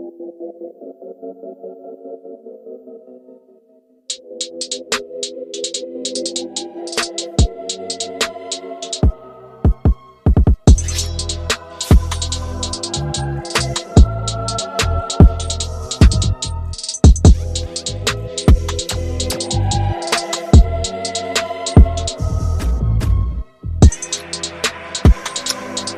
Thank 0.00 0.18
you. 8.02 8.19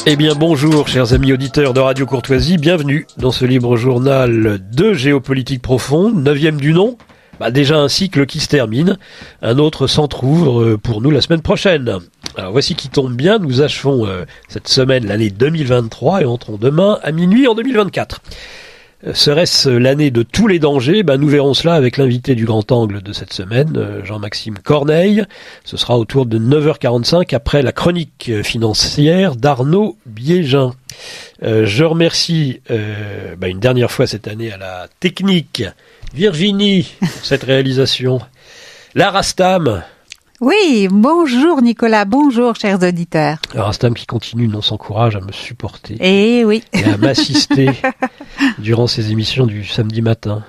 Eh 0.04 0.16
bien 0.16 0.34
bonjour 0.34 0.88
chers 0.88 1.12
amis 1.12 1.32
auditeurs 1.32 1.74
de 1.74 1.78
Radio 1.78 2.06
Courtoisie, 2.06 2.58
bienvenue 2.58 3.06
dans 3.18 3.30
ce 3.30 3.44
libre 3.44 3.76
journal 3.76 4.58
de 4.72 4.92
géopolitique 4.94 5.62
profonde, 5.62 6.16
neuvième 6.16 6.60
du 6.60 6.72
nom. 6.72 6.98
Bah 7.38 7.52
déjà 7.52 7.78
un 7.78 7.86
cycle 7.86 8.26
qui 8.26 8.40
se 8.40 8.48
termine, 8.48 8.98
un 9.42 9.58
autre 9.58 9.86
s'entrouvre 9.86 10.74
pour 10.74 11.02
nous 11.02 11.12
la 11.12 11.20
semaine 11.20 11.40
prochaine. 11.40 12.00
Alors 12.36 12.50
voici 12.50 12.74
qui 12.74 12.88
tombe 12.88 13.14
bien, 13.14 13.38
nous 13.38 13.62
achevons 13.62 14.04
euh, 14.04 14.24
cette 14.48 14.66
semaine 14.66 15.06
l'année 15.06 15.30
2023 15.30 16.22
et 16.22 16.24
entrons 16.24 16.56
demain 16.56 16.98
à 17.04 17.12
minuit 17.12 17.46
en 17.46 17.54
2024. 17.54 18.22
Serait-ce 19.14 19.68
l'année 19.68 20.12
de 20.12 20.22
tous 20.22 20.46
les 20.46 20.60
dangers? 20.60 21.02
Ben, 21.02 21.16
Nous 21.16 21.26
verrons 21.26 21.54
cela 21.54 21.74
avec 21.74 21.96
l'invité 21.96 22.36
du 22.36 22.44
grand 22.44 22.70
angle 22.70 23.02
de 23.02 23.12
cette 23.12 23.32
semaine, 23.32 23.72
euh, 23.76 24.04
Jean-Maxime 24.04 24.58
Corneille. 24.58 25.24
Ce 25.64 25.76
sera 25.76 25.98
autour 25.98 26.24
de 26.24 26.38
9h45 26.38 27.34
après 27.34 27.62
la 27.62 27.72
chronique 27.72 28.30
financière 28.44 29.34
d'Arnaud 29.34 29.96
Biégin. 30.06 30.72
Euh, 31.42 31.66
je 31.66 31.82
remercie 31.82 32.60
euh, 32.70 33.34
ben, 33.36 33.48
une 33.50 33.58
dernière 33.58 33.90
fois 33.90 34.06
cette 34.06 34.28
année 34.28 34.52
à 34.52 34.56
la 34.56 34.86
technique 35.00 35.64
Virginie 36.14 36.94
pour 37.00 37.24
cette 37.24 37.42
réalisation. 37.42 38.20
La 38.94 39.10
Rastam, 39.10 39.82
oui, 40.42 40.88
bonjour 40.90 41.62
Nicolas, 41.62 42.04
bonjour 42.04 42.56
chers 42.56 42.82
auditeurs. 42.82 43.38
Rastam 43.54 43.94
qui 43.94 44.06
continue 44.06 44.48
non 44.48 44.60
sans 44.60 44.76
courage 44.76 45.14
à 45.14 45.20
me 45.20 45.30
supporter. 45.30 45.96
Eh 46.00 46.44
oui. 46.44 46.64
Et 46.72 46.82
à 46.82 46.96
m'assister 46.96 47.70
durant 48.58 48.88
ces 48.88 49.12
émissions 49.12 49.46
du 49.46 49.64
samedi 49.64 50.02
matin. 50.02 50.42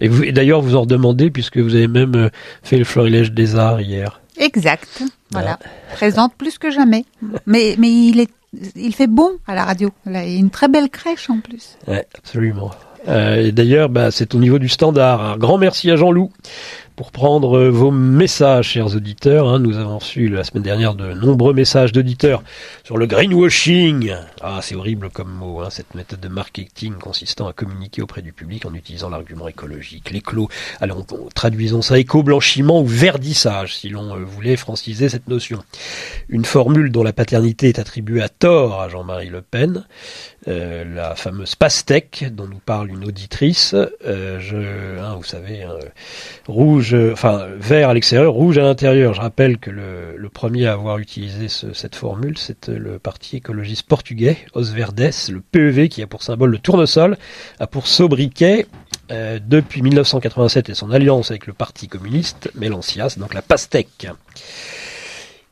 Et, 0.00 0.06
et 0.06 0.30
d'ailleurs, 0.30 0.62
vous 0.62 0.76
en 0.76 0.82
redemandez 0.82 1.32
puisque 1.32 1.58
vous 1.58 1.74
avez 1.74 1.88
même 1.88 2.14
euh, 2.14 2.30
fait 2.62 2.78
le 2.78 2.84
florilège 2.84 3.32
des 3.32 3.56
arts 3.56 3.80
hier. 3.80 4.20
Exact. 4.38 5.02
Voilà. 5.32 5.58
Présente 5.94 6.32
plus 6.36 6.56
que 6.56 6.70
jamais. 6.70 7.04
Mais, 7.46 7.74
mais 7.76 7.90
il 7.90 8.20
est, 8.20 8.30
il 8.76 8.94
fait 8.94 9.08
bon 9.08 9.32
à 9.48 9.56
la 9.56 9.64
radio. 9.64 9.90
Il 10.06 10.14
a 10.14 10.24
une 10.24 10.50
très 10.50 10.68
belle 10.68 10.90
crèche 10.90 11.28
en 11.28 11.40
plus. 11.40 11.76
Ouais, 11.88 12.06
absolument. 12.16 12.70
Euh, 13.08 13.46
et 13.46 13.52
d'ailleurs, 13.52 13.88
bah, 13.88 14.10
c'est 14.10 14.34
au 14.34 14.38
niveau 14.38 14.58
du 14.58 14.68
standard. 14.68 15.20
Un 15.22 15.36
grand 15.38 15.58
merci 15.58 15.90
à 15.90 15.96
Jean-Loup 15.96 16.30
pour 17.00 17.12
prendre 17.12 17.56
euh, 17.56 17.70
vos 17.70 17.90
messages, 17.90 18.72
chers 18.72 18.94
auditeurs. 18.94 19.48
Hein. 19.48 19.58
Nous 19.58 19.78
avons 19.78 19.96
reçu 20.00 20.28
la 20.28 20.44
semaine 20.44 20.64
dernière 20.64 20.94
de 20.94 21.14
nombreux 21.14 21.54
messages 21.54 21.92
d'auditeurs 21.92 22.42
sur 22.84 22.98
le 22.98 23.06
greenwashing. 23.06 24.14
Ah, 24.42 24.58
c'est 24.60 24.74
horrible 24.74 25.08
comme 25.08 25.32
mot, 25.32 25.62
hein, 25.62 25.70
cette 25.70 25.94
méthode 25.94 26.20
de 26.20 26.28
marketing 26.28 26.96
consistant 26.96 27.48
à 27.48 27.54
communiquer 27.54 28.02
auprès 28.02 28.20
du 28.20 28.34
public 28.34 28.66
en 28.66 28.74
utilisant 28.74 29.08
l'argument 29.08 29.48
écologique, 29.48 30.10
l'éclos. 30.10 30.50
Alors, 30.82 31.02
traduisons 31.34 31.80
ça 31.80 31.98
éco-blanchiment 31.98 32.82
ou 32.82 32.86
verdissage, 32.86 33.78
si 33.78 33.88
l'on 33.88 34.14
euh, 34.14 34.22
voulait 34.22 34.56
franciser 34.56 35.08
cette 35.08 35.26
notion. 35.26 35.64
Une 36.28 36.44
formule 36.44 36.92
dont 36.92 37.02
la 37.02 37.14
paternité 37.14 37.70
est 37.70 37.78
attribuée 37.78 38.20
à 38.20 38.28
tort 38.28 38.78
à 38.78 38.90
Jean-Marie 38.90 39.30
Le 39.30 39.40
Pen. 39.40 39.86
Euh, 40.48 40.84
la 40.84 41.14
fameuse 41.14 41.54
pastèque 41.54 42.26
dont 42.30 42.46
nous 42.46 42.60
parle 42.64 42.90
une 42.90 43.06
auditrice. 43.06 43.74
Je, 44.04 44.98
hein, 44.98 45.14
vous 45.16 45.24
savez, 45.24 45.66
rouge, 46.46 46.89
enfin 47.12 47.46
vert 47.58 47.88
à 47.88 47.94
l'extérieur, 47.94 48.32
rouge 48.32 48.58
à 48.58 48.62
l'intérieur. 48.62 49.14
Je 49.14 49.20
rappelle 49.20 49.58
que 49.58 49.70
le, 49.70 50.28
premier 50.32 50.66
à 50.66 50.72
avoir 50.72 50.98
utilisé 50.98 51.48
ce, 51.48 51.72
cette 51.72 51.96
formule, 51.96 52.38
c'est 52.38 52.68
le 52.68 52.98
parti 52.98 53.36
écologiste 53.36 53.86
portugais, 53.86 54.38
Os 54.54 54.70
Verdes, 54.70 55.10
le 55.30 55.40
PEV, 55.40 55.88
qui 55.88 56.02
a 56.02 56.06
pour 56.06 56.22
symbole 56.22 56.50
le 56.50 56.58
tournesol, 56.58 57.18
a 57.58 57.66
pour 57.66 57.88
sobriquet 57.88 58.66
euh, 59.10 59.40
depuis 59.44 59.82
1987 59.82 60.68
et 60.68 60.74
son 60.74 60.92
alliance 60.92 61.30
avec 61.30 61.48
le 61.48 61.52
Parti 61.52 61.88
communiste, 61.88 62.50
Mélancias, 62.54 63.16
donc 63.18 63.34
la 63.34 63.42
pastèque. 63.42 64.06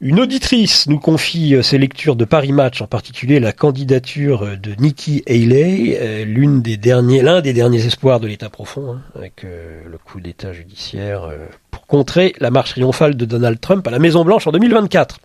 Une 0.00 0.20
auditrice 0.20 0.86
nous 0.86 1.00
confie 1.00 1.56
euh, 1.56 1.62
ses 1.62 1.76
lectures 1.76 2.14
de 2.14 2.24
Paris 2.24 2.52
Match, 2.52 2.80
en 2.80 2.86
particulier 2.86 3.40
la 3.40 3.50
candidature 3.50 4.44
euh, 4.44 4.54
de 4.54 4.72
Nikki 4.78 5.24
Haley, 5.26 5.98
euh, 6.00 6.24
l'un 6.24 7.40
des 7.40 7.52
derniers 7.52 7.84
espoirs 7.84 8.20
de 8.20 8.28
l'État 8.28 8.48
profond, 8.48 8.92
hein, 8.92 9.02
avec 9.16 9.42
le 9.42 9.98
coup 9.98 10.20
d'État 10.20 10.52
judiciaire 10.52 11.28
pour 11.72 11.86
contrer 11.86 12.32
la 12.38 12.50
marche 12.50 12.70
triomphale 12.70 13.16
de 13.16 13.24
Donald 13.24 13.60
Trump 13.60 13.86
à 13.88 13.90
la 13.90 13.98
Maison 13.98 14.24
Blanche 14.24 14.46
en 14.46 14.52
2024. 14.52 15.18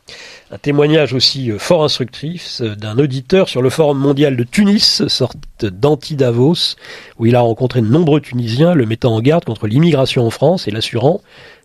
Un 0.52 0.58
témoignage 0.58 1.14
aussi 1.14 1.52
fort 1.60 1.84
instructif 1.84 2.62
d'un 2.62 2.98
auditeur 2.98 3.50
sur 3.50 3.62
le 3.62 3.70
Forum 3.70 4.00
mondial 4.00 4.36
de 4.36 4.44
Tunis, 4.44 5.08
sorte 5.08 5.38
d'anti-Davos, 5.62 6.76
où 7.20 7.26
il 7.28 7.36
a 7.36 7.42
rencontré 7.42 7.82
de 7.82 7.88
nombreux 7.88 8.22
Tunisiens, 8.22 8.74
le 8.74 8.86
mettant 8.86 9.14
en 9.16 9.22
garde 9.22 9.46
contre 9.46 9.68
l'immigration 9.68 10.26
en 10.26 10.32
France 10.32 10.68
et 10.68 10.72
l'assurant 10.72 11.22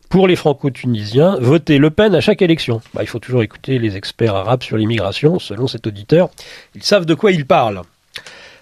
pour 0.09 0.27
les 0.27 0.37
franco-tunisiens, 0.37 1.37
voter 1.41 1.79
Le 1.79 1.91
Pen 1.91 2.15
à 2.15 2.21
chaque 2.21 2.43
élection. 2.43 2.81
Bah, 2.95 3.03
il 3.03 3.07
faut 3.07 3.19
toujours 3.19 3.43
écouter 3.43 3.79
les 3.79 3.97
experts 3.97 4.35
arabes 4.35 4.63
sur 4.63 4.77
l'immigration, 4.77 5.39
selon 5.39 5.67
cet 5.67 5.87
auditeur. 5.87 6.31
Ils 6.75 6.83
savent 6.83 7.07
de 7.07 7.15
quoi 7.15 7.33
ils 7.33 7.47
parlent. 7.47 7.83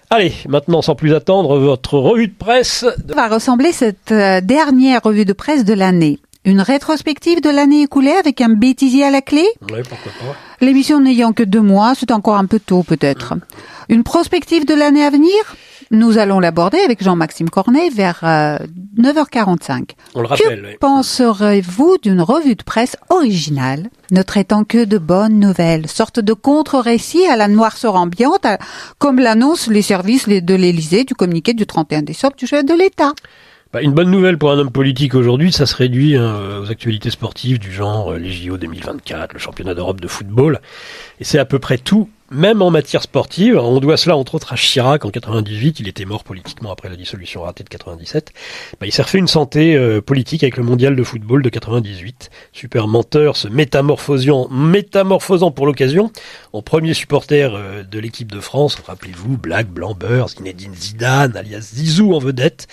Allez, 0.09 0.33
maintenant, 0.47 0.81
sans 0.81 0.95
plus 0.95 1.13
attendre, 1.13 1.57
votre 1.57 1.97
revue 1.97 2.27
de 2.27 2.33
presse. 2.33 2.85
va 3.07 3.27
ressembler 3.27 3.71
cette 3.73 4.11
euh, 4.11 4.39
dernière 4.41 5.01
revue 5.03 5.25
de 5.25 5.33
presse 5.33 5.65
de 5.65 5.73
l'année. 5.73 6.19
Une 6.45 6.61
rétrospective 6.61 7.41
de 7.41 7.49
l'année 7.49 7.83
écoulée 7.83 8.11
avec 8.17 8.39
un 8.39 8.47
bêtisier 8.49 9.03
à 9.03 9.11
la 9.11 9.21
clé 9.21 9.45
Oui, 9.63 9.79
pourquoi 9.87 10.13
pas. 10.19 10.65
L'émission 10.65 11.01
n'ayant 11.01 11.33
que 11.33 11.43
deux 11.43 11.61
mois, 11.61 11.93
c'est 11.93 12.11
encore 12.11 12.37
un 12.37 12.45
peu 12.45 12.59
tôt 12.59 12.83
peut-être. 12.83 13.33
Une 13.89 14.03
prospective 14.03 14.65
de 14.65 14.73
l'année 14.73 15.03
à 15.03 15.09
venir? 15.09 15.57
Nous 15.91 16.17
allons 16.17 16.39
l'aborder 16.39 16.79
avec 16.79 17.03
Jean-Maxime 17.03 17.49
Cornet 17.49 17.89
vers 17.89 18.21
9h45. 18.23 19.71
Euh, 19.71 19.83
On 20.15 20.21
le 20.21 20.27
rappelle. 20.27 20.61
Que 20.73 20.77
penserez-vous 20.79 21.97
d'une 22.01 22.21
revue 22.21 22.55
de 22.55 22.63
presse 22.63 22.97
originale, 23.09 23.89
ne 24.11 24.21
traitant 24.21 24.63
que 24.63 24.85
de 24.85 24.97
bonnes 24.97 25.39
nouvelles, 25.39 25.87
sorte 25.87 26.19
de 26.19 26.33
contre-récit 26.33 27.25
à 27.27 27.35
la 27.35 27.47
noirceur 27.47 27.95
ambiante, 27.95 28.47
comme 28.97 29.19
l'annoncent 29.19 29.71
les 29.71 29.81
services 29.81 30.27
de 30.27 30.55
l'Élysée 30.55 31.03
du 31.03 31.13
communiqué 31.13 31.53
du 31.53 31.65
31 31.65 32.01
décembre 32.01 32.35
du 32.35 32.47
chef 32.47 32.65
de 32.65 32.73
l'État? 32.73 33.13
Bah, 33.73 33.81
une 33.81 33.93
bonne 33.93 34.11
nouvelle 34.11 34.37
pour 34.37 34.51
un 34.51 34.57
homme 34.59 34.71
politique 34.71 35.15
aujourd'hui, 35.15 35.51
ça 35.51 35.65
se 35.65 35.75
réduit 35.75 36.15
hein, 36.15 36.59
aux 36.61 36.71
actualités 36.71 37.09
sportives 37.09 37.59
du 37.59 37.71
genre 37.71 38.13
euh, 38.13 38.17
les 38.17 38.31
JO 38.31 38.57
2024, 38.57 39.33
le 39.33 39.39
championnat 39.39 39.73
d'Europe 39.73 40.01
de 40.01 40.07
football. 40.07 40.61
Et 41.19 41.23
c'est 41.23 41.39
à 41.39 41.45
peu 41.45 41.59
près 41.59 41.77
tout 41.77 42.09
même 42.29 42.61
en 42.61 42.71
matière 42.71 43.01
sportive, 43.01 43.57
on 43.57 43.79
doit 43.79 43.95
cela 43.95 44.17
entre 44.17 44.35
autres 44.35 44.51
à 44.51 44.57
Chirac 44.57 45.05
en 45.05 45.09
98, 45.11 45.79
il 45.79 45.87
était 45.87 46.03
mort 46.03 46.25
politiquement 46.25 46.71
après 46.71 46.89
la 46.89 46.97
dissolution 46.97 47.43
ratée 47.43 47.63
de 47.63 47.69
97. 47.69 48.33
Bah, 48.79 48.85
il 48.85 48.91
s'est 48.91 49.01
refait 49.01 49.17
une 49.17 49.27
santé 49.27 49.75
euh, 49.75 50.01
politique 50.01 50.43
avec 50.43 50.57
le 50.57 50.63
mondial 50.63 50.95
de 50.95 51.03
football 51.03 51.41
de 51.41 51.49
98. 51.49 52.29
Super 52.51 52.87
menteur, 52.87 53.37
se 53.37 53.47
métamorphosant, 53.47 54.49
métamorphosant 54.49 55.51
pour 55.51 55.65
l'occasion 55.65 56.11
en 56.51 56.61
premier 56.61 56.93
supporter 56.93 57.55
euh, 57.55 57.83
de 57.83 57.99
l'équipe 57.99 58.31
de 58.31 58.41
France. 58.41 58.75
Rappelez-vous, 58.85 59.37
Black, 59.37 59.67
Blanc, 59.67 59.97
Zinedine 60.27 60.75
Zidane, 60.75 61.37
alias 61.37 61.71
Zizou 61.75 62.13
en 62.13 62.19
vedette. 62.19 62.67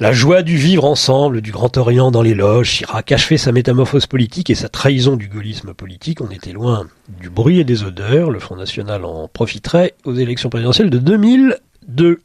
La 0.00 0.12
joie 0.12 0.42
du 0.42 0.56
vivre 0.56 0.84
ensemble, 0.84 1.40
du 1.40 1.52
Grand 1.52 1.76
Orient 1.76 2.10
dans 2.10 2.22
les 2.22 2.34
loges, 2.34 2.78
Chirac 2.78 3.12
achevait 3.12 3.36
sa 3.36 3.52
métamorphose 3.52 4.06
politique 4.06 4.50
et 4.50 4.56
sa 4.56 4.68
trahison 4.68 5.14
du 5.14 5.28
gaullisme 5.28 5.72
politique. 5.72 6.20
On 6.20 6.30
était 6.30 6.50
loin 6.50 6.88
du 7.20 7.30
bruit 7.30 7.60
et 7.60 7.64
des 7.64 7.84
odeurs. 7.84 8.30
Le 8.30 8.40
Front 8.40 8.56
National 8.56 9.04
en 9.04 9.28
profiterait 9.28 9.94
aux 10.04 10.14
élections 10.14 10.50
présidentielles 10.50 10.90
de 10.90 10.98
2002. 10.98 12.18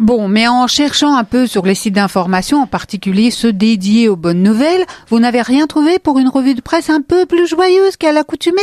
Bon, 0.00 0.26
mais 0.26 0.48
en 0.48 0.66
cherchant 0.66 1.16
un 1.16 1.22
peu 1.22 1.46
sur 1.46 1.64
les 1.64 1.76
sites 1.76 1.94
d'information, 1.94 2.62
en 2.62 2.66
particulier 2.66 3.30
ceux 3.30 3.52
dédiés 3.52 4.08
aux 4.08 4.16
bonnes 4.16 4.42
nouvelles, 4.42 4.84
vous 5.08 5.20
n'avez 5.20 5.40
rien 5.40 5.68
trouvé 5.68 6.00
pour 6.00 6.18
une 6.18 6.28
revue 6.28 6.56
de 6.56 6.60
presse 6.60 6.90
un 6.90 7.00
peu 7.00 7.26
plus 7.26 7.46
joyeuse 7.46 7.96
qu'à 7.96 8.10
l'accoutumée? 8.10 8.60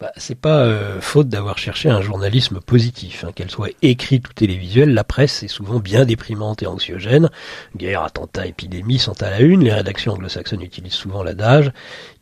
Bah, 0.00 0.10
c'est 0.16 0.34
pas 0.34 0.58
euh, 0.64 1.00
faute 1.00 1.28
d'avoir 1.28 1.56
cherché 1.56 1.88
un 1.88 2.00
journalisme 2.00 2.60
positif, 2.60 3.24
hein, 3.24 3.30
qu'elle 3.32 3.50
soit 3.50 3.70
écrite 3.80 4.28
ou 4.28 4.32
télévisuelle. 4.32 4.92
La 4.92 5.04
presse 5.04 5.44
est 5.44 5.48
souvent 5.48 5.78
bien 5.78 6.04
déprimante 6.04 6.62
et 6.64 6.66
anxiogène. 6.66 7.30
Guerre, 7.76 8.02
attentats, 8.02 8.46
épidémies 8.46 8.98
sont 8.98 9.22
à 9.22 9.30
la 9.30 9.40
une. 9.40 9.62
Les 9.62 9.72
rédactions 9.72 10.12
anglo-saxonnes 10.12 10.62
utilisent 10.62 10.94
souvent 10.94 11.22
l'adage 11.22 11.70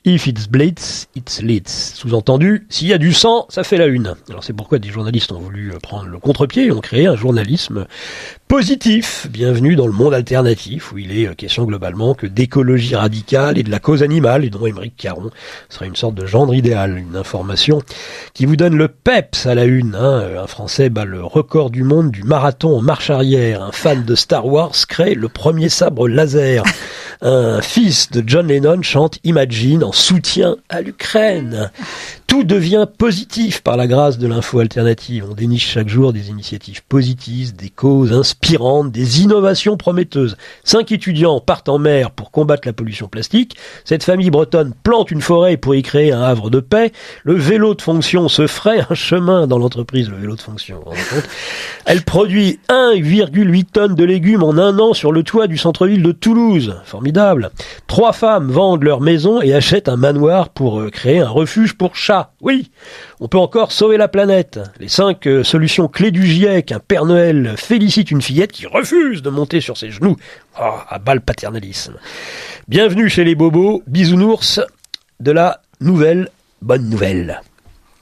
If 0.04 0.26
it's 0.26 0.48
blitz, 0.48 1.06
it's 1.14 1.40
leads. 1.42 1.94
Sous-entendu, 1.94 2.66
s'il 2.68 2.88
y 2.88 2.92
a 2.92 2.98
du 2.98 3.12
sang, 3.12 3.46
ça 3.48 3.62
fait 3.62 3.76
la 3.76 3.86
une. 3.86 4.16
Alors 4.28 4.42
c'est 4.42 4.52
pourquoi 4.52 4.80
des 4.80 4.88
journalistes 4.88 5.30
ont 5.30 5.38
voulu 5.38 5.70
prendre 5.80 6.08
le 6.08 6.18
contre-pied 6.18 6.66
et 6.66 6.72
ont 6.72 6.80
créé 6.80 7.06
un 7.06 7.14
journalisme 7.14 7.86
positif. 8.48 9.28
Bienvenue 9.30 9.76
dans 9.76 9.86
le 9.86 9.92
monde 9.92 10.12
alternatif 10.12 10.90
où 10.90 10.98
il 10.98 11.16
est 11.16 11.28
euh, 11.28 11.34
question 11.34 11.66
globalement 11.66 12.14
que 12.14 12.26
d'écologie 12.26 12.96
radicale 12.96 13.58
et 13.58 13.62
de 13.62 13.70
la 13.70 13.78
cause 13.78 14.02
animale 14.02 14.44
et 14.44 14.50
dont 14.50 14.66
Émeric 14.66 14.96
Caron 14.96 15.30
serait 15.68 15.86
une 15.86 15.94
sorte 15.94 16.16
de 16.16 16.26
gendre 16.26 16.52
idéal. 16.52 16.98
Une 16.98 17.14
information 17.14 17.80
qui 18.34 18.44
vous 18.44 18.56
donne 18.56 18.76
le 18.76 18.88
peps 18.88 19.46
à 19.46 19.54
la 19.54 19.66
une. 19.66 19.94
Hein. 19.94 20.32
Un 20.36 20.48
Français 20.48 20.90
bat 20.90 21.04
le 21.04 21.24
record 21.24 21.70
du 21.70 21.84
monde 21.84 22.10
du 22.10 22.24
marathon 22.24 22.76
en 22.76 22.82
marche 22.82 23.10
arrière. 23.10 23.62
Un 23.62 23.72
fan 23.72 24.04
de 24.04 24.16
Star 24.16 24.46
Wars 24.46 24.74
crée 24.88 25.14
le 25.14 25.28
premier 25.28 25.68
sabre 25.68 26.08
laser. 26.08 26.64
Un 27.24 27.62
fils 27.62 28.10
de 28.10 28.24
John 28.26 28.48
Lennon 28.48 28.82
chante 28.82 29.20
Imagine 29.22 29.84
soutien 29.92 30.56
à 30.68 30.80
l'Ukraine. 30.80 31.70
Tout 32.26 32.44
devient 32.44 32.86
positif 32.96 33.60
par 33.60 33.76
la 33.76 33.86
grâce 33.86 34.16
de 34.16 34.26
l'info 34.26 34.60
alternative. 34.60 35.26
On 35.30 35.34
déniche 35.34 35.68
chaque 35.68 35.90
jour 35.90 36.14
des 36.14 36.30
initiatives 36.30 36.82
positives, 36.88 37.54
des 37.54 37.68
causes 37.68 38.14
inspirantes, 38.14 38.90
des 38.90 39.20
innovations 39.20 39.76
prometteuses. 39.76 40.38
Cinq 40.64 40.92
étudiants 40.92 41.40
partent 41.40 41.68
en 41.68 41.78
mer 41.78 42.10
pour 42.10 42.30
combattre 42.30 42.66
la 42.66 42.72
pollution 42.72 43.06
plastique. 43.06 43.56
Cette 43.84 44.02
famille 44.02 44.30
bretonne 44.30 44.72
plante 44.82 45.10
une 45.10 45.20
forêt 45.20 45.58
pour 45.58 45.74
y 45.74 45.82
créer 45.82 46.10
un 46.10 46.22
havre 46.22 46.48
de 46.48 46.60
paix. 46.60 46.92
Le 47.22 47.34
vélo 47.34 47.74
de 47.74 47.82
fonction 47.82 48.28
se 48.28 48.46
ferait 48.46 48.86
un 48.88 48.94
chemin 48.94 49.46
dans 49.46 49.58
l'entreprise, 49.58 50.08
le 50.08 50.16
vélo 50.16 50.34
de 50.34 50.40
fonction. 50.40 50.80
Elle 51.84 52.02
produit 52.02 52.60
1,8 52.70 53.64
tonnes 53.72 53.94
de 53.94 54.04
légumes 54.04 54.42
en 54.42 54.56
un 54.56 54.78
an 54.78 54.94
sur 54.94 55.12
le 55.12 55.22
toit 55.22 55.48
du 55.48 55.58
centre-ville 55.58 56.02
de 56.02 56.12
Toulouse. 56.12 56.76
Formidable. 56.86 57.50
Trois 57.86 58.14
femmes 58.14 58.50
vendent 58.50 58.84
leur 58.84 59.02
maison 59.02 59.42
et 59.42 59.52
achètent 59.52 59.81
un 59.88 59.96
manoir 59.96 60.48
pour 60.48 60.80
euh, 60.80 60.90
créer 60.90 61.20
un 61.20 61.28
refuge 61.28 61.74
pour 61.74 61.96
chats. 61.96 62.32
Oui, 62.40 62.70
on 63.20 63.28
peut 63.28 63.38
encore 63.38 63.72
sauver 63.72 63.96
la 63.96 64.08
planète. 64.08 64.60
Les 64.80 64.88
cinq 64.88 65.26
euh, 65.26 65.44
solutions 65.44 65.88
clés 65.88 66.10
du 66.10 66.26
GIEC. 66.26 66.72
Un 66.72 66.80
Père 66.80 67.04
Noël 67.04 67.54
félicite 67.56 68.10
une 68.10 68.22
fillette 68.22 68.52
qui 68.52 68.66
refuse 68.66 69.22
de 69.22 69.30
monter 69.30 69.60
sur 69.60 69.76
ses 69.76 69.90
genoux. 69.90 70.16
Oh, 70.60 70.74
à 70.88 70.98
bas 70.98 71.14
le 71.14 71.20
paternalisme. 71.20 71.94
Bienvenue 72.68 73.08
chez 73.08 73.24
les 73.24 73.34
bobos, 73.34 73.82
bisounours 73.86 74.60
de 75.20 75.32
la 75.32 75.60
nouvelle 75.80 76.28
bonne 76.62 76.88
nouvelle. 76.88 77.40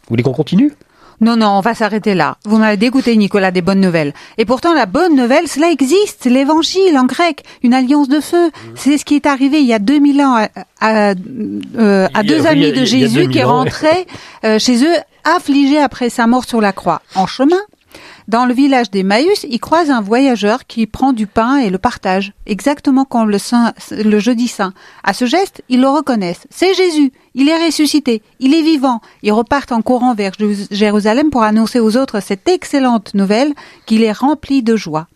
Vous 0.02 0.10
voulez 0.10 0.22
qu'on 0.22 0.32
continue? 0.32 0.72
Non, 1.20 1.36
non, 1.36 1.48
on 1.48 1.60
va 1.60 1.74
s'arrêter 1.74 2.14
là. 2.14 2.36
Vous 2.44 2.56
m'avez 2.56 2.76
dégoûté, 2.76 3.16
Nicolas, 3.16 3.50
des 3.50 3.60
bonnes 3.60 3.80
nouvelles. 3.80 4.14
Et 4.38 4.44
pourtant, 4.44 4.72
la 4.72 4.86
bonne 4.86 5.14
nouvelle, 5.14 5.48
cela 5.48 5.70
existe. 5.70 6.24
L'évangile 6.24 6.96
en 6.96 7.04
grec, 7.04 7.44
une 7.62 7.74
alliance 7.74 8.08
de 8.08 8.20
feu. 8.20 8.46
Mmh. 8.46 8.50
C'est 8.74 8.98
ce 8.98 9.04
qui 9.04 9.16
est 9.16 9.26
arrivé 9.26 9.60
il 9.60 9.66
y 9.66 9.74
a 9.74 9.78
2000 9.78 10.22
ans 10.22 10.46
à, 10.80 11.10
euh, 11.10 12.08
deux 12.24 12.46
amis 12.46 12.72
de 12.72 12.84
Jésus 12.84 13.28
qui 13.28 13.42
rentraient 13.42 14.06
euh, 14.44 14.58
chez 14.58 14.82
eux 14.84 14.96
affligés 15.24 15.80
après 15.80 16.08
sa 16.08 16.26
mort 16.26 16.44
sur 16.44 16.60
la 16.60 16.72
croix. 16.72 17.02
En 17.14 17.26
chemin, 17.26 17.60
dans 18.28 18.46
le 18.46 18.54
village 18.54 18.90
d'Emmaüs, 18.90 19.44
ils 19.48 19.58
croisent 19.58 19.90
un 19.90 20.00
voyageur 20.00 20.66
qui 20.66 20.86
prend 20.86 21.12
du 21.12 21.26
pain 21.26 21.56
et 21.56 21.70
le 21.70 21.78
partage, 21.78 22.32
exactement 22.46 23.04
comme 23.04 23.30
le, 23.30 23.38
le 24.04 24.18
jeudi 24.20 24.46
saint. 24.46 24.72
À 25.02 25.12
ce 25.12 25.26
geste, 25.26 25.62
ils 25.68 25.80
le 25.80 25.88
reconnaissent. 25.88 26.46
C'est 26.50 26.74
Jésus, 26.74 27.12
il 27.34 27.48
est 27.48 27.66
ressuscité, 27.66 28.22
il 28.38 28.54
est 28.54 28.62
vivant. 28.62 29.00
Ils 29.22 29.32
repartent 29.32 29.72
en 29.72 29.82
courant 29.82 30.14
vers 30.14 30.32
Jérusalem 30.70 31.30
pour 31.30 31.42
annoncer 31.42 31.80
aux 31.80 31.96
autres 31.96 32.20
cette 32.20 32.48
excellente 32.48 33.14
nouvelle 33.14 33.52
qu'il 33.86 34.02
est 34.02 34.12
rempli 34.12 34.62
de 34.62 34.76
joie. 34.76 35.08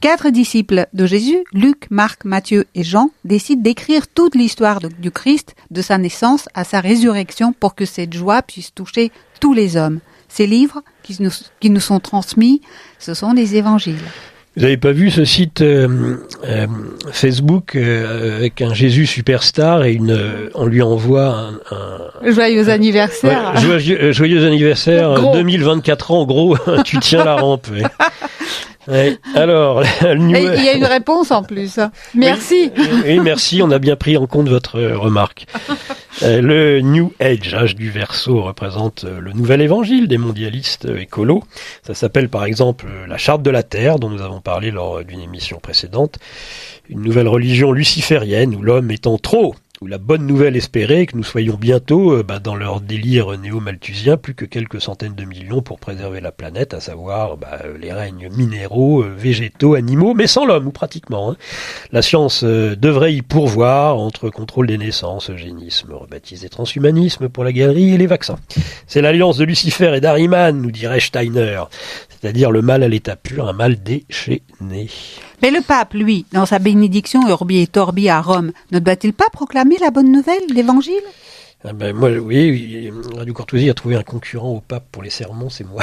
Quatre 0.00 0.30
disciples 0.30 0.86
de 0.92 1.06
Jésus, 1.06 1.44
Luc, 1.52 1.86
Marc, 1.90 2.24
Matthieu 2.24 2.66
et 2.74 2.82
Jean, 2.82 3.10
décident 3.24 3.62
d'écrire 3.62 4.08
toute 4.08 4.34
l'histoire 4.34 4.80
du 4.80 5.10
Christ, 5.10 5.54
de 5.70 5.82
sa 5.82 5.98
naissance 5.98 6.48
à 6.54 6.64
sa 6.64 6.80
résurrection, 6.80 7.52
pour 7.52 7.74
que 7.74 7.84
cette 7.84 8.12
joie 8.12 8.42
puisse 8.42 8.74
toucher 8.74 9.12
tous 9.40 9.52
les 9.52 9.76
hommes. 9.76 10.00
Ces 10.28 10.46
livres 10.46 10.82
qui 11.04 11.22
nous, 11.22 11.30
qui 11.60 11.70
nous 11.70 11.80
sont 11.80 12.00
transmis, 12.00 12.60
ce 12.98 13.14
sont 13.14 13.34
des 13.34 13.54
évangiles. 13.54 14.02
Vous 14.56 14.62
n'avez 14.62 14.76
pas 14.76 14.92
vu 14.92 15.10
ce 15.10 15.24
site 15.24 15.62
euh, 15.62 16.16
euh, 16.44 16.66
Facebook 17.10 17.74
euh, 17.74 18.36
avec 18.36 18.62
un 18.62 18.72
Jésus 18.72 19.04
superstar 19.04 19.82
et 19.84 19.94
une, 19.94 20.16
on 20.54 20.66
lui 20.66 20.80
envoie 20.80 21.50
un, 21.72 22.30
joyeux 22.30 22.68
anniversaire. 22.68 23.56
joyeux, 23.56 24.46
anniversaire, 24.46 25.32
2024 25.32 26.10
ans, 26.12 26.24
gros, 26.24 26.56
tu 26.84 27.00
tiens 27.00 27.24
la 27.24 27.34
rampe. 27.34 27.66
Alors, 29.34 29.82
il 30.02 30.30
y 30.30 30.68
a 30.68 30.74
une 30.74 30.84
réponse 30.84 31.30
en 31.30 31.42
plus. 31.42 31.78
Merci. 32.14 32.70
Oui, 33.04 33.18
merci. 33.20 33.62
On 33.62 33.70
a 33.70 33.78
bien 33.78 33.96
pris 33.96 34.16
en 34.16 34.26
compte 34.26 34.48
votre 34.48 34.80
remarque. 34.80 35.46
Euh, 36.22 36.40
le 36.40 36.80
New 36.80 37.12
Age, 37.18 37.54
âge 37.54 37.74
du 37.74 37.90
verso, 37.90 38.42
représente 38.42 39.04
euh, 39.04 39.20
le 39.20 39.32
nouvel 39.32 39.60
évangile 39.60 40.06
des 40.06 40.18
mondialistes 40.18 40.86
écolos. 40.96 41.42
Ça 41.82 41.94
s'appelle 41.94 42.28
par 42.28 42.44
exemple 42.44 42.86
la 43.08 43.18
Charte 43.18 43.42
de 43.42 43.50
la 43.50 43.64
Terre, 43.64 43.98
dont 43.98 44.10
nous 44.10 44.22
avons 44.22 44.40
parlé 44.40 44.70
lors 44.70 45.02
d'une 45.04 45.20
émission 45.20 45.58
précédente. 45.58 46.18
Une 46.88 47.02
nouvelle 47.02 47.28
religion 47.28 47.72
luciférienne 47.72 48.54
où 48.54 48.62
l'homme 48.62 48.90
étant 48.90 49.18
trop 49.18 49.54
la 49.86 49.98
bonne 49.98 50.26
nouvelle 50.26 50.56
espérée 50.56 51.06
que 51.06 51.16
nous 51.16 51.24
soyons 51.24 51.56
bientôt 51.56 52.12
euh, 52.12 52.22
bah, 52.22 52.38
dans 52.38 52.54
leur 52.54 52.80
délire 52.80 53.38
néo-malthusien 53.38 54.16
plus 54.16 54.34
que 54.34 54.44
quelques 54.44 54.80
centaines 54.80 55.14
de 55.14 55.24
millions 55.24 55.62
pour 55.62 55.78
préserver 55.78 56.20
la 56.20 56.32
planète, 56.32 56.74
à 56.74 56.80
savoir 56.80 57.36
bah, 57.36 57.58
les 57.80 57.92
règnes 57.92 58.28
minéraux, 58.30 59.02
euh, 59.02 59.14
végétaux, 59.16 59.74
animaux, 59.74 60.14
mais 60.14 60.26
sans 60.26 60.46
l'homme, 60.46 60.66
ou 60.66 60.70
pratiquement. 60.70 61.30
Hein. 61.30 61.36
La 61.92 62.02
science 62.02 62.42
euh, 62.44 62.76
devrait 62.76 63.14
y 63.14 63.22
pourvoir 63.22 63.98
entre 63.98 64.30
contrôle 64.30 64.66
des 64.66 64.78
naissances, 64.78 65.30
eugénisme, 65.30 65.92
rebaptisé 65.92 66.48
transhumanisme 66.48 67.28
pour 67.28 67.44
la 67.44 67.52
galerie 67.52 67.94
et 67.94 67.98
les 67.98 68.06
vaccins. 68.06 68.38
C'est 68.86 69.02
l'alliance 69.02 69.36
de 69.36 69.44
Lucifer 69.44 69.94
et 69.94 70.00
d'Ariman, 70.00 70.60
nous 70.60 70.70
dirait 70.70 71.00
Steiner, 71.00 71.62
c'est-à-dire 72.08 72.50
le 72.50 72.62
mal 72.62 72.82
à 72.82 72.88
l'état 72.88 73.16
pur, 73.16 73.48
un 73.48 73.52
mal 73.52 73.82
déchaîné. 73.82 74.88
Mais 75.44 75.50
le 75.50 75.60
pape, 75.60 75.92
lui, 75.92 76.24
dans 76.32 76.46
sa 76.46 76.58
bénédiction 76.58 77.28
Urbi 77.28 77.60
et 77.60 77.66
Torbi 77.66 78.08
à 78.08 78.22
Rome, 78.22 78.52
ne 78.72 78.78
doit-il 78.78 79.12
pas 79.12 79.28
proclamer 79.30 79.76
la 79.78 79.90
bonne 79.90 80.10
nouvelle, 80.10 80.40
l'évangile 80.48 80.94
ah 81.66 81.72
ben 81.72 81.94
moi, 81.94 82.10
oui, 82.10 82.90
Radio 83.16 83.32
Courtoisie 83.32 83.70
a 83.70 83.74
trouvé 83.74 83.96
un 83.96 84.02
concurrent 84.02 84.50
au 84.50 84.60
pape 84.60 84.84
pour 84.92 85.02
les 85.02 85.08
sermons, 85.08 85.48
c'est 85.48 85.64
moi. 85.64 85.82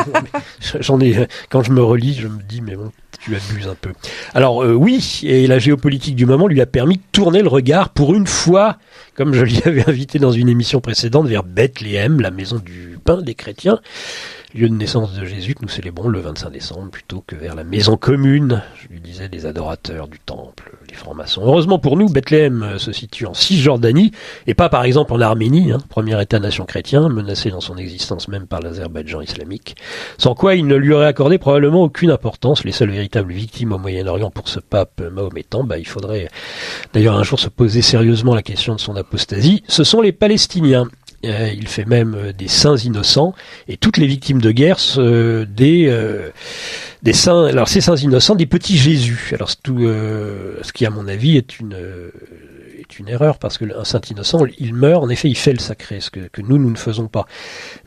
J'en 0.80 1.00
ai, 1.00 1.28
quand 1.50 1.62
je 1.62 1.70
me 1.70 1.82
relis, 1.82 2.14
je 2.14 2.26
me 2.26 2.42
dis, 2.42 2.60
mais 2.60 2.74
bon, 2.74 2.90
tu 3.20 3.34
abuses 3.34 3.68
un 3.68 3.76
peu. 3.80 3.90
Alors 4.32 4.64
euh, 4.64 4.74
oui, 4.74 5.20
et 5.24 5.46
la 5.46 5.60
géopolitique 5.60 6.16
du 6.16 6.26
moment 6.26 6.48
lui 6.48 6.60
a 6.60 6.66
permis 6.66 6.96
de 6.96 7.02
tourner 7.12 7.42
le 7.42 7.48
regard 7.48 7.90
pour 7.90 8.12
une 8.14 8.26
fois, 8.26 8.78
comme 9.14 9.34
je 9.34 9.44
l'y 9.44 9.62
avais 9.64 9.88
invité 9.88 10.18
dans 10.18 10.32
une 10.32 10.48
émission 10.48 10.80
précédente, 10.80 11.28
vers 11.28 11.44
Bethléem, 11.44 12.20
la 12.20 12.32
maison 12.32 12.60
du 12.64 12.98
pain 13.04 13.22
des 13.22 13.34
chrétiens 13.34 13.80
lieu 14.54 14.68
de 14.68 14.74
naissance 14.74 15.14
de 15.14 15.24
Jésus 15.24 15.54
que 15.54 15.62
nous 15.62 15.68
célébrons 15.68 16.08
le 16.08 16.20
25 16.20 16.50
décembre 16.50 16.90
plutôt 16.90 17.24
que 17.26 17.34
vers 17.34 17.56
la 17.56 17.64
maison 17.64 17.96
commune, 17.96 18.62
je 18.80 18.88
lui 18.88 19.00
disais, 19.00 19.28
des 19.28 19.46
adorateurs 19.46 20.06
du 20.06 20.20
temple, 20.20 20.76
les 20.88 20.94
francs-maçons. 20.94 21.42
Heureusement 21.44 21.80
pour 21.80 21.96
nous, 21.96 22.08
Bethléem 22.08 22.62
euh, 22.62 22.78
se 22.78 22.92
situe 22.92 23.26
en 23.26 23.34
Cisjordanie 23.34 24.12
et 24.46 24.54
pas 24.54 24.68
par 24.68 24.84
exemple 24.84 25.12
en 25.12 25.20
Arménie, 25.20 25.72
hein, 25.72 25.78
premier 25.88 26.20
État-nation 26.22 26.66
chrétien, 26.66 27.08
menacé 27.08 27.50
dans 27.50 27.60
son 27.60 27.76
existence 27.76 28.28
même 28.28 28.46
par 28.46 28.60
l'Azerbaïdjan 28.60 29.22
islamique, 29.22 29.76
sans 30.18 30.36
quoi 30.36 30.54
il 30.54 30.68
ne 30.68 30.76
lui 30.76 30.92
aurait 30.92 31.08
accordé 31.08 31.38
probablement 31.38 31.82
aucune 31.82 32.12
importance. 32.12 32.62
Les 32.62 32.72
seules 32.72 32.90
véritables 32.90 33.32
victimes 33.32 33.72
au 33.72 33.78
Moyen-Orient 33.78 34.30
pour 34.30 34.48
ce 34.48 34.60
pape 34.60 35.02
mahométan, 35.12 35.64
bah, 35.64 35.78
il 35.78 35.86
faudrait 35.86 36.28
d'ailleurs 36.92 37.16
un 37.16 37.24
jour 37.24 37.40
se 37.40 37.48
poser 37.48 37.82
sérieusement 37.82 38.36
la 38.36 38.42
question 38.42 38.76
de 38.76 38.80
son 38.80 38.94
apostasie, 38.94 39.64
ce 39.66 39.82
sont 39.82 40.00
les 40.00 40.12
Palestiniens. 40.12 40.88
Euh, 41.24 41.50
il 41.54 41.68
fait 41.68 41.84
même 41.84 42.14
euh, 42.14 42.32
des 42.32 42.48
saints 42.48 42.76
innocents 42.76 43.34
et 43.68 43.76
toutes 43.76 43.96
les 43.96 44.06
victimes 44.06 44.40
de 44.40 44.50
guerre 44.50 44.76
des 44.76 45.86
euh, 45.88 46.30
des 47.02 47.12
saints. 47.12 47.46
Alors 47.46 47.68
ces 47.68 47.80
saints 47.80 47.96
innocents, 47.96 48.34
des 48.34 48.46
petits 48.46 48.76
Jésus. 48.76 49.30
Alors 49.34 49.54
tout, 49.56 49.78
ce 49.80 50.72
qui 50.72 50.86
à 50.86 50.90
mon 50.90 51.08
avis 51.08 51.36
est 51.36 51.58
une 51.60 53.08
erreur 53.08 53.38
parce 53.38 53.58
que 53.58 53.64
un 53.76 53.84
saint 53.84 54.00
innocent, 54.10 54.40
il 54.58 54.74
meurt. 54.74 55.02
En 55.02 55.08
effet, 55.08 55.28
il 55.28 55.36
fait 55.36 55.52
le 55.52 55.58
sacré, 55.58 56.00
ce 56.00 56.10
que, 56.10 56.20
que 56.20 56.40
nous 56.40 56.58
nous 56.58 56.70
ne 56.70 56.76
faisons 56.76 57.08
pas. 57.08 57.26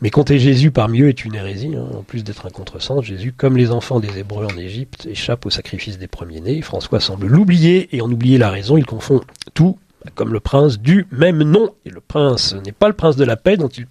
Mais 0.01 0.09
compter 0.09 0.39
Jésus 0.39 0.71
parmi 0.71 1.01
eux 1.01 1.09
est 1.09 1.25
une 1.25 1.35
hérésie. 1.35 1.73
Hein. 1.75 1.87
En 1.97 2.03
plus 2.03 2.23
d'être 2.23 2.45
un 2.45 2.49
contresens, 2.49 3.03
Jésus, 3.03 3.31
comme 3.31 3.57
les 3.57 3.71
enfants 3.71 3.99
des 3.99 4.19
Hébreux 4.19 4.45
en 4.45 4.57
Égypte, 4.57 5.07
échappe 5.09 5.45
au 5.45 5.49
sacrifice 5.49 5.97
des 5.97 6.07
premiers-nés. 6.07 6.61
François 6.61 6.99
semble 6.99 7.27
l'oublier 7.27 7.95
et 7.95 8.01
en 8.01 8.11
oublier 8.11 8.37
la 8.37 8.49
raison. 8.49 8.77
Il 8.77 8.85
confond 8.85 9.21
tout 9.53 9.77
comme 10.15 10.33
le 10.33 10.39
prince 10.39 10.79
du 10.79 11.05
même 11.11 11.43
nom. 11.43 11.69
Et 11.85 11.89
le 11.89 12.01
prince 12.01 12.55
n'est 12.65 12.71
pas 12.71 12.87
le 12.87 12.93
prince 12.93 13.15
de 13.15 13.25
la 13.25 13.35
paix 13.35 13.57
dont 13.57 13.67
il... 13.67 13.85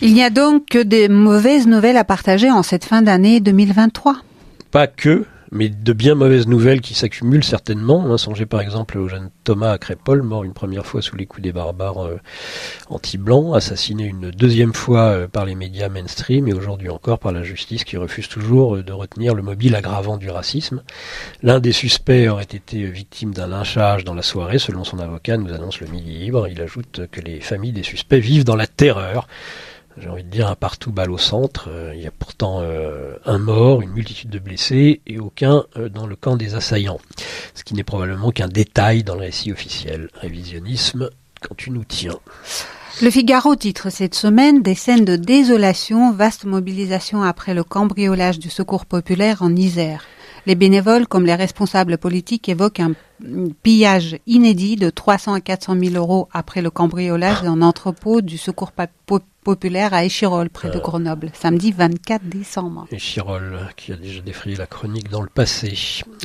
Il 0.00 0.12
n'y 0.12 0.22
a 0.22 0.30
donc 0.30 0.66
que 0.66 0.82
des 0.82 1.08
mauvaises 1.08 1.66
nouvelles 1.66 1.96
à 1.96 2.04
partager 2.04 2.50
en 2.50 2.62
cette 2.62 2.84
fin 2.84 3.02
d'année 3.02 3.40
2023 3.40 4.16
Pas 4.70 4.86
que, 4.86 5.24
mais 5.54 5.68
de 5.68 5.92
bien 5.92 6.16
mauvaises 6.16 6.48
nouvelles 6.48 6.80
qui 6.80 6.94
s'accumulent 6.94 7.44
certainement. 7.44 8.04
Hein, 8.06 8.18
songez 8.18 8.44
par 8.44 8.60
exemple 8.60 8.98
au 8.98 9.08
jeune 9.08 9.30
Thomas 9.44 9.70
à 9.70 9.78
Crépol, 9.78 10.22
mort 10.22 10.42
une 10.42 10.52
première 10.52 10.84
fois 10.84 11.00
sous 11.00 11.16
les 11.16 11.26
coups 11.26 11.42
des 11.42 11.52
barbares 11.52 12.04
euh, 12.04 12.20
anti-blancs, 12.90 13.54
assassiné 13.56 14.04
une 14.04 14.32
deuxième 14.32 14.74
fois 14.74 15.10
euh, 15.10 15.28
par 15.28 15.44
les 15.44 15.54
médias 15.54 15.88
mainstream 15.88 16.48
et 16.48 16.52
aujourd'hui 16.52 16.90
encore 16.90 17.20
par 17.20 17.30
la 17.30 17.44
justice 17.44 17.84
qui 17.84 17.96
refuse 17.96 18.28
toujours 18.28 18.76
euh, 18.76 18.82
de 18.82 18.92
retenir 18.92 19.34
le 19.34 19.42
mobile 19.42 19.76
aggravant 19.76 20.16
du 20.16 20.28
racisme. 20.28 20.82
L'un 21.42 21.60
des 21.60 21.72
suspects 21.72 22.28
aurait 22.28 22.42
été 22.42 22.84
victime 22.84 23.32
d'un 23.32 23.46
lynchage 23.46 24.04
dans 24.04 24.14
la 24.14 24.22
soirée, 24.22 24.58
selon 24.58 24.82
son 24.82 24.98
avocat, 24.98 25.36
nous 25.36 25.52
annonce 25.52 25.80
le 25.80 25.86
Midi 25.86 26.18
Libre. 26.18 26.48
Il 26.48 26.60
ajoute 26.60 27.02
que 27.12 27.20
les 27.20 27.40
familles 27.40 27.72
des 27.72 27.84
suspects 27.84 28.18
vivent 28.18 28.44
dans 28.44 28.56
la 28.56 28.66
terreur 28.66 29.28
j'ai 29.96 30.08
envie 30.08 30.24
de 30.24 30.28
dire 30.28 30.48
un 30.48 30.56
partout 30.56 30.90
balle 30.90 31.10
au 31.10 31.18
centre. 31.18 31.68
Euh, 31.68 31.92
il 31.94 32.02
y 32.02 32.06
a 32.06 32.10
pourtant 32.10 32.60
euh, 32.60 33.14
un 33.24 33.38
mort, 33.38 33.80
une 33.80 33.90
multitude 33.90 34.30
de 34.30 34.38
blessés 34.38 35.00
et 35.06 35.18
aucun 35.18 35.64
euh, 35.76 35.88
dans 35.88 36.06
le 36.06 36.16
camp 36.16 36.36
des 36.36 36.54
assaillants. 36.54 36.98
Ce 37.54 37.62
qui 37.62 37.74
n'est 37.74 37.84
probablement 37.84 38.30
qu'un 38.30 38.48
détail 38.48 39.04
dans 39.04 39.14
le 39.14 39.20
récit 39.20 39.52
officiel. 39.52 40.08
Révisionnisme 40.14 41.10
quand 41.40 41.54
tu 41.56 41.70
nous 41.70 41.84
tiens. 41.84 42.18
Le 43.02 43.10
Figaro 43.10 43.56
titre 43.56 43.90
cette 43.90 44.14
semaine 44.14 44.62
des 44.62 44.74
scènes 44.74 45.04
de 45.04 45.16
désolation, 45.16 46.12
vaste 46.12 46.44
mobilisation 46.44 47.22
après 47.22 47.54
le 47.54 47.64
cambriolage 47.64 48.38
du 48.38 48.50
secours 48.50 48.86
populaire 48.86 49.42
en 49.42 49.54
Isère. 49.54 50.04
Les 50.46 50.54
bénévoles, 50.54 51.06
comme 51.06 51.24
les 51.24 51.34
responsables 51.34 51.98
politiques, 51.98 52.48
évoquent 52.48 52.80
un 52.80 52.92
pillage 53.62 54.18
inédit 54.26 54.76
de 54.76 54.90
300 54.90 55.34
à 55.34 55.40
400 55.40 55.76
000 55.78 55.94
euros 55.94 56.28
après 56.32 56.60
le 56.60 56.70
cambriolage 56.70 57.42
d'un 57.42 57.62
entrepôt 57.62 58.20
du 58.20 58.36
secours 58.36 58.72
populaire 59.44 59.92
à 59.92 60.04
Échirol, 60.04 60.48
près 60.50 60.70
de 60.70 60.76
euh. 60.76 60.80
Grenoble, 60.80 61.30
samedi 61.34 61.70
24 61.70 62.24
décembre. 62.24 62.86
Échirol, 62.90 63.58
qui 63.76 63.92
a 63.92 63.96
déjà 63.96 64.20
défrayé 64.20 64.56
la 64.56 64.66
chronique 64.66 65.10
dans 65.10 65.20
le 65.20 65.28
passé. 65.28 65.74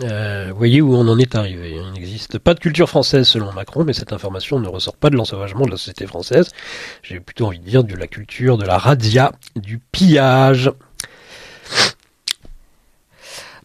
Euh, 0.03 0.51
voyez 0.55 0.81
où 0.81 0.95
on 0.95 1.07
en 1.07 1.19
est 1.19 1.35
arrivé. 1.35 1.77
Il 1.77 1.91
n'existe 1.93 2.39
pas 2.39 2.53
de 2.53 2.59
culture 2.59 2.89
française 2.89 3.27
selon 3.27 3.51
Macron, 3.51 3.83
mais 3.83 3.93
cette 3.93 4.13
information 4.13 4.59
ne 4.59 4.67
ressort 4.67 4.95
pas 4.95 5.09
de 5.09 5.17
l'ensauvagement 5.17 5.65
de 5.65 5.71
la 5.71 5.77
société 5.77 6.07
française. 6.07 6.49
J'ai 7.03 7.19
plutôt 7.19 7.47
envie 7.47 7.59
de 7.59 7.65
dire 7.65 7.83
de 7.83 7.95
la 7.95 8.07
culture 8.07 8.57
de 8.57 8.65
la 8.65 8.77
radia, 8.77 9.33
du 9.55 9.79
pillage. 9.79 10.71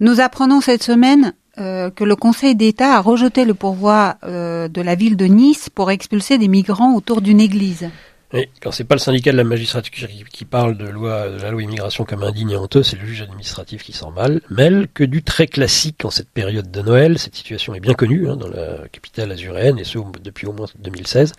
Nous 0.01 0.21
apprenons 0.21 0.61
cette 0.61 0.83
semaine 0.83 1.35
euh, 1.59 1.91
que 1.91 2.05
le 2.05 2.17
Conseil 2.17 2.57
d'État 2.57 2.97
a 2.97 3.01
rejeté 3.01 3.45
le 3.45 3.55
pourvoi 3.55 4.17
euh, 4.25 4.69
de 4.69 4.83
la 4.83 4.95
ville 4.95 5.17
de 5.17 5.27
Nice 5.27 5.71
pour 5.71 5.91
expulser 5.91 6.37
des 6.37 6.49
migrants 6.49 6.95
autour 6.95 7.21
d'une 7.21 7.41
église. 7.41 7.89
Et 8.33 8.51
quand 8.61 8.73
c'est 8.73 8.83
pas 8.83 8.97
le 8.97 9.01
syndicat 9.01 9.31
de 9.31 9.37
la 9.37 9.45
magistrature 9.45 10.09
qui, 10.33 10.45
parle 10.45 10.77
de, 10.77 10.89
loi, 10.89 11.29
de 11.31 11.41
la 11.41 11.53
loi 11.53 11.63
immigration 11.63 12.05
comme 12.05 12.25
indigne 12.25 12.51
et 12.51 12.57
honteux, 12.57 12.83
c'est 12.83 12.97
le 12.97 13.07
juge 13.07 13.23
administratif 13.23 13.85
qui 13.85 13.93
s'en 13.93 14.13
mêle, 14.51 14.89
que 14.93 15.05
du 15.05 15.23
très 15.23 15.47
classique 15.47 16.05
en 16.05 16.11
cette 16.11 16.31
période 16.31 16.69
de 16.69 16.83
Noël. 16.83 17.21
Cette 17.21 17.37
situation 17.37 17.77
est 17.77 17.81
bien 17.81 17.95
connue 17.95 18.29
hein, 18.29 18.35
dans 18.35 18.49
la 18.49 18.89
capitale 18.91 19.31
azuréenne, 19.31 19.79
et 19.79 19.85
ce 19.85 19.99
depuis 20.21 20.49
au 20.49 20.53
moins 20.53 20.67
2016. 20.81 21.33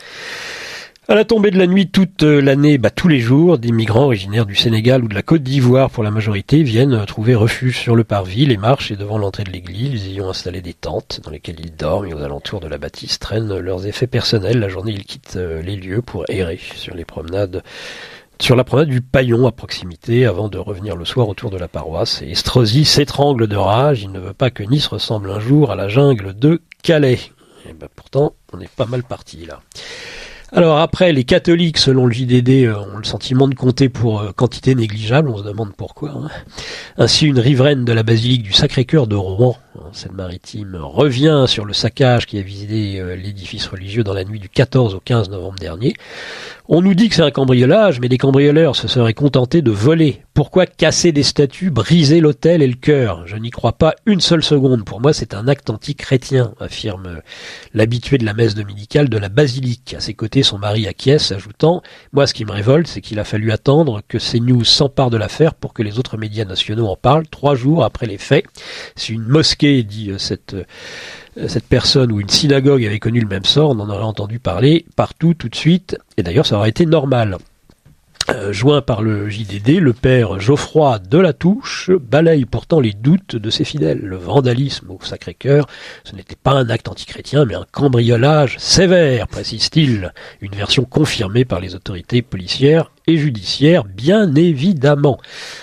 À 1.08 1.14
la 1.14 1.24
tombée 1.24 1.52
de 1.52 1.60
la 1.60 1.68
nuit 1.68 1.88
toute 1.88 2.24
l'année, 2.24 2.80
bah, 2.80 2.90
tous 2.90 3.08
les 3.08 3.20
jours, 3.20 3.60
des 3.60 3.72
migrants 3.72 4.06
originaires 4.06 4.48
du 4.48 4.56
Sénégal 4.56 5.04
ou 5.04 5.08
de 5.08 5.14
la 5.14 5.22
Côte 5.22 5.44
d'Ivoire 5.44 5.92
pour 5.92 6.02
la 6.02 6.10
majorité 6.10 6.64
viennent 6.64 7.06
trouver 7.06 7.36
refuge 7.36 7.78
sur 7.78 7.96
le 7.96 8.04
parvis, 8.04 8.48
les 8.48 8.58
marches 8.58 8.90
et 8.90 8.96
devant 8.96 9.20
l'entrée 9.20 9.44
de 9.44 9.52
l'église. 9.52 10.08
Ils 10.08 10.14
y 10.14 10.22
ont 10.22 10.30
installé 10.30 10.62
des 10.62 10.74
tentes 10.74 11.22
dans 11.24 11.30
lesquelles 11.30 11.60
ils 11.60 11.76
dorment 11.76 12.08
et 12.08 12.14
aux 12.16 12.24
alentours 12.24 12.60
de 12.60 12.68
la 12.68 12.80
bâtisse 12.80 13.20
traînent 13.20 13.56
leurs 13.60 13.86
effets 13.86 14.08
personnels. 14.08 14.58
La 14.58 14.68
journée, 14.68 14.94
ils 14.94 15.06
quittent 15.06 15.36
euh, 15.36 15.62
les 15.62 15.76
lieux 15.76 16.02
pour 16.02 16.26
errer 16.28 16.60
sur 16.76 16.96
les 16.96 17.06
promenades 17.06 17.62
sur 18.42 18.56
la 18.56 18.64
promenade 18.64 18.90
du 18.90 19.02
Paillon 19.02 19.46
à 19.46 19.52
proximité 19.52 20.26
avant 20.26 20.50
de 20.50 20.58
revenir 20.58 20.96
le 20.96 21.06
soir 21.06 21.30
autour 21.30 21.52
de 21.52 21.58
la 21.58 21.68
paroisse. 21.68 22.24
Et 22.24 22.32
Estrosi 22.32 22.84
s'étrangle 22.84 23.46
de 23.46 23.58
rage. 23.58 24.02
Il 24.02 24.12
ne 24.12 24.20
veut 24.20 24.34
pas 24.34 24.50
que 24.50 24.64
Nice 24.64 24.88
ressemble 24.88 25.30
un 25.30 25.40
jour 25.40 25.72
à 25.72 25.76
la 25.76 25.88
jungle 25.88 26.34
de 26.34 26.64
Calais. 26.82 27.20
Et 27.70 27.74
ben 27.74 27.90
pourtant, 27.96 28.34
on 28.54 28.60
est 28.60 28.70
pas 28.70 28.88
mal 28.88 29.04
parti 29.04 29.46
là. 29.46 29.62
Alors 30.58 30.78
après, 30.78 31.12
les 31.12 31.26
catholiques, 31.26 31.78
selon 31.78 32.06
le 32.06 32.14
JDD, 32.14 32.64
euh, 32.64 32.78
ont 32.78 32.98
le 33.00 33.04
sentiment 33.04 33.50
de 33.50 33.56
compter 33.56 33.90
pour 33.90 34.22
euh, 34.22 34.32
quantité 34.32 34.74
négligeable, 34.74 35.28
on 35.28 35.38
se 35.38 35.44
demande 35.44 35.76
pourquoi. 35.76 36.12
Hein. 36.12 36.30
Ainsi, 36.96 37.26
une 37.26 37.40
riveraine 37.40 37.84
de 37.84 37.92
la 37.92 38.04
basilique 38.04 38.44
du 38.44 38.54
Sacré-Cœur 38.54 39.08
de 39.08 39.18
Rouen, 39.18 39.58
hein, 39.78 39.90
Seine-Maritime, 39.92 40.78
revient 40.82 41.44
sur 41.50 41.66
le 41.66 41.74
saccage 41.74 42.26
qui 42.26 42.40
a 42.40 42.42
visité 42.42 43.02
euh, 43.02 43.18
l'édifice 43.18 43.68
religieux 43.68 44.06
dans 44.06 44.14
la 44.14 44.24
nuit 44.24 44.40
du 44.40 44.48
14 44.48 44.96
au 44.96 45.02
15 45.02 45.30
novembre 45.30 45.60
dernier. 45.60 45.94
On 46.68 46.82
nous 46.82 46.96
dit 46.96 47.10
que 47.10 47.16
c'est 47.16 47.22
un 47.22 47.30
cambriolage, 47.30 48.00
mais 48.00 48.08
les 48.08 48.18
cambrioleurs 48.18 48.76
se 48.76 48.88
seraient 48.88 49.14
contentés 49.14 49.62
de 49.62 49.70
voler. 49.70 50.24
Pourquoi 50.34 50.66
casser 50.66 51.12
des 51.12 51.22
statues, 51.22 51.70
briser 51.70 52.22
l'autel 52.22 52.64
et 52.64 52.68
le 52.68 52.74
cœur? 52.74 53.28
Je 53.28 53.36
n'y 53.36 53.52
crois 53.52 53.74
pas 53.74 53.94
une 54.08 54.20
seule 54.20 54.44
seconde. 54.44 54.84
Pour 54.84 55.00
moi, 55.00 55.14
c'est 55.14 55.36
un 55.36 55.48
acte 55.48 55.70
anti-chrétien, 55.70 56.56
affirme 56.60 57.22
l'habitué 57.76 58.18
de 58.18 58.26
la 58.26 58.34
messe 58.34 58.56
dominicale 58.56 59.10
de 59.10 59.18
la 59.20 59.30
basilique. 59.30 59.94
À 59.96 60.00
ses 60.00 60.16
côtés, 60.16 60.42
son 60.42 60.58
mari 60.58 60.88
acquiesce, 60.88 61.32
ajoutant 61.32 61.84
Moi, 62.14 62.26
ce 62.26 62.34
qui 62.34 62.46
me 62.46 62.52
révolte, 62.52 62.88
c'est 62.88 63.02
qu'il 63.02 63.20
a 63.20 63.26
fallu 63.26 63.52
attendre 63.52 64.02
que 64.08 64.18
CNews 64.18 64.64
s'empare 64.64 65.12
de 65.12 65.18
l'affaire 65.18 65.54
pour 65.54 65.72
que 65.72 65.84
les 65.84 66.00
autres 66.00 66.18
médias 66.18 66.46
nationaux 66.46 66.88
en 66.88 66.96
parlent, 66.96 67.28
trois 67.28 67.54
jours 67.54 67.84
après 67.84 68.08
les 68.08 68.18
faits. 68.18 68.46
Si 68.96 69.14
une 69.14 69.28
mosquée, 69.28 69.84
dit 69.84 70.10
euh, 70.10 70.18
cette 70.18 70.56
euh, 70.56 70.64
cette 71.48 71.68
personne 71.68 72.12
ou 72.12 72.20
une 72.20 72.30
synagogue 72.30 72.86
avait 72.86 73.00
connu 73.00 73.20
le 73.20 73.28
même 73.28 73.46
sort, 73.46 73.72
on 73.72 73.80
en 73.80 73.90
aurait 73.90 74.04
entendu 74.04 74.40
parler 74.40 74.86
partout 74.96 75.34
tout 75.34 75.50
de 75.50 75.56
suite, 75.56 75.98
et 76.18 76.24
d'ailleurs 76.24 76.46
ça 76.46 76.58
aurait 76.58 76.70
été 76.70 76.86
normal. 76.86 77.38
Euh, 78.32 78.52
joint 78.52 78.82
par 78.82 79.04
le 79.04 79.30
JDD, 79.30 79.80
le 79.80 79.94
père 79.94 80.40
Geoffroy 80.40 80.98
de 80.98 81.98
balaye 81.98 82.46
pourtant 82.46 82.80
les 82.80 82.94
doutes 82.94 83.36
de 83.36 83.50
ses 83.52 83.64
fidèles. 83.64 84.00
Le 84.00 84.16
vandalisme 84.16 84.90
au 84.90 85.00
Sacré-Cœur, 85.00 85.68
ce 86.04 86.16
n'était 86.16 86.36
pas 86.36 86.54
un 86.54 86.70
acte 86.72 86.88
antichrétien, 86.88 87.46
mais 87.46 87.54
un 87.54 87.68
cambriolage 87.72 88.58
sévère, 88.58 89.28
précise-t-il, 89.28 90.12
une 90.42 90.56
version 90.56 90.86
confirmée 90.86 91.46
par 91.46 91.60
les 91.60 91.76
autorités 91.76 92.24
policières 92.24 92.92
et 93.08 93.18
judiciaire, 93.18 93.84
bien 93.84 94.34
évidemment. 94.36 95.20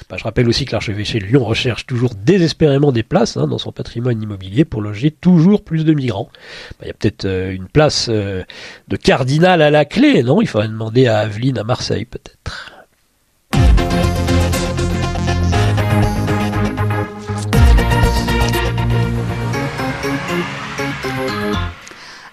Bah, 0.08 0.16
je 0.18 0.24
rappelle 0.24 0.48
aussi 0.48 0.64
que 0.64 0.72
l'archevêché 0.72 1.18
de 1.18 1.24
Lyon 1.24 1.44
recherche 1.44 1.86
toujours 1.86 2.14
désespérément 2.14 2.92
des 2.92 3.02
places 3.02 3.36
hein, 3.36 3.46
dans 3.46 3.58
son 3.58 3.72
patrimoine 3.72 4.20
immobilier 4.22 4.64
pour 4.64 4.82
loger 4.82 5.10
toujours 5.10 5.64
plus 5.64 5.84
de 5.84 5.92
migrants. 5.92 6.30
Bah, 6.72 6.84
il 6.84 6.88
y 6.88 6.90
a 6.90 6.94
peut-être 6.94 7.24
euh, 7.24 7.52
une 7.52 7.68
place 7.68 8.08
euh, 8.08 8.42
de 8.88 8.96
cardinal 8.96 9.62
à 9.62 9.70
la 9.70 9.84
clé, 9.84 10.22
non? 10.22 10.40
Il 10.40 10.48
faudrait 10.48 10.68
demander 10.68 11.06
à 11.06 11.18
Aveline 11.18 11.58
à 11.58 11.64
Marseille 11.64 12.04
peut-être. 12.04 12.72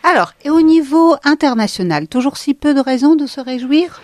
Alors, 0.04 0.34
et 0.44 0.50
au 0.50 0.62
niveau 0.62 1.16
international, 1.24 2.08
toujours 2.08 2.38
si 2.38 2.54
peu 2.54 2.74
de 2.74 2.80
raisons 2.80 3.16
de 3.16 3.28
se 3.28 3.40
réjouir? 3.40 4.02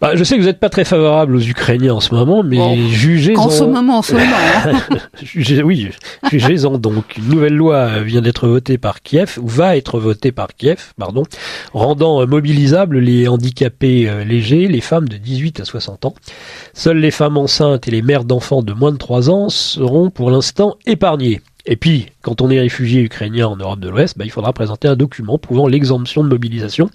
Bah, 0.00 0.16
je 0.16 0.24
sais 0.24 0.36
que 0.36 0.40
vous 0.40 0.46
n'êtes 0.46 0.60
pas 0.60 0.68
très 0.68 0.84
favorable 0.84 1.36
aux 1.36 1.40
Ukrainiens 1.40 1.94
en 1.94 2.00
ce 2.00 2.14
moment, 2.14 2.42
mais 2.42 2.88
jugez-en. 2.88 3.40
En 3.40 3.50
ce 3.50 3.64
moment 3.64 4.02
seulement. 4.02 4.36
Hein. 4.64 4.98
jugez, 5.22 5.62
oui, 5.62 5.90
jugez-en 6.30 6.78
donc. 6.78 7.16
Une 7.18 7.28
nouvelle 7.28 7.54
loi 7.54 8.00
vient 8.00 8.22
d'être 8.22 8.48
votée 8.48 8.78
par 8.78 9.02
Kiev, 9.02 9.38
ou 9.40 9.48
va 9.48 9.76
être 9.76 9.98
votée 10.00 10.32
par 10.32 10.48
Kiev, 10.56 10.92
pardon, 10.98 11.24
rendant 11.72 12.26
mobilisables 12.26 12.98
les 12.98 13.28
handicapés 13.28 14.08
euh, 14.08 14.24
légers, 14.24 14.68
les 14.68 14.80
femmes 14.80 15.08
de 15.08 15.16
18 15.16 15.60
à 15.60 15.64
60 15.64 16.06
ans. 16.06 16.14
Seules 16.72 16.98
les 16.98 17.10
femmes 17.10 17.36
enceintes 17.36 17.86
et 17.88 17.90
les 17.90 18.02
mères 18.02 18.24
d'enfants 18.24 18.62
de 18.62 18.72
moins 18.72 18.92
de 18.92 18.98
3 18.98 19.30
ans 19.30 19.48
seront 19.48 20.10
pour 20.10 20.30
l'instant 20.30 20.76
épargnées. 20.86 21.40
Et 21.66 21.76
puis, 21.76 22.06
quand 22.22 22.40
on 22.40 22.50
est 22.50 22.60
réfugié 22.60 23.02
ukrainien 23.02 23.46
en 23.46 23.56
Europe 23.56 23.80
de 23.80 23.88
l'Ouest, 23.88 24.16
bah, 24.16 24.24
il 24.24 24.30
faudra 24.30 24.52
présenter 24.52 24.88
un 24.88 24.96
document 24.96 25.38
prouvant 25.38 25.68
l'exemption 25.68 26.24
de 26.24 26.28
mobilisation 26.28 26.90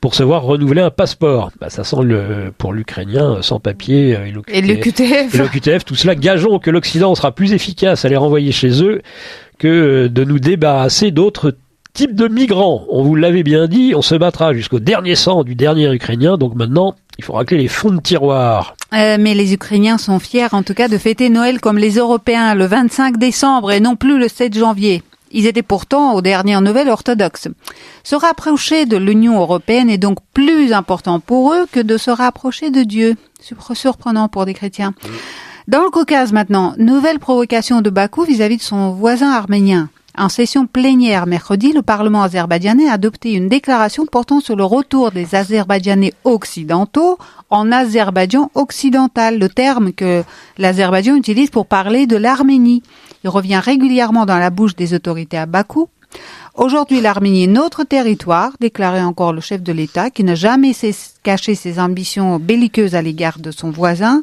pour 0.00 0.14
se 0.14 0.22
voir 0.22 0.42
renouveler 0.42 0.82
un 0.82 0.90
passeport. 0.90 1.50
Bah, 1.60 1.70
ça 1.70 1.84
sent 1.84 2.02
le, 2.02 2.52
pour 2.56 2.72
l'Ukrainien 2.72 3.42
sans 3.42 3.60
papier 3.60 4.16
euh, 4.16 4.26
et 4.26 4.60
le 4.62 4.76
QTF. 4.76 5.34
Et 5.34 5.38
le 5.38 5.48
QTF, 5.48 5.84
tout 5.84 5.94
cela. 5.94 6.14
Gageons 6.14 6.58
que 6.58 6.70
l'Occident 6.70 7.14
sera 7.14 7.32
plus 7.32 7.52
efficace 7.52 8.04
à 8.04 8.08
les 8.08 8.16
renvoyer 8.16 8.52
chez 8.52 8.82
eux 8.82 9.02
que 9.58 10.06
de 10.08 10.24
nous 10.24 10.38
débarrasser 10.38 11.10
d'autres 11.10 11.54
types 11.92 12.14
de 12.14 12.28
migrants. 12.28 12.84
On 12.90 13.02
vous 13.02 13.14
l'avait 13.14 13.42
bien 13.42 13.66
dit, 13.66 13.94
on 13.96 14.02
se 14.02 14.14
battra 14.14 14.52
jusqu'au 14.52 14.80
dernier 14.80 15.14
sang 15.14 15.44
du 15.44 15.54
dernier 15.54 15.92
Ukrainien. 15.92 16.36
Donc 16.36 16.54
maintenant, 16.54 16.94
il 17.18 17.24
faut 17.24 17.32
racler 17.32 17.56
les 17.56 17.68
fonds 17.68 17.90
de 17.90 18.00
tiroir. 18.00 18.75
Euh, 18.92 19.16
mais 19.18 19.34
les 19.34 19.52
Ukrainiens 19.52 19.98
sont 19.98 20.18
fiers 20.18 20.46
en 20.52 20.62
tout 20.62 20.74
cas 20.74 20.88
de 20.88 20.96
fêter 20.96 21.28
Noël 21.28 21.60
comme 21.60 21.78
les 21.78 21.96
Européens 21.96 22.54
le 22.54 22.66
25 22.66 23.16
décembre 23.18 23.72
et 23.72 23.80
non 23.80 23.96
plus 23.96 24.18
le 24.18 24.28
7 24.28 24.56
janvier. 24.56 25.02
Ils 25.32 25.46
étaient 25.46 25.62
pourtant 25.62 26.14
aux 26.14 26.22
dernières 26.22 26.60
nouvelles 26.60 26.88
orthodoxes. 26.88 27.48
Se 28.04 28.14
rapprocher 28.14 28.86
de 28.86 28.96
l'Union 28.96 29.40
européenne 29.40 29.90
est 29.90 29.98
donc 29.98 30.18
plus 30.32 30.72
important 30.72 31.18
pour 31.18 31.52
eux 31.52 31.66
que 31.70 31.80
de 31.80 31.96
se 31.98 32.10
rapprocher 32.10 32.70
de 32.70 32.84
Dieu. 32.84 33.16
Surprenant 33.74 34.28
pour 34.28 34.46
des 34.46 34.54
chrétiens. 34.54 34.94
Dans 35.66 35.82
le 35.82 35.90
Caucase 35.90 36.32
maintenant, 36.32 36.74
nouvelle 36.78 37.18
provocation 37.18 37.80
de 37.80 37.90
Bakou 37.90 38.22
vis-à-vis 38.22 38.56
-vis 38.56 38.58
de 38.58 38.62
son 38.62 38.92
voisin 38.92 39.32
arménien. 39.32 39.88
En 40.18 40.30
session 40.30 40.66
plénière 40.66 41.26
mercredi, 41.26 41.74
le 41.74 41.82
Parlement 41.82 42.22
azerbaïdjanais 42.22 42.88
a 42.88 42.94
adopté 42.94 43.32
une 43.32 43.50
déclaration 43.50 44.06
portant 44.06 44.40
sur 44.40 44.56
le 44.56 44.64
retour 44.64 45.10
des 45.10 45.34
Azerbaïdjanais 45.34 46.14
occidentaux 46.24 47.18
en 47.50 47.70
Azerbaïdjan 47.70 48.50
occidental, 48.54 49.38
le 49.38 49.50
terme 49.50 49.92
que 49.92 50.24
l'Azerbaïdjan 50.56 51.16
utilise 51.16 51.50
pour 51.50 51.66
parler 51.66 52.06
de 52.06 52.16
l'Arménie. 52.16 52.82
Il 53.24 53.28
revient 53.28 53.60
régulièrement 53.62 54.24
dans 54.24 54.38
la 54.38 54.48
bouche 54.48 54.74
des 54.74 54.94
autorités 54.94 55.36
à 55.36 55.44
Bakou. 55.44 55.90
Aujourd'hui, 56.54 57.02
l'Arménie 57.02 57.44
est 57.44 57.48
notre 57.48 57.84
territoire, 57.84 58.52
déclarait 58.58 59.02
encore 59.02 59.34
le 59.34 59.42
chef 59.42 59.62
de 59.62 59.72
l'État, 59.72 60.08
qui 60.08 60.24
n'a 60.24 60.34
jamais 60.34 60.72
caché 61.24 61.54
ses 61.54 61.78
ambitions 61.78 62.38
belliqueuses 62.38 62.94
à 62.94 63.02
l'égard 63.02 63.38
de 63.38 63.50
son 63.50 63.70
voisin. 63.70 64.22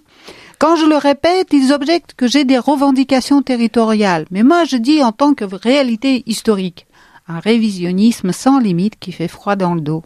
Quand 0.63 0.77
je 0.77 0.85
le 0.85 0.95
répète, 0.95 1.49
ils 1.51 1.73
objectent 1.73 2.13
que 2.13 2.25
j'ai 2.25 2.45
des 2.45 2.57
revendications 2.57 3.41
territoriales, 3.41 4.25
mais 4.31 4.43
moi 4.43 4.63
je 4.63 4.77
dis 4.77 5.03
en 5.03 5.11
tant 5.11 5.33
que 5.33 5.43
réalité 5.43 6.23
historique, 6.25 6.87
un 7.27 7.39
révisionnisme 7.39 8.31
sans 8.31 8.59
limite 8.59 8.97
qui 8.97 9.11
fait 9.11 9.27
froid 9.27 9.57
dans 9.57 9.75
le 9.75 9.81
dos. 9.81 10.03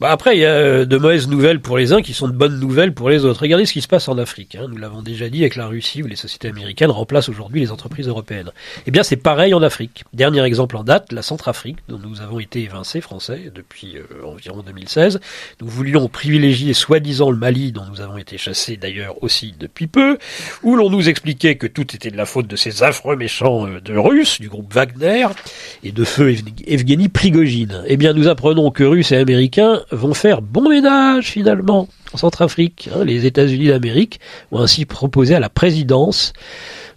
Bah 0.00 0.10
après, 0.10 0.36
il 0.36 0.40
y 0.40 0.44
a 0.44 0.50
euh, 0.50 0.84
de 0.84 0.96
mauvaises 0.96 1.28
nouvelles 1.28 1.60
pour 1.60 1.76
les 1.76 1.92
uns 1.92 2.02
qui 2.02 2.14
sont 2.14 2.28
de 2.28 2.32
bonnes 2.32 2.58
nouvelles 2.58 2.94
pour 2.94 3.10
les 3.10 3.24
autres. 3.24 3.40
Regardez 3.42 3.66
ce 3.66 3.72
qui 3.72 3.82
se 3.82 3.88
passe 3.88 4.08
en 4.08 4.18
Afrique. 4.18 4.54
Hein. 4.54 4.66
Nous 4.68 4.76
l'avons 4.78 5.02
déjà 5.02 5.28
dit 5.28 5.40
avec 5.40 5.56
la 5.56 5.66
Russie 5.66 6.02
où 6.02 6.06
les 6.06 6.16
sociétés 6.16 6.48
américaines 6.48 6.90
remplacent 6.90 7.28
aujourd'hui 7.28 7.60
les 7.60 7.70
entreprises 7.70 8.08
européennes. 8.08 8.50
Eh 8.86 8.90
bien, 8.90 9.02
c'est 9.02 9.16
pareil 9.16 9.54
en 9.54 9.62
Afrique. 9.62 10.04
Dernier 10.14 10.42
exemple 10.44 10.76
en 10.76 10.84
date, 10.84 11.12
la 11.12 11.22
Centrafrique, 11.22 11.78
dont 11.88 11.98
nous 11.98 12.20
avons 12.20 12.40
été 12.40 12.62
évincés, 12.62 13.00
français, 13.00 13.52
depuis 13.54 13.98
euh, 13.98 14.26
environ 14.26 14.62
2016. 14.62 15.20
Nous 15.60 15.68
voulions 15.68 16.08
privilégier 16.08 16.72
soi-disant 16.72 17.30
le 17.30 17.36
Mali, 17.36 17.72
dont 17.72 17.84
nous 17.90 18.00
avons 18.00 18.16
été 18.16 18.38
chassés 18.38 18.76
d'ailleurs 18.76 19.22
aussi 19.22 19.54
depuis 19.58 19.86
peu, 19.86 20.18
où 20.62 20.76
l'on 20.76 20.90
nous 20.90 21.08
expliquait 21.08 21.56
que 21.56 21.66
tout 21.66 21.94
était 21.94 22.10
de 22.10 22.16
la 22.16 22.26
faute 22.26 22.46
de 22.46 22.56
ces 22.56 22.82
affreux 22.82 23.16
méchants 23.16 23.66
euh, 23.66 23.80
de 23.80 23.96
Russes, 23.96 24.40
du 24.40 24.48
groupe 24.48 24.72
Wagner, 24.72 25.26
et 25.84 25.92
de 25.92 26.04
feu 26.04 26.34
Evgeny 26.66 27.08
Prigogine. 27.08 27.84
Eh 27.86 27.96
bien, 27.96 28.12
nous 28.12 28.28
apprenons 28.28 28.70
que 28.70 28.84
Russes 28.84 29.12
et 29.12 29.16
Américains 29.16 29.59
vont 29.90 30.14
faire 30.14 30.42
bon 30.42 30.68
ménage 30.68 31.26
finalement 31.26 31.88
en 32.12 32.16
Centrafrique. 32.16 32.88
Hein. 32.94 33.04
les 33.04 33.26
États-Unis 33.26 33.68
d'Amérique 33.68 34.20
ont 34.52 34.60
ainsi 34.60 34.84
proposé 34.84 35.34
à 35.34 35.40
la 35.40 35.48
présidence 35.48 36.32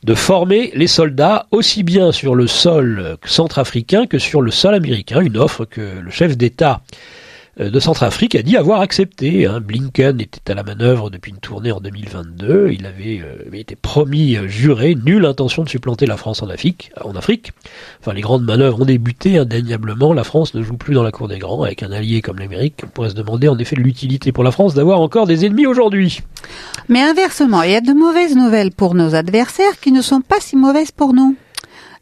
de 0.03 0.15
former 0.15 0.71
les 0.75 0.87
soldats 0.87 1.47
aussi 1.51 1.83
bien 1.83 2.11
sur 2.11 2.35
le 2.35 2.47
sol 2.47 3.17
centrafricain 3.25 4.05
que 4.05 4.19
sur 4.19 4.41
le 4.41 4.51
sol 4.51 4.73
américain, 4.75 5.21
une 5.21 5.37
offre 5.37 5.65
que 5.65 5.81
le 5.81 6.11
chef 6.11 6.37
d'État 6.37 6.81
de 7.57 7.79
Centrafrique 7.79 8.33
a 8.33 8.41
dit 8.41 8.57
avoir 8.57 8.81
accepté. 8.81 9.45
Hein. 9.45 9.59
Blinken 9.59 10.19
était 10.19 10.51
à 10.51 10.55
la 10.55 10.63
manœuvre 10.63 11.11
depuis 11.11 11.31
une 11.31 11.37
tournée 11.37 11.71
en 11.71 11.79
2022. 11.79 12.71
Il 12.71 12.85
avait, 12.87 13.21
euh, 13.21 13.53
été 13.53 13.75
promis, 13.75 14.35
euh, 14.37 14.47
juré, 14.47 14.95
nulle 14.95 15.25
intention 15.25 15.63
de 15.63 15.69
supplanter 15.69 16.07
la 16.07 16.17
France 16.17 16.41
en 16.41 16.49
Afrique, 16.49 16.91
en 17.03 17.15
Afrique. 17.15 17.51
Enfin, 17.99 18.13
les 18.13 18.21
grandes 18.21 18.43
manœuvres 18.43 18.81
ont 18.81 18.85
débuté 18.85 19.37
indéniablement. 19.37 20.13
La 20.13 20.23
France 20.23 20.55
ne 20.55 20.63
joue 20.63 20.77
plus 20.77 20.95
dans 20.95 21.03
la 21.03 21.11
cour 21.11 21.27
des 21.27 21.37
grands. 21.37 21.61
Avec 21.61 21.83
un 21.83 21.91
allié 21.91 22.21
comme 22.21 22.39
l'Amérique, 22.39 22.81
on 22.83 22.87
pourrait 22.87 23.11
se 23.11 23.15
demander 23.15 23.47
en 23.47 23.57
effet 23.59 23.75
de 23.75 23.81
l'utilité 23.81 24.31
pour 24.31 24.43
la 24.43 24.51
France 24.51 24.73
d'avoir 24.73 24.99
encore 24.99 25.27
des 25.27 25.45
ennemis 25.45 25.67
aujourd'hui. 25.67 26.21
Mais 26.89 27.01
inversement, 27.01 27.61
il 27.61 27.71
y 27.71 27.75
a 27.75 27.81
de 27.81 27.93
mauvaises 27.93 28.35
nouvelles 28.35 28.71
pour 28.71 28.95
nos 28.95 29.13
adversaires 29.13 29.79
qui 29.79 29.91
ne 29.91 30.01
sont 30.01 30.21
pas 30.21 30.39
si 30.39 30.55
mauvaises 30.55 30.91
pour 30.91 31.13
nous. 31.13 31.35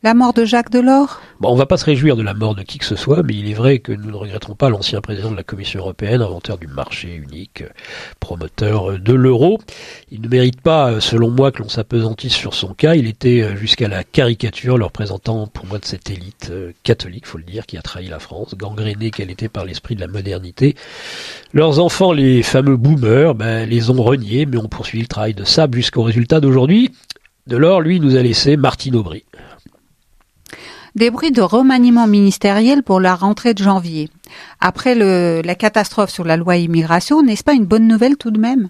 La 0.03 0.15
mort 0.15 0.33
de 0.33 0.45
Jacques 0.45 0.71
Delors? 0.71 1.21
On 1.43 1.53
va 1.55 1.67
pas 1.67 1.77
se 1.77 1.85
réjouir 1.85 2.15
de 2.15 2.23
la 2.23 2.33
mort 2.33 2.55
de 2.55 2.63
qui 2.63 2.79
que 2.79 2.85
ce 2.85 2.95
soit, 2.95 3.21
mais 3.21 3.35
il 3.35 3.47
est 3.47 3.53
vrai 3.53 3.77
que 3.77 3.91
nous 3.91 4.09
ne 4.09 4.15
regretterons 4.15 4.55
pas 4.55 4.71
l'ancien 4.71 4.99
président 4.99 5.29
de 5.29 5.35
la 5.35 5.43
Commission 5.43 5.79
européenne, 5.79 6.23
inventeur 6.23 6.57
du 6.57 6.65
marché 6.65 7.13
unique, 7.13 7.63
promoteur 8.19 8.97
de 8.97 9.13
l'euro. 9.13 9.59
Il 10.09 10.21
ne 10.21 10.27
mérite 10.27 10.59
pas, 10.59 10.99
selon 11.01 11.29
moi, 11.29 11.51
que 11.51 11.61
l'on 11.61 11.69
s'apesantisse 11.69 12.33
sur 12.33 12.55
son 12.55 12.73
cas. 12.73 12.95
Il 12.95 13.05
était 13.05 13.43
euh, 13.43 13.55
jusqu'à 13.55 13.87
la 13.87 14.03
caricature 14.03 14.79
le 14.79 14.85
représentant 14.85 15.45
pour 15.45 15.67
moi 15.67 15.77
de 15.77 15.85
cette 15.85 16.09
élite 16.09 16.47
euh, 16.49 16.71
catholique, 16.81 17.27
faut 17.27 17.37
le 17.37 17.43
dire, 17.43 17.67
qui 17.67 17.77
a 17.77 17.83
trahi 17.83 18.07
la 18.07 18.17
France, 18.17 18.55
gangrénée 18.57 19.11
qu'elle 19.11 19.29
était 19.29 19.49
par 19.49 19.65
l'esprit 19.65 19.93
de 19.93 20.01
la 20.01 20.07
modernité. 20.07 20.75
Leurs 21.53 21.77
enfants, 21.77 22.11
les 22.11 22.41
fameux 22.41 22.75
boomers, 22.75 23.35
ben, 23.35 23.69
les 23.69 23.91
ont 23.91 24.01
reniés, 24.01 24.47
mais 24.47 24.57
ont 24.57 24.67
poursuivi 24.67 25.03
le 25.03 25.07
travail 25.07 25.35
de 25.35 25.43
sable 25.43 25.77
jusqu'au 25.77 26.01
résultat 26.01 26.39
d'aujourd'hui. 26.39 26.89
Delors, 27.45 27.81
lui, 27.81 27.99
nous 27.99 28.15
a 28.15 28.23
laissé 28.23 28.57
Martine 28.57 28.95
Aubry. 28.95 29.25
Des 30.95 31.09
bruits 31.09 31.31
de 31.31 31.41
remaniement 31.41 32.05
ministériel 32.05 32.83
pour 32.83 32.99
la 32.99 33.15
rentrée 33.15 33.53
de 33.53 33.63
janvier. 33.63 34.09
Après 34.59 34.93
le, 34.93 35.41
la 35.43 35.55
catastrophe 35.55 36.09
sur 36.09 36.25
la 36.25 36.35
loi 36.35 36.57
immigration, 36.57 37.23
n'est-ce 37.23 37.43
pas 37.45 37.53
une 37.53 37.65
bonne 37.65 37.87
nouvelle 37.87 38.17
tout 38.17 38.31
de 38.31 38.39
même? 38.39 38.69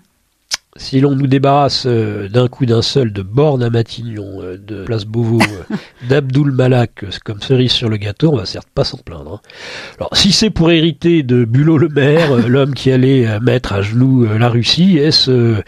Si 0.78 1.02
l'on 1.02 1.16
nous 1.16 1.28
débarrasse 1.28 1.84
euh, 1.86 2.30
d'un 2.30 2.48
coup 2.48 2.66
d'un 2.66 2.82
seul 2.82 3.12
de 3.12 3.22
Borne 3.22 3.62
à 3.62 3.70
Matignon, 3.70 4.42
euh, 4.42 4.58
de 4.58 4.86
Place 4.86 5.04
Beauvau, 5.04 5.42
euh, 5.42 5.76
d'Abdoul 6.10 6.52
Malak 6.52 7.04
comme 7.26 7.42
cerise 7.42 7.74
sur 7.74 7.90
le 7.90 7.98
gâteau, 7.98 8.32
on 8.32 8.38
va 8.38 8.46
certes 8.46 8.70
pas 8.74 8.86
s'en 8.86 8.98
plaindre. 8.98 9.34
Hein. 9.34 9.50
Alors 9.98 10.16
si 10.16 10.32
c'est 10.32 10.50
pour 10.50 10.72
hériter 10.72 11.24
de 11.24 11.44
Bulot 11.44 11.78
le 11.78 11.90
maire, 11.90 12.36
l'homme 12.48 12.74
qui 12.74 12.90
allait 12.90 13.40
mettre 13.42 13.74
à 13.74 13.82
genoux 13.82 14.26
la 14.26 14.48
Russie, 14.48 14.98
est-ce 14.98 15.62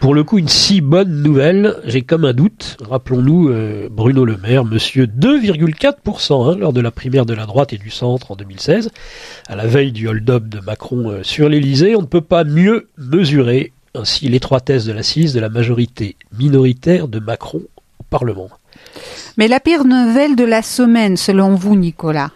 pour 0.00 0.12
le 0.12 0.24
coup 0.24 0.38
une 0.38 0.48
si 0.48 0.80
bonne 0.80 1.22
nouvelle? 1.22 1.76
J'ai 1.84 2.02
comme 2.02 2.24
un 2.24 2.32
doute. 2.32 2.76
Rappelons-nous 2.80 3.52
Bruno 3.90 4.24
le 4.24 4.36
maire, 4.36 4.64
monsieur 4.64 5.06
2,4% 5.06 6.50
hein, 6.52 6.56
lors 6.58 6.72
de 6.72 6.80
la 6.80 6.90
primaire 6.90 7.26
de 7.26 7.34
la 7.34 7.46
droite 7.46 7.72
et 7.72 7.78
du 7.78 7.90
centre 7.90 8.32
en 8.32 8.36
2016, 8.36 8.90
à 9.46 9.56
la 9.56 9.66
veille 9.66 9.92
du 9.92 10.08
hold-up 10.08 10.48
de 10.48 10.60
Macron 10.60 11.20
sur 11.22 11.48
l'Elysée, 11.48 11.94
on 11.94 12.02
ne 12.02 12.06
peut 12.06 12.20
pas 12.20 12.44
mieux 12.44 12.88
mesurer 12.96 13.72
ainsi 13.94 14.28
l'étroitesse 14.28 14.84
de 14.84 14.92
l'assise 14.92 15.32
de 15.32 15.40
la 15.40 15.48
majorité 15.48 16.16
minoritaire 16.38 17.08
de 17.08 17.18
Macron 17.18 17.62
au 17.98 18.04
Parlement. 18.10 18.48
Mais 19.36 19.48
la 19.48 19.60
pire 19.60 19.84
nouvelle 19.84 20.36
de 20.36 20.44
la 20.44 20.62
semaine, 20.62 21.16
selon 21.16 21.54
vous, 21.54 21.76
Nicolas? 21.76 22.30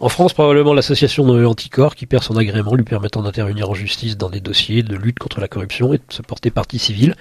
En 0.00 0.08
France, 0.08 0.32
probablement 0.32 0.74
l'association 0.74 1.24
Anticorps 1.46 1.94
qui 1.94 2.06
perd 2.06 2.22
son 2.22 2.36
agrément 2.36 2.74
lui 2.74 2.84
permettant 2.84 3.22
d'intervenir 3.22 3.70
en 3.70 3.74
justice 3.74 4.18
dans 4.18 4.28
des 4.28 4.40
dossiers 4.40 4.82
de 4.82 4.96
lutte 4.96 5.18
contre 5.18 5.40
la 5.40 5.48
corruption 5.48 5.94
et 5.94 5.98
de 5.98 6.02
se 6.10 6.20
porter 6.20 6.50
partie 6.50 6.78
civile. 6.78 7.14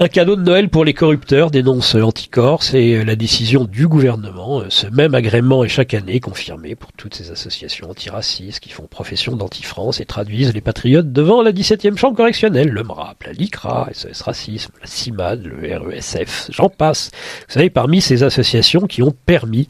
Un 0.00 0.08
cadeau 0.08 0.36
de 0.36 0.42
Noël 0.42 0.70
pour 0.70 0.84
les 0.84 0.94
corrupteurs, 0.94 1.50
dénonce 1.50 1.94
Anticor, 1.94 2.62
c'est 2.62 3.04
la 3.04 3.14
décision 3.14 3.64
du 3.64 3.86
gouvernement. 3.86 4.62
Ce 4.70 4.86
même 4.86 5.14
agrément 5.14 5.64
est 5.64 5.68
chaque 5.68 5.92
année 5.92 6.18
confirmé 6.18 6.74
pour 6.74 6.92
toutes 6.92 7.14
ces 7.14 7.30
associations 7.30 7.90
antiracistes 7.90 8.60
qui 8.60 8.70
font 8.70 8.86
profession 8.86 9.36
d'anti-France 9.36 10.00
et 10.00 10.06
traduisent 10.06 10.54
les 10.54 10.62
patriotes 10.62 11.12
devant 11.12 11.42
la 11.42 11.52
17e 11.52 11.96
chambre 11.98 12.16
correctionnelle, 12.16 12.70
le 12.70 12.82
MRAP, 12.82 13.22
la 13.24 13.32
LICRA, 13.32 13.90
SOS 13.92 14.22
Racisme, 14.22 14.72
la 14.80 14.86
CIMAD, 14.86 15.44
le 15.44 15.76
RESF, 15.76 16.48
j'en 16.50 16.70
passe. 16.70 17.10
Vous 17.46 17.52
savez, 17.52 17.68
parmi 17.68 18.00
ces 18.00 18.22
associations 18.22 18.86
qui 18.86 19.02
ont 19.02 19.14
permis 19.26 19.68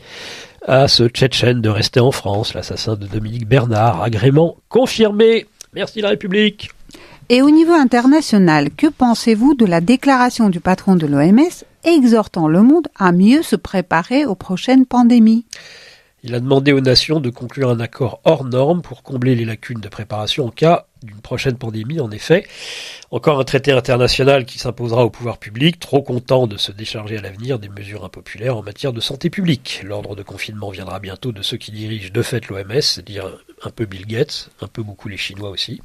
à 0.66 0.86
ce 0.86 1.08
Tchétchène 1.08 1.60
de 1.60 1.68
rester 1.68 2.00
en 2.00 2.12
France, 2.12 2.54
l'assassin 2.54 2.94
de 2.94 3.06
Dominique 3.06 3.48
Bernard, 3.48 4.02
agrément 4.02 4.56
confirmé. 4.68 5.46
Merci 5.74 6.00
la 6.00 6.10
République. 6.10 6.70
Et 7.34 7.40
au 7.40 7.48
niveau 7.48 7.72
international, 7.72 8.68
que 8.68 8.88
pensez-vous 8.88 9.54
de 9.54 9.64
la 9.64 9.80
déclaration 9.80 10.50
du 10.50 10.60
patron 10.60 10.96
de 10.96 11.06
l'OMS 11.06 11.64
exhortant 11.82 12.46
le 12.46 12.60
monde 12.60 12.88
à 12.98 13.10
mieux 13.10 13.40
se 13.40 13.56
préparer 13.56 14.26
aux 14.26 14.34
prochaines 14.34 14.84
pandémies? 14.84 15.46
Il 16.22 16.34
a 16.34 16.40
demandé 16.40 16.72
aux 16.72 16.82
nations 16.82 17.20
de 17.20 17.30
conclure 17.30 17.70
un 17.70 17.80
accord 17.80 18.20
hors 18.24 18.44
norme 18.44 18.82
pour 18.82 19.02
combler 19.02 19.34
les 19.34 19.46
lacunes 19.46 19.80
de 19.80 19.88
préparation 19.88 20.44
en 20.44 20.50
cas 20.50 20.84
d'une 21.04 21.20
prochaine 21.20 21.56
pandémie, 21.56 22.00
en 22.00 22.10
effet. 22.10 22.46
Encore 23.10 23.40
un 23.40 23.44
traité 23.44 23.72
international 23.72 24.44
qui 24.44 24.58
s'imposera 24.58 25.04
au 25.04 25.10
pouvoir 25.10 25.38
public, 25.38 25.78
trop 25.78 26.02
content 26.02 26.46
de 26.46 26.56
se 26.56 26.72
décharger 26.72 27.18
à 27.18 27.20
l'avenir 27.20 27.58
des 27.58 27.68
mesures 27.68 28.04
impopulaires 28.04 28.56
en 28.56 28.62
matière 28.62 28.92
de 28.92 29.00
santé 29.00 29.30
publique. 29.30 29.82
L'ordre 29.84 30.16
de 30.16 30.22
confinement 30.22 30.70
viendra 30.70 30.98
bientôt 30.98 31.32
de 31.32 31.42
ceux 31.42 31.56
qui 31.56 31.72
dirigent 31.72 32.10
de 32.12 32.22
fait 32.22 32.48
l'OMS, 32.48 32.80
c'est-à-dire 32.80 33.26
un 33.64 33.70
peu 33.70 33.84
Bill 33.84 34.06
Gates, 34.06 34.50
un 34.60 34.66
peu 34.66 34.82
beaucoup 34.82 35.08
les 35.08 35.16
Chinois 35.16 35.50
aussi. 35.50 35.80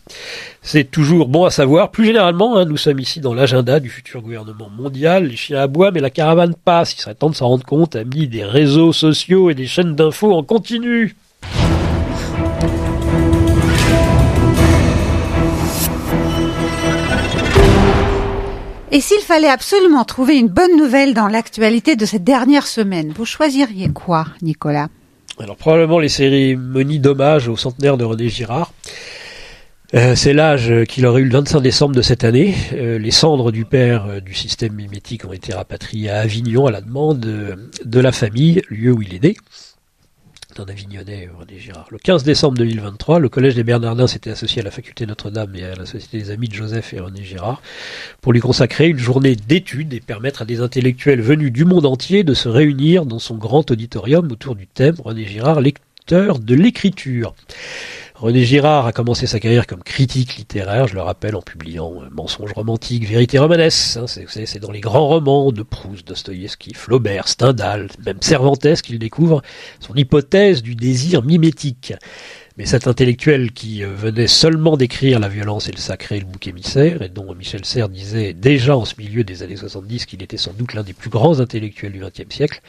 C'est 0.62 0.90
toujours 0.90 1.28
bon 1.28 1.46
à 1.46 1.52
savoir. 1.52 1.92
Plus 1.92 2.06
généralement, 2.06 2.58
hein, 2.58 2.66
nous 2.66 2.78
sommes 2.78 3.00
ici 3.00 3.20
dans 3.20 3.34
l'agenda 3.34 3.80
du 3.80 3.90
futur 3.90 4.22
gouvernement 4.22 4.70
mondial. 4.70 5.28
Les 5.28 5.36
chiens 5.36 5.60
aboient, 5.60 5.92
mais 5.92 6.00
la 6.00 6.10
caravane 6.10 6.56
passe. 6.56 6.94
Il 6.94 7.02
serait 7.02 7.16
temps 7.16 7.30
de 7.30 7.36
s'en 7.36 7.48
rendre 7.48 7.66
compte, 7.66 7.96
amis 7.96 8.28
des 8.28 8.46
réseaux 8.46 8.94
sociaux 8.94 9.50
et 9.50 9.56
des 9.56 9.68
chaînes 9.68 9.96
d'infos 9.96 10.34
en 10.34 10.44
continu. 10.44 11.16
Et 18.90 19.02
s'il 19.02 19.20
fallait 19.20 19.50
absolument 19.50 20.06
trouver 20.06 20.38
une 20.38 20.48
bonne 20.48 20.78
nouvelle 20.78 21.14
dans 21.14 21.28
l'actualité 21.28 21.98
de 21.98 22.06
cette 22.06 22.24
dernière 22.24 22.66
semaine, 22.66 23.12
vous 23.14 23.26
choisiriez 23.26 23.90
quoi, 23.90 24.28
Nicolas? 24.42 24.88
Alors 25.40 25.58
probablement 25.58 26.00
les 26.00 26.08
cérémonies 26.08 27.00
d'hommage 27.00 27.50
au 27.50 27.58
centenaire 27.58 27.98
de 27.98 28.06
René 28.06 28.30
Girard. 28.30 28.72
Euh, 29.94 30.16
c'est 30.16 30.34
l'âge 30.34 30.74
qu'il 30.86 31.06
aurait 31.06 31.22
eu 31.22 31.26
le 31.26 31.32
25 31.32 31.60
décembre 31.60 31.96
de 31.96 32.02
cette 32.02 32.24
année. 32.24 32.56
Euh, 32.74 32.98
les 32.98 33.12
cendres 33.12 33.52
du 33.52 33.66
père 33.66 34.06
euh, 34.06 34.20
du 34.22 34.34
système 34.34 34.74
mimétique 34.74 35.26
ont 35.26 35.34
été 35.34 35.54
rapatriées 35.54 36.10
à 36.10 36.20
Avignon 36.20 36.66
à 36.66 36.72
la 36.72 36.82
demande 36.82 37.20
de 37.20 38.00
la 38.00 38.12
famille, 38.14 38.62
lieu 38.70 38.94
où 38.94 39.02
il 39.02 39.14
est 39.14 39.24
né 39.24 39.36
un 40.60 40.66
Avignonnais, 40.66 41.30
René 41.38 41.60
Girard. 41.60 41.88
Le 41.92 41.98
15 41.98 42.24
décembre 42.24 42.58
2023, 42.58 43.20
le 43.20 43.30
Collège 43.30 43.56
des 43.56 43.64
Bernardins 43.64 44.08
s'était 44.08 44.32
associé 44.32 44.62
à 44.62 44.66
la 44.66 44.72
Faculté 44.72 45.06
Notre-Dame 45.06 45.56
et 45.56 45.64
à 45.64 45.76
la 45.76 45.86
Société 45.86 46.18
des 46.18 46.32
Amis 46.32 46.48
de 46.48 46.54
Joseph 46.54 46.94
et 46.94 47.00
René 47.00 47.24
Girard 47.24 47.62
pour 48.22 48.34
lui 48.34 48.40
consacrer 48.40 48.88
une 48.88 48.98
journée 48.98 49.36
d'études 49.36 49.94
et 49.94 50.00
permettre 50.00 50.42
à 50.42 50.46
des 50.46 50.62
intellectuels 50.62 51.22
venus 51.22 51.52
du 51.52 51.66
monde 51.66 51.86
entier 51.86 52.24
de 52.24 52.34
se 52.34 52.50
réunir 52.50 53.06
dans 53.06 53.20
son 53.20 53.36
grand 53.36 53.70
auditorium 53.70 54.32
autour 54.32 54.56
du 54.56 54.68
thème 54.68 54.96
René 55.04 55.26
Girard, 55.26 55.62
lecteur 55.62 56.40
de 56.40 56.56
l'écriture. 56.56 57.36
René 58.20 58.46
Girard 58.46 58.88
a 58.88 58.94
commencé 58.94 59.28
sa 59.28 59.40
carrière 59.40 59.68
comme 59.68 59.84
critique 59.84 60.38
littéraire, 60.38 60.88
je 60.88 60.96
le 60.96 61.02
rappelle, 61.02 61.36
en 61.36 61.44
publiant 61.44 62.02
euh, 62.02 62.10
Mensonges 62.10 62.52
romantiques, 62.52 63.08
Vérité 63.08 63.38
romanesque. 63.38 63.98
Hein, 63.98 64.06
c'est 64.08 64.60
dans 64.60 64.72
les 64.72 64.80
grands 64.80 65.08
romans 65.08 65.52
de 65.52 65.62
Proust, 65.62 66.08
Dostoïevski, 66.08 66.74
Flaubert, 66.74 67.28
Stendhal, 67.28 67.90
même 68.04 68.18
Cervantes 68.22 68.82
qu'il 68.82 68.98
découvre 68.98 69.44
son 69.80 69.94
hypothèse 69.94 70.64
du 70.64 70.74
désir 70.74 71.22
mimétique. 71.22 71.94
Mais 72.58 72.66
cet 72.66 72.88
intellectuel 72.88 73.52
qui 73.52 73.84
euh, 73.84 73.94
venait 73.94 74.26
seulement 74.26 74.78
d'écrire 74.78 75.20
La 75.20 75.30
violence 75.30 75.70
et 75.70 75.72
le 75.72 75.78
sacré, 75.78 76.20
le 76.20 76.26
bouc 76.26 76.48
émissaire, 76.48 77.04
et 77.04 77.10
dont 77.10 77.36
Michel 77.36 77.64
Serres 77.64 77.88
disait 77.88 78.34
déjà 78.34 78.76
en 78.76 78.84
ce 78.84 78.96
milieu 78.98 79.24
des 79.24 79.44
années 79.44 79.58
70 79.58 80.08
qu'il 80.08 80.24
était 80.24 80.38
sans 80.38 80.54
doute 80.54 80.74
l'un 80.74 80.82
des 80.82 80.94
plus 80.94 81.12
grands 81.12 81.40
intellectuels 81.40 81.92
du 81.92 82.00
XXe 82.00 82.34
siècle, 82.36 82.62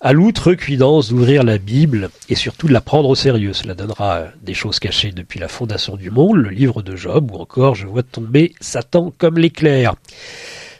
a 0.00 0.12
l'outre 0.12 0.54
cuidance 0.54 1.10
d'ouvrir 1.10 1.44
la 1.44 1.58
Bible 1.58 2.10
et 2.28 2.34
surtout 2.34 2.66
de 2.66 2.72
la 2.72 2.80
prendre 2.80 3.08
au 3.08 3.14
sérieux. 3.14 3.52
Cela 3.52 3.74
donnera 3.74 4.16
euh, 4.16 4.28
des 4.42 4.54
choses 4.54 4.80
cachées 4.80 5.12
depuis 5.12 5.38
la 5.38 5.46
fondation 5.46 5.94
du 5.94 6.10
monde, 6.10 6.38
le 6.38 6.50
livre 6.50 6.82
de 6.82 6.96
Job, 6.96 7.30
ou 7.30 7.36
encore 7.36 7.76
Je 7.76 7.86
vois 7.86 8.02
tomber 8.02 8.52
Satan 8.60 9.14
comme 9.16 9.38
l'éclair. 9.38 9.94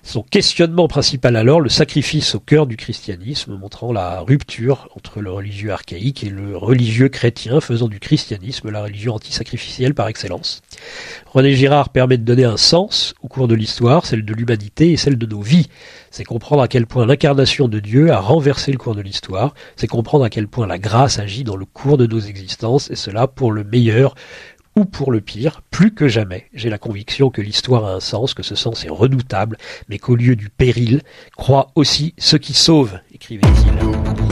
Son 0.03 0.23
questionnement 0.23 0.89
principal 0.89 1.37
alors, 1.37 1.61
le 1.61 1.69
sacrifice 1.69 2.35
au 2.35 2.41
cœur 2.41 2.67
du 2.67 2.77
christianisme, 2.77 3.57
montrant 3.57 3.93
la 3.93 4.21
rupture 4.21 4.89
entre 4.97 5.21
le 5.21 5.31
religieux 5.31 5.73
archaïque 5.73 6.25
et 6.25 6.31
le 6.31 6.57
religieux 6.57 7.11
chrétien, 7.11 7.61
faisant 7.61 7.87
du 7.87 8.01
christianisme 8.01 8.71
la 8.71 8.83
religion 8.83 9.15
antisacrificielle 9.15 9.95
par 9.95 10.09
excellence. 10.09 10.63
René 11.27 11.55
Girard 11.55 11.91
permet 11.91 12.17
de 12.17 12.25
donner 12.25 12.45
un 12.45 12.57
sens 12.57 13.15
au 13.23 13.29
cours 13.29 13.47
de 13.47 13.55
l'histoire, 13.55 14.07
celle 14.07 14.25
de 14.25 14.33
l'humanité 14.33 14.93
et 14.93 14.97
celle 14.97 15.19
de 15.19 15.27
nos 15.27 15.43
vies. 15.43 15.69
C'est 16.11 16.25
comprendre 16.25 16.63
à 16.63 16.69
quel 16.69 16.87
point 16.87 17.05
l'incarnation 17.05 17.69
de 17.69 17.79
Dieu 17.79 18.11
a 18.11 18.21
renversé 18.21 18.73
le 18.73 18.79
cours 18.79 18.95
de 18.95 19.03
l'histoire, 19.03 19.55
c'est 19.77 19.87
comprendre 19.87 20.25
à 20.25 20.31
quel 20.31 20.49
point 20.49 20.67
la 20.67 20.79
grâce 20.79 21.19
agit 21.19 21.45
dans 21.45 21.57
le 21.57 21.67
cours 21.67 21.99
de 21.99 22.07
nos 22.07 22.21
existences, 22.21 22.91
et 22.91 22.97
cela 22.97 23.27
pour 23.27 23.53
le 23.53 23.65
meilleur 23.65 24.15
ou 24.81 24.87
pour 24.87 25.12
le 25.12 25.21
pire, 25.21 25.61
plus 25.71 25.93
que 25.93 26.09
jamais, 26.09 26.47
j'ai 26.55 26.71
la 26.71 26.79
conviction 26.79 27.29
que 27.29 27.43
l'histoire 27.43 27.85
a 27.85 27.93
un 27.93 28.01
sens, 28.01 28.33
que 28.33 28.43
ce 28.43 28.55
sens 28.55 28.87
est 28.87 28.88
redoutable, 28.88 29.59
mais 29.90 29.99
qu'au 29.99 30.16
lieu 30.16 30.37
du 30.37 30.49
péril, 30.49 31.03
croit 31.37 31.71
aussi 31.75 32.14
ce 32.16 32.38
qui 32.38 32.55
sauve, 32.55 32.99
écrivait-il. 33.12 34.30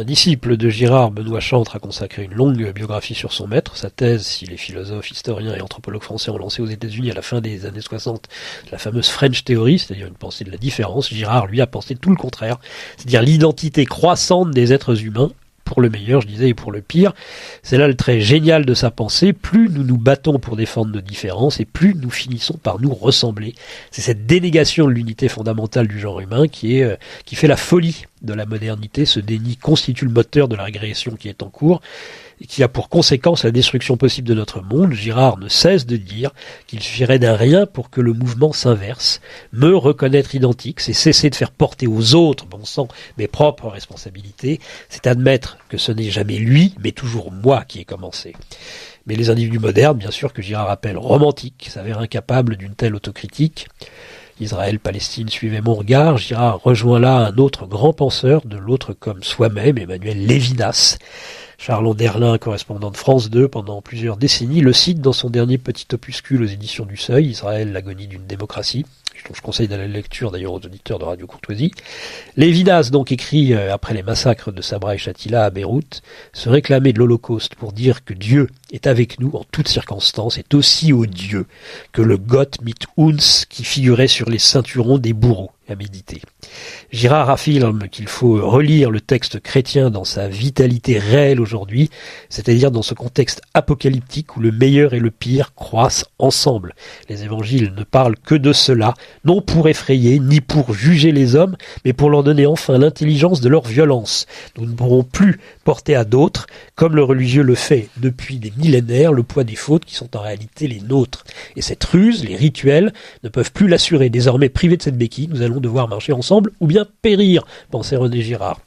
Un 0.00 0.04
disciple 0.04 0.56
de 0.56 0.70
Girard, 0.70 1.10
Benoît 1.10 1.40
Chantre, 1.40 1.76
a 1.76 1.78
consacré 1.78 2.24
une 2.24 2.32
longue 2.32 2.72
biographie 2.72 3.14
sur 3.14 3.34
son 3.34 3.46
maître. 3.46 3.76
Sa 3.76 3.90
thèse, 3.90 4.24
si 4.24 4.46
les 4.46 4.56
philosophes, 4.56 5.10
historiens 5.10 5.54
et 5.54 5.60
anthropologues 5.60 6.02
français 6.02 6.30
ont 6.30 6.38
lancé 6.38 6.62
aux 6.62 6.66
États-Unis 6.66 7.10
à 7.10 7.14
la 7.14 7.20
fin 7.20 7.42
des 7.42 7.66
années 7.66 7.82
60 7.82 8.26
la 8.72 8.78
fameuse 8.78 9.10
French 9.10 9.44
Theory, 9.44 9.78
c'est-à-dire 9.78 10.06
une 10.06 10.14
pensée 10.14 10.44
de 10.44 10.50
la 10.50 10.56
différence, 10.56 11.10
Girard, 11.10 11.48
lui, 11.48 11.60
a 11.60 11.66
pensé 11.66 11.96
tout 11.96 12.08
le 12.08 12.16
contraire, 12.16 12.56
c'est-à-dire 12.96 13.20
l'identité 13.20 13.84
croissante 13.84 14.52
des 14.52 14.72
êtres 14.72 15.04
humains 15.04 15.32
pour 15.70 15.82
le 15.82 15.88
meilleur, 15.88 16.20
je 16.20 16.26
disais, 16.26 16.48
et 16.48 16.54
pour 16.54 16.72
le 16.72 16.82
pire. 16.82 17.14
C'est 17.62 17.78
là 17.78 17.86
le 17.86 17.94
trait 17.94 18.20
génial 18.20 18.66
de 18.66 18.74
sa 18.74 18.90
pensée. 18.90 19.32
Plus 19.32 19.70
nous 19.70 19.84
nous 19.84 19.98
battons 19.98 20.40
pour 20.40 20.56
défendre 20.56 20.92
nos 20.92 21.00
différences, 21.00 21.60
et 21.60 21.64
plus 21.64 21.94
nous 21.94 22.10
finissons 22.10 22.58
par 22.60 22.80
nous 22.80 22.92
ressembler. 22.92 23.54
C'est 23.92 24.02
cette 24.02 24.26
dénégation 24.26 24.88
de 24.88 24.90
l'unité 24.90 25.28
fondamentale 25.28 25.86
du 25.86 26.00
genre 26.00 26.18
humain 26.18 26.48
qui 26.48 26.78
est, 26.78 26.82
euh, 26.82 26.96
qui 27.24 27.36
fait 27.36 27.46
la 27.46 27.56
folie 27.56 28.06
de 28.22 28.34
la 28.34 28.46
modernité. 28.46 29.04
Ce 29.04 29.20
déni 29.20 29.56
constitue 29.56 30.06
le 30.06 30.10
moteur 30.10 30.48
de 30.48 30.56
la 30.56 30.64
régression 30.64 31.14
qui 31.14 31.28
est 31.28 31.40
en 31.40 31.50
cours 31.50 31.80
et 32.40 32.46
qui 32.46 32.62
a 32.62 32.68
pour 32.68 32.88
conséquence 32.88 33.44
la 33.44 33.50
destruction 33.50 33.96
possible 33.96 34.28
de 34.28 34.34
notre 34.34 34.62
monde, 34.62 34.92
Girard 34.92 35.38
ne 35.38 35.48
cesse 35.48 35.86
de 35.86 35.96
dire 35.96 36.30
qu'il 36.66 36.82
suffirait 36.82 37.18
d'un 37.18 37.36
rien 37.36 37.66
pour 37.66 37.90
que 37.90 38.00
le 38.00 38.12
mouvement 38.12 38.52
s'inverse. 38.52 39.20
Me 39.52 39.76
reconnaître 39.76 40.34
identique, 40.34 40.80
c'est 40.80 40.92
cesser 40.92 41.28
de 41.30 41.34
faire 41.34 41.50
porter 41.50 41.86
aux 41.86 42.14
autres, 42.14 42.46
bon 42.46 42.64
sang, 42.64 42.88
mes 43.18 43.28
propres 43.28 43.68
responsabilités, 43.68 44.60
c'est 44.88 45.06
admettre 45.06 45.58
que 45.68 45.76
ce 45.76 45.92
n'est 45.92 46.10
jamais 46.10 46.38
lui, 46.38 46.74
mais 46.82 46.92
toujours 46.92 47.30
moi 47.30 47.64
qui 47.66 47.80
ai 47.80 47.84
commencé. 47.84 48.34
Mais 49.06 49.16
les 49.16 49.30
individus 49.30 49.58
modernes, 49.58 49.98
bien 49.98 50.10
sûr, 50.10 50.32
que 50.32 50.42
Girard 50.42 50.70
appelle 50.70 50.96
romantiques, 50.96 51.68
s'avèrent 51.70 51.98
incapables 51.98 52.56
d'une 52.56 52.74
telle 52.74 52.94
autocritique. 52.94 53.66
Israël-Palestine 54.40 55.28
suivait 55.28 55.60
mon 55.60 55.74
regard, 55.74 56.16
Girard 56.16 56.60
rejoint 56.62 56.98
là 56.98 57.26
un 57.26 57.36
autre 57.36 57.66
grand 57.66 57.92
penseur, 57.92 58.42
de 58.46 58.56
l'autre 58.56 58.94
comme 58.94 59.22
soi-même, 59.22 59.76
Emmanuel 59.76 60.26
Lévinas, 60.26 60.96
Charles 61.58 61.94
Derlin, 61.94 62.38
correspondant 62.38 62.90
de 62.90 62.96
France 62.96 63.28
2 63.28 63.46
pendant 63.48 63.82
plusieurs 63.82 64.16
décennies, 64.16 64.62
le 64.62 64.72
cite 64.72 65.02
dans 65.02 65.12
son 65.12 65.28
dernier 65.28 65.58
petit 65.58 65.86
opuscule 65.92 66.42
aux 66.42 66.46
éditions 66.46 66.86
du 66.86 66.96
Seuil, 66.96 67.26
Israël, 67.26 67.70
l'agonie 67.72 68.06
d'une 68.06 68.26
démocratie, 68.26 68.86
dont 69.26 69.34
je 69.34 69.42
conseille 69.42 69.68
d'aller 69.68 69.86
la 69.86 69.94
lecture 69.94 70.30
d'ailleurs 70.30 70.52
aux 70.52 70.58
auditeurs 70.58 70.98
de 70.98 71.04
Radio 71.04 71.26
Courtoisie. 71.26 71.72
Lévinas, 72.36 72.90
donc 72.90 73.12
écrit 73.12 73.54
euh, 73.54 73.72
après 73.72 73.94
les 73.94 74.02
massacres 74.02 74.52
de 74.52 74.62
Sabra 74.62 74.94
et 74.94 74.98
Shatila 74.98 75.44
à 75.44 75.50
Beyrouth, 75.50 76.02
se 76.32 76.48
réclamait 76.48 76.92
de 76.92 76.98
l'Holocauste 76.98 77.54
pour 77.54 77.72
dire 77.72 78.04
que 78.04 78.14
Dieu 78.14 78.48
est 78.72 78.86
avec 78.86 79.20
nous 79.20 79.30
en 79.34 79.44
toutes 79.50 79.68
circonstances, 79.68 80.38
est 80.38 80.54
aussi 80.54 80.92
odieux 80.92 81.46
que 81.92 82.02
le 82.02 82.16
Gott 82.16 82.58
mit 82.62 82.74
uns 82.98 83.44
qui 83.48 83.64
figurait 83.64 84.08
sur 84.08 84.28
les 84.28 84.38
ceinturons 84.38 84.98
des 84.98 85.12
bourreaux 85.12 85.52
méditer. 85.76 86.22
Girard 86.92 87.30
affirme 87.30 87.88
qu'il 87.88 88.08
faut 88.08 88.46
relire 88.48 88.90
le 88.90 89.00
texte 89.00 89.40
chrétien 89.40 89.90
dans 89.90 90.04
sa 90.04 90.28
vitalité 90.28 90.98
réelle 90.98 91.40
aujourd'hui, 91.40 91.90
c'est-à-dire 92.28 92.70
dans 92.70 92.82
ce 92.82 92.94
contexte 92.94 93.42
apocalyptique 93.54 94.36
où 94.36 94.40
le 94.40 94.52
meilleur 94.52 94.94
et 94.94 94.98
le 94.98 95.10
pire 95.10 95.54
croissent 95.54 96.06
ensemble. 96.18 96.74
Les 97.08 97.24
évangiles 97.24 97.72
ne 97.76 97.84
parlent 97.84 98.16
que 98.16 98.34
de 98.34 98.52
cela, 98.52 98.94
non 99.24 99.40
pour 99.40 99.68
effrayer, 99.68 100.18
ni 100.18 100.40
pour 100.40 100.74
juger 100.74 101.12
les 101.12 101.36
hommes, 101.36 101.56
mais 101.84 101.92
pour 101.92 102.10
leur 102.10 102.22
donner 102.22 102.46
enfin 102.46 102.78
l'intelligence 102.78 103.40
de 103.40 103.48
leur 103.48 103.66
violence. 103.66 104.26
Nous 104.58 104.66
ne 104.66 104.74
pourrons 104.74 105.04
plus 105.04 105.40
porter 105.64 105.94
à 105.94 106.04
d'autres, 106.04 106.46
comme 106.74 106.96
le 106.96 107.04
religieux 107.04 107.42
le 107.42 107.54
fait 107.54 107.88
depuis 107.98 108.38
des 108.38 108.52
millénaires, 108.56 109.12
le 109.12 109.22
poids 109.22 109.44
des 109.44 109.56
fautes 109.56 109.84
qui 109.84 109.94
sont 109.94 110.16
en 110.16 110.20
réalité 110.20 110.66
les 110.66 110.80
nôtres. 110.80 111.24
Et 111.56 111.62
cette 111.62 111.84
ruse, 111.84 112.24
les 112.24 112.36
rituels, 112.36 112.92
ne 113.22 113.28
peuvent 113.28 113.52
plus 113.52 113.68
l'assurer. 113.68 114.10
Désormais 114.10 114.48
privés 114.48 114.76
de 114.76 114.82
cette 114.82 114.98
béquille, 114.98 115.28
nous 115.28 115.42
allons 115.42 115.59
devoir 115.60 115.88
marcher 115.88 116.12
ensemble 116.12 116.52
ou 116.60 116.66
bien 116.66 116.86
périr, 117.02 117.44
pensait 117.70 117.96
René 117.96 118.22
Girard. 118.22 118.60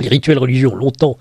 Les 0.00 0.08
rituels 0.08 0.38
religieux 0.38 0.68
ont 0.68 0.76
longtemps 0.76 1.18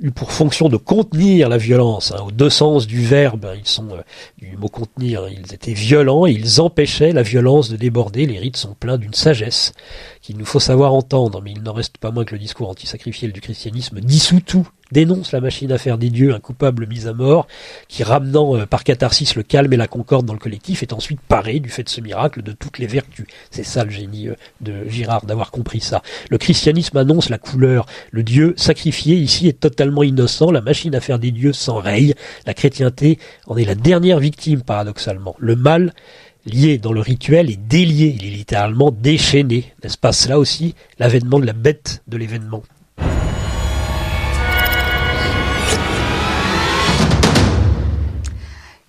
eu 0.00 0.10
pour 0.10 0.32
fonction 0.32 0.68
de 0.68 0.76
contenir 0.76 1.48
la 1.48 1.56
violence, 1.56 2.12
hein, 2.12 2.22
aux 2.26 2.32
deux 2.32 2.50
sens 2.50 2.86
du 2.86 3.00
verbe, 3.00 3.46
ils 3.56 3.66
sont 3.66 3.90
euh, 3.92 4.02
du 4.38 4.56
mot 4.56 4.68
contenir, 4.68 5.28
ils 5.28 5.54
étaient 5.54 5.72
violents 5.72 6.26
et 6.26 6.32
ils 6.32 6.60
empêchaient 6.60 7.12
la 7.12 7.22
violence 7.22 7.70
de 7.70 7.76
déborder, 7.76 8.26
les 8.26 8.38
rites 8.38 8.56
sont 8.56 8.74
pleins 8.74 8.98
d'une 8.98 9.14
sagesse 9.14 9.72
qu'il 10.24 10.38
nous 10.38 10.46
faut 10.46 10.58
savoir 10.58 10.94
entendre, 10.94 11.42
mais 11.42 11.52
il 11.52 11.62
n'en 11.62 11.74
reste 11.74 11.98
pas 11.98 12.10
moins 12.10 12.24
que 12.24 12.32
le 12.32 12.38
discours 12.38 12.70
antisacrifiel 12.70 13.30
du 13.30 13.42
christianisme 13.42 14.00
dissout 14.00 14.40
tout, 14.40 14.66
dénonce 14.90 15.32
la 15.32 15.42
machine 15.42 15.70
à 15.70 15.76
faire 15.76 15.98
des 15.98 16.08
dieux, 16.08 16.32
un 16.32 16.40
coupable 16.40 16.86
mis 16.86 17.06
à 17.06 17.12
mort, 17.12 17.46
qui 17.88 18.04
ramenant 18.04 18.56
euh, 18.56 18.64
par 18.64 18.84
catharsis 18.84 19.36
le 19.36 19.42
calme 19.42 19.70
et 19.74 19.76
la 19.76 19.86
concorde 19.86 20.24
dans 20.24 20.32
le 20.32 20.38
collectif, 20.38 20.82
est 20.82 20.94
ensuite 20.94 21.20
paré 21.20 21.60
du 21.60 21.68
fait 21.68 21.82
de 21.82 21.90
ce 21.90 22.00
miracle 22.00 22.42
de 22.42 22.52
toutes 22.52 22.78
les 22.78 22.86
vertus. 22.86 23.26
C'est 23.50 23.64
ça 23.64 23.84
le 23.84 23.90
génie 23.90 24.28
euh, 24.28 24.34
de 24.62 24.88
Girard, 24.88 25.26
d'avoir 25.26 25.50
compris 25.50 25.80
ça. 25.80 26.00
Le 26.30 26.38
christianisme 26.38 26.96
annonce 26.96 27.28
la 27.28 27.36
couleur. 27.36 27.84
Le 28.10 28.22
dieu 28.22 28.54
sacrifié 28.56 29.16
ici 29.16 29.46
est 29.46 29.60
totalement 29.60 30.04
innocent, 30.04 30.50
la 30.50 30.62
machine 30.62 30.94
à 30.94 31.02
faire 31.02 31.18
des 31.18 31.32
dieux 31.32 31.52
s'enraye, 31.52 32.14
la 32.46 32.54
chrétienté 32.54 33.18
en 33.46 33.58
est 33.58 33.66
la 33.66 33.74
dernière 33.74 34.20
victime 34.20 34.62
paradoxalement. 34.62 35.36
Le 35.38 35.54
mal 35.54 35.92
lié 36.46 36.78
dans 36.78 36.92
le 36.92 37.00
rituel 37.00 37.50
est 37.50 37.56
délié, 37.56 38.16
il 38.18 38.26
est 38.26 38.30
littéralement 38.30 38.90
déchaîné. 38.90 39.72
N'est-ce 39.82 39.98
pas? 39.98 40.12
Cela 40.12 40.38
aussi 40.38 40.74
l'avènement 40.98 41.40
de 41.40 41.46
la 41.46 41.52
bête 41.52 42.02
de 42.08 42.16
l'événement 42.16 42.62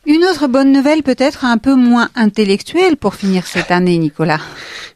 Une 0.07 0.23
autre 0.23 0.47
bonne 0.47 0.71
nouvelle 0.71 1.01
peut-être 1.01 1.45
un 1.45 1.57
peu 1.57 1.73
moins 1.73 2.09
intellectuelle 2.15 2.95
pour 2.95 3.15
finir 3.15 3.47
cette 3.47 3.71
année, 3.71 3.97
Nicolas. 3.97 4.39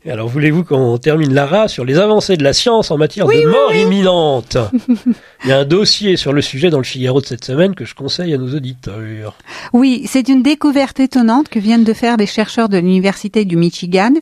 Et 0.06 0.12
alors 0.12 0.28
voulez-vous 0.28 0.63
qu'on 0.63 0.98
termine 1.00 1.34
Lara 1.34 1.67
sur 1.67 1.84
les 1.84 1.98
avancées 1.98 2.38
de 2.38 2.43
la 2.43 2.54
science 2.54 2.91
en 2.91 2.98
matière 2.98 3.28
de 3.28 3.50
mort 3.50 3.74
imminente? 3.76 4.58
Il 5.43 5.50
y 5.50 5.52
a 5.52 5.60
un 5.60 5.65
dossier 5.65 6.15
sur 6.15 6.32
le 6.32 6.41
sujet 6.41 6.69
dans 6.69 6.78
le 6.78 6.84
Figaro 6.84 7.22
de 7.22 7.26
cette 7.26 7.43
semaine 7.43 7.74
que 7.74 7.86
je 7.86 7.95
conseille 7.95 8.34
à 8.34 8.38
nos 8.38 8.54
auditeurs. 8.56 9.36
Oui, 9.74 10.04
c'est 10.06 10.30
une 10.30 10.43
découverte 10.43 11.00
étonnante 11.00 11.50
que 11.50 11.60
viennent 11.60 11.84
de 11.84 11.93
faire 11.93 12.15
les 12.17 12.28
chercheurs 12.28 12.69
de 12.69 12.78
l'Université 12.78 13.45
du 13.45 13.58
Michigan. 13.58 14.13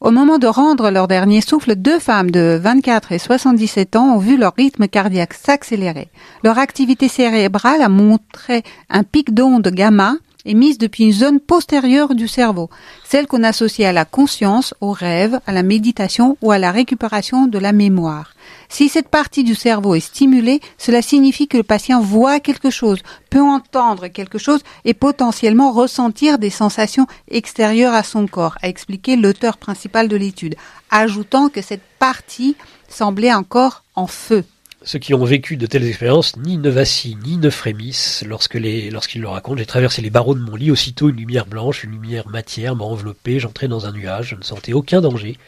Au 0.00 0.10
moment 0.10 0.38
de 0.38 0.46
rendre 0.46 0.90
leur 0.90 1.08
dernier 1.08 1.40
souffle, 1.40 1.76
deux 1.76 1.98
femmes 1.98 2.30
de 2.30 2.60
24 2.62 3.12
et 3.12 3.18
77 3.18 3.96
ans 3.96 4.16
ont 4.16 4.18
vu 4.18 4.36
leur 4.36 4.52
rythme 4.54 4.86
cardiaque 4.86 5.32
s'accélérer. 5.32 6.08
Leur 6.44 6.58
activité 6.58 7.08
cérébrale 7.08 7.80
a 7.80 7.88
montré 7.88 8.62
un 8.90 9.02
pic 9.02 9.32
d'onde 9.32 9.68
gamma 9.68 10.16
émise 10.46 10.78
depuis 10.78 11.04
une 11.04 11.12
zone 11.12 11.40
postérieure 11.40 12.14
du 12.14 12.28
cerveau, 12.28 12.70
celle 13.04 13.26
qu'on 13.26 13.42
associe 13.42 13.86
à 13.86 13.92
la 13.92 14.04
conscience, 14.04 14.72
au 14.80 14.92
rêve, 14.92 15.40
à 15.46 15.52
la 15.52 15.62
méditation 15.62 16.38
ou 16.40 16.52
à 16.52 16.58
la 16.58 16.70
récupération 16.70 17.46
de 17.46 17.58
la 17.58 17.72
mémoire. 17.72 18.32
Si 18.68 18.88
cette 18.88 19.08
partie 19.08 19.44
du 19.44 19.54
cerveau 19.54 19.94
est 19.94 20.00
stimulée, 20.00 20.60
cela 20.78 21.02
signifie 21.02 21.48
que 21.48 21.56
le 21.58 21.62
patient 21.62 22.00
voit 22.00 22.40
quelque 22.40 22.70
chose, 22.70 23.00
peut 23.28 23.42
entendre 23.42 24.06
quelque 24.08 24.38
chose 24.38 24.60
et 24.84 24.94
potentiellement 24.94 25.72
ressentir 25.72 26.38
des 26.38 26.50
sensations 26.50 27.06
extérieures 27.30 27.94
à 27.94 28.02
son 28.02 28.26
corps, 28.26 28.56
a 28.62 28.68
expliqué 28.68 29.16
l'auteur 29.16 29.58
principal 29.58 30.08
de 30.08 30.16
l'étude, 30.16 30.56
ajoutant 30.90 31.48
que 31.48 31.62
cette 31.62 31.82
partie 31.98 32.56
semblait 32.88 33.34
encore 33.34 33.82
en 33.94 34.06
feu. 34.06 34.44
Ceux 34.82 34.98
qui 34.98 35.14
ont 35.14 35.24
vécu 35.24 35.56
de 35.56 35.66
telles 35.66 35.86
expériences 35.86 36.36
ni 36.36 36.58
ne 36.58 36.70
vacillent 36.70 37.18
ni 37.24 37.38
ne 37.38 37.50
frémissent 37.50 38.24
lorsqu'ils 38.26 38.90
le 39.20 39.28
racontent. 39.28 39.56
J'ai 39.56 39.66
traversé 39.66 40.02
les 40.02 40.10
barreaux 40.10 40.34
de 40.34 40.40
mon 40.40 40.54
lit, 40.54 40.70
aussitôt 40.70 41.08
une 41.08 41.16
lumière 41.16 41.46
blanche, 41.46 41.84
une 41.84 41.92
lumière 41.92 42.28
matière 42.28 42.76
m'a 42.76 42.84
enveloppé, 42.84 43.40
j'entrais 43.40 43.68
dans 43.68 43.86
un 43.86 43.92
nuage, 43.92 44.28
je 44.28 44.36
ne 44.36 44.42
sentais 44.42 44.72
aucun 44.72 45.00
danger. 45.00 45.38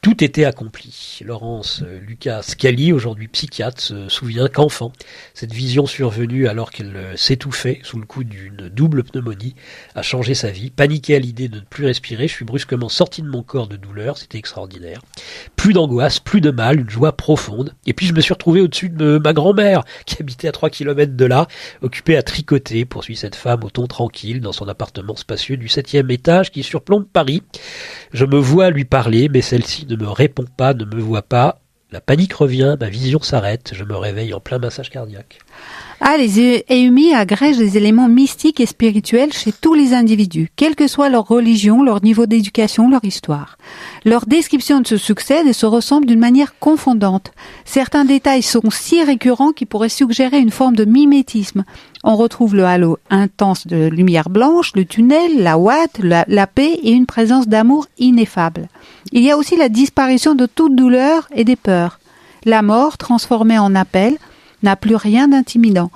Tout 0.00 0.22
était 0.22 0.44
accompli. 0.44 1.18
Laurence 1.24 1.82
euh, 1.84 1.98
Lucas 1.98 2.42
Scali, 2.42 2.92
aujourd'hui 2.92 3.26
psychiatre, 3.26 3.80
se 3.80 4.08
souvient 4.08 4.46
qu'enfant, 4.46 4.92
cette 5.34 5.52
vision 5.52 5.86
survenue 5.86 6.46
alors 6.46 6.70
qu'elle 6.70 6.96
euh, 6.96 7.16
s'étouffait 7.16 7.80
sous 7.82 7.98
le 7.98 8.06
coup 8.06 8.22
d'une 8.22 8.68
double 8.68 9.02
pneumonie 9.02 9.56
a 9.96 10.02
changé 10.02 10.34
sa 10.34 10.50
vie. 10.50 10.70
Paniqué 10.70 11.16
à 11.16 11.18
l'idée 11.18 11.48
de 11.48 11.56
ne 11.56 11.64
plus 11.64 11.84
respirer, 11.84 12.28
je 12.28 12.32
suis 12.32 12.44
brusquement 12.44 12.88
sorti 12.88 13.22
de 13.22 13.28
mon 13.28 13.42
corps 13.42 13.66
de 13.66 13.76
douleur, 13.76 14.18
c'était 14.18 14.38
extraordinaire. 14.38 15.00
Plus 15.56 15.72
d'angoisse, 15.72 16.20
plus 16.20 16.40
de 16.40 16.52
mal, 16.52 16.78
une 16.78 16.90
joie 16.90 17.16
profonde. 17.16 17.74
Et 17.84 17.92
puis 17.92 18.06
je 18.06 18.14
me 18.14 18.20
suis 18.20 18.32
retrouvé 18.32 18.60
au-dessus 18.60 18.90
de 18.90 19.18
ma 19.18 19.32
grand-mère, 19.32 19.82
qui 20.06 20.16
habitait 20.20 20.46
à 20.46 20.52
trois 20.52 20.70
kilomètres 20.70 21.16
de 21.16 21.24
là, 21.24 21.48
occupée 21.82 22.16
à 22.16 22.22
tricoter, 22.22 22.84
poursuit 22.84 23.16
cette 23.16 23.34
femme 23.34 23.64
au 23.64 23.70
ton 23.70 23.88
tranquille, 23.88 24.40
dans 24.40 24.52
son 24.52 24.68
appartement 24.68 25.16
spacieux 25.16 25.56
du 25.56 25.66
septième 25.66 26.08
étage 26.12 26.52
qui 26.52 26.62
surplombe 26.62 27.06
Paris. 27.12 27.42
Je 28.12 28.24
me 28.24 28.38
vois 28.38 28.70
lui 28.70 28.84
parler, 28.84 29.28
mais 29.28 29.40
celle-ci 29.40 29.87
ne 29.88 29.96
me 29.96 30.08
répond 30.08 30.44
pas, 30.56 30.74
ne 30.74 30.84
me 30.84 31.00
voit 31.00 31.22
pas. 31.22 31.60
La 31.90 32.02
panique 32.02 32.34
revient, 32.34 32.76
ma 32.78 32.90
vision 32.90 33.22
s'arrête, 33.22 33.72
je 33.74 33.82
me 33.82 33.96
réveille 33.96 34.34
en 34.34 34.40
plein 34.40 34.58
massage 34.58 34.90
cardiaque. 34.90 35.38
Ah, 36.02 36.18
les 36.18 36.62
Eumi 36.70 37.14
agrègent 37.14 37.56
des 37.56 37.78
éléments 37.78 38.10
mystiques 38.10 38.60
et 38.60 38.66
spirituels 38.66 39.32
chez 39.32 39.52
tous 39.52 39.72
les 39.72 39.94
individus, 39.94 40.50
quelle 40.54 40.76
que 40.76 40.86
soit 40.86 41.08
leur 41.08 41.26
religion, 41.26 41.82
leur 41.82 42.04
niveau 42.04 42.26
d'éducation, 42.26 42.90
leur 42.90 43.02
histoire. 43.04 43.56
Leurs 44.04 44.26
descriptions 44.26 44.84
se 44.84 44.98
succèdent 44.98 45.46
et 45.46 45.54
se 45.54 45.64
ressemblent 45.64 46.06
d'une 46.06 46.20
manière 46.20 46.58
confondante. 46.58 47.32
Certains 47.64 48.04
détails 48.04 48.42
sont 48.42 48.70
si 48.70 49.02
récurrents 49.02 49.52
qu'ils 49.52 49.66
pourraient 49.66 49.88
suggérer 49.88 50.38
une 50.38 50.50
forme 50.50 50.76
de 50.76 50.84
mimétisme. 50.84 51.64
On 52.04 52.16
retrouve 52.16 52.54
le 52.54 52.66
halo 52.66 52.98
intense 53.08 53.66
de 53.66 53.88
lumière 53.88 54.28
blanche, 54.28 54.72
le 54.76 54.84
tunnel, 54.84 55.42
la 55.42 55.56
ouate, 55.56 55.98
la, 56.00 56.26
la 56.28 56.46
paix 56.46 56.78
et 56.82 56.92
une 56.92 57.06
présence 57.06 57.48
d'amour 57.48 57.86
ineffable. 57.98 58.68
Il 59.12 59.22
y 59.22 59.30
a 59.30 59.36
aussi 59.36 59.56
la 59.56 59.68
disparition 59.68 60.34
de 60.34 60.46
toute 60.46 60.76
douleur 60.76 61.28
et 61.34 61.44
des 61.44 61.56
peurs. 61.56 61.98
La 62.44 62.62
mort, 62.62 62.98
transformée 62.98 63.58
en 63.58 63.74
appel, 63.74 64.16
n'a 64.62 64.76
plus 64.76 64.96
rien 64.96 65.28
d'intimidant. 65.28 65.90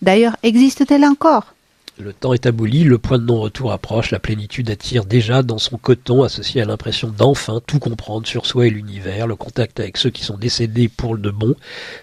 D'ailleurs, 0.00 0.36
existe-t-elle 0.42 1.04
encore? 1.04 1.54
Le 1.98 2.12
temps 2.12 2.32
est 2.32 2.46
aboli, 2.46 2.84
le 2.84 2.98
point 2.98 3.18
de 3.18 3.24
non-retour 3.24 3.70
approche, 3.70 4.10
la 4.10 4.18
plénitude 4.18 4.70
attire 4.70 5.04
déjà 5.04 5.42
dans 5.42 5.58
son 5.58 5.76
coton, 5.76 6.22
associé 6.22 6.62
à 6.62 6.64
l'impression 6.64 7.08
d'enfin 7.08 7.60
tout 7.66 7.78
comprendre 7.78 8.26
sur 8.26 8.46
soi 8.46 8.66
et 8.66 8.70
l'univers, 8.70 9.26
le 9.26 9.36
contact 9.36 9.78
avec 9.78 9.98
ceux 9.98 10.10
qui 10.10 10.24
sont 10.24 10.38
décédés 10.38 10.88
pour 10.88 11.14
le 11.14 11.30
bon 11.30 11.54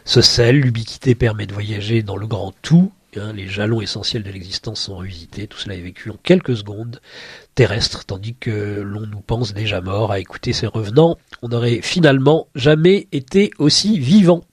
se 0.06 0.22
scelle, 0.22 0.60
l'ubiquité 0.60 1.16
permet 1.16 1.48
de 1.48 1.54
voyager 1.54 2.04
dans 2.04 2.18
le 2.18 2.28
grand 2.28 2.54
tout, 2.62 2.92
hein, 3.18 3.34
les 3.34 3.48
jalons 3.48 3.82
essentiels 3.82 4.24
de 4.24 4.32
l'existence 4.32 4.82
sont 4.82 4.98
revisités, 4.98 5.48
tout 5.48 5.58
cela 5.58 5.76
est 5.76 5.82
vécu 5.82 6.12
en 6.12 6.18
quelques 6.22 6.58
secondes 6.58 7.02
terrestres, 7.60 8.06
tandis 8.06 8.36
que 8.36 8.80
l'on 8.80 9.06
nous 9.06 9.20
pense 9.20 9.54
déjà 9.54 9.82
mort 9.82 10.14
à 10.14 10.20
écouter 10.22 10.54
ces 10.54 10.66
revenants, 10.66 11.18
on 11.42 11.50
n'aurait 11.50 11.82
finalement 11.82 12.48
jamais 12.56 13.10
été 13.12 13.52
aussi 13.60 14.00
vivant. 14.00 14.46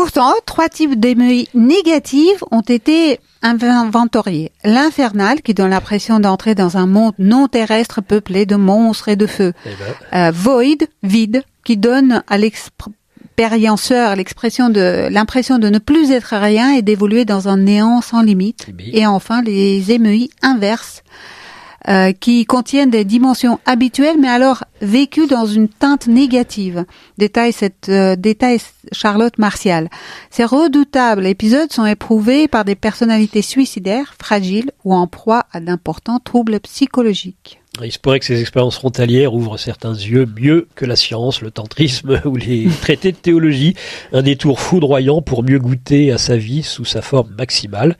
Pourtant, 0.00 0.32
trois 0.46 0.68
types 0.68 1.00
d'émeilles 1.00 1.48
négatives 1.54 2.44
ont 2.52 2.60
été 2.60 3.18
inventoriés. 3.42 4.52
L'infernal, 4.62 5.42
qui 5.42 5.54
donne 5.54 5.70
l'impression 5.70 6.20
d'entrer 6.20 6.54
dans 6.54 6.76
un 6.76 6.86
monde 6.86 7.14
non 7.18 7.48
terrestre 7.48 8.00
peuplé 8.00 8.46
de 8.46 8.54
monstres 8.54 9.08
et 9.08 9.16
de 9.16 9.26
feu. 9.26 9.54
Eh 9.66 9.70
ben, 9.70 9.74
Euh, 10.28 10.30
void, 10.30 10.86
vide, 11.02 11.42
qui 11.64 11.76
donne 11.76 12.22
à 12.28 12.38
l'expérienceur 12.38 14.14
l'expression 14.14 14.70
de 14.70 15.08
l'impression 15.10 15.58
de 15.58 15.68
ne 15.68 15.80
plus 15.80 16.12
être 16.12 16.36
rien 16.36 16.70
et 16.70 16.82
d'évoluer 16.82 17.24
dans 17.24 17.48
un 17.48 17.56
néant 17.56 18.00
sans 18.00 18.22
limite. 18.22 18.68
eh 18.68 19.00
Et 19.00 19.04
enfin, 19.04 19.42
les 19.42 19.90
émeilles 19.90 20.30
inverses, 20.42 21.02
euh, 21.88 22.12
qui 22.12 22.44
contiennent 22.44 22.90
des 22.90 23.04
dimensions 23.04 23.60
habituelles, 23.64 24.18
mais 24.20 24.28
alors 24.28 24.64
vécues 24.82 25.26
dans 25.26 25.46
une 25.46 25.68
teinte 25.68 26.06
négative. 26.06 26.84
Détaille 27.16 27.52
cette 27.52 27.88
euh, 27.88 28.14
détaille 28.14 28.58
Charlotte 28.92 29.38
Martial. 29.38 29.88
Ces 30.30 30.44
redoutables 30.44 31.26
épisodes 31.26 31.72
sont 31.72 31.86
éprouvés 31.86 32.46
par 32.46 32.66
des 32.66 32.74
personnalités 32.74 33.40
suicidaires, 33.40 34.14
fragiles 34.20 34.70
ou 34.84 34.94
en 34.94 35.06
proie 35.06 35.46
à 35.50 35.60
d'importants 35.60 36.18
troubles 36.18 36.60
psychologiques. 36.60 37.60
Il 37.84 37.92
se 37.92 37.98
pourrait 37.98 38.18
que 38.18 38.24
ces 38.24 38.40
expériences 38.40 38.76
frontalières 38.76 39.34
ouvrent 39.34 39.58
certains 39.58 39.94
yeux 39.94 40.26
mieux 40.36 40.66
que 40.74 40.84
la 40.84 40.96
science, 40.96 41.42
le 41.42 41.50
tantrisme 41.50 42.20
ou 42.24 42.36
les 42.36 42.66
traités 42.80 43.12
de 43.12 43.16
théologie, 43.16 43.74
un 44.12 44.22
détour 44.22 44.60
foudroyant 44.60 45.22
pour 45.22 45.42
mieux 45.42 45.58
goûter 45.58 46.10
à 46.10 46.18
sa 46.18 46.36
vie 46.36 46.62
sous 46.62 46.84
sa 46.84 47.02
forme 47.02 47.34
maximale. 47.36 47.96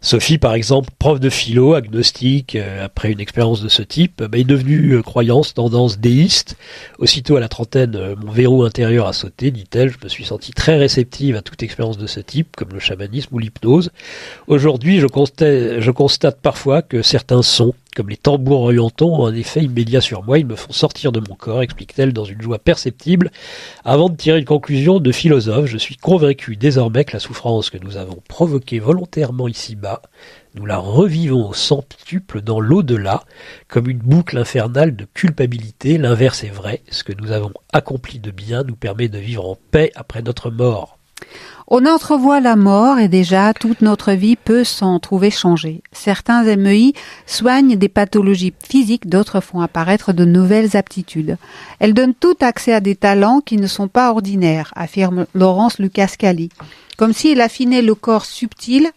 Sophie, 0.00 0.38
par 0.38 0.54
exemple, 0.54 0.90
prof 0.98 1.20
de 1.20 1.30
philo, 1.30 1.74
agnostique, 1.74 2.56
euh, 2.56 2.84
après 2.84 3.12
une 3.12 3.20
expérience 3.20 3.62
de 3.62 3.68
ce 3.68 3.82
type, 3.82 4.22
bah, 4.22 4.38
est 4.38 4.44
devenue 4.44 4.94
euh, 4.94 5.02
croyance, 5.02 5.54
tendance 5.54 5.98
déiste. 5.98 6.56
Aussitôt 6.98 7.36
à 7.36 7.40
la 7.40 7.48
trentaine, 7.48 7.94
euh, 7.96 8.14
mon 8.16 8.32
verrou 8.32 8.64
intérieur 8.64 9.06
a 9.06 9.12
sauté, 9.12 9.50
dit-elle, 9.50 9.90
je 9.90 9.98
me 10.02 10.08
suis 10.08 10.24
sentie 10.24 10.52
très 10.52 10.76
réceptive 10.76 11.36
à 11.36 11.42
toute 11.42 11.62
expérience 11.62 11.98
de 11.98 12.06
ce 12.06 12.20
type, 12.20 12.56
comme 12.56 12.70
le 12.72 12.80
chamanisme 12.80 13.34
ou 13.34 13.38
l'hypnose. 13.38 13.90
Aujourd'hui, 14.46 14.98
je 15.00 15.06
constate, 15.06 15.80
je 15.80 15.90
constate 15.90 16.40
parfois 16.40 16.82
que 16.82 17.02
certains 17.02 17.42
sons, 17.42 17.74
comme 17.94 18.08
les 18.08 18.16
tambours 18.16 18.62
orientaux, 18.62 19.12
ont 19.12 19.26
un 19.26 19.34
effet 19.34 19.62
immédiat 19.62 20.00
sur 20.00 20.22
moi. 20.22 20.38
Ils 20.38 20.46
me 20.46 20.56
font 20.56 20.72
sortir 20.72 21.12
de 21.12 21.20
mon 21.20 21.34
corps, 21.34 21.62
explique-t-elle 21.62 22.12
dans 22.12 22.24
une 22.24 22.40
joie 22.40 22.58
perceptible. 22.58 23.30
Avant 23.84 24.08
de 24.08 24.16
tirer 24.16 24.38
une 24.38 24.44
conclusion 24.44 25.00
de 25.00 25.12
philosophe, 25.12 25.66
je 25.66 25.78
suis 25.78 25.96
convaincu 25.96 26.56
désormais 26.56 27.04
que 27.04 27.12
la 27.12 27.20
souffrance 27.20 27.70
que 27.70 27.78
nous 27.78 27.96
avons 27.96 28.22
provoquée 28.28 28.78
volontairement 28.78 29.48
ici-bas, 29.48 30.02
nous 30.54 30.66
la 30.66 30.78
revivons 30.78 31.48
au 31.48 31.54
centuple 31.54 32.40
dans 32.40 32.60
l'au-delà, 32.60 33.22
comme 33.68 33.88
une 33.88 33.98
boucle 33.98 34.36
infernale 34.36 34.96
de 34.96 35.06
culpabilité. 35.14 35.96
L'inverse 35.96 36.42
est 36.42 36.48
vrai. 36.48 36.82
Ce 36.90 37.04
que 37.04 37.12
nous 37.12 37.30
avons 37.30 37.52
accompli 37.72 38.18
de 38.18 38.30
bien 38.30 38.64
nous 38.64 38.76
permet 38.76 39.08
de 39.08 39.18
vivre 39.18 39.46
en 39.46 39.56
paix 39.70 39.92
après 39.94 40.22
notre 40.22 40.50
mort. 40.50 40.98
On 41.72 41.86
entrevoit 41.86 42.40
la 42.40 42.56
mort 42.56 42.98
et 42.98 43.06
déjà 43.06 43.54
toute 43.54 43.80
notre 43.80 44.10
vie 44.10 44.34
peut 44.34 44.64
s'en 44.64 44.98
trouver 44.98 45.30
changée. 45.30 45.84
Certains 45.92 46.42
MEI 46.56 46.94
soignent 47.26 47.76
des 47.76 47.88
pathologies 47.88 48.52
physiques, 48.68 49.08
d'autres 49.08 49.40
font 49.40 49.60
apparaître 49.60 50.12
de 50.12 50.24
nouvelles 50.24 50.76
aptitudes. 50.76 51.36
Elles 51.78 51.94
donnent 51.94 52.14
tout 52.14 52.34
accès 52.40 52.72
à 52.72 52.80
des 52.80 52.96
talents 52.96 53.40
qui 53.40 53.56
ne 53.56 53.68
sont 53.68 53.86
pas 53.86 54.10
ordinaires, 54.10 54.72
affirme 54.74 55.26
Laurence 55.32 55.78
Lucas-Cali, 55.78 56.48
comme 56.96 57.12
s'il 57.12 57.40
affinait 57.40 57.82
le 57.82 57.94
corps 57.94 58.24
subtil 58.24 58.90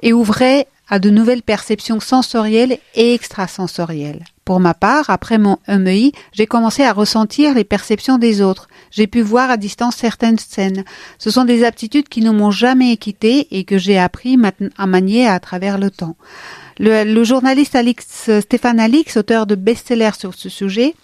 et 0.00 0.14
ouvrait 0.14 0.68
à 0.88 0.98
de 0.98 1.10
nouvelles 1.10 1.42
perceptions 1.42 2.00
sensorielles 2.00 2.78
et 2.94 3.12
extrasensorielles. 3.12 4.24
Pour 4.46 4.60
ma 4.60 4.72
part, 4.74 5.10
après 5.10 5.38
mon 5.38 5.58
MEI, 5.68 6.12
j'ai 6.32 6.46
commencé 6.46 6.84
à 6.84 6.92
ressentir 6.92 7.54
les 7.54 7.64
perceptions 7.64 8.16
des 8.16 8.40
autres. 8.40 8.68
J'ai 8.92 9.06
pu 9.06 9.22
voir 9.22 9.50
à 9.50 9.56
distance 9.56 9.96
certaines 9.96 10.38
scènes. 10.38 10.84
Ce 11.18 11.30
sont 11.30 11.44
des 11.44 11.64
aptitudes 11.64 12.08
qui 12.08 12.20
ne 12.20 12.30
m'ont 12.30 12.50
jamais 12.50 12.96
quitté 12.98 13.48
et 13.50 13.64
que 13.64 13.78
j'ai 13.78 13.98
appris 13.98 14.38
à 14.76 14.86
manier 14.86 15.26
à 15.26 15.40
travers 15.40 15.78
le 15.78 15.90
temps. 15.90 16.16
Le, 16.78 17.24
journaliste 17.24 17.76
Stéphane 18.40 18.80
Alix, 18.80 19.16
auteur 19.16 19.46
de 19.46 19.54
best-sellers 19.54 20.18
sur 20.18 20.34
ce 20.34 20.48
sujet, 20.48 20.94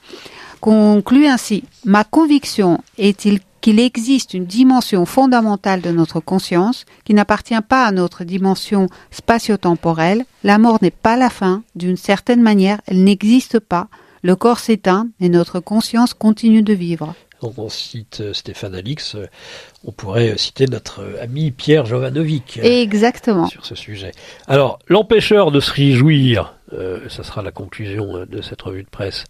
conclut 0.61 1.27
ainsi 1.27 1.64
Ma 1.85 2.05
conviction 2.05 2.81
est-il 2.98 3.40
qu'il 3.61 3.81
existe 3.81 4.35
une 4.35 4.44
dimension 4.44 5.05
fondamentale 5.07 5.81
de 5.81 5.90
notre 5.90 6.20
conscience 6.20 6.85
qui 7.05 7.14
n'appartient 7.14 7.61
pas 7.66 7.85
à 7.85 7.92
notre 7.92 8.24
dimension 8.24 8.88
spatio-temporelle. 9.11 10.24
La 10.44 10.59
mort 10.59 10.79
n'est 10.83 10.90
pas 10.90 11.16
la 11.16 11.31
fin, 11.31 11.62
d'une 11.74 11.96
certaine 11.96 12.42
manière, 12.42 12.81
elle 12.87 13.03
n'existe 13.03 13.59
pas. 13.59 13.88
Le 14.22 14.37
corps 14.37 14.59
s'éteint 14.59 15.09
et 15.20 15.29
notre 15.29 15.61
conscience 15.61 16.14
continue 16.14 16.62
de 16.62 16.72
vivre. 16.72 17.14
On 17.40 17.68
cite 17.68 18.20
euh, 18.20 18.33
Stéphane 18.33 18.74
Alix, 18.74 19.14
euh, 19.14 19.29
on 19.85 19.92
pourrait 19.92 20.37
citer 20.37 20.66
notre 20.66 21.03
euh, 21.03 21.22
ami 21.22 21.53
Pierre 21.53 21.87
Jovanovic 21.87 22.59
Exactement. 22.62 23.46
sur 23.46 23.64
ce 23.64 23.77
sujet. 23.77 24.11
Alors, 24.48 24.81
l'empêcheur 24.88 25.53
de 25.53 25.61
se 25.61 25.70
réjouir 25.70 26.55
euh, 26.72 27.09
ça 27.09 27.22
sera 27.22 27.42
la 27.42 27.50
conclusion 27.50 28.16
euh, 28.16 28.26
de 28.26 28.42
cette 28.42 28.61
revue 28.61 28.83
de 28.83 28.88
presse, 28.88 29.24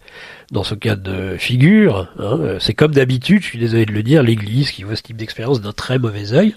dans 0.51 0.63
ce 0.63 0.75
cas 0.75 0.95
de 0.95 1.37
figure. 1.37 2.11
Hein, 2.19 2.39
euh, 2.41 2.59
c'est 2.59 2.73
comme 2.73 2.93
d'habitude, 2.93 3.41
je 3.41 3.47
suis 3.47 3.59
désolé 3.59 3.85
de 3.85 3.93
le 3.93 4.03
dire, 4.03 4.23
l'Église 4.23 4.71
qui 4.71 4.83
voit 4.83 4.95
ce 4.95 5.03
type 5.03 5.17
d'expérience 5.17 5.61
d'un 5.61 5.71
très 5.71 5.99
mauvais 5.99 6.33
œil. 6.33 6.55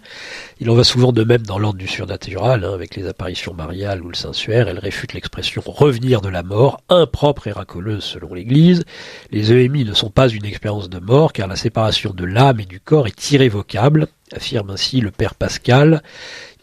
Il 0.58 0.70
en 0.70 0.74
va 0.74 0.84
souvent 0.84 1.12
de 1.12 1.22
même 1.22 1.42
dans 1.42 1.58
l'ordre 1.58 1.78
du 1.78 1.86
surnatural, 1.86 2.64
hein, 2.64 2.74
avec 2.74 2.96
les 2.96 3.06
apparitions 3.06 3.54
mariales 3.54 4.02
ou 4.02 4.08
le 4.08 4.14
sensuaire. 4.14 4.68
Elle 4.68 4.78
réfute 4.78 5.12
l'expression 5.12 5.62
revenir 5.64 6.20
de 6.20 6.28
la 6.28 6.42
mort, 6.42 6.80
impropre 6.88 7.46
et 7.46 7.52
racoleuse 7.52 8.04
selon 8.04 8.34
l'Église. 8.34 8.84
Les 9.30 9.52
EMI 9.52 9.84
ne 9.84 9.94
sont 9.94 10.10
pas 10.10 10.28
une 10.28 10.44
expérience 10.44 10.88
de 10.88 10.98
mort, 10.98 11.32
car 11.32 11.46
la 11.46 11.56
séparation 11.56 12.12
de 12.12 12.24
l'âme 12.24 12.60
et 12.60 12.66
du 12.66 12.80
corps 12.80 13.06
est 13.06 13.30
irrévocable, 13.30 14.08
affirme 14.32 14.70
ainsi 14.70 15.00
le 15.00 15.10
Père 15.10 15.34
Pascal. 15.34 16.02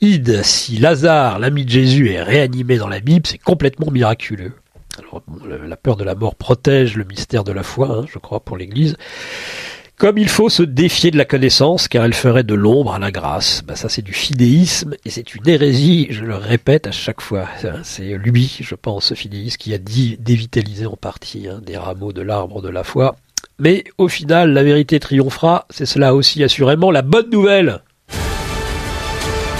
Id, 0.01 0.43
si 0.43 0.77
Lazare, 0.77 1.39
l'ami 1.39 1.65
de 1.65 1.69
Jésus, 1.69 2.09
est 2.11 2.23
réanimé 2.23 2.77
dans 2.77 2.87
la 2.87 3.01
Bible, 3.01 3.27
c'est 3.27 3.37
complètement 3.37 3.91
miraculeux. 3.91 4.53
Alors, 4.97 5.21
la 5.67 5.75
peur 5.75 5.97
de 5.97 6.05
la 6.05 6.15
mort 6.15 6.35
protège 6.35 6.95
le 6.95 7.03
mystère 7.03 7.43
de 7.43 7.51
la 7.51 7.63
foi, 7.63 7.89
hein, 7.89 8.05
je 8.11 8.17
crois, 8.17 8.39
pour 8.39 8.55
l'Église. 8.55 8.95
Comme 9.97 10.17
il 10.17 10.29
faut 10.29 10.47
se 10.47 10.63
défier 10.63 11.11
de 11.11 11.17
la 11.17 11.25
connaissance, 11.25 11.89
car 11.89 12.05
elle 12.05 12.13
ferait 12.13 12.45
de 12.45 12.53
l'ombre 12.53 12.93
à 12.93 12.99
la 12.99 13.11
grâce. 13.11 13.61
Ben, 13.65 13.75
ça, 13.75 13.89
c'est 13.89 14.01
du 14.01 14.13
fidéisme, 14.13 14.95
et 15.03 15.09
c'est 15.09 15.35
une 15.35 15.47
hérésie, 15.47 16.07
je 16.11 16.23
le 16.23 16.35
répète 16.35 16.87
à 16.87 16.91
chaque 16.91 17.19
fois. 17.19 17.49
C'est 17.83 18.17
lui, 18.17 18.57
je 18.61 18.75
pense, 18.75 19.13
ce 19.13 19.57
qui 19.57 19.73
a 19.73 19.77
dit 19.77 20.15
dévitaliser 20.17 20.85
en 20.85 20.95
partie 20.95 21.49
hein, 21.49 21.59
des 21.61 21.75
rameaux 21.75 22.13
de 22.13 22.21
l'arbre 22.21 22.61
de 22.61 22.69
la 22.69 22.85
foi. 22.85 23.17
Mais 23.59 23.83
au 23.97 24.07
final, 24.07 24.53
la 24.53 24.63
vérité 24.63 25.01
triomphera, 25.01 25.65
c'est 25.69 25.85
cela 25.85 26.15
aussi 26.15 26.41
assurément 26.41 26.91
la 26.91 27.01
bonne 27.01 27.29
nouvelle 27.29 27.81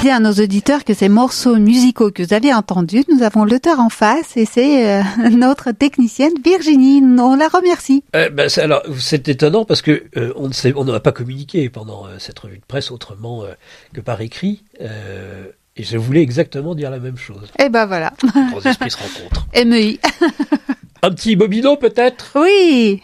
dire 0.01 0.15
à 0.15 0.19
nos 0.19 0.31
auditeurs 0.31 0.85
que 0.85 0.93
ces 0.93 1.09
morceaux 1.09 1.57
musicaux 1.57 2.11
que 2.11 2.23
vous 2.23 2.33
avez 2.33 2.53
entendus, 2.53 3.03
nous 3.13 3.23
avons 3.23 3.43
l'auteur 3.43 3.79
en 3.79 3.89
face 3.89 4.37
et 4.37 4.45
c'est 4.45 4.87
euh, 4.87 5.03
notre 5.31 5.71
technicienne 5.71 6.31
Virginie. 6.43 7.01
On 7.03 7.35
la 7.35 7.47
remercie. 7.47 8.03
Euh, 8.15 8.29
ben, 8.29 8.49
c'est, 8.49 8.61
alors 8.61 8.81
c'est 8.97 9.27
étonnant 9.27 9.65
parce 9.65 9.81
que 9.81 10.03
euh, 10.15 10.31
on 10.35 10.47
ne 10.47 10.73
on 10.75 10.83
n'a 10.85 10.99
pas 10.99 11.11
communiqué 11.11 11.69
pendant 11.69 12.05
euh, 12.05 12.17
cette 12.19 12.39
revue 12.39 12.57
de 12.57 12.65
presse 12.65 12.91
autrement 12.91 13.43
que 13.93 14.01
par 14.01 14.21
écrit. 14.21 14.63
et 14.79 15.83
je 15.83 15.97
voulais 15.97 16.21
exactement 16.21 16.75
dire 16.75 16.91
la 16.91 16.99
même 16.99 17.17
chose. 17.17 17.49
Et 17.59 17.63
eh 17.65 17.69
ben 17.69 17.85
voilà. 17.85 18.13
Nos 18.53 18.61
esprits 18.61 18.91
se 18.91 18.97
rencontrent. 18.97 19.47
MEI. 19.53 19.99
Un 21.03 21.11
petit 21.11 21.35
bobino 21.35 21.77
peut-être? 21.77 22.31
Oui. 22.35 23.01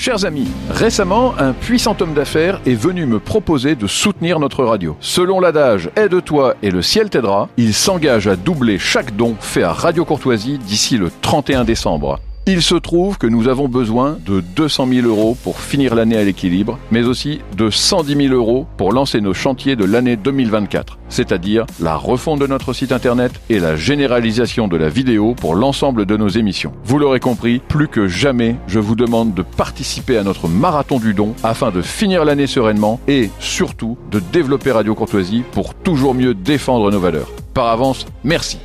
Chers 0.00 0.24
amis, 0.24 0.46
récemment, 0.70 1.34
un 1.38 1.52
puissant 1.52 1.96
homme 1.98 2.14
d'affaires 2.14 2.60
est 2.64 2.74
venu 2.76 3.04
me 3.04 3.18
proposer 3.18 3.74
de 3.74 3.88
soutenir 3.88 4.38
notre 4.38 4.62
radio. 4.62 4.96
Selon 5.00 5.40
l'adage 5.40 5.90
Aide-toi 5.96 6.54
et 6.62 6.70
le 6.70 6.82
ciel 6.82 7.10
t'aidera, 7.10 7.48
il 7.56 7.74
s'engage 7.74 8.28
à 8.28 8.36
doubler 8.36 8.78
chaque 8.78 9.16
don 9.16 9.34
fait 9.40 9.64
à 9.64 9.72
Radio 9.72 10.04
Courtoisie 10.04 10.58
d'ici 10.58 10.98
le 10.98 11.10
31 11.20 11.64
décembre. 11.64 12.20
Il 12.50 12.62
se 12.62 12.76
trouve 12.76 13.18
que 13.18 13.26
nous 13.26 13.46
avons 13.46 13.68
besoin 13.68 14.16
de 14.24 14.40
200 14.40 14.88
000 14.88 15.06
euros 15.06 15.36
pour 15.44 15.60
finir 15.60 15.94
l'année 15.94 16.16
à 16.16 16.24
l'équilibre, 16.24 16.78
mais 16.90 17.04
aussi 17.04 17.40
de 17.54 17.68
110 17.68 18.28
000 18.28 18.34
euros 18.34 18.66
pour 18.78 18.90
lancer 18.94 19.20
nos 19.20 19.34
chantiers 19.34 19.76
de 19.76 19.84
l'année 19.84 20.16
2024, 20.16 20.98
c'est-à-dire 21.10 21.66
la 21.78 21.94
refonte 21.94 22.40
de 22.40 22.46
notre 22.46 22.72
site 22.72 22.90
internet 22.90 23.32
et 23.50 23.58
la 23.58 23.76
généralisation 23.76 24.66
de 24.66 24.78
la 24.78 24.88
vidéo 24.88 25.34
pour 25.34 25.56
l'ensemble 25.56 26.06
de 26.06 26.16
nos 26.16 26.28
émissions. 26.28 26.72
Vous 26.84 26.98
l'aurez 26.98 27.20
compris, 27.20 27.58
plus 27.58 27.86
que 27.86 28.08
jamais, 28.08 28.56
je 28.66 28.78
vous 28.78 28.96
demande 28.96 29.34
de 29.34 29.42
participer 29.42 30.16
à 30.16 30.24
notre 30.24 30.48
marathon 30.48 30.98
du 30.98 31.12
don 31.12 31.34
afin 31.42 31.70
de 31.70 31.82
finir 31.82 32.24
l'année 32.24 32.46
sereinement 32.46 32.98
et 33.08 33.28
surtout 33.40 33.98
de 34.10 34.20
développer 34.32 34.72
Radio 34.72 34.94
Courtoisie 34.94 35.44
pour 35.52 35.74
toujours 35.74 36.14
mieux 36.14 36.32
défendre 36.32 36.90
nos 36.90 36.98
valeurs. 36.98 37.28
Par 37.52 37.66
avance, 37.66 38.06
merci. 38.24 38.56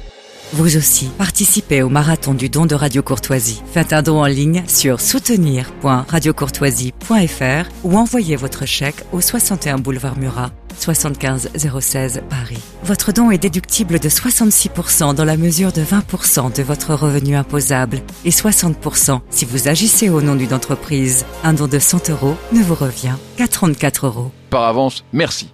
Vous 0.54 0.78
aussi, 0.78 1.10
participez 1.18 1.82
au 1.82 1.90
marathon 1.90 2.36
du 2.36 2.48
don 2.48 2.68
de 2.68 2.76
Radio 2.76 3.02
Courtoisie. 3.02 3.64
Faites 3.74 3.92
un 3.92 4.04
don 4.04 4.22
en 4.22 4.28
ligne 4.28 4.64
sur 4.68 5.02
soutenir.radiocourtoisie.fr 5.02 7.70
ou 7.84 7.98
envoyez 7.98 8.36
votre 8.36 8.68
chèque 8.68 9.04
au 9.12 9.20
61 9.20 9.80
boulevard 9.80 10.16
Murat, 10.20 10.52
75 10.78 11.50
016 11.58 12.22
Paris. 12.30 12.60
Votre 12.84 13.12
don 13.12 13.32
est 13.32 13.40
déductible 13.40 14.00
de 14.00 14.10
66% 14.10 15.16
dans 15.16 15.26
la 15.26 15.38
mesure 15.38 15.72
de 15.72 15.82
20% 15.82 16.56
de 16.56 16.62
votre 16.62 16.94
revenu 16.94 17.36
imposable 17.36 18.02
et 18.24 18.30
60% 18.30 19.22
si 19.32 19.46
vous 19.46 19.68
agissez 19.68 20.10
au 20.10 20.22
nom 20.22 20.36
d'une 20.36 20.54
entreprise. 20.54 21.26
Un 21.44 21.54
don 21.54 21.68
de 21.68 21.80
100 21.80 22.12
euros 22.12 22.38
ne 22.52 22.62
vous 22.62 22.76
revient 22.76 23.16
qu'à 23.38 23.48
34 23.48 24.06
euros. 24.06 24.32
Par 24.52 24.66
avance, 24.66 25.04
merci. 25.14 25.52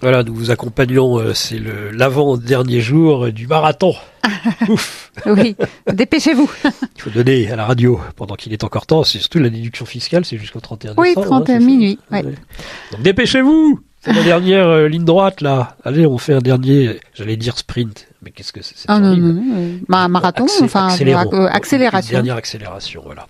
Voilà, 0.00 0.22
nous 0.22 0.34
vous 0.34 0.50
accompagnons, 0.52 1.18
euh, 1.18 1.34
c'est 1.34 1.58
le 1.58 1.90
l'avant-dernier 1.90 2.80
jour 2.80 3.26
euh, 3.26 3.32
du 3.32 3.48
marathon. 3.48 3.94
Ouf. 4.68 5.10
oui, 5.26 5.56
dépêchez-vous. 5.92 6.48
Il 6.96 7.02
faut 7.02 7.10
donner 7.10 7.50
à 7.50 7.56
la 7.56 7.66
radio 7.66 8.00
pendant 8.14 8.36
qu'il 8.36 8.52
est 8.52 8.62
encore 8.62 8.86
temps, 8.86 9.02
c'est 9.02 9.18
surtout 9.18 9.40
la 9.40 9.50
déduction 9.50 9.86
fiscale, 9.86 10.24
c'est 10.24 10.38
jusqu'au 10.38 10.60
31 10.60 10.94
oui, 10.96 11.08
décembre. 11.08 11.26
Oui, 11.26 11.44
31 11.44 11.58
minuit. 11.60 11.98
Ouais. 12.12 12.22
Donc 12.22 13.02
dépêchez-vous 13.02 13.80
C'est 14.00 14.12
la 14.12 14.22
dernière 14.22 14.68
euh, 14.68 14.86
ligne 14.88 15.04
droite 15.04 15.40
là. 15.40 15.76
Allez, 15.84 16.06
on 16.06 16.18
fait 16.18 16.34
un 16.34 16.40
dernier, 16.40 17.00
j'allais 17.14 17.36
dire 17.36 17.58
sprint, 17.58 18.06
mais 18.22 18.30
qu'est-ce 18.30 18.52
que 18.52 18.62
c'est 18.62 18.76
Ah 18.86 19.00
non, 19.00 19.16
non, 19.16 19.32
non, 19.32 20.08
marathon, 20.08 20.46
enfin 20.62 20.86
accélération. 20.86 22.12
Dernière 22.12 22.36
accélération, 22.36 23.02
voilà. 23.04 23.26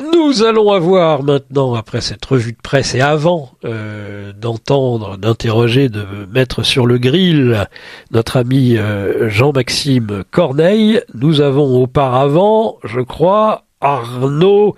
Nous 0.00 0.42
allons 0.42 0.72
avoir 0.72 1.22
maintenant, 1.22 1.74
après 1.74 2.00
cette 2.00 2.24
revue 2.24 2.52
de 2.52 2.60
presse 2.62 2.94
et 2.94 3.00
avant 3.00 3.50
euh, 3.64 4.32
d'entendre, 4.32 5.16
d'interroger, 5.16 5.88
de 5.88 6.04
mettre 6.32 6.62
sur 6.62 6.86
le 6.86 6.98
grill 6.98 7.68
notre 8.10 8.36
ami 8.36 8.76
euh, 8.76 9.28
Jean-Maxime 9.28 10.24
Corneille, 10.30 11.00
nous 11.14 11.40
avons 11.40 11.82
auparavant, 11.82 12.78
je 12.84 13.00
crois, 13.00 13.64
Arnaud 13.80 14.74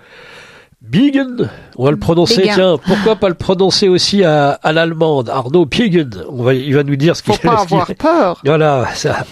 Bigen, 0.81 1.49
on 1.75 1.85
va 1.85 1.91
le 1.91 1.97
prononcer, 1.97 2.43
tiens, 2.53 2.77
pourquoi 2.85 3.15
pas 3.15 3.27
le 3.27 3.35
prononcer 3.35 3.89
aussi 3.89 4.23
à, 4.23 4.51
à 4.51 4.71
l'allemande, 4.71 5.27
Arnaud 5.27 5.65
Bigen, 5.65 6.09
on 6.29 6.43
va, 6.43 6.53
il 6.53 6.73
va 6.75 6.83
nous 6.83 6.95
dire 6.95 7.15
ce 7.15 7.23
qu'il 7.23 7.33
Faut 7.33 7.47
pas 7.47 7.61
avoir 7.61 7.87
peur. 7.95 8.41
Voilà, 8.45 8.87
ça, 8.93 9.25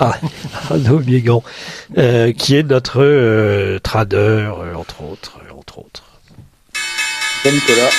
Arnaud 0.70 1.00
Bigan, 1.00 1.44
euh, 1.98 2.34
qui 2.34 2.56
est 2.56 2.64
notre 2.64 3.02
euh, 3.02 3.80
trader, 3.80 4.18
euh, 4.18 4.74
entre 5.76 5.86
autres. 5.86 6.04
Nicolas. 7.46 7.90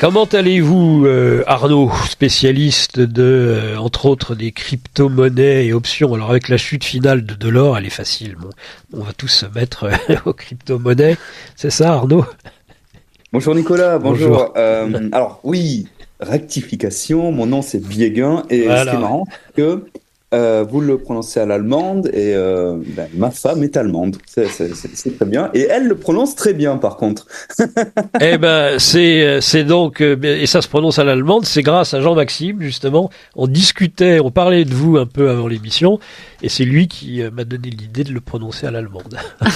Comment 0.00 0.24
allez-vous, 0.24 1.04
euh, 1.06 1.44
Arnaud, 1.46 1.90
spécialiste 2.08 2.98
de, 2.98 3.22
euh, 3.22 3.76
entre 3.76 4.06
autres, 4.06 4.34
des 4.34 4.52
crypto-monnaies 4.52 5.66
et 5.66 5.72
options? 5.72 6.12
Alors 6.14 6.30
avec 6.30 6.48
la 6.48 6.56
chute 6.56 6.84
finale 6.84 7.24
de, 7.24 7.34
de 7.34 7.48
l'or, 7.48 7.78
elle 7.78 7.86
est 7.86 7.90
facile. 7.90 8.36
Bon, 8.38 8.50
on 8.92 9.02
va 9.02 9.12
tous 9.12 9.28
se 9.28 9.46
mettre 9.46 9.84
euh, 9.84 10.16
aux 10.26 10.32
crypto-monnaies. 10.32 11.16
C'est 11.56 11.70
ça, 11.70 11.92
Arnaud? 11.92 12.24
Bonjour 13.32 13.54
Nicolas, 13.54 13.98
bonjour. 13.98 14.52
alors 14.56 15.40
oui, 15.42 15.88
rectification, 16.20 17.32
mon 17.32 17.46
nom 17.46 17.62
c'est 17.62 17.80
Bieguin 17.80 18.44
et 18.48 18.62
ce 18.68 18.82
qui 18.84 18.88
est 18.96 18.98
marrant, 18.98 19.26
que 19.56 19.84
euh, 20.34 20.64
vous 20.68 20.80
le 20.80 20.98
prononcez 20.98 21.38
à 21.38 21.46
l'allemande 21.46 22.08
et 22.12 22.34
euh, 22.34 22.76
ben, 22.96 23.08
ma 23.14 23.30
femme 23.30 23.62
est 23.62 23.76
allemande. 23.76 24.16
C'est 24.26 24.48
très 24.48 25.26
bien. 25.26 25.50
Et 25.54 25.62
elle 25.70 25.86
le 25.86 25.94
prononce 25.94 26.34
très 26.34 26.54
bien 26.54 26.76
par 26.76 26.96
contre. 26.96 27.26
eh 28.20 28.36
ben 28.38 28.78
c'est 28.78 29.40
c'est 29.40 29.62
donc 29.64 30.00
euh, 30.00 30.16
et 30.22 30.46
ça 30.46 30.60
se 30.60 30.68
prononce 30.68 30.98
à 30.98 31.04
l'allemande. 31.04 31.44
C'est 31.44 31.62
grâce 31.62 31.94
à 31.94 32.00
Jean-Maxime 32.00 32.60
justement. 32.60 33.10
On 33.36 33.46
discutait, 33.46 34.18
on 34.18 34.30
parlait 34.30 34.64
de 34.64 34.74
vous 34.74 34.96
un 34.96 35.06
peu 35.06 35.30
avant 35.30 35.46
l'émission 35.46 36.00
et 36.42 36.48
c'est 36.48 36.64
lui 36.64 36.88
qui 36.88 37.22
m'a 37.32 37.44
donné 37.44 37.70
l'idée 37.70 38.02
de 38.02 38.12
le 38.12 38.20
prononcer 38.20 38.66
à 38.66 38.72
l'allemande. 38.72 39.16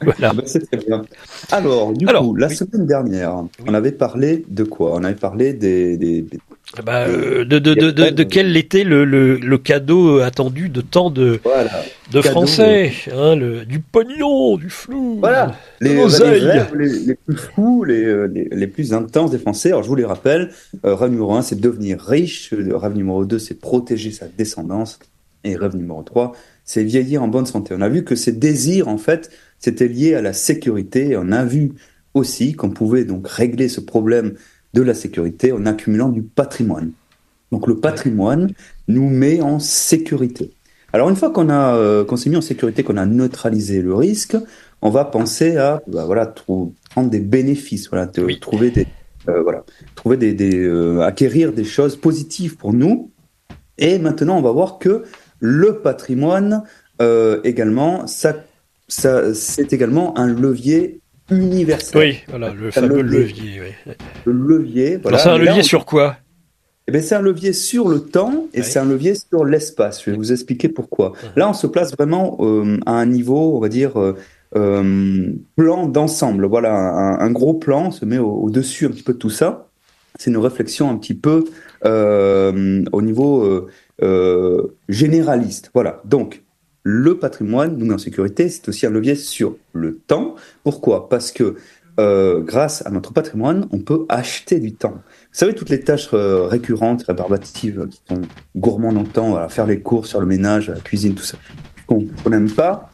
voilà. 0.00 0.30
Ah 0.30 0.32
ben, 0.32 0.42
c'est 0.46 0.70
très 0.70 0.78
bien. 0.86 1.04
Alors 1.50 1.92
du 1.92 2.06
coup 2.06 2.36
la 2.36 2.48
semaine 2.50 2.86
dernière, 2.86 3.42
on 3.66 3.74
avait 3.74 3.92
parlé 3.92 4.44
de 4.48 4.62
quoi? 4.62 4.92
On 4.94 5.02
avait 5.02 5.14
parlé 5.14 5.54
des, 5.54 5.96
des 5.96 6.24
bah, 6.82 7.06
euh, 7.06 7.44
de, 7.44 7.58
de, 7.58 7.74
de, 7.74 7.90
de, 7.90 8.10
de 8.10 8.22
quel 8.24 8.56
était 8.56 8.82
le, 8.82 9.04
le, 9.04 9.36
le, 9.36 9.58
cadeau 9.58 10.18
attendu 10.20 10.68
de 10.68 10.80
tant 10.80 11.10
de, 11.10 11.38
de 12.10 12.20
Français 12.20 12.92
hein, 13.12 13.36
le, 13.36 13.64
Du 13.64 13.78
pognon, 13.78 14.56
du 14.56 14.70
flou, 14.70 15.18
voilà. 15.20 15.54
les, 15.80 15.94
bah, 15.94 16.08
les, 16.74 16.88
les, 17.06 17.14
plus 17.14 17.36
fous, 17.36 17.84
euh, 17.88 18.26
les, 18.32 18.48
les, 18.50 18.66
plus 18.66 18.92
intenses 18.92 19.30
des 19.30 19.38
Français. 19.38 19.68
Alors 19.68 19.84
je 19.84 19.88
vous 19.88 19.94
les 19.94 20.04
rappelle, 20.04 20.50
euh, 20.84 20.94
rêve 20.94 21.10
numéro 21.10 21.34
1, 21.34 21.42
c'est 21.42 21.60
devenir 21.60 22.00
riche. 22.00 22.52
Rêve 22.52 22.96
numéro 22.96 23.24
2, 23.24 23.38
c'est 23.38 23.60
protéger 23.60 24.10
sa 24.10 24.26
descendance. 24.26 24.98
Et 25.44 25.56
rêve 25.56 25.76
numéro 25.76 26.02
3, 26.02 26.32
c'est 26.64 26.82
vieillir 26.82 27.22
en 27.22 27.28
bonne 27.28 27.46
santé. 27.46 27.74
On 27.76 27.82
a 27.82 27.88
vu 27.88 28.02
que 28.04 28.16
ces 28.16 28.32
désirs, 28.32 28.88
en 28.88 28.98
fait, 28.98 29.30
c'était 29.58 29.88
lié 29.88 30.14
à 30.14 30.22
la 30.22 30.32
sécurité. 30.32 31.16
On 31.18 31.30
a 31.30 31.44
vu 31.44 31.72
aussi 32.14 32.54
qu'on 32.54 32.70
pouvait 32.70 33.04
donc 33.04 33.28
régler 33.28 33.68
ce 33.68 33.80
problème 33.80 34.34
de 34.74 34.82
la 34.82 34.92
sécurité 34.92 35.52
en 35.52 35.64
accumulant 35.64 36.10
du 36.10 36.22
patrimoine. 36.22 36.90
Donc 37.52 37.66
le 37.68 37.78
patrimoine 37.78 38.52
nous 38.88 39.08
met 39.08 39.40
en 39.40 39.58
sécurité. 39.60 40.52
Alors 40.92 41.08
une 41.08 41.16
fois 41.16 41.30
qu'on 41.30 41.48
a 41.48 41.76
euh, 41.76 42.04
qu'on 42.04 42.16
s'est 42.16 42.28
mis 42.28 42.36
en 42.36 42.40
sécurité, 42.40 42.82
qu'on 42.82 42.96
a 42.96 43.06
neutralisé 43.06 43.80
le 43.80 43.94
risque, 43.94 44.36
on 44.82 44.90
va 44.90 45.04
penser 45.04 45.56
à 45.56 45.80
bah, 45.86 46.04
voilà 46.04 46.26
prendre 46.90 47.10
des 47.10 47.20
bénéfices, 47.20 47.88
voilà, 47.88 48.06
trouver 48.06 48.70
des 48.70 48.86
voilà, 49.26 49.64
trouver 49.94 50.18
des, 50.18 50.34
des 50.34 50.68
acquérir 51.00 51.52
des 51.52 51.64
choses 51.64 51.96
positives 51.96 52.56
pour 52.56 52.74
nous. 52.74 53.10
Et 53.78 53.98
maintenant, 53.98 54.36
on 54.36 54.42
va 54.42 54.50
voir 54.50 54.78
que 54.78 55.04
le 55.40 55.78
patrimoine 55.78 56.64
également, 57.42 58.06
ça, 58.06 58.44
ça 58.86 59.32
c'est 59.32 59.72
également 59.72 60.18
un 60.18 60.26
levier 60.26 61.00
universel. 61.30 62.00
Oui, 62.00 62.18
voilà, 62.28 62.52
le 62.52 62.70
fameux 62.70 63.02
levier. 63.02 63.60
Le 64.24 64.32
levier. 64.32 64.96
Voilà. 64.96 65.18
c'est 65.18 65.28
un 65.28 65.38
levier 65.38 65.62
sur 65.62 65.84
quoi? 65.84 66.16
Eh 66.86 66.92
bien, 66.92 67.00
c'est 67.00 67.14
un 67.14 67.22
levier 67.22 67.54
sur 67.54 67.88
le 67.88 68.00
temps 68.00 68.46
et 68.52 68.62
c'est 68.62 68.78
un 68.78 68.84
levier 68.84 69.14
sur 69.14 69.44
l'espace. 69.44 70.04
Je 70.04 70.10
vais 70.10 70.16
vous 70.16 70.32
expliquer 70.32 70.68
pourquoi. 70.68 71.14
Là, 71.34 71.48
on 71.48 71.54
se 71.54 71.66
place 71.66 71.92
vraiment 71.96 72.36
euh, 72.40 72.78
à 72.84 72.92
un 72.92 73.06
niveau, 73.06 73.56
on 73.56 73.60
va 73.60 73.70
dire, 73.70 73.98
euh, 73.98 74.14
euh 74.54 75.32
plan 75.56 75.86
d'ensemble. 75.86 76.44
Voilà, 76.44 76.74
un, 76.74 77.30
gros 77.30 77.54
plan 77.54 77.90
se 77.90 78.04
met 78.04 78.18
au-dessus 78.18 78.84
un 78.84 78.90
petit 78.90 79.02
peu 79.02 79.14
de 79.14 79.18
tout 79.18 79.30
ça. 79.30 79.68
C'est 80.18 80.30
une 80.30 80.36
réflexion 80.36 80.90
un 80.90 80.96
petit 80.96 81.14
peu 81.14 81.44
euh, 81.86 82.84
au 82.92 83.00
niveau 83.00 83.66
généraliste. 84.90 85.70
Voilà. 85.72 86.02
Donc, 86.04 86.43
le 86.84 87.18
patrimoine, 87.18 87.76
nous 87.76 87.92
en 87.92 87.98
sécurité, 87.98 88.48
c'est 88.48 88.68
aussi 88.68 88.86
un 88.86 88.90
levier 88.90 89.16
sur 89.16 89.56
le 89.72 89.96
temps. 89.96 90.36
Pourquoi? 90.62 91.08
Parce 91.08 91.32
que 91.32 91.56
grâce 91.96 92.84
à 92.86 92.90
notre 92.90 93.12
patrimoine, 93.12 93.66
on 93.70 93.78
peut 93.78 94.04
acheter 94.08 94.58
du 94.58 94.74
temps. 94.74 94.94
Vous 95.34 95.40
savez, 95.40 95.54
toutes 95.54 95.70
les 95.70 95.80
tâches 95.80 96.10
euh, 96.12 96.46
récurrentes, 96.46 97.04
rébarbatives, 97.04 97.88
qui 97.90 98.00
sont 98.08 98.22
gourmandes 98.56 98.98
en 98.98 99.04
temps, 99.04 99.36
à 99.36 99.48
faire 99.48 99.66
les 99.66 99.80
courses, 99.80 100.10
sur 100.10 100.20
le 100.20 100.26
ménage, 100.26 100.68
la 100.68 100.80
cuisine, 100.80 101.14
tout 101.14 101.24
ça, 101.24 101.38
qu'on 101.86 102.06
n'aime 102.28 102.50
pas, 102.50 102.90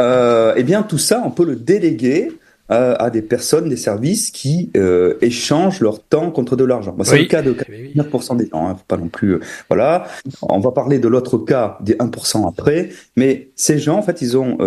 euh, 0.00 0.54
eh 0.56 0.62
bien, 0.62 0.82
tout 0.82 0.98
ça, 0.98 1.22
on 1.24 1.30
peut 1.30 1.44
le 1.44 1.56
déléguer 1.56 2.32
euh, 2.72 2.96
à 2.98 3.10
des 3.10 3.22
personnes, 3.22 3.68
des 3.68 3.76
services 3.76 4.30
qui 4.30 4.70
euh, 4.76 5.16
échangent 5.20 5.80
leur 5.80 6.02
temps 6.02 6.30
contre 6.30 6.56
de 6.56 6.64
l'argent. 6.64 6.96
c'est 7.04 7.18
le 7.18 7.24
cas 7.26 7.42
de 7.42 7.52
99% 7.52 8.36
des 8.36 8.48
gens, 8.48 8.66
hein, 8.66 8.74
faut 8.74 8.84
pas 8.88 8.96
non 8.96 9.08
plus. 9.08 9.40
voilà. 9.68 10.06
On 10.42 10.58
va 10.58 10.72
parler 10.72 10.98
de 10.98 11.08
l'autre 11.08 11.38
cas 11.38 11.78
des 11.80 11.94
1% 11.94 12.48
après, 12.48 12.90
mais 13.16 13.50
ces 13.54 13.78
gens, 13.78 13.98
en 13.98 14.02
fait, 14.02 14.22
ils 14.22 14.36
ont, 14.36 14.58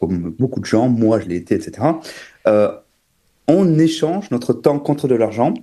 comme 0.00 0.34
beaucoup 0.38 0.60
de 0.60 0.66
gens, 0.66 0.88
moi 0.88 1.20
je 1.20 1.28
l'ai 1.28 1.36
été, 1.36 1.54
etc. 1.54 1.86
on 3.46 3.78
échange 3.78 4.30
notre 4.30 4.52
temps 4.52 4.78
contre 4.78 5.06
de 5.06 5.14
l'argent 5.14 5.54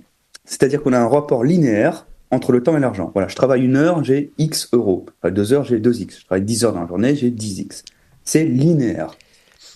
c'est-à-dire 0.46 0.82
qu'on 0.82 0.92
a 0.92 0.98
un 0.98 1.08
rapport 1.08 1.44
linéaire 1.44 2.06
entre 2.30 2.52
le 2.52 2.62
temps 2.62 2.76
et 2.76 2.80
l'argent. 2.80 3.10
Voilà, 3.12 3.28
je 3.28 3.36
travaille 3.36 3.64
une 3.64 3.76
heure, 3.76 4.02
j'ai 4.02 4.32
X 4.38 4.68
euros. 4.72 5.06
Je 5.22 5.28
deux 5.28 5.52
heures, 5.52 5.64
j'ai 5.64 5.78
2X. 5.78 6.20
Je 6.20 6.24
travaille 6.24 6.44
10 6.44 6.64
heures 6.64 6.72
dans 6.72 6.80
la 6.80 6.86
journée, 6.86 7.14
j'ai 7.14 7.30
10X. 7.30 7.84
C'est 8.24 8.44
linéaire. 8.44 9.16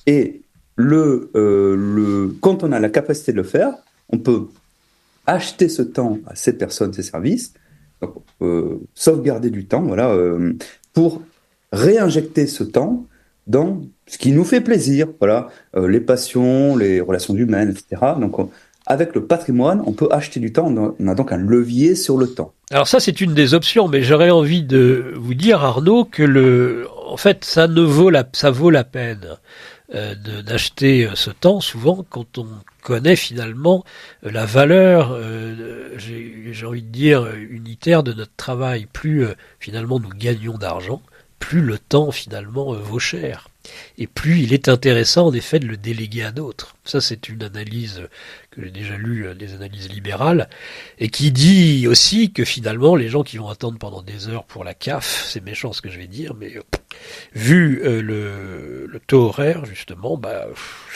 Et 0.07 0.43
euh, 0.83 2.29
quand 2.41 2.63
on 2.63 2.73
a 2.73 2.81
la 2.81 2.89
capacité 2.89 3.33
de 3.33 3.39
le 3.39 3.43
faire, 3.43 3.75
on 4.11 4.19
peut 4.19 4.49
acheter 5.27 5.69
ce 5.69 5.83
temps 5.83 6.19
à 6.27 6.35
ces 6.35 6.53
personnes, 6.53 6.93
ces 6.93 7.03
services, 7.03 7.53
euh, 8.43 8.79
sauvegarder 8.95 9.51
du 9.51 9.67
temps, 9.67 9.83
voilà, 9.83 10.11
euh, 10.11 10.53
pour 10.93 11.23
réinjecter 11.73 12.47
ce 12.47 12.65
temps 12.65 13.07
dans 13.47 13.83
ce 14.07 14.19
qui 14.19 14.33
nous 14.33 14.45
fait 14.45 14.61
plaisir, 14.61 15.09
voilà, 15.19 15.49
les 15.77 16.01
passions, 16.01 16.77
les 16.77 17.01
relations 17.01 17.35
humaines, 17.35 17.71
etc. 17.71 18.15
Donc, 18.21 18.37
avec 18.87 19.15
le 19.15 19.25
patrimoine, 19.25 19.83
on 19.87 19.93
peut 19.93 20.09
acheter 20.11 20.41
du 20.41 20.53
temps. 20.53 20.73
On 20.99 21.09
a 21.09 21.15
donc 21.15 21.33
un 21.33 21.37
levier 21.37 21.95
sur 21.95 22.17
le 22.17 22.29
temps. 22.29 22.53
Alors 22.73 22.89
ça, 22.89 23.01
c'est 23.01 23.21
une 23.21 23.35
des 23.35 23.55
options, 23.55 23.89
mais 23.89 24.03
j'aurais 24.03 24.31
envie 24.31 24.63
de 24.63 25.13
vous 25.17 25.35
dire, 25.35 25.63
Arnaud, 25.63 26.05
que 26.05 26.23
le, 26.23 26.87
en 27.07 27.17
fait, 27.17 27.45
ça 27.45 27.69
ne 27.69 27.83
vaut 27.83 28.11
la, 28.11 28.29
ça 28.33 28.51
vaut 28.51 28.71
la 28.71 28.85
peine 28.85 29.27
d'acheter 29.93 31.07
euh, 31.07 31.15
ce 31.15 31.31
temps. 31.31 31.61
Souvent, 31.61 32.05
quand 32.09 32.39
on 32.39 32.47
connaît 32.83 33.17
finalement 33.17 33.85
euh, 34.25 34.31
la 34.31 34.47
valeur, 34.47 35.19
j'ai 35.99 36.67
envie 36.67 36.83
de 36.83 36.89
dire 36.89 37.27
unitaire 37.35 38.03
de 38.03 38.13
notre 38.13 38.35
travail, 38.37 38.87
plus 38.87 39.27
finalement 39.59 40.01
nous 40.01 40.11
gagnons 40.11 40.59
d'argent, 40.59 41.03
plus 41.39 41.61
le 41.61 41.79
temps 41.79 42.11
finalement 42.11 42.73
vaut 42.73 42.99
cher 42.99 43.50
et 43.99 44.07
plus 44.07 44.41
il 44.41 44.53
est 44.53 44.69
intéressant 44.69 45.27
en 45.27 45.33
effet 45.33 45.59
de 45.59 45.67
le 45.67 45.77
déléguer 45.77 46.23
à 46.23 46.33
d'autres. 46.33 46.77
Ça 46.85 47.01
c'est 47.01 47.29
une 47.29 47.43
analyse 47.43 48.03
que 48.51 48.63
j'ai 48.63 48.71
déjà 48.71 48.97
lue, 48.97 49.27
euh, 49.27 49.35
des 49.35 49.55
analyses 49.55 49.89
libérales, 49.89 50.49
et 50.99 51.09
qui 51.09 51.31
dit 51.31 51.87
aussi 51.87 52.33
que 52.33 52.45
finalement 52.45 52.97
les 52.97 53.09
gens 53.09 53.23
qui 53.23 53.39
vont 53.39 53.49
attendre 53.49 53.79
pendant 53.79 54.03
des 54.03 54.29
heures 54.29 54.45
pour 54.45 54.65
la 54.65 54.75
CAF, 54.75 55.27
c'est 55.29 55.45
méchant 55.45 55.73
ce 55.73 55.83
que 55.83 55.91
je 55.91 55.99
vais 55.99 56.09
dire, 56.09 56.35
mais 56.35 56.57
euh, 56.57 56.63
vu 57.35 57.83
euh, 57.85 58.03
le, 58.03 58.87
le, 58.87 59.01
taux 59.01 59.27
horaire 59.27 59.65
justement, 59.67 60.17
bah, 60.17 60.47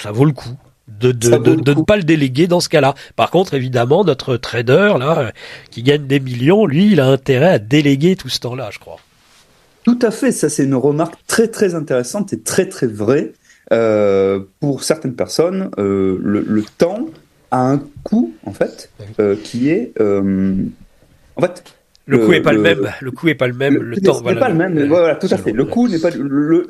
ça 0.01 0.11
vaut 0.11 0.25
le 0.25 0.33
coup. 0.33 0.57
De, 0.87 1.12
de, 1.12 1.39
de, 1.39 1.72
ne 1.72 1.83
pas 1.83 1.97
le 1.97 2.03
déléguer 2.03 2.47
dans 2.47 2.61
ce 2.61 2.68
cas-là. 2.68 2.95
Par 3.16 3.31
contre, 3.31 3.55
évidemment, 3.55 4.05
notre 4.05 4.37
trader, 4.37 4.97
là, 4.99 5.33
qui 5.70 5.83
gagne 5.83 6.07
des 6.07 6.20
millions, 6.20 6.66
lui, 6.66 6.93
il 6.93 7.01
a 7.01 7.07
intérêt 7.07 7.55
à 7.55 7.59
déléguer 7.59 8.16
tout 8.16 8.29
ce 8.29 8.39
temps-là, 8.41 8.68
je 8.70 8.79
crois. 8.79 8.99
Tout 9.85 9.99
à 10.03 10.11
fait, 10.11 10.32
ça 10.32 10.49
c'est 10.49 10.64
une 10.64 10.74
remarque 10.74 11.14
très 11.26 11.49
très 11.49 11.74
intéressante 11.74 12.32
et 12.32 12.41
très 12.41 12.68
très 12.68 12.87
vraie. 12.87 13.32
Euh, 13.72 14.41
pour 14.61 14.82
certaines 14.82 15.14
personnes, 15.14 15.70
euh, 15.78 16.18
le, 16.22 16.41
le, 16.47 16.62
temps 16.76 17.07
a 17.51 17.62
un 17.62 17.82
coût 18.03 18.35
en 18.45 18.53
fait 18.53 18.91
euh, 19.20 19.37
qui 19.43 19.70
est 19.70 19.93
euh, 20.01 20.55
en 21.37 21.41
fait 21.41 21.64
le 22.07 22.18
coût 22.18 22.32
est 22.35 22.43
pas 22.43 22.53
le, 22.53 22.61
même. 22.61 22.91
Le 23.01 23.11
coût 23.11 23.28
est 23.28 23.35
pas 23.35 23.47
le 23.47 23.55
même. 23.55 23.76
Le, 23.76 23.97
temps 23.97 24.20
n'est 24.20 24.35
pas 24.35 24.51
le 24.51 24.55
même. 24.55 24.89
Voilà, 24.89 25.14
tout 25.14 25.28
à 25.30 25.39
fait. 25.39 25.53
Le 25.53 25.64
coût 25.64 25.89
n'est 25.89 25.99
pas 25.99 26.11
le, 26.11 26.66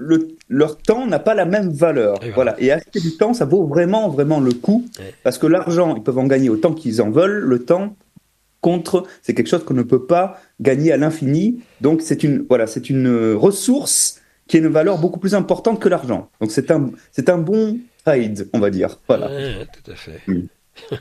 leur 0.49 0.79
temps 0.79 1.07
n'a 1.07 1.19
pas 1.19 1.35
la 1.35 1.45
même 1.45 1.71
valeur. 1.71 2.23
Et 2.25 2.31
voilà. 2.31 2.55
Et 2.61 2.71
acheter 2.71 3.01
du 3.01 3.17
temps, 3.17 3.35
ça 3.35 3.45
vaut 3.45 3.67
vraiment 3.67 4.09
vraiment 4.09 4.39
le 4.39 4.53
coût 4.53 4.85
parce 5.25 5.39
que 5.39 5.49
l'argent, 5.49 5.97
ils 5.97 6.03
peuvent 6.03 6.19
en 6.19 6.27
gagner 6.27 6.51
autant 6.51 6.73
qu'ils 6.73 7.03
en 7.03 7.11
veulent. 7.11 7.41
Le 7.41 7.59
temps, 7.59 7.97
contre, 8.69 9.05
c'est 9.23 9.35
quelque 9.35 9.49
chose 9.49 9.65
qu'on 9.65 9.75
ne 9.75 9.83
peut 9.83 10.07
pas 10.07 10.41
gagner 10.61 10.91
à 10.91 10.97
l'infini. 10.97 11.61
Donc 11.83 12.01
c'est 12.01 12.25
une 12.25 12.47
voilà, 12.49 12.67
c'est 12.67 12.89
une 12.89 13.35
ressource 13.35 14.21
qui 14.47 14.57
a 14.57 14.61
une 14.61 14.69
valeur 14.69 14.99
beaucoup 14.99 15.21
plus 15.21 15.35
importante 15.35 15.81
que 15.81 15.89
l'argent. 15.91 16.31
Donc 16.41 16.51
c'est 16.51 16.71
un 16.71 16.91
c'est 17.13 17.29
un 17.29 17.39
bon 17.39 17.79
trade, 18.05 18.49
on 18.55 18.61
va 18.61 18.71
dire. 18.71 18.99
Voilà. 19.07 19.29
tout 19.77 19.91
à 19.91 19.95
fait. 19.95 20.21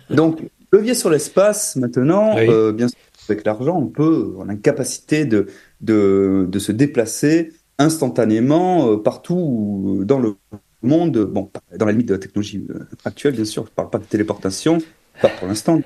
Donc 0.09 0.41
levier 0.73 0.93
sur 0.93 1.09
l'espace 1.09 1.77
maintenant, 1.77 2.37
euh, 2.37 2.73
bien 2.73 2.89
sûr 2.89 2.97
avec 3.29 3.45
l'argent, 3.45 3.77
on 3.77 3.87
peut 3.87 4.33
on 4.37 4.49
a 4.49 4.51
une 4.51 4.61
capacité 4.61 5.25
de 5.25 5.47
de, 5.79 6.45
de 6.49 6.59
se 6.59 6.73
déplacer 6.73 7.53
instantanément 7.79 8.91
euh, 8.91 8.97
partout 8.97 10.03
dans 10.05 10.19
le 10.19 10.35
monde. 10.81 11.17
Bon, 11.25 11.49
dans 11.77 11.85
la 11.85 11.93
limite 11.93 12.09
de 12.09 12.13
la 12.13 12.19
technologie 12.19 12.65
euh, 12.69 12.85
actuelle, 13.05 13.33
bien 13.33 13.45
sûr. 13.45 13.65
Je 13.65 13.71
parle 13.71 13.89
pas 13.89 13.99
de 13.99 14.03
téléportation, 14.03 14.79
pas 15.21 15.29
pour 15.29 15.47
l'instant, 15.47 15.79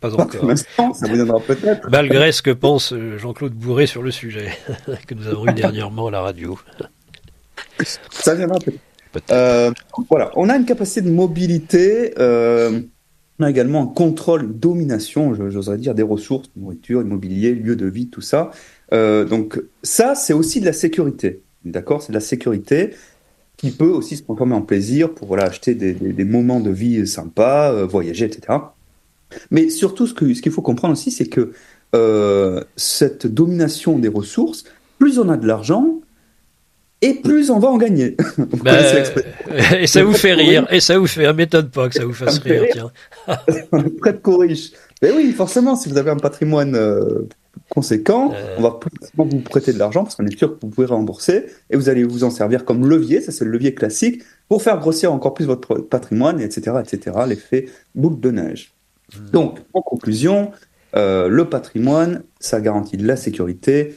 Pas 0.00 0.12
encore. 0.14 0.28
pour 0.28 0.46
l'instant, 0.48 0.94
ça 0.94 1.08
viendra 1.08 1.40
peut-être. 1.40 1.88
Malgré 1.90 2.32
ce 2.32 2.40
que 2.42 2.50
pense 2.50 2.92
euh, 2.92 3.18
Jean-Claude 3.18 3.52
Bourré 3.52 3.86
sur 3.86 4.02
le 4.02 4.10
sujet, 4.10 4.50
que 5.06 5.14
nous 5.14 5.26
avons 5.26 5.46
eu 5.48 5.52
dernièrement 5.54 6.06
à 6.06 6.10
la 6.10 6.20
radio. 6.20 6.58
Ça 8.10 8.34
viendra 8.34 8.58
peut-être. 8.58 9.32
euh, 9.32 9.70
voilà, 10.08 10.30
on 10.36 10.48
a 10.48 10.56
une 10.56 10.64
capacité 10.64 11.02
de 11.02 11.10
mobilité. 11.10 12.14
Euh, 12.18 12.80
on 13.38 13.44
a 13.44 13.50
également 13.50 13.82
un 13.82 13.86
contrôle, 13.86 14.44
une 14.44 14.58
domination, 14.58 15.34
j'oserais 15.50 15.78
dire, 15.78 15.94
des 15.94 16.02
ressources, 16.02 16.50
nourriture, 16.56 17.00
immobilier, 17.00 17.54
lieu 17.54 17.74
de 17.74 17.86
vie, 17.86 18.08
tout 18.08 18.20
ça. 18.20 18.50
Euh, 18.92 19.24
donc 19.24 19.60
ça, 19.82 20.14
c'est 20.14 20.32
aussi 20.34 20.60
de 20.60 20.66
la 20.66 20.72
sécurité. 20.74 21.42
D'accord? 21.64 22.02
C'est 22.02 22.12
de 22.12 22.14
la 22.14 22.20
sécurité 22.20 22.90
qui 23.60 23.72
peut 23.72 23.90
aussi 23.90 24.16
se 24.16 24.22
transformer 24.22 24.54
en 24.54 24.62
plaisir 24.62 25.12
pour 25.12 25.28
voilà, 25.28 25.44
acheter 25.44 25.74
des, 25.74 25.92
des, 25.92 26.14
des 26.14 26.24
moments 26.24 26.60
de 26.60 26.70
vie 26.70 27.06
sympas, 27.06 27.70
euh, 27.70 27.84
voyager, 27.84 28.24
etc. 28.24 28.58
Mais 29.50 29.68
surtout, 29.68 30.06
ce 30.06 30.14
qu'il 30.14 30.34
ce 30.34 30.40
qu'il 30.40 30.50
faut 30.50 30.62
comprendre 30.62 30.92
aussi, 30.92 31.10
c'est 31.10 31.26
que 31.26 31.52
euh, 31.94 32.64
cette 32.76 33.26
domination 33.26 33.98
des 33.98 34.08
ressources, 34.08 34.64
plus 34.98 35.18
on 35.18 35.28
a 35.28 35.36
de 35.36 35.46
l'argent, 35.46 36.00
et 37.02 37.12
plus 37.12 37.50
on 37.50 37.58
va 37.58 37.68
en 37.68 37.76
gagner. 37.76 38.16
Bah, 38.64 38.78
et 39.78 39.86
ça 39.86 40.04
vous 40.04 40.14
fait 40.14 40.32
rire, 40.32 40.66
et 40.70 40.80
ça 40.80 40.98
vous 40.98 41.06
fait, 41.06 41.30
m'étonne 41.34 41.68
pas 41.68 41.90
que 41.90 41.96
ça 41.96 42.06
vous 42.06 42.14
fasse 42.14 42.38
rire, 42.38 42.64
tiens. 42.72 42.90
on 43.72 43.78
est 43.84 43.90
près 43.98 44.14
de 44.14 44.18
co-riche. 44.18 44.72
Mais 45.02 45.12
oui, 45.12 45.32
forcément, 45.32 45.76
si 45.76 45.90
vous 45.90 45.98
avez 45.98 46.10
un 46.10 46.16
patrimoine 46.16 46.74
euh, 46.76 47.28
conséquent, 47.70 48.32
euh... 48.34 48.56
on 48.58 48.62
va 48.62 48.78
vous 49.16 49.40
prêter 49.40 49.72
de 49.72 49.78
l'argent 49.78 50.02
parce 50.04 50.16
qu'on 50.16 50.26
est 50.26 50.36
sûr 50.36 50.54
que 50.54 50.60
vous 50.60 50.68
pouvez 50.68 50.86
rembourser 50.86 51.46
et 51.70 51.76
vous 51.76 51.88
allez 51.88 52.04
vous 52.04 52.24
en 52.24 52.30
servir 52.30 52.64
comme 52.64 52.86
levier, 52.86 53.20
ça 53.20 53.32
c'est 53.32 53.44
le 53.44 53.50
levier 53.50 53.74
classique, 53.74 54.22
pour 54.48 54.62
faire 54.62 54.78
grossir 54.78 55.12
encore 55.12 55.32
plus 55.32 55.46
votre 55.46 55.76
patrimoine, 55.76 56.40
etc., 56.40 56.76
etc., 56.84 57.16
l'effet 57.26 57.66
boule 57.94 58.20
de 58.20 58.30
neige. 58.30 58.72
Mmh. 59.14 59.30
Donc, 59.30 59.58
en 59.72 59.80
conclusion, 59.80 60.50
euh, 60.96 61.28
le 61.28 61.44
patrimoine, 61.46 62.24
ça 62.40 62.60
garantit 62.60 62.96
de 62.96 63.06
la 63.06 63.16
sécurité 63.16 63.96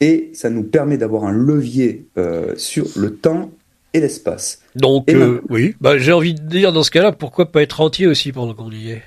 et 0.00 0.30
ça 0.34 0.50
nous 0.50 0.62
permet 0.62 0.98
d'avoir 0.98 1.24
un 1.24 1.32
levier 1.32 2.06
euh, 2.18 2.54
sur 2.56 2.86
le 2.96 3.14
temps 3.14 3.50
et 3.94 4.00
l'espace. 4.00 4.60
Donc, 4.74 5.10
oui, 5.48 5.74
bah, 5.80 5.98
j'ai 5.98 6.12
envie 6.12 6.34
de 6.34 6.42
dire 6.42 6.72
dans 6.72 6.82
ce 6.82 6.90
cas-là, 6.90 7.12
pourquoi 7.12 7.50
pas 7.50 7.62
être 7.62 7.80
entier 7.80 8.06
aussi 8.06 8.32
pendant 8.32 8.54
qu'on 8.54 8.70
y 8.70 8.90
est? 8.90 9.02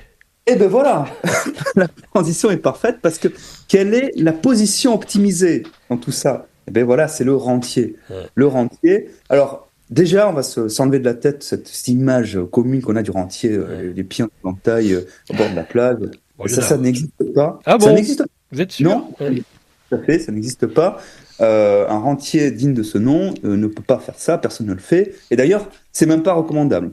Et 0.47 0.53
eh 0.53 0.55
ben 0.55 0.69
voilà, 0.69 1.05
la 1.75 1.87
transition 2.13 2.49
est 2.49 2.57
parfaite 2.57 2.99
parce 3.01 3.19
que 3.19 3.27
quelle 3.67 3.93
est 3.93 4.11
la 4.15 4.31
position 4.31 4.93
optimisée 4.93 5.63
dans 5.89 5.97
tout 5.97 6.11
ça? 6.11 6.47
Et 6.47 6.69
eh 6.69 6.71
ben 6.71 6.85
voilà, 6.85 7.07
c'est 7.07 7.23
le 7.23 7.35
rentier. 7.35 7.97
Ouais. 8.09 8.27
Le 8.33 8.47
rentier. 8.47 9.09
Alors, 9.29 9.67
déjà, 9.89 10.29
on 10.29 10.33
va 10.33 10.43
s'enlever 10.43 10.99
de 10.99 11.05
la 11.05 11.15
tête 11.15 11.43
cette, 11.43 11.87
image 11.87 12.39
commune 12.51 12.81
qu'on 12.81 12.95
a 12.95 13.03
du 13.03 13.11
rentier, 13.11 13.51
euh, 13.51 13.91
les 13.93 14.03
pieds 14.03 14.25
en 14.43 14.53
taille 14.53 14.93
euh, 14.93 15.07
au 15.29 15.33
bord 15.35 15.49
de 15.49 15.55
la 15.55 15.63
plage. 15.63 15.97
ça, 16.45 16.61
ça 16.61 16.77
n'existe 16.77 17.33
pas. 17.33 17.59
Ah 17.65 17.77
bon? 17.77 17.85
ça 17.85 17.93
n'existe 17.93 18.23
Vous 18.51 18.61
êtes 18.61 18.71
sûr? 18.71 18.89
Non, 18.89 19.09
tout 19.19 19.95
à 19.95 19.99
fait, 19.99 20.19
ça 20.19 20.31
n'existe 20.31 20.67
pas. 20.67 20.97
Euh, 21.39 21.87
un 21.87 21.99
rentier 21.99 22.49
digne 22.51 22.73
de 22.73 22.83
ce 22.83 22.97
nom 22.97 23.33
euh, 23.43 23.55
ne 23.57 23.67
peut 23.67 23.83
pas 23.83 23.99
faire 23.99 24.17
ça, 24.17 24.37
personne 24.37 24.67
ne 24.67 24.73
le 24.73 24.79
fait. 24.79 25.13
Et 25.29 25.35
d'ailleurs, 25.35 25.69
c'est 25.91 26.05
même 26.05 26.23
pas 26.23 26.33
recommandable 26.33 26.91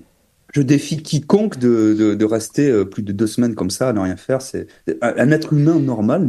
je 0.54 0.62
défie 0.62 1.02
quiconque 1.02 1.58
de, 1.58 1.96
de, 1.98 2.14
de, 2.14 2.24
rester 2.24 2.70
euh, 2.70 2.84
plus 2.84 3.02
de 3.02 3.10
deux 3.10 3.26
semaines 3.26 3.56
comme 3.56 3.70
ça 3.70 3.88
à 3.88 3.92
ne 3.92 3.98
rien 3.98 4.16
faire. 4.16 4.40
C'est 4.40 4.68
un 5.02 5.32
être 5.32 5.52
humain 5.52 5.80
normal. 5.80 6.28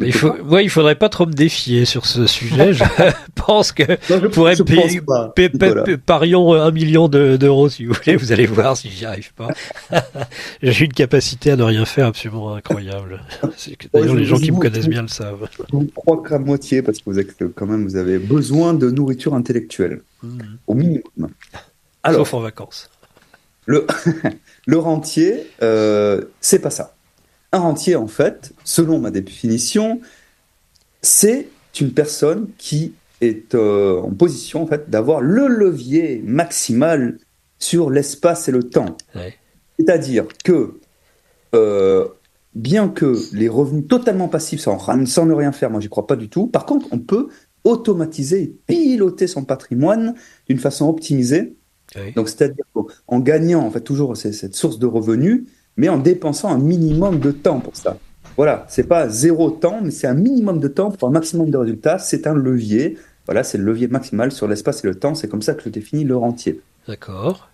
il 0.00 0.12
faut, 0.12 0.34
ouais, 0.50 0.64
il 0.64 0.68
faudrait 0.68 0.96
pas 0.96 1.08
trop 1.08 1.24
me 1.24 1.32
défier 1.32 1.84
sur 1.84 2.04
ce 2.06 2.26
sujet. 2.26 2.72
je 2.72 2.82
pense 3.36 3.70
que 3.70 3.84
je, 4.08 4.26
pourrais 4.26 4.56
payer, 4.56 5.00
parions 6.04 6.52
un 6.52 6.70
million 6.72 7.08
d'euros 7.08 7.68
si 7.68 7.84
vous 7.84 7.94
voulez. 7.94 8.16
Vous 8.16 8.32
allez 8.32 8.46
voir 8.46 8.76
si 8.76 8.90
j'y 8.90 9.04
arrive 9.04 9.32
pas. 9.34 9.50
J'ai 10.62 10.86
une 10.86 10.92
capacité 10.92 11.52
à 11.52 11.56
ne 11.56 11.62
rien 11.62 11.84
faire 11.84 12.08
absolument 12.08 12.54
incroyable. 12.54 13.22
D'ailleurs, 13.94 14.16
les 14.16 14.24
gens 14.24 14.38
qui 14.38 14.50
me 14.50 14.58
connaissent 14.58 14.88
bien 14.88 15.02
le 15.02 15.08
savent. 15.08 15.48
Je 15.56 15.86
crois 15.94 16.22
qu'à 16.28 16.40
moitié 16.40 16.82
parce 16.82 16.98
que 16.98 17.04
vous 17.06 17.20
êtes 17.20 17.36
quand 17.54 17.66
même, 17.66 17.84
vous 17.84 17.96
avez 17.96 18.18
besoin 18.18 18.74
de 18.74 18.90
nourriture 18.90 19.34
intellectuelle 19.34 20.00
mmh. 20.24 20.38
au 20.66 20.74
minimum. 20.74 21.02
Alors, 22.02 22.26
Sauf 22.26 22.34
en 22.34 22.40
vacances. 22.40 22.90
Le, 23.68 23.86
le 24.66 24.78
rentier, 24.78 25.46
euh, 25.62 26.24
c'est 26.40 26.58
pas 26.58 26.70
ça. 26.70 26.96
Un 27.52 27.58
rentier, 27.58 27.96
en 27.96 28.08
fait, 28.08 28.52
selon 28.64 28.98
ma 28.98 29.10
définition, 29.10 30.00
c'est 31.02 31.48
une 31.78 31.92
personne 31.92 32.48
qui 32.56 32.94
est 33.20 33.54
euh, 33.54 34.00
en 34.00 34.10
position 34.10 34.62
en 34.62 34.66
fait 34.66 34.88
d'avoir 34.88 35.20
le 35.20 35.48
levier 35.48 36.22
maximal 36.24 37.18
sur 37.58 37.90
l'espace 37.90 38.48
et 38.48 38.52
le 38.52 38.62
temps. 38.62 38.96
C'est-à-dire 39.78 40.26
que 40.44 40.80
euh, 41.54 42.08
bien 42.54 42.88
que 42.88 43.16
les 43.34 43.48
revenus 43.48 43.86
totalement 43.86 44.28
passifs 44.28 44.60
sans, 44.60 44.78
sans 45.06 45.26
ne 45.26 45.34
rien 45.34 45.52
faire, 45.52 45.70
moi 45.70 45.80
j'y 45.80 45.90
crois 45.90 46.06
pas 46.06 46.16
du 46.16 46.30
tout. 46.30 46.46
Par 46.46 46.64
contre, 46.64 46.86
on 46.90 46.98
peut 46.98 47.28
automatiser 47.64 48.42
et 48.42 48.56
piloter 48.66 49.26
son 49.26 49.44
patrimoine 49.44 50.14
d'une 50.48 50.58
façon 50.58 50.88
optimisée 50.88 51.57
donc, 52.14 52.28
c'est-à-dire 52.28 52.64
en 53.06 53.18
gagnant 53.20 53.60
en 53.60 53.70
fait 53.70 53.80
toujours 53.80 54.16
cette 54.16 54.54
source 54.54 54.78
de 54.78 54.86
revenus, 54.86 55.44
mais 55.76 55.88
en 55.88 55.98
dépensant 55.98 56.50
un 56.50 56.58
minimum 56.58 57.18
de 57.18 57.30
temps 57.30 57.60
pour 57.60 57.76
ça. 57.76 57.96
Voilà, 58.36 58.66
c'est 58.68 58.86
pas 58.86 59.08
zéro 59.08 59.50
temps, 59.50 59.80
mais 59.82 59.90
c'est 59.90 60.06
un 60.06 60.14
minimum 60.14 60.60
de 60.60 60.68
temps 60.68 60.90
pour 60.90 61.08
un 61.08 61.10
maximum 61.10 61.50
de 61.50 61.56
résultats. 61.56 61.98
C'est 61.98 62.26
un 62.26 62.34
levier. 62.34 62.96
Voilà, 63.26 63.42
c'est 63.42 63.58
le 63.58 63.64
levier 63.64 63.88
maximal 63.88 64.30
sur 64.30 64.46
l'espace 64.46 64.84
et 64.84 64.86
le 64.86 64.94
temps. 64.94 65.14
C'est 65.14 65.28
comme 65.28 65.42
ça 65.42 65.54
que 65.54 65.62
je 65.62 65.68
définis 65.70 66.04
le 66.04 66.16
rentier. 66.16 66.60
D'accord. 66.86 67.48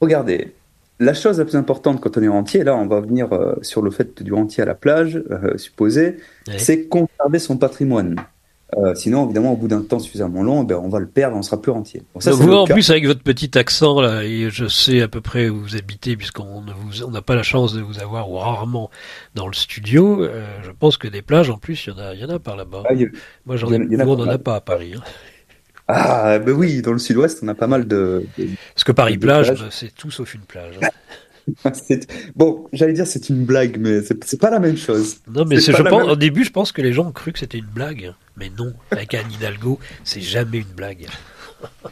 Regardez, 0.00 0.52
la 1.00 1.14
chose 1.14 1.38
la 1.38 1.44
plus 1.44 1.56
importante 1.56 2.00
quand 2.00 2.16
on 2.18 2.22
est 2.22 2.28
rentier, 2.28 2.64
là 2.64 2.76
on 2.76 2.86
va 2.86 3.00
venir 3.00 3.32
euh, 3.32 3.54
sur 3.62 3.82
le 3.82 3.90
fait 3.90 4.22
du 4.22 4.32
rentier 4.32 4.62
à 4.62 4.66
la 4.66 4.74
plage, 4.74 5.22
euh, 5.30 5.56
supposé, 5.56 6.16
c'est 6.56 6.88
conserver 6.88 7.38
son 7.38 7.56
patrimoine. 7.56 8.16
Euh, 8.76 8.94
sinon, 8.94 9.24
évidemment, 9.24 9.52
au 9.52 9.56
bout 9.56 9.68
d'un 9.68 9.80
temps 9.80 9.98
suffisamment 9.98 10.42
long, 10.42 10.62
ben, 10.62 10.76
on 10.76 10.88
va 10.88 10.98
le 10.98 11.08
perdre, 11.08 11.36
on 11.36 11.42
sera 11.42 11.60
plus 11.60 11.72
rentier. 11.72 12.02
ça, 12.18 12.32
vous, 12.32 12.52
en 12.52 12.66
plus, 12.66 12.90
avec 12.90 13.06
votre 13.06 13.22
petit 13.22 13.56
accent, 13.56 14.00
là, 14.00 14.24
et 14.24 14.50
je 14.50 14.68
sais 14.68 15.00
à 15.00 15.08
peu 15.08 15.22
près 15.22 15.48
où 15.48 15.60
vous 15.60 15.76
habitez, 15.76 16.16
puisqu'on 16.16 16.62
on 17.04 17.10
n'a 17.10 17.22
pas 17.22 17.34
la 17.34 17.42
chance 17.42 17.72
de 17.72 17.80
vous 17.80 17.98
avoir, 17.98 18.30
ou 18.30 18.36
rarement, 18.36 18.90
dans 19.34 19.46
le 19.46 19.54
studio, 19.54 20.22
euh, 20.22 20.44
je 20.62 20.70
pense 20.70 20.98
que 20.98 21.08
des 21.08 21.22
plages, 21.22 21.48
en 21.48 21.56
plus, 21.56 21.86
il 21.86 21.90
y 21.90 21.92
en 21.94 21.98
a, 21.98 22.14
y 22.14 22.24
en 22.24 22.28
a 22.28 22.38
par 22.38 22.56
là-bas. 22.56 22.82
Ah, 22.90 22.94
Moi, 23.46 23.56
j'en 23.56 23.72
ai, 23.72 23.78
on 24.02 24.16
n'en 24.16 24.28
a 24.28 24.38
pas 24.38 24.56
à 24.56 24.60
Paris. 24.60 24.92
Hein. 24.96 25.02
Ah, 25.90 26.38
ben 26.38 26.52
oui, 26.52 26.82
dans 26.82 26.92
le 26.92 26.98
sud-ouest, 26.98 27.40
on 27.42 27.48
a 27.48 27.54
pas 27.54 27.66
mal 27.66 27.88
de... 27.88 28.26
Parce 28.74 28.84
que 28.84 28.92
Paris-Plage, 28.92 29.54
c'est 29.70 29.94
tout 29.94 30.10
sauf 30.10 30.34
une 30.34 30.42
plage. 30.42 30.74
Hein. 30.82 30.88
Bon, 32.36 32.66
j'allais 32.72 32.92
dire 32.92 33.06
c'est 33.06 33.28
une 33.28 33.44
blague, 33.44 33.78
mais 33.78 34.00
c'est 34.02 34.40
pas 34.40 34.50
la 34.50 34.58
même 34.58 34.76
chose. 34.76 35.18
Non, 35.30 35.44
mais 35.44 35.60
je 35.60 35.72
pense, 35.82 36.08
au 36.08 36.16
début, 36.16 36.44
je 36.44 36.50
pense 36.50 36.72
que 36.72 36.82
les 36.82 36.92
gens 36.92 37.06
ont 37.08 37.12
cru 37.12 37.32
que 37.32 37.38
c'était 37.38 37.58
une 37.58 37.66
blague. 37.66 38.12
Mais 38.36 38.50
non, 38.56 38.72
avec 38.90 39.14
Anne 39.14 39.30
Hidalgo, 39.32 39.78
c'est 40.04 40.20
jamais 40.20 40.58
une 40.58 40.74
blague. 40.76 41.06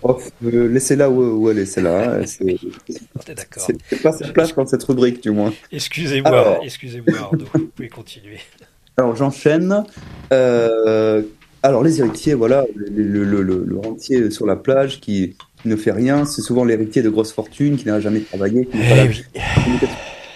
Oh, 0.02 0.20
euh, 0.44 0.68
laissez-la 0.68 1.10
où, 1.10 1.50
elle 1.50 1.58
est, 1.58 1.66
celle-là. 1.66 2.20
Hein, 2.20 2.24
c'est 2.26 4.02
pas 4.02 4.12
sa 4.12 4.28
place 4.28 4.54
dans 4.54 4.66
cette 4.66 4.84
rubrique, 4.84 5.22
du 5.22 5.30
moins. 5.30 5.52
Excusez-moi, 5.72 6.60
excusez-moi, 6.62 7.18
Arnaud, 7.18 7.46
vous 7.52 7.66
pouvez 7.74 7.88
continuer. 7.88 8.38
Alors, 8.96 9.16
j'enchaîne. 9.16 9.84
Euh, 10.32 11.22
alors, 11.62 11.82
les 11.82 11.98
héritiers, 11.98 12.34
voilà, 12.34 12.64
le, 12.76 13.24
le, 13.24 13.42
le, 13.42 13.78
rentier 13.78 14.30
sur 14.30 14.46
la 14.46 14.56
plage 14.56 15.00
qui 15.00 15.36
ne 15.66 15.76
fait 15.76 15.92
rien, 15.92 16.24
c'est 16.24 16.42
souvent 16.42 16.64
l'héritier 16.64 17.02
de 17.02 17.10
grosses 17.10 17.32
fortunes 17.32 17.76
qui 17.76 17.86
n'a 17.86 18.00
jamais 18.00 18.20
travaillé, 18.20 18.66
qui 18.66 18.78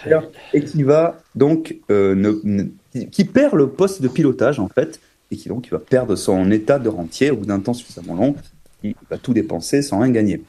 eh 0.06 0.14
et 0.54 0.64
qui 0.64 0.82
va 0.82 1.20
donc 1.34 1.76
euh, 1.90 2.14
ne, 2.14 3.04
qui 3.10 3.24
perd 3.24 3.54
le 3.54 3.68
poste 3.68 4.00
de 4.00 4.08
pilotage 4.08 4.58
en 4.58 4.68
fait 4.68 4.98
et 5.30 5.36
qui 5.36 5.48
donc 5.48 5.68
va 5.70 5.78
perdre 5.78 6.16
son 6.16 6.50
état 6.50 6.78
de 6.78 6.88
rentier 6.88 7.30
au 7.30 7.36
bout 7.36 7.46
d'un 7.46 7.60
temps 7.60 7.74
suffisamment 7.74 8.14
long, 8.14 8.34
il 8.82 8.94
va 9.10 9.18
tout 9.18 9.34
dépenser 9.34 9.82
sans 9.82 10.00
rien 10.00 10.10
gagner. 10.10 10.42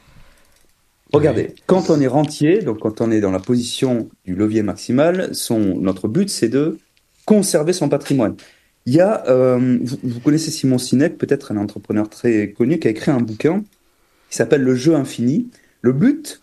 Regardez, 1.13 1.53
quand 1.65 1.89
on 1.89 1.99
est 1.99 2.07
rentier, 2.07 2.59
donc 2.59 2.79
quand 2.79 3.01
on 3.01 3.11
est 3.11 3.19
dans 3.19 3.32
la 3.32 3.39
position 3.39 4.07
du 4.25 4.34
levier 4.34 4.63
maximal, 4.63 5.36
son, 5.36 5.59
notre 5.59 6.07
but 6.07 6.29
c'est 6.29 6.47
de 6.47 6.77
conserver 7.25 7.73
son 7.73 7.89
patrimoine. 7.89 8.36
Il 8.86 8.93
y 8.95 9.01
a, 9.01 9.23
euh, 9.27 9.77
vous, 9.84 10.19
connaissez 10.21 10.49
Simon 10.49 10.77
Sinek, 10.77 11.17
peut-être 11.17 11.51
un 11.51 11.57
entrepreneur 11.57 12.09
très 12.09 12.49
connu, 12.49 12.79
qui 12.79 12.88
a 12.88 12.91
écrit 12.91 13.11
un 13.11 13.19
bouquin 13.19 13.63
qui 14.32 14.38
s'appelle 14.38 14.63
Le 14.63 14.73
jeu 14.73 14.95
infini. 14.95 15.49
Le 15.82 15.93
but, 15.93 16.41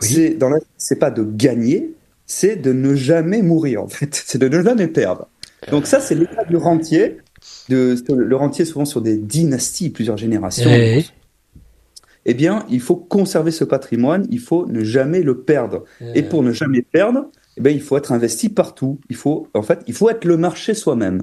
c'est 0.00 0.30
dans 0.30 0.50
c'est 0.76 0.98
pas 0.98 1.10
de 1.10 1.22
gagner, 1.22 1.94
c'est 2.26 2.56
de 2.56 2.72
ne 2.72 2.94
jamais 2.94 3.42
mourir 3.42 3.82
en 3.82 3.88
fait, 3.88 4.22
c'est 4.26 4.38
de 4.38 4.48
ne 4.48 4.62
jamais 4.62 4.88
perdre. 4.88 5.28
Donc 5.70 5.86
ça, 5.86 6.00
c'est 6.00 6.16
l'état 6.16 6.44
du 6.44 6.56
rentier. 6.56 7.18
De, 7.68 7.96
le 8.12 8.36
rentier, 8.36 8.64
souvent 8.64 8.84
sur 8.84 9.00
des 9.00 9.16
dynasties, 9.16 9.90
plusieurs 9.90 10.16
générations. 10.16 10.70
Eh 12.26 12.34
bien, 12.34 12.66
il 12.68 12.80
faut 12.80 12.96
conserver 12.96 13.50
ce 13.50 13.64
patrimoine, 13.64 14.26
il 14.30 14.40
faut 14.40 14.66
ne 14.66 14.82
jamais 14.82 15.22
le 15.22 15.40
perdre. 15.40 15.84
Et 16.14 16.22
pour 16.22 16.42
ne 16.42 16.52
jamais 16.52 16.82
perdre, 16.82 17.30
eh 17.56 17.60
bien, 17.60 17.72
il 17.72 17.80
faut 17.80 17.96
être 17.96 18.12
investi 18.12 18.48
partout. 18.48 19.00
Il 19.08 19.16
faut, 19.16 19.48
en 19.54 19.62
fait, 19.62 19.80
il 19.86 19.94
faut 19.94 20.10
être 20.10 20.24
le 20.24 20.36
marché 20.36 20.74
soi-même. 20.74 21.22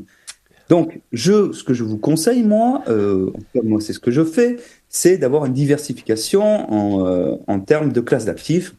Donc, 0.69 0.99
je, 1.11 1.51
ce 1.53 1.63
que 1.63 1.73
je 1.73 1.83
vous 1.83 1.97
conseille, 1.97 2.43
moi, 2.43 2.83
euh, 2.89 3.31
moi 3.63 3.79
c'est 3.79 3.93
ce 3.93 3.99
que 3.99 4.11
je 4.11 4.23
fais, 4.23 4.57
c'est 4.89 5.17
d'avoir 5.17 5.45
une 5.45 5.53
diversification 5.53 6.71
en, 6.71 7.05
euh, 7.05 7.35
en 7.47 7.59
termes 7.59 7.91
de 7.91 8.01
classes 8.01 8.25
d'actifs, 8.25 8.73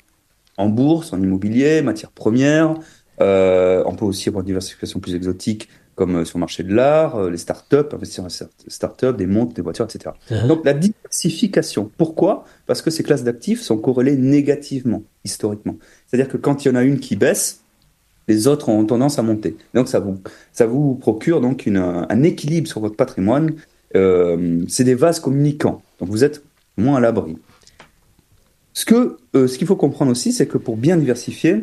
en 0.57 0.69
bourse, 0.69 1.13
en 1.13 1.23
immobilier, 1.23 1.83
matières 1.83 2.11
premières, 2.11 2.75
euh, 3.21 3.83
on 3.87 3.95
peut 3.95 4.05
aussi 4.05 4.29
avoir 4.29 4.43
une 4.43 4.47
diversification 4.47 5.01
plus 5.01 5.15
exotique, 5.15 5.69
comme 5.95 6.17
euh, 6.17 6.25
sur 6.25 6.39
le 6.39 6.41
marché 6.41 6.63
de 6.63 6.73
l'art, 6.73 7.29
les 7.29 7.37
startups, 7.37 7.93
investir 7.93 8.25
dans 8.25 8.29
les 8.29 8.71
startups, 8.71 9.15
des 9.17 9.27
montres, 9.27 9.55
des 9.55 9.63
voitures, 9.63 9.85
etc. 9.85 10.15
Uh-huh. 10.31 10.47
Donc 10.47 10.65
la 10.65 10.75
diversification. 10.75 11.91
Pourquoi? 11.97 12.45
Parce 12.67 12.83
que 12.83 12.91
ces 12.91 13.03
classes 13.03 13.25
d'actifs 13.25 13.61
sont 13.61 13.79
corrélées 13.79 14.17
négativement, 14.17 15.03
historiquement. 15.25 15.77
C'est-à-dire 16.07 16.31
que 16.31 16.37
quand 16.37 16.65
il 16.65 16.69
y 16.69 16.71
en 16.71 16.77
a 16.77 16.83
une 16.83 17.01
qui 17.01 17.17
baisse, 17.17 17.63
les 18.29 18.47
autres 18.47 18.69
ont 18.69 18.85
tendance 18.85 19.19
à 19.19 19.23
monter. 19.23 19.57
Donc 19.75 19.89
ça 19.89 19.99
vous, 19.99 20.19
ça 20.53 20.67
vous 20.67 20.95
procure 20.95 21.41
donc 21.41 21.67
une, 21.67 21.79
un 21.79 22.23
équilibre 22.23 22.69
sur 22.69 22.81
votre 22.81 22.95
patrimoine. 22.95 23.55
Euh, 23.97 24.65
c'est 24.69 24.85
des 24.85 24.95
vases 24.95 25.21
communicants. 25.21 25.83
Donc 26.01 26.09
vous 26.11 26.25
êtes 26.25 26.43
moins 26.77 26.97
à 26.97 27.01
l'abri. 27.01 27.37
Ce 28.75 28.85
que, 28.85 29.17
euh, 29.35 29.47
ce 29.47 29.59
qu'il 29.59 29.67
faut 29.67 29.77
comprendre 29.77 30.11
aussi, 30.11 30.33
c'est 30.33 30.47
que 30.47 30.59
pour 30.59 30.77
bien 30.77 30.97
diversifier, 30.97 31.63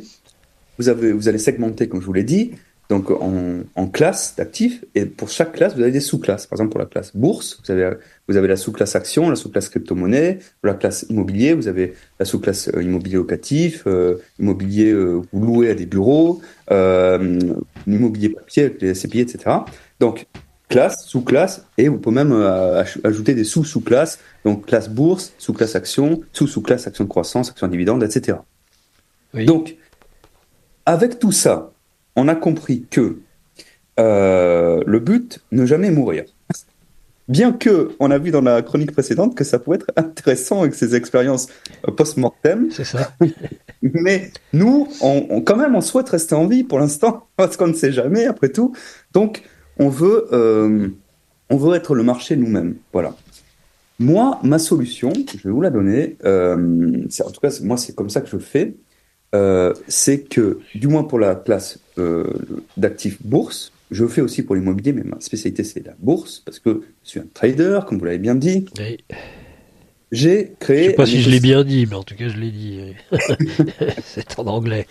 vous, 0.77 0.89
avez, 0.89 1.13
vous 1.13 1.29
allez 1.29 1.37
segmenter, 1.37 1.87
comme 1.87 2.01
je 2.01 2.05
vous 2.05 2.13
l'ai 2.13 2.23
dit, 2.23 2.51
donc 2.89 3.09
en, 3.09 3.61
en 3.75 3.87
classes 3.87 4.35
d'actifs, 4.35 4.83
et 4.93 5.05
pour 5.05 5.29
chaque 5.29 5.53
classe, 5.53 5.75
vous 5.75 5.81
avez 5.81 5.91
des 5.91 6.01
sous-classes. 6.01 6.45
Par 6.45 6.57
exemple, 6.57 6.71
pour 6.71 6.79
la 6.79 6.85
classe 6.85 7.15
bourse, 7.15 7.59
vous 7.63 7.71
avez, 7.71 7.95
vous 8.27 8.35
avez 8.35 8.47
la 8.47 8.57
sous-classe 8.57 8.95
action, 8.95 9.29
la 9.29 9.37
sous-classe 9.37 9.69
crypto-monnaie, 9.69 10.39
la 10.61 10.73
classe 10.73 11.05
immobilier, 11.09 11.53
vous 11.53 11.67
avez 11.67 11.93
la 12.19 12.25
sous-classe 12.25 12.69
euh, 12.75 12.83
immobilier 12.83 13.15
locatif, 13.15 13.87
immobilier 14.37 14.93
vous 14.93 15.25
louez 15.33 15.69
à 15.69 15.75
des 15.75 15.85
bureaux, 15.85 16.41
immobilier 16.69 18.29
papier 18.29 18.63
avec 18.63 18.81
les 18.81 18.93
SCPI, 18.93 19.21
etc. 19.21 19.55
Donc, 19.99 20.27
classe, 20.69 21.05
sous-classe, 21.05 21.65
et 21.77 21.87
vous 21.87 21.97
pouvez 21.97 22.15
même 22.15 22.33
ajouter 23.03 23.35
des 23.35 23.43
sous-sous-classes, 23.43 24.19
donc 24.43 24.65
classe 24.65 24.89
bourse, 24.89 25.33
sous-classe 25.37 25.75
action, 25.75 26.21
sous-sous-classe 26.33 26.87
action 26.87 27.03
de 27.03 27.09
croissance, 27.09 27.49
action 27.49 27.67
de 27.67 27.71
dividende, 27.71 28.03
etc. 28.03 28.39
Oui. 29.33 29.45
Donc, 29.45 29.77
avec 30.85 31.19
tout 31.19 31.31
ça, 31.31 31.71
on 32.15 32.27
a 32.27 32.35
compris 32.35 32.85
que 32.89 33.19
euh, 33.99 34.83
le 34.85 34.99
but, 34.99 35.39
ne 35.51 35.65
jamais 35.65 35.91
mourir. 35.91 36.25
Bien 37.27 37.53
que 37.53 37.95
on 37.99 38.11
a 38.11 38.19
vu 38.19 38.29
dans 38.29 38.41
la 38.41 38.61
chronique 38.61 38.91
précédente 38.91 39.35
que 39.35 39.43
ça 39.43 39.57
pouvait 39.57 39.77
être 39.77 39.91
intéressant 39.95 40.61
avec 40.61 40.75
ces 40.75 40.95
expériences 40.95 41.47
euh, 41.87 41.91
post-mortem. 41.91 42.69
C'est 42.71 42.83
ça. 42.83 43.11
Mais 43.81 44.31
nous, 44.53 44.87
on, 45.01 45.41
quand 45.41 45.55
même, 45.55 45.75
on 45.75 45.81
souhaite 45.81 46.09
rester 46.09 46.35
en 46.35 46.47
vie 46.47 46.63
pour 46.63 46.79
l'instant 46.79 47.27
parce 47.35 47.57
qu'on 47.57 47.67
ne 47.67 47.73
sait 47.73 47.91
jamais 47.91 48.25
après 48.25 48.49
tout. 48.49 48.75
Donc, 49.13 49.43
on 49.77 49.89
veut, 49.89 50.27
euh, 50.31 50.89
on 51.49 51.57
veut 51.57 51.75
être 51.75 51.95
le 51.95 52.03
marché 52.03 52.35
nous-mêmes. 52.35 52.75
Voilà. 52.93 53.15
Moi, 53.99 54.39
ma 54.43 54.59
solution, 54.59 55.13
je 55.13 55.47
vais 55.47 55.53
vous 55.53 55.61
la 55.61 55.69
donner. 55.69 56.17
Euh, 56.25 57.05
en 57.23 57.31
tout 57.31 57.39
cas, 57.39 57.57
moi, 57.63 57.77
c'est 57.77 57.95
comme 57.95 58.09
ça 58.09 58.21
que 58.21 58.29
je 58.29 58.37
fais. 58.37 58.75
Euh, 59.33 59.73
c'est 59.87 60.21
que, 60.21 60.59
du 60.75 60.87
moins 60.87 61.03
pour 61.03 61.19
la 61.19 61.35
classe 61.35 61.79
d'actifs 62.77 63.21
bourse, 63.25 63.71
je 63.91 64.03
le 64.03 64.09
fais 64.09 64.21
aussi 64.21 64.43
pour 64.43 64.55
l'immobilier, 64.55 64.93
mais 64.93 65.03
ma 65.03 65.19
spécialité 65.19 65.63
c'est 65.63 65.85
la 65.85 65.93
bourse 65.99 66.41
parce 66.43 66.57
que 66.59 66.81
je 67.03 67.09
suis 67.09 67.19
un 67.19 67.27
trader, 67.33 67.81
comme 67.87 67.99
vous 67.99 68.05
l'avez 68.05 68.17
bien 68.17 68.35
dit. 68.35 68.65
Oui. 68.79 68.97
J'ai 70.11 70.53
créé. 70.59 70.85
Je 70.85 70.89
sais 70.89 70.95
pas 70.95 71.05
si 71.05 71.21
je 71.21 71.29
l'ai 71.29 71.39
bien 71.39 71.63
dit, 71.63 71.85
mais 71.87 71.95
en 71.95 72.03
tout 72.03 72.15
cas, 72.15 72.29
je 72.29 72.37
l'ai 72.37 72.51
dit. 72.51 72.79
c'est 74.03 74.39
en 74.39 74.47
anglais. 74.47 74.87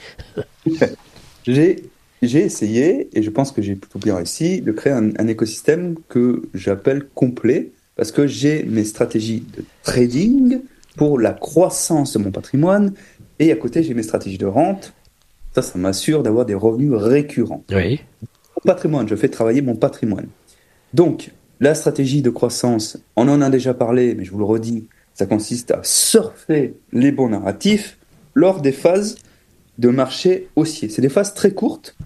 j'ai 1.46 1.82
j'ai 2.26 2.42
essayé, 2.42 3.08
et 3.12 3.22
je 3.22 3.30
pense 3.30 3.52
que 3.52 3.62
j'ai 3.62 3.74
plutôt 3.74 3.98
bien 3.98 4.16
réussi, 4.16 4.60
de 4.60 4.72
créer 4.72 4.92
un, 4.92 5.10
un 5.18 5.26
écosystème 5.26 5.96
que 6.08 6.42
j'appelle 6.54 7.06
complet, 7.14 7.72
parce 7.96 8.12
que 8.12 8.26
j'ai 8.26 8.64
mes 8.64 8.84
stratégies 8.84 9.44
de 9.56 9.64
trading 9.82 10.60
pour 10.96 11.18
la 11.18 11.32
croissance 11.32 12.12
de 12.12 12.18
mon 12.18 12.30
patrimoine, 12.30 12.92
et 13.38 13.50
à 13.50 13.56
côté, 13.56 13.82
j'ai 13.82 13.94
mes 13.94 14.02
stratégies 14.02 14.38
de 14.38 14.46
rente. 14.46 14.92
Ça, 15.54 15.62
ça 15.62 15.78
m'assure 15.78 16.22
d'avoir 16.22 16.46
des 16.46 16.54
revenus 16.54 16.92
récurrents. 16.92 17.64
Oui. 17.70 18.00
Mon 18.22 18.62
patrimoine, 18.64 19.08
je 19.08 19.14
fais 19.16 19.28
travailler 19.28 19.62
mon 19.62 19.76
patrimoine. 19.76 20.28
Donc, 20.92 21.30
la 21.60 21.74
stratégie 21.74 22.22
de 22.22 22.30
croissance, 22.30 22.98
on 23.16 23.28
en 23.28 23.40
a 23.40 23.50
déjà 23.50 23.74
parlé, 23.74 24.14
mais 24.14 24.24
je 24.24 24.32
vous 24.32 24.38
le 24.38 24.44
redis, 24.44 24.86
ça 25.14 25.26
consiste 25.26 25.70
à 25.70 25.80
surfer 25.82 26.74
les 26.92 27.12
bons 27.12 27.28
narratifs 27.28 27.98
lors 28.34 28.60
des 28.60 28.72
phases 28.72 29.16
de 29.78 29.88
marché 29.88 30.48
haussier. 30.56 30.88
C'est 30.88 31.02
des 31.02 31.08
phases 31.08 31.34
très 31.34 31.52
courtes, 31.52 31.96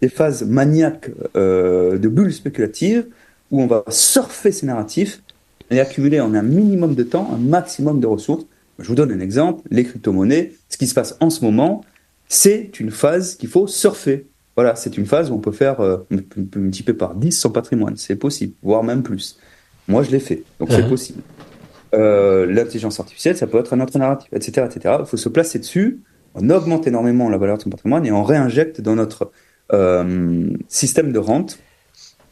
des 0.00 0.08
phases 0.08 0.42
maniaques 0.44 1.10
euh, 1.36 1.98
de 1.98 2.08
bulles 2.08 2.32
spéculatives 2.32 3.08
où 3.50 3.62
on 3.62 3.66
va 3.66 3.84
surfer 3.88 4.52
ces 4.52 4.66
narratifs 4.66 5.22
et 5.70 5.80
accumuler 5.80 6.20
en 6.20 6.34
un 6.34 6.42
minimum 6.42 6.94
de 6.94 7.02
temps 7.04 7.30
un 7.32 7.38
maximum 7.38 8.00
de 8.00 8.06
ressources. 8.06 8.46
Je 8.78 8.88
vous 8.88 8.94
donne 8.94 9.12
un 9.12 9.20
exemple, 9.20 9.62
les 9.70 9.84
crypto-monnaies, 9.84 10.54
ce 10.68 10.76
qui 10.76 10.86
se 10.86 10.94
passe 10.94 11.16
en 11.20 11.30
ce 11.30 11.44
moment, 11.44 11.84
c'est 12.28 12.80
une 12.80 12.90
phase 12.90 13.36
qu'il 13.36 13.48
faut 13.48 13.66
surfer. 13.66 14.30
Voilà, 14.56 14.76
c'est 14.76 14.96
une 14.98 15.06
phase 15.06 15.30
où 15.30 15.34
on 15.34 15.40
peut 15.40 15.52
faire 15.52 15.80
euh, 15.80 15.98
multiplier 16.56 16.96
par 16.96 17.14
10 17.14 17.32
son 17.32 17.50
patrimoine, 17.50 17.96
c'est 17.96 18.16
possible, 18.16 18.54
voire 18.62 18.82
même 18.84 19.02
plus. 19.02 19.38
Moi, 19.88 20.02
je 20.02 20.10
l'ai 20.10 20.20
fait, 20.20 20.46
donc 20.58 20.72
c'est 20.72 20.82
Mhm. 20.82 20.88
possible. 20.88 21.22
Euh, 21.94 22.46
L'intelligence 22.46 23.00
artificielle, 23.00 23.36
ça 23.36 23.46
peut 23.46 23.58
être 23.58 23.72
un 23.74 23.80
autre 23.80 23.98
narratif, 23.98 24.28
etc., 24.32 24.66
etc. 24.70 24.96
Il 25.00 25.06
faut 25.06 25.16
se 25.16 25.28
placer 25.28 25.58
dessus, 25.58 26.02
on 26.34 26.50
augmente 26.50 26.86
énormément 26.86 27.28
la 27.30 27.38
valeur 27.38 27.58
de 27.58 27.62
son 27.62 27.70
patrimoine 27.70 28.04
et 28.06 28.12
on 28.12 28.24
réinjecte 28.24 28.80
dans 28.80 28.96
notre 28.96 29.32
système 30.68 31.12
de 31.12 31.18
rente 31.18 31.58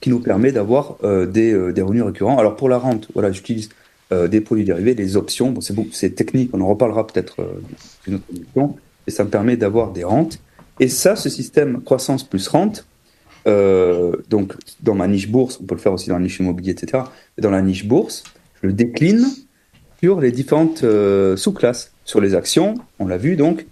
qui 0.02 0.10
nous 0.10 0.18
permet 0.18 0.52
d'avoir 0.52 0.96
euh, 1.04 1.24
des, 1.26 1.52
euh, 1.52 1.72
des 1.72 1.80
revenus 1.80 2.02
récurrents. 2.02 2.36
Alors 2.36 2.56
pour 2.56 2.68
la 2.68 2.76
rente, 2.76 3.08
voilà, 3.14 3.30
j'utilise 3.30 3.70
euh, 4.12 4.28
des 4.28 4.42
produits 4.42 4.64
dérivés, 4.64 4.94
des 4.94 5.16
options. 5.16 5.50
Bon, 5.52 5.62
c'est 5.62 5.74
c'est 5.92 6.10
technique, 6.10 6.50
on 6.52 6.60
en 6.60 6.66
reparlera 6.66 7.06
peut-être 7.06 7.40
euh, 7.40 7.62
d'une 8.04 8.16
autre 8.16 8.24
émission, 8.34 8.76
et 9.06 9.10
ça 9.10 9.24
me 9.24 9.30
permet 9.30 9.56
d'avoir 9.56 9.92
des 9.92 10.04
rentes. 10.04 10.40
Et 10.80 10.88
ça, 10.88 11.14
ce 11.16 11.30
système 11.30 11.82
croissance 11.82 12.24
plus 12.24 12.48
rente, 12.48 12.84
euh, 13.46 14.16
donc 14.28 14.54
dans 14.82 14.94
ma 14.94 15.06
niche 15.06 15.30
bourse, 15.30 15.60
on 15.62 15.64
peut 15.64 15.76
le 15.76 15.80
faire 15.80 15.92
aussi 15.92 16.08
dans 16.08 16.16
la 16.16 16.22
niche 16.22 16.40
immobilier, 16.40 16.72
etc. 16.72 17.04
Dans 17.38 17.50
la 17.50 17.62
niche 17.62 17.86
bourse, 17.86 18.24
je 18.60 18.66
le 18.66 18.72
décline 18.72 19.24
sur 20.00 20.20
les 20.20 20.32
différentes 20.32 20.82
euh, 20.82 21.36
sous-classes, 21.36 21.92
sur 22.04 22.20
les 22.20 22.34
actions, 22.34 22.74
on 22.98 23.06
l'a 23.06 23.18
vu 23.18 23.36
donc, 23.36 23.66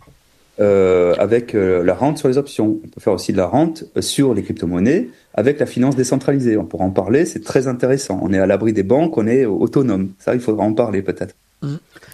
euh, 0.61 1.15
avec 1.19 1.55
euh, 1.55 1.83
la 1.83 1.95
rente 1.95 2.19
sur 2.19 2.29
les 2.29 2.39
options. 2.39 2.79
On 2.85 2.89
peut 2.89 3.01
faire 3.01 3.13
aussi 3.13 3.33
de 3.33 3.39
la 3.39 3.47
rente 3.47 3.85
sur 4.01 4.35
les 4.35 4.43
crypto-monnaies 4.43 5.09
avec 5.35 5.59
la 5.59 5.67
finance 5.67 5.97
décentralisée. 5.97 6.57
On 6.57 6.65
pourra 6.65 6.85
en 6.85 6.91
parler, 6.91 7.25
c'est 7.25 7.43
très 7.43 7.67
intéressant. 7.67 8.21
On 8.23 8.33
est 8.33 8.39
à 8.39 8.47
l'abri 8.47 8.73
des 8.73 8.83
banques, 8.83 9.17
on 9.17 9.27
est 9.27 9.47
autonome. 9.47 10.11
Ça, 10.19 10.35
il 10.35 10.41
faudra 10.41 10.65
en 10.65 10.75
parler 10.75 11.03
peut-être. 11.03 11.35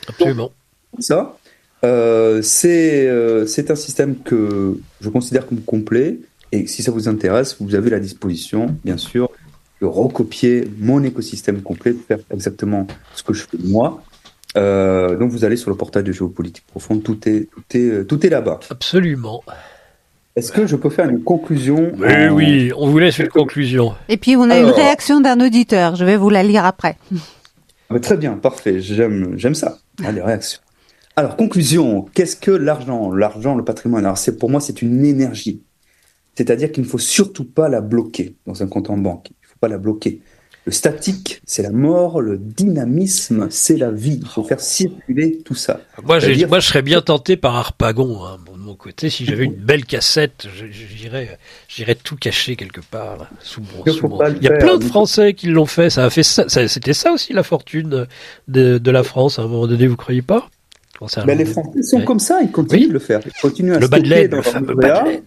Absolument. 0.09 0.51
Ça, 0.99 1.37
euh, 1.85 2.43
c'est 2.43 3.07
euh, 3.07 3.47
c'est 3.47 3.71
un 3.71 3.77
système 3.77 4.17
que 4.23 4.79
je 5.01 5.09
considère 5.09 5.47
comme 5.47 5.61
complet. 5.61 6.19
Et 6.53 6.67
si 6.67 6.83
ça 6.83 6.91
vous 6.91 7.09
intéresse, 7.09 7.57
vous 7.61 7.75
avez 7.75 7.91
la 7.91 8.01
disposition, 8.01 8.77
bien 8.85 8.97
sûr, 8.97 9.31
de 9.81 9.87
recopier 9.87 10.69
mon 10.79 11.03
écosystème 11.03 11.61
complet, 11.61 11.93
de 11.93 11.99
faire 11.99 12.19
exactement 12.31 12.87
ce 13.15 13.23
que 13.23 13.35
je 13.35 13.43
fais 13.43 13.59
moi. 13.65 14.03
Euh, 14.57 15.17
donc 15.17 15.31
vous 15.31 15.45
allez 15.45 15.57
sur 15.57 15.71
le 15.71 15.77
portail 15.77 16.03
de 16.05 16.13
géopolitique 16.13 16.67
profonde, 16.67 17.03
tout 17.03 17.29
est 17.29 17.49
tout 17.51 17.77
est 17.77 18.05
tout 18.07 18.25
est 18.27 18.31
là-bas. 18.31 18.61
Absolument. 18.71 19.43
Est-ce 20.35 20.53
que 20.53 20.67
je 20.67 20.77
peux 20.77 20.91
faire 20.91 21.09
une 21.09 21.23
conclusion 21.23 21.93
Oui, 21.99 22.07
en- 22.29 22.33
oui, 22.35 22.73
on 22.77 22.89
vous 22.91 22.99
laisse 22.99 23.19
une 23.19 23.29
conclusion. 23.29 23.95
Et 24.09 24.19
puis, 24.19 24.37
on 24.37 24.43
a 24.51 24.55
Alors. 24.55 24.69
une 24.69 24.75
réaction 24.75 25.21
d'un 25.21 25.41
auditeur. 25.41 25.97
Je 25.97 26.05
vais 26.05 26.17
vous 26.19 26.29
la 26.29 26.43
lire 26.43 26.67
après. 26.67 26.97
Ah, 27.89 27.99
Très 28.01 28.19
bien, 28.19 28.35
parfait. 28.35 28.81
J'aime, 28.81 29.33
j'aime 29.39 29.55
ça. 29.55 29.79
Ah, 30.05 30.13
les 30.13 30.21
réactions. 30.21 30.61
Alors, 31.17 31.37
conclusion. 31.37 32.03
Qu'est-ce 32.13 32.37
que 32.37 32.51
l'argent? 32.51 33.13
L'argent, 33.13 33.55
le 33.55 33.65
patrimoine. 33.65 34.05
Alors, 34.05 34.19
c'est 34.19 34.37
pour 34.37 34.51
moi, 34.51 34.61
c'est 34.61 34.83
une 34.83 35.07
énergie. 35.07 35.63
C'est-à-dire 36.35 36.71
qu'il 36.71 36.83
ne 36.83 36.89
faut 36.89 36.99
surtout 36.99 37.45
pas 37.47 37.71
la 37.71 37.81
bloquer 37.81 38.37
dans 38.47 38.63
un 38.63 38.67
compte 38.67 38.91
en 38.91 38.99
banque. 38.99 39.29
Il 39.31 39.45
ne 39.45 39.49
faut 39.49 39.59
pas 39.59 39.69
la 39.69 39.79
bloquer. 39.79 40.21
Le 40.67 40.73
statique, 40.73 41.41
c'est 41.47 41.63
la 41.63 41.71
mort. 41.71 42.21
Le 42.21 42.37
dynamisme, 42.39 43.47
c'est 43.51 43.77
la 43.77 43.93
vie. 43.93 44.19
Il 44.21 44.29
faut 44.29 44.43
faire 44.43 44.59
circuler 44.61 45.39
tout 45.45 45.55
ça. 45.55 45.81
Moi, 46.03 46.19
j'ai- 46.19 46.45
moi, 46.47 46.59
je 46.59 46.67
serais 46.67 46.83
bien 46.83 47.01
tenté 47.03 47.37
par 47.37 47.55
Harpagon. 47.55 48.25
Hein. 48.25 48.39
Bon, 48.45 48.53
de 48.57 48.63
mon 48.63 48.75
côté, 48.75 49.09
si 49.09 49.25
j'avais 49.25 49.45
une 49.45 49.55
belle 49.55 49.85
cassette, 49.85 50.49
j'irais, 50.73 51.39
j'irais 51.69 51.95
tout 51.95 52.17
cacher 52.17 52.57
quelque 52.57 52.81
part. 52.81 53.17
là, 53.17 53.31
sous 53.41 53.61
mon, 53.61 53.85
Il 53.87 53.93
sous 53.93 54.09
mon- 54.09 54.19
Il 54.27 54.43
y 54.43 54.49
a 54.49 54.51
faire. 54.51 54.59
plein 54.59 54.77
de 54.79 54.85
Français 54.85 55.35
qui 55.35 55.47
l'ont 55.47 55.67
fait. 55.67 55.89
Ça 55.89 56.05
a 56.05 56.11
fait 56.11 56.25
ça. 56.25 56.49
ça- 56.49 56.67
C'était 56.67 56.95
ça 56.95 57.13
aussi 57.13 57.33
la 57.33 57.45
fortune 57.45 58.07
de, 58.49 58.79
de 58.79 58.91
la 58.91 59.05
France 59.05 59.39
à 59.39 59.43
un 59.43 59.47
moment 59.47 59.69
donné. 59.69 59.87
Vous 59.87 59.97
croyez 59.97 60.23
pas? 60.23 60.49
Ben, 61.27 61.37
les 61.39 61.45
Français 61.45 61.83
sont 61.83 61.99
Ouais. 61.99 62.05
comme 62.05 62.19
ça. 62.19 62.41
Ils 62.43 62.51
continuent 62.51 62.81
Oui. 62.81 62.89
de 62.89 62.93
le 62.95 62.99
faire. 62.99 63.21
Ils 63.25 63.41
continuent 63.41 63.75
à 63.75 63.79
Le 63.79 63.87
bas 63.87 64.01
de 64.01 64.09
laine, 64.09 64.31
le 64.31 64.37
leur 64.39 64.45
fameux 64.45 64.69
livret 64.73 64.89
bas 64.89 64.97
A. 65.01 65.05
de 65.05 65.09
laine. 65.11 65.23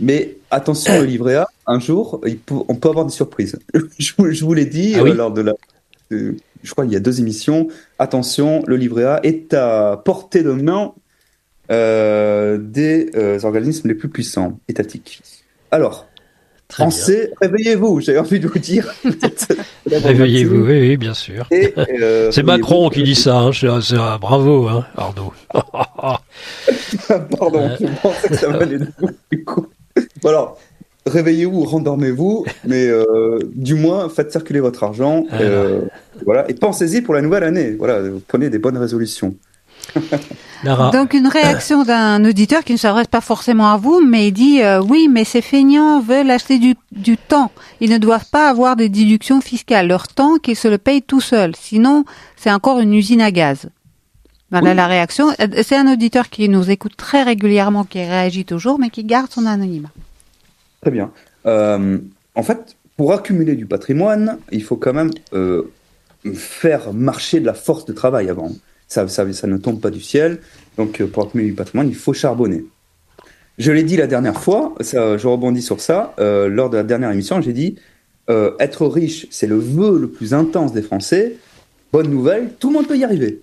Mais 0.00 0.36
attention, 0.50 0.98
le 1.00 1.04
livret 1.06 1.36
A, 1.36 1.46
un 1.66 1.80
jour, 1.80 2.20
peut- 2.20 2.54
on 2.68 2.74
peut 2.74 2.88
avoir 2.88 3.06
des 3.06 3.12
surprises. 3.12 3.58
je, 3.98 4.12
vous, 4.18 4.30
je 4.30 4.44
vous 4.44 4.54
l'ai 4.54 4.66
dit 4.66 4.94
Ah 4.96 5.02
oui 5.02 5.10
euh, 5.10 5.14
lors 5.14 5.30
de 5.32 5.40
la. 5.42 5.54
euh, 6.12 6.36
je 6.62 6.70
crois 6.72 6.84
qu'il 6.84 6.92
y 6.92 6.96
a 6.96 7.00
deux 7.00 7.20
émissions. 7.20 7.68
Attention, 7.98 8.62
le 8.66 8.76
livret 8.76 9.04
A 9.04 9.20
est 9.22 9.54
à 9.54 10.00
portée 10.04 10.42
de 10.42 10.50
main 10.52 10.92
euh, 11.70 12.58
des 12.60 13.10
euh, 13.14 13.38
organismes 13.44 13.88
les 13.88 13.94
plus 13.94 14.08
puissants, 14.08 14.58
étatiques. 14.68 15.22
Alors, 15.70 16.06
Très 16.68 16.82
pensez, 16.84 17.30
réveillez-vous, 17.40 18.00
j'ai 18.04 18.18
envie 18.18 18.40
de 18.40 18.48
vous 18.48 18.58
dire. 18.58 18.92
Réveillez-vous, 19.86 20.64
oui, 20.66 20.80
oui, 20.80 20.96
bien 20.96 21.14
sûr. 21.14 21.46
Euh, 21.52 22.30
C'est. 22.32 22.42
Macron 22.42 22.88
qui 22.90 23.02
dit 23.04 23.14
ça. 23.14 23.38
Hein. 23.38 24.18
Bravo, 24.20 24.66
hein, 24.68 24.84
Arnaud. 24.96 25.32
Pardon, 27.38 27.70
je 27.80 27.86
pensais 28.02 28.28
que 28.28 28.34
ça 28.36 28.50
venait 28.50 28.78
de 28.78 28.88
vous. 28.98 29.10
du 29.30 29.44
coup. 29.44 29.66
Alors, 30.24 30.58
réveillez-vous, 31.06 31.64
rendormez-vous, 31.64 32.44
mais 32.64 32.86
euh, 32.88 33.38
du 33.54 33.74
moins 33.74 34.08
faites 34.08 34.32
circuler 34.32 34.60
votre 34.60 34.82
argent. 34.84 35.24
Ah. 35.30 35.40
euh, 35.40 35.82
voilà, 36.24 36.48
et 36.50 36.54
pensez-y 36.54 37.02
pour 37.02 37.14
la 37.14 37.22
nouvelle 37.22 37.44
année. 37.44 37.76
Voilà, 37.78 38.02
vous 38.02 38.22
prenez 38.26 38.50
des 38.50 38.58
bonnes 38.58 38.78
résolutions. 38.78 39.34
Lara. 40.64 40.90
Donc 40.90 41.14
une 41.14 41.28
réaction 41.28 41.84
d'un 41.84 42.24
auditeur 42.24 42.64
qui 42.64 42.72
ne 42.72 42.78
s'adresse 42.78 43.06
pas 43.06 43.20
forcément 43.20 43.70
à 43.72 43.76
vous, 43.76 44.00
mais 44.04 44.28
il 44.28 44.32
dit 44.32 44.62
euh, 44.62 44.82
oui, 44.82 45.08
mais 45.08 45.24
ces 45.24 45.42
feignants 45.42 46.00
veulent 46.00 46.30
acheter 46.30 46.58
du, 46.58 46.74
du 46.92 47.16
temps. 47.16 47.52
Ils 47.80 47.90
ne 47.90 47.98
doivent 47.98 48.28
pas 48.30 48.48
avoir 48.48 48.74
de 48.74 48.86
déduction 48.86 49.40
fiscale. 49.40 49.86
Leur 49.86 50.08
temps, 50.08 50.38
qu'ils 50.38 50.56
se 50.56 50.66
le 50.66 50.78
payent 50.78 51.02
tout 51.02 51.20
seuls. 51.20 51.54
Sinon, 51.56 52.04
c'est 52.36 52.50
encore 52.50 52.80
une 52.80 52.94
usine 52.94 53.20
à 53.20 53.30
gaz. 53.30 53.68
Voilà 54.50 54.70
Oui. 54.70 54.76
la 54.76 54.86
réaction. 54.86 55.30
Euh, 55.40 55.62
C'est 55.62 55.76
un 55.76 55.92
auditeur 55.92 56.28
qui 56.30 56.48
nous 56.48 56.70
écoute 56.70 56.96
très 56.96 57.22
régulièrement, 57.22 57.84
qui 57.84 57.98
réagit 57.98 58.44
toujours, 58.44 58.78
mais 58.78 58.90
qui 58.90 59.04
garde 59.04 59.30
son 59.30 59.46
anonymat. 59.46 59.90
Très 60.82 60.90
bien. 60.90 61.10
Euh, 61.46 61.98
en 62.34 62.42
fait, 62.42 62.76
pour 62.96 63.12
accumuler 63.12 63.56
du 63.56 63.66
patrimoine, 63.66 64.38
il 64.52 64.62
faut 64.62 64.76
quand 64.76 64.92
même 64.92 65.10
euh, 65.32 65.62
faire 66.34 66.92
marcher 66.92 67.40
de 67.40 67.46
la 67.46 67.54
force 67.54 67.84
de 67.86 67.92
travail 67.92 68.28
avant. 68.30 68.52
Ça, 68.88 69.08
ça, 69.08 69.30
ça 69.32 69.46
ne 69.48 69.56
tombe 69.56 69.80
pas 69.80 69.90
du 69.90 70.00
ciel. 70.00 70.38
Donc, 70.76 71.02
pour 71.06 71.24
accumuler 71.24 71.48
du 71.50 71.54
patrimoine, 71.56 71.88
il 71.88 71.94
faut 71.96 72.12
charbonner. 72.12 72.64
Je 73.58 73.72
l'ai 73.72 73.82
dit 73.82 73.96
la 73.96 74.06
dernière 74.06 74.40
fois, 74.40 74.74
ça, 74.80 75.16
je 75.16 75.26
rebondis 75.26 75.62
sur 75.62 75.80
ça. 75.80 76.14
euh, 76.20 76.46
lors 76.48 76.70
de 76.70 76.76
la 76.76 76.82
dernière 76.84 77.10
émission, 77.10 77.40
j'ai 77.40 77.52
dit 77.52 77.76
être 78.58 78.86
riche, 78.88 79.28
c'est 79.30 79.46
le 79.46 79.56
vœu 79.56 80.00
le 80.00 80.08
plus 80.08 80.34
intense 80.34 80.72
des 80.72 80.82
Français. 80.82 81.36
Bonne 81.92 82.10
nouvelle, 82.10 82.50
tout 82.58 82.70
le 82.70 82.74
monde 82.74 82.88
peut 82.88 82.96
y 82.98 83.04
arriver. 83.04 83.40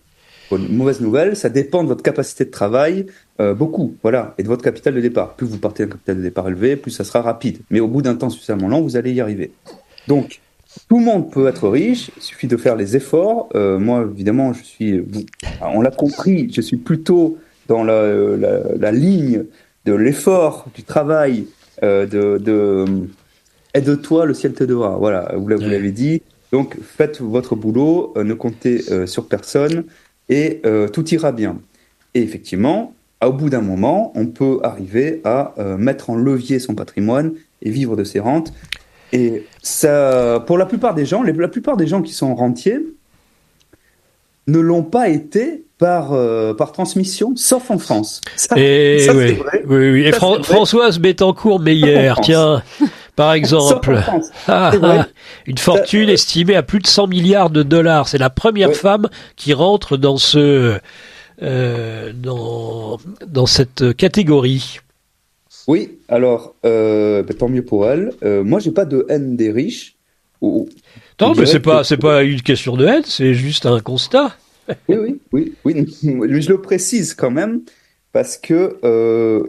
Bonne, 0.54 0.68
mauvaise 0.70 1.02
nouvelle, 1.02 1.36
ça 1.36 1.50
dépend 1.50 1.82
de 1.82 1.88
votre 1.88 2.04
capacité 2.04 2.46
de 2.46 2.52
travail, 2.52 3.08
euh, 3.40 3.56
beaucoup, 3.56 3.96
voilà, 4.04 4.36
et 4.38 4.44
de 4.44 4.48
votre 4.48 4.64
capital 4.64 4.94
de 4.94 5.02
départ. 5.02 5.34
Plus 5.36 5.48
vous 5.48 5.58
partez 5.58 5.84
d'un 5.84 5.90
capital 5.94 6.18
de 6.18 6.22
départ 6.22 6.48
élevé, 6.48 6.76
plus 6.76 6.92
ça 6.92 7.04
sera 7.04 7.24
rapide. 7.24 7.58
Mais 7.72 7.80
au 7.80 7.88
bout 7.88 8.04
d'un 8.04 8.14
temps 8.14 8.30
suffisamment 8.30 8.68
long, 8.68 8.82
vous 8.82 8.96
allez 8.96 9.12
y 9.14 9.20
arriver. 9.20 9.52
Donc, 10.08 10.42
tout 10.88 11.00
le 11.00 11.06
monde 11.06 11.32
peut 11.32 11.48
être 11.48 11.68
riche, 11.68 12.12
il 12.18 12.22
suffit 12.22 12.46
de 12.46 12.56
faire 12.56 12.76
les 12.76 12.96
efforts. 12.96 13.50
Euh, 13.56 13.80
moi, 13.80 14.08
évidemment, 14.14 14.54
je 14.54 14.62
suis, 14.64 15.02
on 15.60 15.82
l'a 15.82 15.90
compris, 15.90 16.52
je 16.54 16.62
suis 16.62 16.78
plutôt 16.78 17.40
dans 17.68 17.84
la, 17.84 18.14
la, 18.38 18.60
la 18.78 18.92
ligne 18.92 19.46
de 19.86 19.94
l'effort, 19.94 20.68
du 20.76 20.84
travail, 20.84 21.48
euh, 21.82 22.06
de, 22.06 22.38
de 22.38 22.86
aide-toi, 23.74 24.26
le 24.28 24.36
ciel 24.36 24.54
te 24.54 24.64
doit. 24.64 24.98
Voilà, 25.00 25.34
vous 25.36 25.48
l'avez 25.48 25.64
vous 25.64 25.68
Ouais. 25.72 25.78
l'avez 25.78 25.92
dit. 25.92 26.22
Donc 26.52 26.78
faites 26.80 27.22
votre 27.22 27.56
boulot, 27.56 28.14
ne 28.16 28.36
comptez 28.36 29.08
sur 29.08 29.28
personne 29.28 29.86
et 30.34 30.62
tout 30.92 31.08
ira 31.14 31.32
bien. 31.32 31.58
Et 32.14 32.22
effectivement, 32.22 32.94
au 33.24 33.32
bout 33.32 33.50
d'un 33.50 33.62
moment, 33.62 34.12
on 34.16 34.28
peut 34.28 34.60
arriver 34.64 35.22
à 35.24 35.54
mettre 35.78 36.10
en 36.10 36.16
levier 36.16 36.60
son 36.60 36.76
patrimoine 36.76 37.34
et 37.62 37.70
vivre 37.70 37.96
de 37.96 38.04
ses 38.04 38.20
rentes. 38.20 38.54
Et 39.12 39.46
ça, 39.62 40.44
pour 40.46 40.58
la 40.58 40.66
plupart 40.66 40.96
des 40.96 41.06
gens, 41.06 41.24
la 41.24 41.48
plupart 41.48 41.78
des 41.78 41.88
gens 41.88 42.02
qui 42.02 42.14
sont 42.14 42.36
rentiers, 42.36 42.80
ne 44.48 44.60
l'ont 44.60 44.84
pas 44.84 45.10
été 45.10 45.64
par, 45.78 46.14
euh, 46.14 46.54
par 46.54 46.72
transmission, 46.72 47.34
sauf 47.36 47.72
en 47.72 47.78
France. 47.78 48.22
Ça, 48.36 48.56
et 48.58 49.06
oui, 49.14 49.38
oui, 49.68 49.92
oui, 49.92 50.04
Et 50.06 50.12
Françoise 50.12 51.00
Bettencourt 51.00 51.60
Meyer, 51.60 52.14
tiens, 52.22 52.64
par 53.16 53.34
exemple, 53.34 54.00
ah, 54.48 54.72
ah, 54.82 55.08
une 55.46 55.58
fortune 55.58 56.10
estimée 56.10 56.56
à 56.56 56.64
plus 56.64 56.80
de 56.80 56.88
100 56.88 57.08
milliards 57.08 57.50
de 57.50 57.64
dollars. 57.64 58.08
C'est 58.08 58.18
la 58.18 58.30
première 58.30 58.74
femme 58.74 59.10
qui 59.36 59.54
rentre 59.54 59.98
dans 59.98 60.18
ce 60.18 60.78
euh, 61.42 62.14
dans, 62.14 62.98
dans 63.28 63.46
cette 63.46 63.96
catégorie. 63.96 64.80
Oui, 65.68 65.98
alors 66.08 66.56
euh, 66.66 67.24
ben, 67.24 67.36
tant 67.36 67.50
mieux 67.50 67.64
pour 67.64 67.88
elle. 67.88 68.14
Euh, 68.24 68.44
moi, 68.44 68.60
j'ai 68.60 68.72
pas 68.72 68.86
de 68.86 69.06
haine 69.10 69.36
des 69.36 69.52
riches. 69.52 69.96
Ou, 70.42 70.68
non, 71.22 71.34
mais 71.36 71.46
c'est 71.46 71.60
pas 71.60 71.84
c'est 71.84 71.98
pas 71.98 72.24
une 72.24 72.42
question 72.42 72.76
de 72.76 72.86
haine, 72.86 73.04
c'est 73.06 73.34
juste 73.34 73.66
un 73.66 73.80
constat. 73.80 74.36
oui, 74.90 74.98
oui, 74.98 75.22
oui, 75.32 75.54
oui. 75.64 75.88
Je 76.42 76.50
le 76.50 76.62
précise 76.62 77.14
quand 77.14 77.32
même 77.32 77.62
parce 78.12 78.38
que 78.38 78.78
euh, 78.84 79.44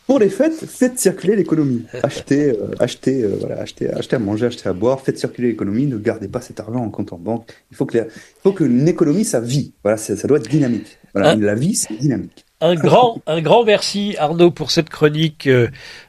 pour 0.07 0.19
les 0.19 0.29
fêtes, 0.29 0.55
faites 0.55 0.99
circuler 0.99 1.37
l'économie. 1.37 1.85
Achetez, 2.03 2.57
achetez, 2.79 3.27
voilà, 3.27 3.61
achetez, 3.61 3.91
achetez 3.91 4.17
à 4.17 4.19
manger, 4.19 4.47
achetez 4.47 4.69
à 4.69 4.73
boire, 4.73 5.01
faites 5.01 5.19
circuler 5.19 5.49
l'économie. 5.49 5.87
Ne 5.87 5.99
gardez 5.99 6.29
pas 6.29 6.41
cet 6.41 6.61
argent 6.61 6.81
en 6.81 6.91
compte 6.91 7.13
en 7.13 7.19
banque. 7.19 7.49
Il 7.71 7.77
faut 7.77 7.87
que, 7.87 7.99
il 7.99 8.05
faut 8.43 8.53
que 8.53 8.65
l'économie 8.65 9.25
ça 9.25 9.41
vit. 9.41 9.73
Voilà, 9.83 9.97
ça, 9.97 10.15
doit 10.27 10.39
être 10.39 10.49
dynamique. 10.49 10.99
Voilà, 11.15 11.31
hein 11.31 11.37
la 11.39 11.55
vie 11.55 11.75
c'est 11.75 11.95
dynamique. 11.95 12.45
Un 12.61 12.75
grand, 12.75 13.21
un 13.27 13.43
grand 13.43 13.65
merci 13.65 14.17
Arnaud 14.19 14.51
pour 14.51 14.71
cette 14.71 14.89
chronique 14.89 15.49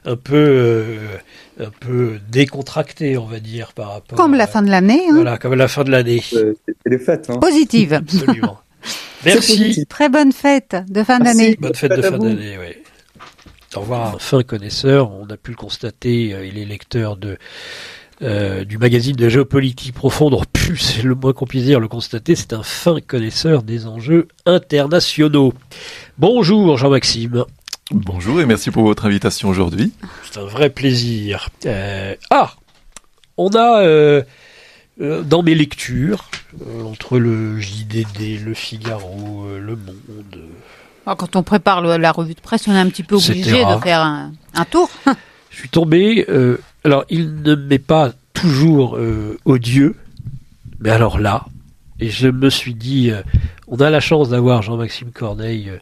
un 0.06 0.16
peu 0.16 0.96
un 1.60 1.70
peu 1.70 2.18
décontracté, 2.30 3.18
on 3.18 3.26
va 3.26 3.40
dire, 3.40 3.72
par 3.72 3.92
rapport. 3.92 4.16
Comme 4.16 4.34
la 4.34 4.46
fin 4.46 4.62
de 4.62 4.70
l'année. 4.70 5.02
Hein. 5.08 5.14
Voilà, 5.14 5.38
comme 5.38 5.54
la 5.54 5.68
fin 5.68 5.84
de 5.84 5.90
l'année. 5.90 6.22
Euh, 6.34 6.54
c'est 6.66 6.74
les 6.86 6.98
fêtes. 6.98 7.30
Hein. 7.30 7.38
Positive. 7.38 7.94
Absolument. 7.94 8.58
Merci. 9.24 9.84
Très 9.88 10.08
bonne 10.08 10.32
fête 10.32 10.76
de 10.88 11.02
fin 11.02 11.18
d'année. 11.18 11.56
Bonne 11.60 11.74
fête 11.74 11.92
de 11.92 12.02
fin 12.02 12.18
d'année, 12.18 12.56
oui. 12.58 12.76
Au 13.74 13.80
revoir. 13.80 14.14
Un 14.14 14.18
fin 14.18 14.42
connaisseur, 14.42 15.10
on 15.12 15.26
a 15.26 15.36
pu 15.36 15.50
le 15.50 15.56
constater, 15.56 16.32
euh, 16.32 16.46
il 16.46 16.58
est 16.58 16.64
lecteur 16.64 17.16
de 17.16 17.38
euh, 18.20 18.64
du 18.64 18.78
magazine 18.78 19.14
de 19.14 19.28
géopolitique 19.28 19.94
profonde, 19.94 20.34
on 20.34 20.42
pu, 20.52 20.76
c'est 20.78 21.02
le 21.02 21.14
moins 21.14 21.32
qu'on 21.32 21.46
puisse 21.46 21.62
dire, 21.62 21.78
le 21.78 21.86
constater, 21.86 22.34
c'est 22.34 22.52
un 22.52 22.64
fin 22.64 23.00
connaisseur 23.00 23.62
des 23.62 23.86
enjeux 23.86 24.26
internationaux. 24.44 25.52
Bonjour 26.18 26.76
Jean-Maxime. 26.76 27.44
Bonjour 27.92 28.40
et 28.40 28.46
merci 28.46 28.72
pour 28.72 28.82
votre 28.82 29.06
invitation 29.06 29.48
aujourd'hui. 29.48 29.92
C'est 30.28 30.40
un 30.40 30.46
vrai 30.46 30.68
plaisir. 30.68 31.48
Euh, 31.66 32.16
ah, 32.30 32.54
on 33.36 33.50
a 33.54 33.82
euh, 33.82 34.22
dans 34.98 35.44
mes 35.44 35.54
lectures, 35.54 36.28
entre 36.84 37.20
le 37.20 37.60
JDD, 37.60 38.44
le 38.44 38.52
Figaro, 38.52 39.46
le 39.60 39.76
Monde. 39.76 40.48
Ah, 41.10 41.14
quand 41.16 41.36
on 41.36 41.42
prépare 41.42 41.80
la 41.80 42.12
revue 42.12 42.34
de 42.34 42.40
presse, 42.40 42.68
on 42.68 42.74
est 42.74 42.78
un 42.78 42.88
petit 42.88 43.02
peu 43.02 43.16
obligé 43.16 43.64
de 43.64 43.80
faire 43.80 44.02
un, 44.02 44.64
tour. 44.70 44.90
Je 45.50 45.56
suis 45.56 45.68
tombé. 45.68 46.26
alors, 46.84 47.04
il 47.08 47.42
ne 47.42 47.54
m'est 47.54 47.78
pas 47.78 48.12
toujours 48.34 48.98
odieux, 49.44 49.96
mais 50.80 50.90
alors 50.90 51.18
là, 51.18 51.46
et 51.98 52.10
je 52.10 52.28
me 52.28 52.50
suis 52.50 52.74
dit, 52.74 53.10
on 53.66 53.78
a 53.78 53.90
la 53.90 54.00
chance 54.00 54.28
d'avoir 54.28 54.62
Jean-Maxime 54.62 55.10
Corneille 55.10 55.72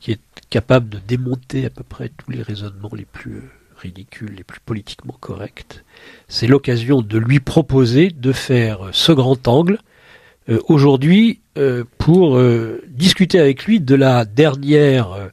qui 0.00 0.12
est 0.12 0.20
capable 0.50 0.88
de 0.88 0.98
démonter 1.06 1.66
à 1.66 1.70
peu 1.70 1.82
près 1.82 2.10
tous 2.10 2.30
les 2.30 2.42
raisonnements 2.42 2.90
les 2.94 3.04
plus 3.04 3.36
euh, 3.36 3.50
ridicules, 3.76 4.34
les 4.36 4.44
plus 4.44 4.60
politiquement 4.60 5.16
corrects. 5.20 5.84
C'est 6.28 6.46
l'occasion 6.46 7.02
de 7.02 7.18
lui 7.18 7.40
proposer 7.40 8.10
de 8.10 8.32
faire 8.32 8.86
euh, 8.86 8.90
ce 8.92 9.12
grand 9.12 9.46
angle 9.48 9.78
euh, 10.48 10.60
aujourd'hui 10.68 11.40
pour 11.98 12.40
discuter 12.86 13.40
avec 13.40 13.64
lui 13.64 13.80
de 13.80 13.96
la 13.96 14.24
dernière 14.24 15.30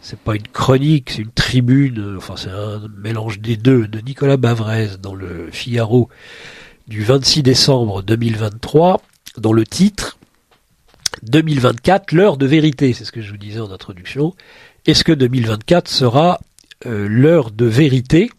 c'est 0.00 0.18
pas 0.18 0.36
une 0.36 0.46
chronique, 0.46 1.10
c'est 1.10 1.22
une 1.22 1.32
tribune, 1.32 2.14
enfin 2.18 2.34
c'est 2.36 2.50
un 2.50 2.82
mélange 2.98 3.40
des 3.40 3.56
deux, 3.56 3.88
de 3.88 4.00
Nicolas 4.00 4.36
Bavrez 4.36 4.90
dans 5.00 5.14
le 5.14 5.48
Figaro 5.50 6.10
du 6.88 7.02
26 7.02 7.42
décembre 7.42 8.02
2023, 8.02 9.00
dont 9.38 9.54
le 9.54 9.64
titre 9.64 10.18
2024, 11.22 12.12
l'heure 12.12 12.36
de 12.36 12.44
vérité, 12.44 12.92
c'est 12.92 13.04
ce 13.04 13.12
que 13.12 13.22
je 13.22 13.30
vous 13.30 13.38
disais 13.38 13.60
en 13.60 13.70
introduction. 13.72 14.34
Est-ce 14.86 15.04
que 15.04 15.12
2024 15.12 15.88
sera 15.88 16.38
euh, 16.84 17.08
l'heure 17.08 17.50
de 17.50 17.64
vérité? 17.64 18.30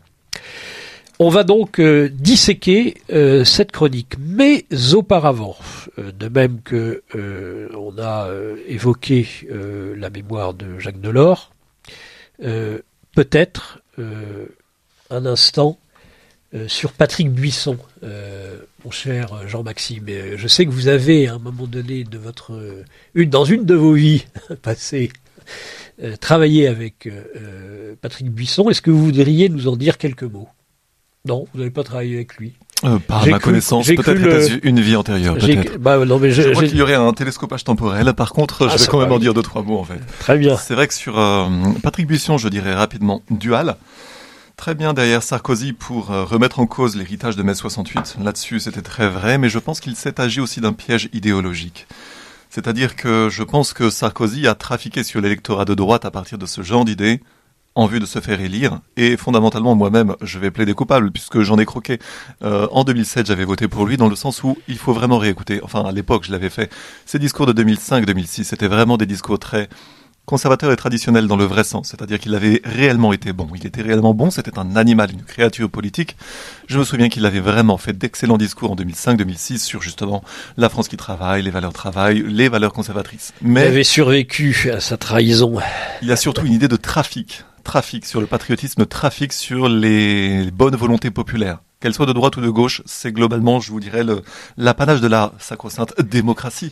On 1.17 1.29
va 1.29 1.43
donc 1.43 1.79
euh, 1.79 2.09
disséquer 2.09 2.95
euh, 3.11 3.45
cette 3.45 3.71
chronique, 3.71 4.15
mais 4.19 4.65
auparavant, 4.93 5.55
de 5.97 6.27
même 6.27 6.61
que 6.61 7.03
on 7.13 7.97
a 7.97 8.29
évoqué 8.67 9.27
la 9.49 10.09
mémoire 10.09 10.53
de 10.53 10.77
Jacques 10.79 10.99
Delors, 10.99 11.53
peut-être 12.39 13.81
un 15.09 15.25
instant 15.25 15.77
sur 16.67 16.91
Patrick 16.91 17.31
Buisson 17.31 17.77
mon 18.83 18.91
cher 18.91 19.47
Jean-Maxime. 19.47 20.05
Je 20.35 20.47
sais 20.47 20.65
que 20.65 20.71
vous 20.71 20.89
avez, 20.89 21.27
à 21.27 21.35
un 21.35 21.39
moment 21.39 21.65
donné 21.65 22.03
de 22.03 22.17
votre, 22.17 22.83
une, 23.13 23.29
dans 23.29 23.45
une 23.45 23.63
de 23.63 23.75
vos 23.75 23.93
vies 23.93 24.25
passées, 24.61 25.11
euh, 26.03 26.17
travaillé 26.17 26.67
avec 26.67 27.07
euh, 27.07 27.23
euh, 27.37 27.95
Patrick 28.01 28.29
Buisson. 28.29 28.69
Est-ce 28.69 28.81
que 28.81 28.91
vous 28.91 29.05
voudriez 29.05 29.47
nous 29.47 29.67
en 29.69 29.77
dire 29.77 29.97
quelques 29.97 30.23
mots? 30.23 30.49
Non, 31.25 31.45
vous 31.53 31.59
n'avez 31.59 31.71
pas 31.71 31.83
travaillé 31.83 32.15
avec 32.15 32.35
lui. 32.35 32.53
par 33.07 33.27
ma 33.27 33.39
connaissance, 33.39 33.87
peut-être 33.87 34.59
une 34.63 34.79
vie 34.79 34.95
antérieure. 34.95 35.35
Peut-être. 35.35 35.77
Bah, 35.77 36.03
non, 36.05 36.19
mais 36.19 36.31
je, 36.31 36.41
je 36.43 36.49
crois 36.51 36.63
qu'il 36.63 36.77
y 36.77 36.81
aurait 36.81 36.95
un 36.95 37.13
télescopage 37.13 37.63
temporel. 37.63 38.13
Par 38.13 38.31
contre, 38.31 38.67
je 38.69 38.73
ah, 38.73 38.77
vais 38.77 38.87
quand 38.87 38.99
même 38.99 39.11
en 39.11 39.19
dire 39.19 39.33
deux 39.33 39.41
trois 39.41 39.63
mots 39.63 39.79
en 39.79 39.83
fait. 39.83 39.99
Très 40.19 40.37
bien. 40.37 40.57
C'est 40.57 40.75
vrai 40.75 40.87
que 40.87 40.93
sur 40.93 41.15
Patrick 41.83 42.07
Buisson, 42.07 42.37
je 42.37 42.47
dirais 42.47 42.73
rapidement 42.73 43.21
dual. 43.29 43.75
Très 44.57 44.73
bien 44.73 44.93
derrière 44.93 45.21
Sarkozy 45.21 45.73
pour 45.73 46.11
euh, 46.11 46.23
remettre 46.23 46.59
en 46.59 46.65
cause 46.65 46.95
l'héritage 46.95 47.35
de 47.35 47.43
mai 47.43 47.53
68. 47.53 48.17
Là-dessus, 48.23 48.61
c'était 48.61 48.81
très 48.81 49.09
vrai, 49.09 49.37
mais 49.37 49.49
je 49.49 49.59
pense 49.59 49.81
qu'il 49.81 49.95
s'est 49.97 50.19
agi 50.19 50.39
aussi 50.39 50.61
d'un 50.61 50.71
piège 50.71 51.09
idéologique. 51.11 51.87
C'est-à-dire 52.49 52.95
que 52.95 53.27
je 53.29 53.43
pense 53.43 53.73
que 53.73 53.89
Sarkozy 53.89 54.47
a 54.47 54.55
trafiqué 54.55 55.03
sur 55.03 55.19
l'électorat 55.19 55.65
de 55.65 55.73
droite 55.73 56.05
à 56.05 56.11
partir 56.11 56.37
de 56.37 56.45
ce 56.45 56.61
genre 56.61 56.85
d'idées 56.85 57.21
en 57.75 57.85
vue 57.87 57.99
de 57.99 58.05
se 58.05 58.19
faire 58.19 58.39
élire. 58.39 58.79
Et 58.97 59.17
fondamentalement, 59.17 59.75
moi-même, 59.75 60.15
je 60.21 60.39
vais 60.39 60.49
plaider 60.49 60.73
coupable 60.73 61.11
puisque 61.11 61.41
j'en 61.41 61.59
ai 61.59 61.65
croqué. 61.65 61.99
Euh, 62.43 62.67
en 62.71 62.83
2007, 62.83 63.27
j'avais 63.27 63.45
voté 63.45 63.67
pour 63.67 63.85
lui 63.85 63.97
dans 63.97 64.09
le 64.09 64.15
sens 64.15 64.43
où 64.43 64.57
il 64.67 64.77
faut 64.77 64.93
vraiment 64.93 65.17
réécouter. 65.17 65.59
Enfin, 65.61 65.83
à 65.83 65.91
l'époque, 65.91 66.23
je 66.25 66.31
l'avais 66.31 66.49
fait. 66.49 66.71
Ces 67.05 67.19
discours 67.19 67.45
de 67.45 67.63
2005-2006, 67.63 68.45
c'était 68.45 68.67
vraiment 68.67 68.97
des 68.97 69.05
discours 69.05 69.39
très 69.39 69.69
conservateur 70.25 70.71
et 70.71 70.75
traditionnel 70.75 71.27
dans 71.27 71.35
le 71.35 71.45
vrai 71.45 71.63
sens, 71.63 71.89
c'est-à-dire 71.89 72.19
qu'il 72.19 72.33
avait 72.33 72.61
réellement 72.63 73.13
été 73.13 73.31
bon. 73.31 73.47
Il 73.55 73.65
était 73.65 73.81
réellement 73.81 74.13
bon, 74.13 74.31
c'était 74.31 74.57
un 74.57 74.75
animal, 74.75 75.11
une 75.11 75.21
créature 75.21 75.69
politique. 75.69 76.17
Je 76.67 76.79
me 76.79 76.83
souviens 76.83 77.09
qu'il 77.09 77.25
avait 77.25 77.39
vraiment 77.39 77.77
fait 77.77 77.93
d'excellents 77.93 78.37
discours 78.37 78.71
en 78.71 78.75
2005-2006 78.75 79.59
sur 79.59 79.81
justement 79.81 80.23
la 80.57 80.69
France 80.69 80.87
qui 80.87 80.97
travaille, 80.97 81.43
les 81.43 81.51
valeurs 81.51 81.73
travail, 81.73 82.23
les 82.27 82.49
valeurs 82.49 82.73
conservatrices. 82.73 83.33
Mais 83.41 83.61
il 83.61 83.67
avait 83.67 83.83
survécu 83.83 84.71
à 84.71 84.79
sa 84.79 84.97
trahison. 84.97 85.59
Il 86.01 86.11
a 86.11 86.15
surtout 86.15 86.45
une 86.45 86.53
idée 86.53 86.67
de 86.67 86.77
trafic 86.77 87.45
trafique 87.65 88.05
sur 88.05 88.21
le 88.21 88.27
patriotisme, 88.27 88.85
trafique 88.85 89.33
sur 89.33 89.67
les 89.67 90.49
bonnes 90.51 90.77
volontés 90.77 91.11
populaires. 91.11 91.59
Qu'elles 91.81 91.93
soient 91.93 92.05
de 92.05 92.13
droite 92.13 92.37
ou 92.37 92.41
de 92.41 92.49
gauche, 92.49 92.81
c'est 92.85 93.11
globalement, 93.11 93.59
je 93.59 93.71
vous 93.71 93.81
dirais, 93.81 94.03
l'apanage 94.55 95.01
de 95.01 95.07
la 95.07 95.33
sacro-sainte 95.39 95.99
démocratie. 96.01 96.71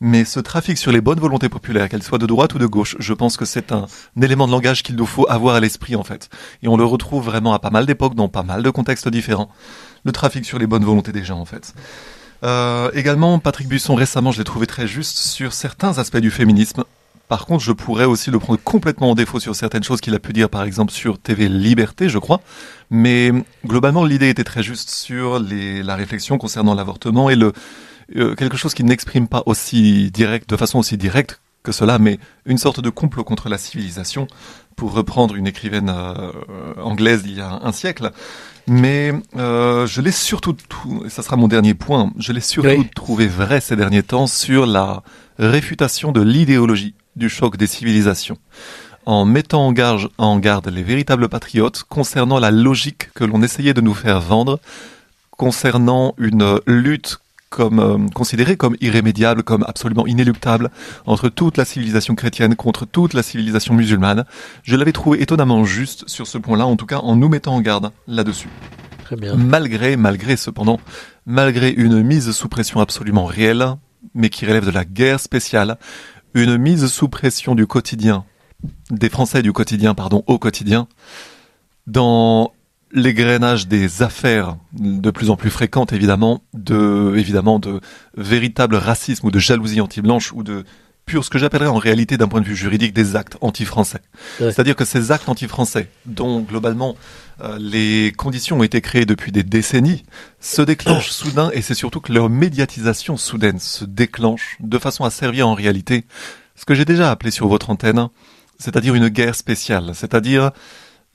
Mais 0.00 0.24
ce 0.24 0.38
trafic 0.38 0.78
sur 0.78 0.92
les 0.92 1.00
bonnes 1.00 1.18
volontés 1.18 1.48
populaires, 1.48 1.88
qu'elles 1.88 2.04
soient 2.04 2.18
de 2.18 2.26
droite 2.26 2.54
ou 2.54 2.58
de 2.58 2.66
gauche, 2.66 2.94
je 3.00 3.12
pense 3.12 3.36
que 3.36 3.44
c'est 3.44 3.72
un, 3.72 3.86
élément 4.22 4.46
de 4.46 4.52
langage 4.52 4.84
qu'il 4.84 4.94
nous 4.94 5.06
faut 5.06 5.26
avoir 5.28 5.56
à 5.56 5.60
l'esprit, 5.60 5.96
en 5.96 6.04
fait. 6.04 6.28
Et 6.62 6.68
on 6.68 6.76
le 6.76 6.84
retrouve 6.84 7.24
vraiment 7.24 7.52
à 7.52 7.58
pas 7.58 7.70
mal 7.70 7.84
d'époques, 7.84 8.14
dans 8.14 8.28
pas 8.28 8.44
mal 8.44 8.62
de 8.62 8.70
contextes 8.70 9.08
différents. 9.08 9.50
Le 10.04 10.12
trafic 10.12 10.44
sur 10.44 10.58
les 10.58 10.68
bonnes 10.68 10.84
volontés 10.84 11.12
des 11.12 11.24
gens, 11.24 11.40
en 11.40 11.46
fait. 11.46 11.74
Euh, 12.44 12.90
également, 12.94 13.38
Patrick 13.38 13.66
Buisson, 13.66 13.94
récemment, 13.94 14.30
je 14.30 14.38
l'ai 14.38 14.44
trouvé 14.44 14.66
très 14.66 14.86
juste 14.86 15.18
sur 15.18 15.52
certains 15.52 15.98
aspects 15.98 16.18
du 16.18 16.30
féminisme. 16.30 16.84
Par 17.28 17.46
contre, 17.46 17.64
je 17.64 17.72
pourrais 17.72 18.04
aussi 18.04 18.30
le 18.30 18.38
prendre 18.38 18.60
complètement 18.62 19.10
en 19.10 19.14
défaut 19.14 19.40
sur 19.40 19.56
certaines 19.56 19.82
choses 19.82 20.00
qu'il 20.00 20.14
a 20.14 20.18
pu 20.18 20.32
dire, 20.32 20.50
par 20.50 20.64
exemple 20.64 20.92
sur 20.92 21.18
TV 21.18 21.48
Liberté, 21.48 22.08
je 22.08 22.18
crois. 22.18 22.40
Mais 22.90 23.32
globalement, 23.66 24.04
l'idée 24.04 24.28
était 24.28 24.44
très 24.44 24.62
juste 24.62 24.90
sur 24.90 25.38
les, 25.38 25.82
la 25.82 25.96
réflexion 25.96 26.36
concernant 26.38 26.74
l'avortement 26.74 27.30
et 27.30 27.36
le 27.36 27.52
euh, 28.16 28.34
quelque 28.34 28.56
chose 28.56 28.74
qui 28.74 28.84
n'exprime 28.84 29.28
pas 29.28 29.42
aussi 29.46 30.10
direct, 30.10 30.48
de 30.50 30.56
façon 30.56 30.78
aussi 30.78 30.96
directe 30.96 31.40
que 31.62 31.72
cela, 31.72 31.98
mais 31.98 32.18
une 32.44 32.58
sorte 32.58 32.80
de 32.80 32.90
complot 32.90 33.24
contre 33.24 33.48
la 33.48 33.56
civilisation, 33.56 34.26
pour 34.76 34.92
reprendre 34.92 35.34
une 35.34 35.46
écrivaine 35.46 35.88
euh, 35.88 36.30
anglaise 36.76 37.22
d'il 37.22 37.36
y 37.36 37.40
a 37.40 37.60
un 37.62 37.72
siècle. 37.72 38.10
Mais 38.66 39.14
euh, 39.36 39.86
je 39.86 40.02
l'ai 40.02 40.12
surtout, 40.12 40.56
et 41.06 41.08
ça 41.08 41.22
sera 41.22 41.36
mon 41.36 41.48
dernier 41.48 41.72
point, 41.72 42.12
je 42.18 42.32
l'ai 42.32 42.40
surtout 42.40 42.84
trouvé 42.94 43.26
vrai 43.26 43.60
ces 43.60 43.76
derniers 43.76 44.02
temps 44.02 44.26
sur 44.26 44.66
la 44.66 45.02
réfutation 45.38 46.12
de 46.12 46.20
l'idéologie 46.20 46.94
du 47.16 47.28
choc 47.28 47.56
des 47.56 47.66
civilisations, 47.66 48.38
en 49.06 49.24
mettant 49.24 49.66
en 49.66 49.72
garde, 49.72 50.08
en 50.18 50.38
garde 50.38 50.68
les 50.68 50.82
véritables 50.82 51.28
patriotes 51.28 51.84
concernant 51.88 52.38
la 52.38 52.50
logique 52.50 53.12
que 53.14 53.24
l'on 53.24 53.42
essayait 53.42 53.74
de 53.74 53.80
nous 53.80 53.94
faire 53.94 54.20
vendre, 54.20 54.60
concernant 55.30 56.14
une 56.18 56.60
lutte 56.66 57.18
comme 57.54 57.78
euh, 57.78 58.08
considérée 58.12 58.56
comme 58.56 58.76
irrémédiable, 58.80 59.44
comme 59.44 59.64
absolument 59.68 60.08
inéluctable 60.08 60.70
entre 61.06 61.28
toute 61.28 61.56
la 61.56 61.64
civilisation 61.64 62.16
chrétienne 62.16 62.56
contre 62.56 62.84
toute 62.84 63.14
la 63.14 63.22
civilisation 63.22 63.74
musulmane. 63.74 64.24
Je 64.64 64.74
l'avais 64.74 64.90
trouvé 64.90 65.22
étonnamment 65.22 65.64
juste 65.64 66.08
sur 66.08 66.26
ce 66.26 66.36
point-là, 66.36 66.66
en 66.66 66.74
tout 66.74 66.86
cas 66.86 66.98
en 66.98 67.14
nous 67.14 67.28
mettant 67.28 67.54
en 67.54 67.60
garde 67.60 67.92
là-dessus. 68.08 68.48
Très 69.04 69.14
bien. 69.14 69.36
Malgré, 69.36 69.96
malgré 69.96 70.36
cependant, 70.36 70.80
malgré 71.26 71.70
une 71.70 72.02
mise 72.02 72.32
sous 72.32 72.48
pression 72.48 72.80
absolument 72.80 73.24
réelle, 73.24 73.76
mais 74.14 74.30
qui 74.30 74.46
relève 74.46 74.66
de 74.66 74.72
la 74.72 74.84
guerre 74.84 75.20
spéciale, 75.20 75.78
une 76.34 76.58
mise 76.58 76.86
sous 76.86 77.08
pression 77.08 77.54
du 77.54 77.66
quotidien, 77.66 78.24
des 78.90 79.08
Français 79.08 79.42
du 79.42 79.52
quotidien, 79.52 79.94
pardon, 79.94 80.24
au 80.26 80.38
quotidien, 80.38 80.88
dans 81.86 82.52
l'égrenage 82.92 83.66
des 83.66 84.02
affaires 84.02 84.56
de 84.72 85.10
plus 85.10 85.30
en 85.30 85.36
plus 85.36 85.50
fréquentes, 85.50 85.92
évidemment, 85.92 86.42
de, 86.54 87.14
évidemment, 87.16 87.58
de 87.58 87.80
véritable 88.16 88.76
racisme 88.76 89.26
ou 89.26 89.30
de 89.30 89.38
jalousie 89.38 89.80
anti-blanche 89.80 90.32
ou 90.32 90.42
de 90.42 90.64
pur, 91.06 91.24
ce 91.24 91.30
que 91.30 91.38
j'appellerais 91.38 91.68
en 91.68 91.78
réalité 91.78 92.16
d'un 92.16 92.28
point 92.28 92.40
de 92.40 92.46
vue 92.46 92.56
juridique 92.56 92.92
des 92.92 93.16
actes 93.16 93.36
anti-français. 93.40 94.00
C'est-à-dire 94.38 94.76
que 94.76 94.84
ces 94.84 95.12
actes 95.12 95.28
anti-français, 95.28 95.88
dont 96.06 96.40
globalement 96.40 96.96
euh, 97.40 97.58
les 97.60 98.12
conditions 98.16 98.58
ont 98.58 98.62
été 98.62 98.80
créées 98.80 99.06
depuis 99.06 99.32
des 99.32 99.42
décennies, 99.42 100.04
se 100.40 100.62
déclenchent 100.62 101.10
soudain 101.10 101.50
et 101.52 101.62
c'est 101.62 101.74
surtout 101.74 102.00
que 102.00 102.12
leur 102.12 102.30
médiatisation 102.30 103.16
soudaine 103.16 103.58
se 103.58 103.84
déclenche 103.84 104.56
de 104.60 104.78
façon 104.78 105.04
à 105.04 105.10
servir 105.10 105.48
en 105.48 105.54
réalité 105.54 106.04
ce 106.56 106.64
que 106.64 106.74
j'ai 106.74 106.84
déjà 106.84 107.10
appelé 107.10 107.30
sur 107.30 107.48
votre 107.48 107.70
antenne, 107.70 108.08
c'est-à-dire 108.58 108.94
une 108.94 109.08
guerre 109.08 109.34
spéciale, 109.34 109.92
c'est-à-dire 109.94 110.52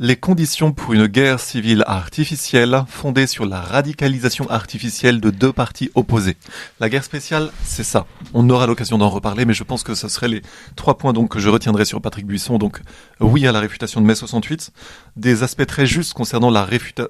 les 0.02 0.16
conditions 0.16 0.72
pour 0.72 0.94
une 0.94 1.08
guerre 1.08 1.42
civile 1.42 1.84
artificielle 1.86 2.86
fondée 2.88 3.28
sur 3.28 3.46
la 3.46 3.60
radicalisation 3.60 4.50
artificielle 4.50 5.20
de 5.20 5.30
deux 5.30 5.52
partis 5.52 5.92
opposés. 5.94 6.38
La 6.80 6.88
guerre 6.88 7.04
spéciale, 7.04 7.52
c'est 7.64 7.84
ça. 7.84 8.06
On 8.34 8.50
aura 8.50 8.66
l'occasion 8.66 8.98
d'en 8.98 9.10
reparler, 9.10 9.44
mais 9.44 9.54
je 9.54 9.66
pense 9.66 9.84
que 9.84 9.96
ce 9.96 10.08
seraient 10.08 10.30
les 10.30 10.42
trois 10.78 10.98
points 10.98 11.14
que 11.28 11.40
je 11.40 11.50
retiendrai 11.50 11.84
sur 11.84 12.02
Patrick 12.02 12.26
Buisson. 12.26 12.58
Donc 12.58 12.80
oui 13.20 13.46
à 13.46 13.52
la 13.52 13.60
réfutation 13.60 14.00
de 14.00 14.06
mai 14.06 14.16
68, 14.16 14.72
des 15.18 15.44
aspects 15.44 15.66
très 15.66 15.86
justes 15.86 16.14
concernant 16.14 16.50
la 16.50 16.64
réfuta 16.64 17.08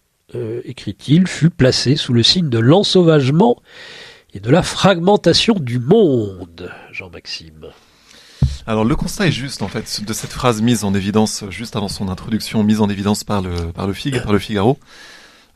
écrit-il, 0.65 1.27
fut 1.27 1.51
placée 1.51 1.97
sous 1.97 2.13
le 2.13 2.23
signe 2.23 2.51
de 2.51 2.59
l'ensauvagement 2.59 3.57
et 4.35 4.41
de 4.41 4.51
la 4.51 4.63
fragmentation 4.63 5.55
du 5.55 5.79
monde. 5.79 6.71
Jean-Maxime. 6.93 7.71
Alors 8.69 8.85
le 8.85 8.97
constat 8.97 9.29
est 9.29 9.33
juste 9.33 9.63
en 9.63 9.69
fait 9.69 10.03
de 10.05 10.13
cette 10.13 10.33
phrase 10.33 10.61
mise 10.61 10.83
en 10.83 10.93
évidence 10.93 11.45
juste 11.51 11.77
avant 11.77 11.87
son 11.87 12.09
introduction, 12.09 12.65
mise 12.65 12.81
en 12.81 12.89
évidence 12.89 13.23
par 13.23 13.41
le 13.41 13.55
par 13.73 13.87
le 13.87 13.93
Fig, 13.93 14.21
par 14.21 14.33
le 14.33 14.41
Figaro. 14.41 14.79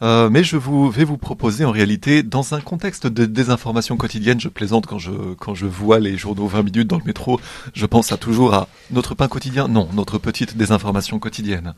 Euh, 0.03 0.31
mais 0.31 0.45
je 0.45 0.57
vous, 0.57 0.89
vais 0.89 1.05
vous 1.05 1.19
proposer 1.19 1.65
en 1.65 1.71
réalité, 1.71 2.23
dans 2.23 2.55
un 2.55 2.61
contexte 2.61 3.07
de 3.07 3.27
désinformation 3.27 3.99
quotidienne, 3.99 4.41
je 4.41 4.49
plaisante 4.49 4.87
quand 4.87 4.99
je, 4.99 5.11
quand 5.39 5.55
je 5.55 5.67
vois 5.67 5.99
les 5.99 6.17
journaux 6.17 6.47
20 6.47 6.63
minutes 6.63 6.89
dans 6.89 6.97
le 6.97 7.05
métro, 7.05 7.39
je 7.75 7.85
pense 7.85 8.11
à 8.11 8.17
toujours 8.17 8.55
à 8.55 8.69
notre 8.91 9.15
pain 9.15 9.29
quotidien, 9.29 9.69
non, 9.69 9.91
notre 9.93 10.17
petite 10.17 10.57
désinformation 10.57 11.19
quotidienne. 11.19 11.75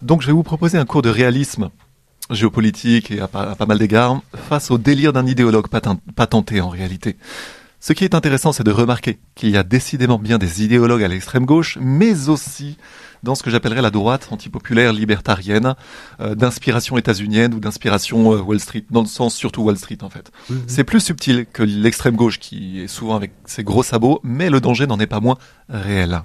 Donc 0.00 0.22
je 0.22 0.28
vais 0.28 0.32
vous 0.32 0.42
proposer 0.42 0.78
un 0.78 0.86
cours 0.86 1.02
de 1.02 1.10
réalisme 1.10 1.68
géopolitique 2.30 3.10
et 3.10 3.20
à, 3.20 3.28
à 3.34 3.56
pas 3.56 3.66
mal 3.66 3.78
d'égards 3.78 4.22
face 4.48 4.70
au 4.70 4.78
délire 4.78 5.12
d'un 5.12 5.26
idéologue 5.26 5.66
patenté 5.68 6.62
en 6.62 6.70
réalité. 6.70 7.16
Ce 7.82 7.94
qui 7.94 8.04
est 8.04 8.14
intéressant, 8.14 8.52
c'est 8.52 8.62
de 8.62 8.70
remarquer 8.70 9.18
qu'il 9.34 9.48
y 9.48 9.56
a 9.56 9.62
décidément 9.62 10.18
bien 10.18 10.36
des 10.36 10.62
idéologues 10.62 11.02
à 11.02 11.08
l'extrême 11.08 11.46
gauche, 11.46 11.78
mais 11.80 12.28
aussi 12.28 12.76
dans 13.22 13.34
ce 13.34 13.42
que 13.42 13.48
j'appellerais 13.48 13.80
la 13.80 13.90
droite 13.90 14.28
antipopulaire 14.30 14.92
libertarienne, 14.92 15.74
euh, 16.20 16.34
d'inspiration 16.34 16.98
états-unienne 16.98 17.54
ou 17.54 17.60
d'inspiration 17.60 18.34
euh, 18.34 18.40
Wall 18.40 18.60
Street, 18.60 18.84
dans 18.90 19.00
le 19.00 19.06
sens 19.06 19.34
surtout 19.34 19.62
Wall 19.62 19.78
Street 19.78 19.98
en 20.02 20.10
fait. 20.10 20.30
C'est 20.66 20.84
plus 20.84 21.00
subtil 21.00 21.46
que 21.50 21.62
l'extrême 21.62 22.16
gauche 22.16 22.38
qui 22.38 22.82
est 22.82 22.86
souvent 22.86 23.16
avec 23.16 23.32
ses 23.46 23.64
gros 23.64 23.82
sabots, 23.82 24.20
mais 24.24 24.50
le 24.50 24.60
danger 24.60 24.86
n'en 24.86 25.00
est 25.00 25.06
pas 25.06 25.20
moins 25.20 25.38
réel. 25.70 26.22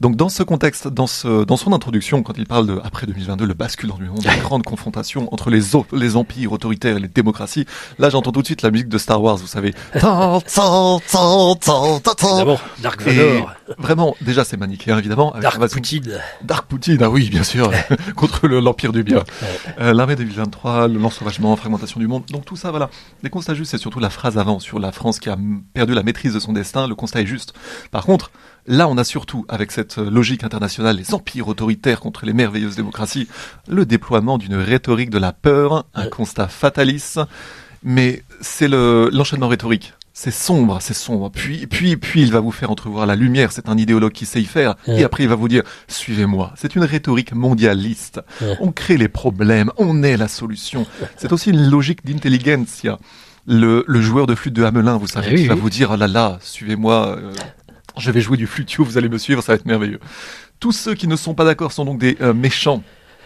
Donc 0.00 0.14
dans 0.14 0.28
ce 0.28 0.44
contexte, 0.44 0.86
dans, 0.86 1.08
ce, 1.08 1.44
dans 1.44 1.56
son 1.56 1.72
introduction, 1.72 2.22
quand 2.22 2.34
il 2.38 2.46
parle 2.46 2.66
de 2.66 2.80
après 2.84 3.06
2022, 3.06 3.44
le 3.46 3.54
basculement 3.54 3.96
du 3.96 4.04
monde, 4.04 4.22
la 4.24 4.36
grande 4.36 4.62
confrontation 4.64 5.32
entre 5.34 5.50
les, 5.50 5.60
les 5.92 6.16
empires 6.16 6.52
autoritaires 6.52 6.96
et 6.96 7.00
les 7.00 7.08
démocraties, 7.08 7.66
là 7.98 8.08
j'entends 8.08 8.30
tout 8.30 8.42
de 8.42 8.46
suite 8.46 8.62
la 8.62 8.70
musique 8.70 8.88
de 8.88 8.98
Star 8.98 9.20
Wars, 9.20 9.36
vous 9.38 9.48
savez. 9.48 9.74
D'abord, 12.38 12.60
Dark 12.80 13.02
Vador. 13.02 13.52
vraiment, 13.78 14.14
déjà 14.20 14.44
c'est 14.44 14.56
manichéen 14.56 14.96
évidemment. 14.98 15.32
Avec 15.32 15.42
Dark 15.42 15.68
Poutine. 15.72 16.20
Dark 16.44 16.66
Poutine, 16.68 16.98
ah 17.02 17.10
oui 17.10 17.28
bien 17.28 17.42
sûr, 17.42 17.70
contre 18.16 18.46
l'empire 18.46 18.92
du 18.92 19.02
bien. 19.02 19.24
Euh, 19.80 19.92
L'armée 19.92 20.14
2023, 20.14 20.86
l'ensauvagement, 20.88 21.56
fragmentation 21.56 21.98
du 21.98 22.06
monde. 22.06 22.22
Donc 22.30 22.44
tout 22.44 22.56
ça, 22.56 22.70
voilà. 22.70 22.88
Les 23.24 23.30
constats 23.30 23.54
justes, 23.54 23.72
c'est 23.72 23.78
surtout 23.78 23.98
la 23.98 24.10
phrase 24.10 24.38
avant 24.38 24.60
sur 24.60 24.78
la 24.78 24.92
France 24.92 25.18
qui 25.18 25.28
a 25.28 25.36
perdu 25.74 25.94
la 25.94 26.04
maîtrise 26.04 26.34
de 26.34 26.40
son 26.40 26.52
destin. 26.52 26.86
Le 26.86 26.94
constat 26.94 27.22
est 27.22 27.26
juste. 27.26 27.52
Par 27.90 28.04
contre, 28.04 28.30
Là, 28.68 28.86
on 28.86 28.98
a 28.98 29.04
surtout, 29.04 29.46
avec 29.48 29.72
cette 29.72 29.96
logique 29.96 30.44
internationale, 30.44 30.96
les 30.96 31.14
empires 31.14 31.48
autoritaires 31.48 32.00
contre 32.00 32.26
les 32.26 32.34
merveilleuses 32.34 32.76
démocraties, 32.76 33.26
le 33.66 33.86
déploiement 33.86 34.36
d'une 34.36 34.56
rhétorique 34.56 35.08
de 35.08 35.18
la 35.18 35.32
peur, 35.32 35.86
un 35.94 36.06
constat 36.06 36.48
fataliste, 36.48 37.18
mais 37.82 38.22
c'est 38.42 38.68
l'enchaînement 38.68 39.48
rhétorique. 39.48 39.94
C'est 40.12 40.32
sombre, 40.32 40.78
c'est 40.82 40.94
sombre. 40.94 41.30
Puis, 41.30 41.66
puis, 41.66 41.96
puis, 41.96 42.22
il 42.22 42.32
va 42.32 42.40
vous 42.40 42.50
faire 42.50 42.70
entrevoir 42.70 43.06
la 43.06 43.14
lumière. 43.14 43.52
C'est 43.52 43.68
un 43.68 43.78
idéologue 43.78 44.12
qui 44.12 44.26
sait 44.26 44.42
y 44.42 44.46
faire. 44.46 44.74
Et 44.88 45.04
après, 45.04 45.22
il 45.22 45.28
va 45.28 45.36
vous 45.36 45.48
dire, 45.48 45.62
suivez-moi. 45.86 46.52
C'est 46.56 46.74
une 46.74 46.82
rhétorique 46.82 47.32
mondialiste. 47.32 48.20
On 48.60 48.72
crée 48.72 48.96
les 48.96 49.08
problèmes. 49.08 49.70
On 49.76 50.02
est 50.02 50.16
la 50.16 50.28
solution. 50.28 50.86
C'est 51.16 51.32
aussi 51.32 51.50
une 51.50 51.70
logique 51.70 52.04
d'intelligentsia. 52.04 52.98
Le, 53.46 53.84
le, 53.86 54.00
joueur 54.02 54.26
de 54.26 54.34
flûte 54.34 54.52
de 54.54 54.64
Hamelin, 54.64 54.98
vous 54.98 55.06
savez, 55.06 55.36
qui 55.36 55.46
va 55.46 55.54
vous 55.54 55.70
dire, 55.70 55.92
oh 55.92 55.96
là 55.96 56.06
là, 56.06 56.38
suivez-moi, 56.42 57.16
euh, 57.16 57.32
je 57.98 58.10
vais 58.10 58.20
jouer 58.20 58.36
du 58.36 58.46
flutio, 58.46 58.84
vous 58.84 58.98
allez 58.98 59.08
me 59.08 59.18
suivre, 59.18 59.42
ça 59.42 59.52
va 59.52 59.56
être 59.56 59.66
merveilleux. 59.66 60.00
Tous 60.60 60.72
ceux 60.72 60.94
qui 60.94 61.06
ne 61.06 61.16
sont 61.16 61.34
pas 61.34 61.44
d'accord 61.44 61.72
sont 61.72 61.84
donc 61.84 61.98
des 61.98 62.16
euh, 62.20 62.34
méchants 62.34 62.82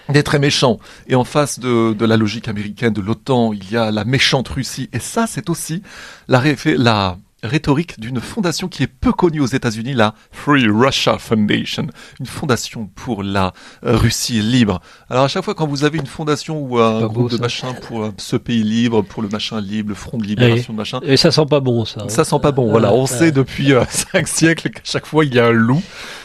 des 0.09 0.23
très 0.23 0.39
méchants. 0.39 0.79
Et 1.07 1.14
en 1.14 1.25
face 1.25 1.61
de, 1.61 2.05
la 2.05 2.16
logique 2.16 2.49
américaine, 2.49 2.93
de 2.93 3.01
l'OTAN, 3.01 3.53
il 3.53 3.70
y 3.70 3.77
a 3.77 3.91
la 3.91 4.05
méchante 4.05 4.49
Russie. 4.49 4.89
Et 4.93 4.99
ça, 4.99 5.27
c'est 5.29 5.49
aussi 5.49 5.83
la, 6.29 6.43
la, 6.77 7.18
rhétorique 7.43 7.99
d'une 7.99 8.20
fondation 8.20 8.68
qui 8.68 8.82
est 8.82 8.86
peu 8.86 9.12
connue 9.12 9.40
aux 9.40 9.47
États-Unis, 9.47 9.95
la 9.95 10.14
Free 10.30 10.66
Russia 10.68 11.18
Foundation, 11.18 11.86
une 12.20 12.26
fondation 12.26 12.86
pour 12.95 13.22
la 13.22 13.53
euh, 13.84 13.97
Russie 13.97 14.40
libre. 14.40 14.80
Alors 15.11 15.24
à 15.24 15.28
chaque 15.28 15.45
fois 15.45 15.55
quand 15.55 15.66
vous 15.66 15.84
avez 15.84 15.99
une 15.99 16.07
fondation 16.07 16.61
ou 16.61 16.78
un 16.78 17.07
groupe 17.07 17.30
de 17.30 17.36
machin 17.36 17.74
pour 17.74 18.05
euh, 18.05 18.11
ce 18.16 18.36
pays 18.36 18.62
libre, 18.62 19.03
pour 19.03 19.22
le 19.22 19.28
machin 19.28 19.61
libre, 19.61 19.90
le 19.90 19.95
Front 19.95 20.18
de 20.18 20.24
libération 20.24 20.72
de 20.72 20.78
machin, 20.78 21.01
et 21.03 21.16
ça 21.16 21.30
sent 21.30 21.47
pas 21.49 21.61
bon 21.61 21.84
ça. 21.84 22.09
Ça 22.09 22.24
sent 22.24 22.38
pas 22.40 22.53
bon. 22.53 22.70
Voilà, 22.70 22.93
on 22.93 23.07
sait 23.07 23.32
depuis 23.32 23.72
euh, 23.72 23.84
cinq 23.90 24.28
siècles 24.28 24.70
qu'à 24.70 24.82
chaque 24.84 25.07
fois 25.07 25.24
il 25.24 25.34
y 25.34 25.38
a 25.38 25.47
un 25.47 25.53
loup. 25.53 25.82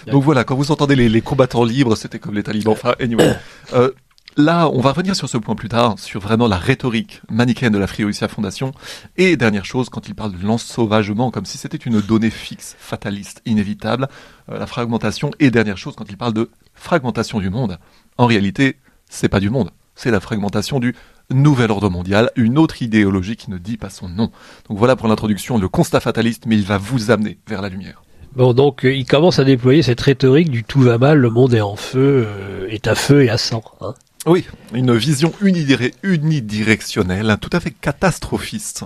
Donc 0.07 0.24
voilà, 0.24 0.43
quand 0.43 0.55
vous 0.55 0.72
entendez 0.72 0.95
les, 0.95 1.09
les 1.09 1.22
combattants 1.22 1.65
libres, 1.65 1.95
c'était 1.97 2.20
comme 2.20 2.36
les 2.36 2.43
talibans. 2.43 2.74
Enfin, 2.74 2.95
anyway. 2.99 3.36
Là, 4.40 4.70
on 4.70 4.82
va 4.82 4.92
revenir 4.92 5.16
sur 5.16 5.28
ce 5.28 5.40
point 5.40 5.56
plus 5.56 5.68
tard, 5.68 5.98
sur 5.98 6.22
vraiment 6.22 6.48
la 6.48 6.58
rhétorique 6.58 7.22
manichéenne 7.28 7.74
de 7.74 7.80
la 7.80 7.88
Russia 7.88 8.28
Fondation. 8.28 8.72
Et 9.18 9.36
dernière 9.36 9.66
chose, 9.66 9.90
quand 9.90 10.08
il 10.08 10.14
parle 10.14 10.34
de 10.34 10.46
l'ensauvagement, 10.46 11.32
comme 11.32 11.46
si 11.46 11.58
c'était 11.58 11.78
une 11.78 12.02
donnée 12.02 12.30
fixe, 12.30 12.76
fataliste, 12.78 13.42
inévitable, 13.48 14.08
euh, 14.52 14.60
la 14.60 14.68
fragmentation. 14.68 15.32
Et 15.40 15.50
dernière 15.50 15.80
chose, 15.80 15.96
quand 15.96 16.06
il 16.08 16.18
parle 16.18 16.34
de 16.34 16.52
fragmentation 16.76 17.40
du 17.40 17.50
monde, 17.50 17.80
en 18.20 18.28
réalité, 18.28 18.76
c'est 19.10 19.28
pas 19.28 19.40
du 19.40 19.50
monde, 19.50 19.72
c'est 19.96 20.12
la 20.12 20.20
fragmentation 20.20 20.80
du 20.80 20.94
nouvel 21.32 21.72
ordre 21.72 21.90
mondial, 21.90 22.30
une 22.36 22.60
autre 22.60 22.84
idéologie 22.84 23.38
qui 23.38 23.50
ne 23.50 23.58
dit 23.58 23.78
pas 23.78 23.90
son 23.90 24.08
nom. 24.08 24.30
Donc 24.70 24.78
voilà 24.78 24.96
pour 24.96 25.08
l'introduction, 25.08 25.58
le 25.58 25.68
constat 25.68 26.00
fataliste, 26.00 26.46
mais 26.46 26.58
il 26.58 26.64
va 26.64 26.78
vous 26.78 27.10
amener 27.10 27.40
vers 27.48 27.64
la 27.64 27.70
lumière. 27.70 28.04
Bon, 28.36 28.54
donc 28.54 28.86
euh, 28.86 28.94
il 28.94 29.08
commence 29.08 29.40
à 29.40 29.44
déployer 29.44 29.82
cette 29.82 30.02
rhétorique 30.02 30.52
du 30.52 30.64
tout 30.64 30.82
va 30.82 31.00
mal, 31.00 31.18
le 31.18 31.32
monde 31.32 31.56
est 31.56 31.62
en 31.62 31.76
feu, 31.76 32.28
euh, 32.28 32.68
est 32.70 32.86
à 32.86 32.94
feu 32.94 33.24
et 33.24 33.32
à 33.32 33.40
sang. 33.40 33.64
Hein. 33.82 33.96
Oui, 34.28 34.45
une 34.73 34.93
vision 34.93 35.34
unidirectionnelle, 35.41 37.38
tout 37.39 37.49
à 37.53 37.61
fait 37.61 37.71
catastrophiste. 37.71 38.84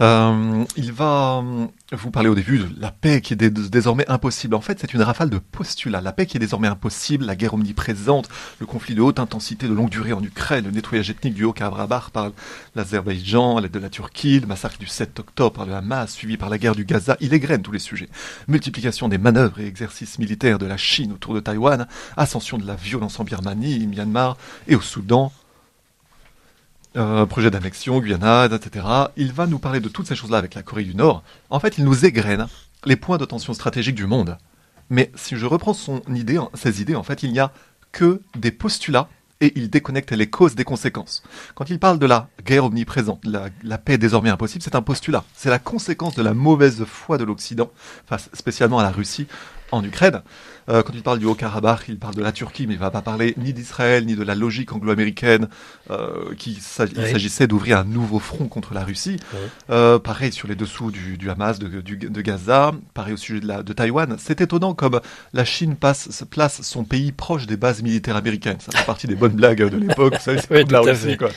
Euh, 0.00 0.64
il 0.76 0.90
va 0.92 1.42
euh, 1.44 1.66
vous 1.92 2.10
parler 2.10 2.28
au 2.28 2.34
début 2.34 2.58
de 2.58 2.68
la 2.80 2.90
paix 2.90 3.20
qui 3.20 3.34
est 3.34 3.36
désormais 3.36 4.08
impossible. 4.08 4.54
En 4.54 4.60
fait, 4.60 4.78
c'est 4.80 4.94
une 4.94 5.02
rafale 5.02 5.28
de 5.28 5.38
postulats. 5.38 6.00
La 6.00 6.12
paix 6.12 6.26
qui 6.26 6.38
est 6.38 6.40
désormais 6.40 6.68
impossible, 6.68 7.24
la 7.26 7.36
guerre 7.36 7.54
omniprésente, 7.54 8.28
le 8.58 8.66
conflit 8.66 8.94
de 8.94 9.02
haute 9.02 9.18
intensité 9.18 9.68
de 9.68 9.74
longue 9.74 9.90
durée 9.90 10.12
en 10.12 10.22
Ukraine, 10.22 10.64
le 10.64 10.70
nettoyage 10.70 11.10
ethnique 11.10 11.34
du 11.34 11.44
Haut-Karabakh 11.44 12.10
par 12.10 12.30
l'Azerbaïdjan, 12.74 13.58
l'aide 13.58 13.72
de 13.72 13.78
la 13.78 13.90
Turquie, 13.90 14.40
le 14.40 14.46
massacre 14.46 14.78
du 14.78 14.86
7 14.86 15.20
octobre 15.20 15.52
par 15.52 15.66
le 15.66 15.74
Hamas, 15.74 16.10
suivi 16.10 16.36
par 16.36 16.48
la 16.48 16.58
guerre 16.58 16.74
du 16.74 16.84
Gaza. 16.84 17.16
Il 17.20 17.34
égrène 17.34 17.62
tous 17.62 17.72
les 17.72 17.78
sujets. 17.78 18.08
Multiplication 18.48 19.08
des 19.08 19.18
manœuvres 19.18 19.60
et 19.60 19.66
exercices 19.66 20.18
militaires 20.18 20.58
de 20.58 20.66
la 20.66 20.76
Chine 20.76 21.12
autour 21.12 21.34
de 21.34 21.40
Taïwan, 21.40 21.86
ascension 22.16 22.56
de 22.56 22.66
la 22.66 22.74
violence 22.74 23.20
en 23.20 23.24
Birmanie, 23.24 23.86
Myanmar 23.86 24.36
et 24.66 24.74
au 24.74 24.80
Soudan, 24.80 25.32
euh, 26.96 27.26
projet 27.26 27.50
d'annexion, 27.50 28.00
Guyana, 28.00 28.46
etc. 28.46 28.86
Il 29.16 29.32
va 29.32 29.46
nous 29.46 29.58
parler 29.58 29.80
de 29.80 29.88
toutes 29.88 30.06
ces 30.06 30.14
choses-là 30.14 30.38
avec 30.38 30.54
la 30.54 30.62
Corée 30.62 30.84
du 30.84 30.94
Nord. 30.94 31.22
En 31.50 31.60
fait, 31.60 31.78
il 31.78 31.84
nous 31.84 32.04
égrène 32.04 32.46
les 32.84 32.96
points 32.96 33.18
de 33.18 33.24
tension 33.24 33.54
stratégique 33.54 33.94
du 33.94 34.06
monde. 34.06 34.36
Mais 34.90 35.10
si 35.14 35.36
je 35.36 35.46
reprends 35.46 35.74
son 35.74 36.02
idée, 36.14 36.38
ses 36.54 36.82
idées, 36.82 36.96
en 36.96 37.02
fait, 37.02 37.22
il 37.22 37.32
n'y 37.32 37.40
a 37.40 37.52
que 37.92 38.20
des 38.36 38.50
postulats 38.50 39.08
et 39.40 39.52
il 39.56 39.70
déconnecte 39.70 40.12
les 40.12 40.28
causes 40.28 40.54
des 40.54 40.64
conséquences. 40.64 41.22
Quand 41.54 41.68
il 41.68 41.78
parle 41.78 41.98
de 41.98 42.06
la 42.06 42.28
guerre 42.44 42.66
omniprésente, 42.66 43.24
la, 43.24 43.48
la 43.64 43.78
paix 43.78 43.98
désormais 43.98 44.30
impossible, 44.30 44.62
c'est 44.62 44.76
un 44.76 44.82
postulat. 44.82 45.24
C'est 45.34 45.50
la 45.50 45.58
conséquence 45.58 46.14
de 46.14 46.22
la 46.22 46.32
mauvaise 46.32 46.84
foi 46.84 47.18
de 47.18 47.24
l'Occident, 47.24 47.70
face 48.06 48.30
spécialement 48.34 48.78
à 48.78 48.82
la 48.82 48.92
Russie 48.92 49.26
en 49.72 49.82
Ukraine. 49.82 50.22
Euh, 50.68 50.82
quand 50.82 50.92
il 50.94 51.02
parle 51.02 51.18
du 51.18 51.26
Haut-Karabakh, 51.26 51.84
il 51.88 51.98
parle 51.98 52.14
de 52.14 52.22
la 52.22 52.32
Turquie, 52.32 52.66
mais 52.66 52.74
il 52.74 52.78
ne 52.78 52.82
va 52.82 52.90
pas 52.90 53.02
parler 53.02 53.34
ni 53.36 53.52
d'Israël, 53.52 54.04
ni 54.04 54.14
de 54.14 54.22
la 54.22 54.34
logique 54.34 54.72
anglo-américaine, 54.72 55.48
euh, 55.90 56.34
qu'il 56.36 56.60
s'agissait 56.60 57.46
d'ouvrir 57.46 57.78
un 57.78 57.84
nouveau 57.84 58.18
front 58.18 58.48
contre 58.48 58.74
la 58.74 58.84
Russie. 58.84 59.16
Euh, 59.70 59.98
pareil 59.98 60.32
sur 60.32 60.48
les 60.48 60.54
dessous 60.54 60.90
du, 60.90 61.30
Hamas, 61.30 61.58
de, 61.58 61.68
de, 61.80 62.20
Gaza, 62.20 62.72
pareil 62.94 63.14
au 63.14 63.16
sujet 63.16 63.40
de, 63.40 63.46
la, 63.46 63.62
de 63.62 63.72
Taïwan. 63.72 64.16
C'est 64.18 64.40
étonnant 64.40 64.74
comme 64.74 65.00
la 65.32 65.44
Chine 65.44 65.76
passe, 65.76 66.24
place 66.30 66.62
son 66.62 66.84
pays 66.84 67.12
proche 67.12 67.46
des 67.46 67.56
bases 67.56 67.82
militaires 67.82 68.16
américaines. 68.16 68.58
Ça 68.60 68.76
fait 68.76 68.86
partie 68.86 69.06
des 69.06 69.14
bonnes 69.14 69.32
blagues 69.32 69.68
de 69.68 69.76
l'époque, 69.76 70.14
c'est 70.20 70.48
la 70.70 70.80
Russie. 70.80 71.16
Quoi. 71.16 71.30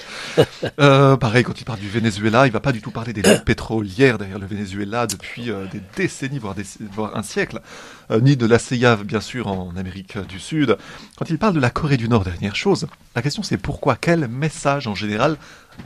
Euh, 0.79 1.17
pareil, 1.17 1.43
quand 1.43 1.59
il 1.59 1.65
parle 1.65 1.79
du 1.79 1.89
Venezuela, 1.89 2.45
il 2.45 2.51
va 2.51 2.59
pas 2.59 2.71
du 2.71 2.81
tout 2.81 2.91
parler 2.91 3.13
des 3.13 3.23
pétrolières 3.45 4.17
derrière 4.17 4.39
le 4.39 4.47
Venezuela 4.47 5.07
depuis 5.07 5.45
des 5.45 5.81
décennies, 5.95 6.39
voire, 6.39 6.55
des, 6.55 6.65
voire 6.91 7.15
un 7.17 7.23
siècle, 7.23 7.59
ni 8.21 8.37
de 8.37 8.45
la 8.45 8.59
CIA, 8.59 8.97
bien 8.97 9.14
sûr, 9.21 9.47
en 9.47 9.75
Amérique 9.75 10.17
du 10.17 10.39
Sud. 10.39 10.77
Quand 11.17 11.29
il 11.29 11.37
parle 11.37 11.53
de 11.53 11.59
la 11.59 11.69
Corée 11.69 11.97
du 11.97 12.09
Nord, 12.09 12.23
dernière 12.23 12.55
chose, 12.55 12.87
la 13.15 13.21
question 13.21 13.43
c'est 13.43 13.57
pourquoi 13.57 13.95
Quel 13.95 14.27
message 14.27 14.87
en 14.87 14.95
général 14.95 15.37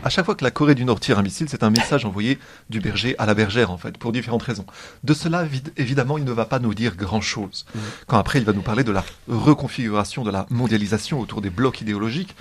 à 0.03 0.09
chaque 0.09 0.25
fois 0.25 0.35
que 0.35 0.43
la 0.43 0.51
Corée 0.51 0.75
du 0.75 0.85
Nord 0.85 0.99
tire 0.99 1.19
un 1.19 1.23
missile, 1.23 1.47
c'est 1.49 1.63
un 1.63 1.69
message 1.69 2.05
envoyé 2.05 2.39
du 2.69 2.79
berger 2.79 3.15
à 3.17 3.25
la 3.25 3.33
bergère, 3.33 3.71
en 3.71 3.77
fait, 3.77 3.97
pour 3.97 4.11
différentes 4.11 4.43
raisons. 4.43 4.65
De 5.03 5.13
cela, 5.13 5.45
évidemment, 5.77 6.17
il 6.17 6.23
ne 6.25 6.31
va 6.31 6.45
pas 6.45 6.59
nous 6.59 6.73
dire 6.73 6.95
grand-chose. 6.95 7.65
Mmh. 7.73 7.79
Quand 8.07 8.17
après, 8.17 8.39
il 8.39 8.45
va 8.45 8.53
nous 8.53 8.61
parler 8.61 8.83
de 8.83 8.91
la 8.91 9.03
reconfiguration 9.27 10.23
de 10.23 10.31
la 10.31 10.45
mondialisation 10.49 11.19
autour 11.19 11.41
des 11.41 11.49
blocs 11.49 11.81
idéologiques, 11.81 12.35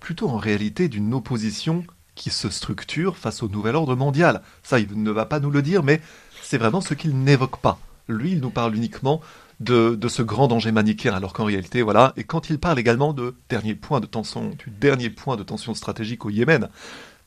plutôt 0.00 0.28
en 0.30 0.38
réalité 0.38 0.88
d'une 0.88 1.12
opposition 1.14 1.84
qui 2.14 2.30
se 2.30 2.48
structure 2.48 3.16
face 3.16 3.42
au 3.42 3.48
nouvel 3.48 3.76
ordre 3.76 3.94
mondial. 3.94 4.42
Ça, 4.62 4.80
il 4.80 5.02
ne 5.02 5.10
va 5.10 5.26
pas 5.26 5.38
nous 5.38 5.50
le 5.50 5.62
dire, 5.62 5.82
mais 5.82 6.00
c'est 6.42 6.58
vraiment 6.58 6.80
ce 6.80 6.94
qu'il 6.94 7.16
n'évoque 7.16 7.58
pas. 7.58 7.78
Lui, 8.08 8.32
il 8.32 8.40
nous 8.40 8.50
parle 8.50 8.74
uniquement 8.74 9.20
de, 9.60 9.98
ce 10.08 10.22
grand 10.22 10.48
danger 10.48 10.72
manichéen, 10.72 11.14
alors 11.14 11.32
qu'en 11.32 11.44
réalité, 11.44 11.82
voilà. 11.82 12.12
Et 12.16 12.24
quand 12.24 12.50
il 12.50 12.58
parle 12.58 12.78
également 12.78 13.12
de 13.12 13.34
dernier 13.48 13.74
point 13.74 14.00
de 14.00 14.06
tension, 14.06 14.50
du 14.50 14.70
dernier 14.70 15.10
point 15.10 15.36
de 15.36 15.42
tension 15.42 15.74
stratégique 15.74 16.24
au 16.26 16.30
Yémen, 16.30 16.68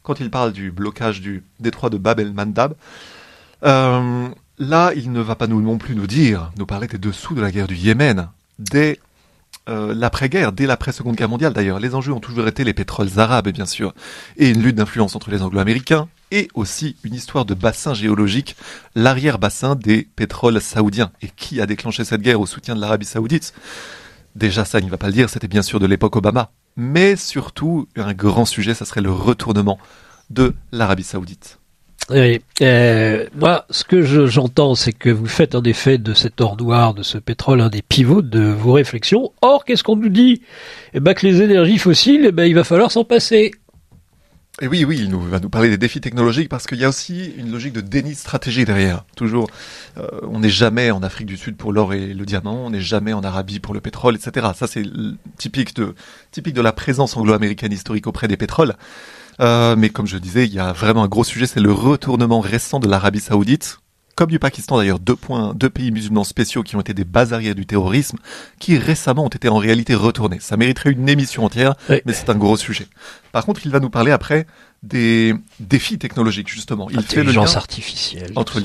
quand 0.03 0.19
il 0.19 0.30
parle 0.30 0.53
du 0.53 0.71
blocage 0.71 1.21
du 1.21 1.43
détroit 1.59 1.89
de 1.89 1.97
Bab 1.97 2.19
el-Mandab, 2.19 2.75
euh, 3.63 4.30
là, 4.57 4.91
il 4.95 5.11
ne 5.11 5.21
va 5.21 5.36
pas 5.36 5.47
nous 5.47 5.61
non 5.61 5.77
plus 5.77 5.95
nous 5.95 6.07
dire, 6.07 6.51
nous 6.57 6.65
parler 6.65 6.88
des 6.88 6.97
dessous 6.97 7.34
de 7.34 7.41
la 7.41 7.51
guerre 7.51 7.67
du 7.67 7.75
Yémen, 7.75 8.30
dès 8.59 8.99
euh, 9.67 9.93
l'après-guerre, 9.95 10.51
dès 10.51 10.65
l'après-seconde 10.65 11.15
guerre 11.15 11.30
mondiale 11.30 11.53
d'ailleurs. 11.53 11.80
Les 11.80 11.95
enjeux 11.95 12.13
ont 12.13 12.19
toujours 12.19 12.47
été 12.47 12.63
les 12.63 12.73
pétroles 12.73 13.19
arabes, 13.19 13.49
bien 13.49 13.65
sûr, 13.65 13.93
et 14.38 14.49
une 14.49 14.61
lutte 14.61 14.75
d'influence 14.75 15.15
entre 15.15 15.32
les 15.32 15.41
anglo-américains, 15.41 16.07
et 16.32 16.47
aussi 16.53 16.95
une 17.03 17.13
histoire 17.13 17.45
de 17.45 17.53
bassin 17.53 17.93
géologique, 17.93 18.55
l'arrière-bassin 18.95 19.75
des 19.75 20.07
pétroles 20.15 20.61
saoudiens. 20.61 21.11
Et 21.21 21.30
qui 21.36 21.61
a 21.61 21.65
déclenché 21.65 22.03
cette 22.03 22.21
guerre 22.21 22.41
au 22.41 22.45
soutien 22.45 22.75
de 22.75 22.82
l'Arabie 22.82 23.05
saoudite? 23.05 23.53
Déjà 24.36 24.65
ça, 24.65 24.80
il 24.80 24.86
ne 24.86 24.91
va 24.91 24.97
pas 24.97 25.07
le 25.07 25.13
dire, 25.13 25.30
c'était 25.30 25.47
bien 25.47 25.61
sûr 25.61 25.80
de 25.80 25.86
l'époque 25.86 26.15
Obama. 26.15 26.51
Mais 26.75 27.15
surtout, 27.15 27.88
un 27.95 28.13
grand 28.13 28.45
sujet, 28.45 28.73
ça 28.73 28.86
serait 28.86 29.01
le 29.01 29.11
retournement 29.11 29.80
de 30.30 30.53
l'Arabie 30.71 31.03
saoudite. 31.03 31.59
Oui, 32.09 32.41
euh, 32.61 33.27
moi, 33.36 33.65
ce 33.69 33.84
que 33.84 34.01
j'entends, 34.25 34.73
c'est 34.73 34.93
que 34.93 35.11
vous 35.11 35.27
faites 35.27 35.53
en 35.53 35.61
effet 35.61 35.99
de 35.99 36.15
cet 36.15 36.41
or 36.41 36.57
noir, 36.57 36.95
de 36.95 37.03
ce 37.03 37.19
pétrole, 37.19 37.61
un 37.61 37.69
des 37.69 37.84
pivots 37.84 38.23
de 38.23 38.41
vos 38.41 38.73
réflexions. 38.73 39.32
Or, 39.41 39.63
qu'est-ce 39.63 39.84
qu'on 39.84 39.95
nous 39.95 40.09
dit? 40.09 40.41
Eh 40.93 40.99
ben 40.99 41.13
que 41.13 41.27
les 41.27 41.41
énergies 41.41 41.77
fossiles, 41.77 42.25
eh 42.25 42.32
ben 42.32 42.45
il 42.45 42.55
va 42.55 42.63
falloir 42.63 42.91
s'en 42.91 43.03
passer. 43.03 43.51
Et 44.62 44.68
oui, 44.68 44.84
oui, 44.84 44.97
il 44.99 45.10
nous, 45.10 45.22
va 45.22 45.39
nous 45.39 45.49
parler 45.49 45.70
des 45.70 45.78
défis 45.78 46.01
technologiques 46.01 46.49
parce 46.49 46.68
qu'il 46.68 46.80
y 46.80 46.84
a 46.84 46.89
aussi 46.89 47.34
une 47.38 47.49
logique 47.49 47.72
de 47.72 47.80
déni 47.80 48.14
stratégie 48.14 48.66
derrière. 48.66 49.05
Toujours, 49.16 49.49
euh, 49.97 50.07
on 50.24 50.39
n'est 50.39 50.49
jamais 50.49 50.91
en 50.91 51.01
Afrique 51.01 51.28
du 51.28 51.38
Sud 51.38 51.55
pour 51.55 51.72
l'or 51.72 51.93
et 51.93 52.14
le 52.14 52.26
diamant, 52.26 52.66
on 52.66 52.70
n'est 52.70 52.82
jamais 52.82 53.14
en 53.14 53.24
Arabie 53.24 53.62
pour 53.62 53.74
le 53.74 53.80
pétrole, 53.80 54.16
etc. 54.16 54.47
Ça, 54.55 54.68
c'est 54.68 54.84
typique 55.38 55.76
de, 55.78 55.95
typique 56.32 56.55
de 56.55 56.62
la 56.62 56.74
présence 56.74 57.16
anglo-américaine 57.16 57.72
historique 57.72 58.05
auprès 58.05 58.28
des 58.28 58.36
pétroles. 58.36 58.76
Euh, 59.39 59.78
mais 59.78 59.89
comme 59.89 60.07
je 60.07 60.18
disais, 60.18 60.45
il 60.45 60.53
y 60.53 60.60
a 60.60 60.74
vraiment 60.74 61.03
un 61.03 61.07
gros 61.07 61.24
sujet, 61.24 61.45
c'est 61.45 61.62
le 61.62 61.72
retournement 61.72 62.41
récent 62.41 62.82
de 62.82 62.88
l'Arabie 62.89 63.22
Saoudite 63.22 63.80
comme 64.20 64.30
du 64.30 64.38
Pakistan 64.38 64.78
d'ailleurs, 64.78 64.99
deux, 64.99 65.15
points, 65.15 65.53
deux 65.55 65.70
pays 65.70 65.91
musulmans 65.91 66.26
spéciaux 66.26 66.61
qui 66.61 66.76
ont 66.76 66.82
été 66.82 66.93
des 66.93 67.05
bas 67.05 67.32
arrières 67.32 67.55
du 67.55 67.65
terrorisme, 67.65 68.17
qui 68.59 68.78
récemment 68.78 69.24
ont 69.24 69.30
été 69.30 69.47
en 69.47 69.55
réalité 69.55 69.95
retournés. 69.95 70.41
Ça 70.41 70.57
mériterait 70.57 70.91
une 70.91 71.07
émission 71.07 71.45
entière, 71.45 71.76
mais 71.88 72.11
c'est 72.11 72.30
un 72.30 72.36
gros 72.36 72.57
sujet. 72.57 72.88
Par 73.32 73.45
contre, 73.45 73.61
il 73.63 73.72
va 73.72 73.80
nous 73.80 73.89
parler 73.89 74.11
après 74.11 74.45
des 74.84 75.34
défis 75.61 75.97
technologiques, 75.97 76.49
justement. 76.49 76.89
Il 76.89 77.01
fait 77.01 77.24
le 77.24 77.32
lien 77.32 77.45
artificielle. 77.45 78.34
Entre 78.36 78.61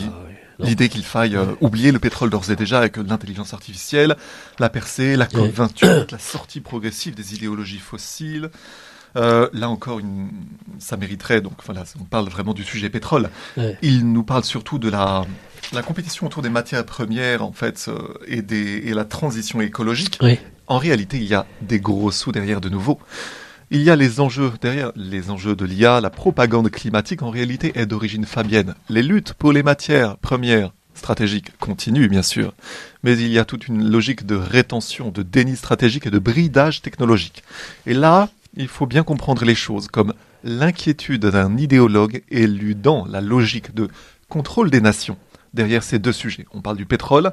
l'idée 0.59 0.89
qu'il 0.89 1.05
faille 1.05 1.37
euh, 1.37 1.47
oublier 1.61 1.93
le 1.93 2.01
pétrole 2.01 2.31
d'ores 2.31 2.51
et 2.51 2.57
déjà 2.57 2.79
avec 2.79 2.97
l'intelligence 2.97 3.55
artificielle, 3.55 4.17
la 4.59 4.71
percée, 4.71 5.15
la 5.15 5.27
COP28, 5.27 6.11
la 6.11 6.19
sortie 6.19 6.61
progressive 6.63 7.15
des 7.15 7.35
idéologies 7.35 7.79
fossiles, 7.79 8.51
euh, 9.17 9.49
là 9.53 9.69
encore, 9.69 9.99
une, 9.99 10.31
ça 10.79 10.97
mériterait, 10.97 11.41
donc 11.41 11.55
voilà, 11.65 11.85
on 12.01 12.05
parle 12.05 12.29
vraiment 12.29 12.55
du 12.55 12.65
sujet 12.65 12.91
pétrole. 12.91 13.31
Il 13.83 14.13
nous 14.13 14.23
parle 14.23 14.45
surtout 14.45 14.79
de 14.79 14.89
la, 14.89 15.25
la 15.73 15.83
compétition 15.83 16.27
autour 16.27 16.43
des 16.43 16.51
matières 16.51 16.85
premières, 16.85 17.43
en 17.43 17.53
fait, 17.53 17.87
euh, 17.89 18.15
et, 18.27 18.43
des, 18.43 18.83
et 18.87 18.95
la 18.95 19.05
transition 19.05 19.61
écologique. 19.61 20.19
En 20.67 20.79
réalité, 20.79 21.19
il 21.19 21.25
y 21.25 21.35
a 21.35 21.47
des 21.61 21.81
gros 21.81 22.11
sous 22.11 22.33
derrière 22.33 22.61
de 22.61 22.69
nouveau. 22.69 22.99
Il 23.71 23.83
y 23.83 23.91
a 23.91 23.97
les 23.97 24.21
enjeux 24.21 24.53
derrière, 24.61 24.93
les 24.95 25.31
enjeux 25.31 25.57
de 25.57 25.65
l'IA, 25.65 26.01
la 26.01 26.11
propagande 26.11 26.71
climatique 26.71 27.23
en 27.23 27.31
réalité 27.31 27.73
est 27.75 27.87
d'origine 27.87 28.25
fabienne. 28.25 28.75
Les 28.89 29.03
luttes 29.03 29.35
pour 29.35 29.53
les 29.53 29.63
matières 29.63 30.17
premières 30.19 30.73
stratégiques 30.95 31.57
continuent 31.59 32.09
bien 32.09 32.23
sûr, 32.23 32.53
mais 33.03 33.15
il 33.15 33.29
y 33.29 33.39
a 33.39 33.45
toute 33.45 33.67
une 33.67 33.91
logique 33.91 34.27
de 34.27 34.37
rétention, 34.37 35.11
de 35.11 35.23
déni 35.23 35.57
stratégique 35.57 36.07
et 36.07 36.11
de 36.11 36.19
bridage 36.19 36.83
technologique. 36.83 37.43
Et 37.87 37.95
là, 37.95 38.29
il 38.57 38.69
faut 38.69 38.87
bien 38.87 39.03
comprendre 39.03 39.45
les 39.45 39.55
choses 39.55 39.89
comme 39.89 40.15
l'inquiétude 40.43 41.27
d'un 41.27 41.57
idéologue 41.57 42.23
éludant 42.31 43.07
la 43.09 43.21
logique 43.21 43.75
de 43.75 43.89
contrôle 44.29 44.71
des 44.71 44.81
nations 44.81 45.17
derrière 45.55 45.83
ces 45.83 45.99
deux 45.99 46.13
sujets. 46.13 46.47
On 46.53 46.61
parle 46.61 46.77
du 46.77 46.87
pétrole, 46.87 47.33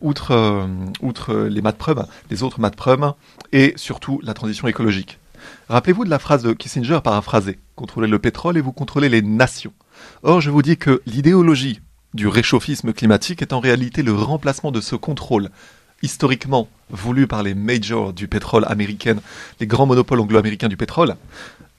outre, 0.00 0.32
euh, 0.32 1.48
les 1.48 1.62
preuves, 1.72 2.06
les 2.30 2.42
autres 2.42 2.60
preuves, 2.70 3.12
et 3.52 3.72
surtout 3.76 4.20
la 4.22 4.34
transition 4.34 4.68
écologique. 4.68 5.18
Rappelez-vous 5.68 6.04
de 6.04 6.10
la 6.10 6.18
phrase 6.18 6.42
de 6.42 6.52
Kissinger 6.52 7.00
paraphrasée 7.02 7.58
Contrôlez 7.76 8.08
le 8.08 8.18
pétrole 8.18 8.58
et 8.58 8.60
vous 8.60 8.72
contrôlez 8.72 9.08
les 9.08 9.22
nations. 9.22 9.72
Or, 10.22 10.40
je 10.40 10.50
vous 10.50 10.62
dis 10.62 10.76
que 10.76 11.00
l'idéologie 11.06 11.80
du 12.12 12.26
réchauffisme 12.26 12.92
climatique 12.92 13.40
est 13.40 13.52
en 13.52 13.60
réalité 13.60 14.02
le 14.02 14.12
remplacement 14.12 14.72
de 14.72 14.80
ce 14.80 14.96
contrôle 14.96 15.48
historiquement 16.02 16.68
voulu 16.90 17.26
par 17.26 17.42
les 17.42 17.54
majors 17.54 18.12
du 18.12 18.28
pétrole 18.28 18.64
américain, 18.68 19.16
les 19.60 19.66
grands 19.66 19.86
monopoles 19.86 20.20
anglo-américains 20.20 20.68
du 20.68 20.76
pétrole. 20.76 21.16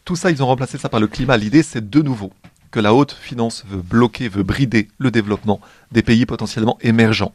Tout 0.05 0.15
ça, 0.15 0.32
ils 0.32 0.41
ont 0.41 0.47
remplacé 0.47 0.78
ça 0.78 0.89
par 0.89 0.99
le 0.99 1.07
climat. 1.07 1.38
L'idée, 1.38 1.63
c'est 1.63 1.89
de 1.89 2.01
nouveau 2.01 2.32
que 2.72 2.80
la 2.80 2.93
haute 2.93 3.11
finance 3.11 3.65
veut 3.67 3.82
bloquer, 3.82 4.30
veut 4.30 4.43
brider 4.43 4.88
le 4.97 5.11
développement 5.11 5.59
des 5.91 6.01
pays 6.01 6.26
potentiellement 6.26 6.78
émergents. 6.82 7.34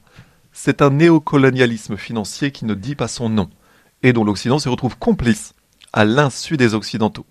C'est 0.53 0.81
un 0.81 0.91
néocolonialisme 0.91 1.97
financier 1.97 2.51
qui 2.51 2.65
ne 2.65 2.75
dit 2.75 2.95
pas 2.95 3.09
son 3.09 3.29
nom, 3.29 3.51
et 4.03 4.15
dont 4.15 4.25
l'Occident 4.25 4.59
se 4.59 4.71
retrouve 4.71 4.97
complice 4.97 5.55
à 5.93 6.05
l'insu 6.05 6.57
des 6.57 6.75
Occidentaux. 6.75 7.27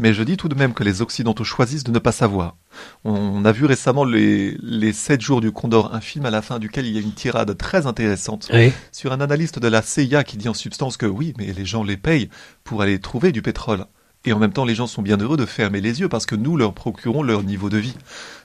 Mais 0.00 0.12
je 0.14 0.22
dis 0.22 0.36
tout 0.36 0.48
de 0.48 0.54
même 0.54 0.74
que 0.74 0.84
les 0.84 1.02
Occidentaux 1.02 1.42
choisissent 1.42 1.82
de 1.82 1.90
ne 1.90 1.98
pas 1.98 2.12
savoir. 2.12 2.56
On 3.04 3.44
a 3.44 3.50
vu 3.50 3.64
récemment 3.64 4.04
les, 4.04 4.56
les 4.62 4.92
7 4.92 5.20
jours 5.20 5.40
du 5.40 5.50
Condor, 5.50 5.92
un 5.92 6.00
film 6.00 6.24
à 6.24 6.30
la 6.30 6.40
fin 6.40 6.60
duquel 6.60 6.86
il 6.86 6.94
y 6.94 6.98
a 6.98 7.00
une 7.00 7.12
tirade 7.12 7.56
très 7.56 7.86
intéressante 7.86 8.48
sur 8.92 9.12
un 9.12 9.20
analyste 9.20 9.58
de 9.58 9.66
la 9.66 9.82
CIA 9.82 10.22
qui 10.22 10.36
dit 10.36 10.48
en 10.48 10.54
substance 10.54 10.96
que 10.96 11.06
oui, 11.06 11.34
mais 11.36 11.52
les 11.52 11.64
gens 11.64 11.82
les 11.82 11.96
payent 11.96 12.28
pour 12.62 12.80
aller 12.82 13.00
trouver 13.00 13.32
du 13.32 13.42
pétrole. 13.42 13.86
Et 14.24 14.32
en 14.32 14.38
même 14.38 14.52
temps, 14.52 14.64
les 14.64 14.76
gens 14.76 14.86
sont 14.86 15.02
bien 15.02 15.16
heureux 15.16 15.36
de 15.36 15.46
fermer 15.46 15.80
les 15.80 16.00
yeux 16.00 16.08
parce 16.08 16.26
que 16.26 16.36
nous 16.36 16.56
leur 16.56 16.74
procurons 16.74 17.22
leur 17.22 17.42
niveau 17.42 17.68
de 17.68 17.78
vie. 17.78 17.96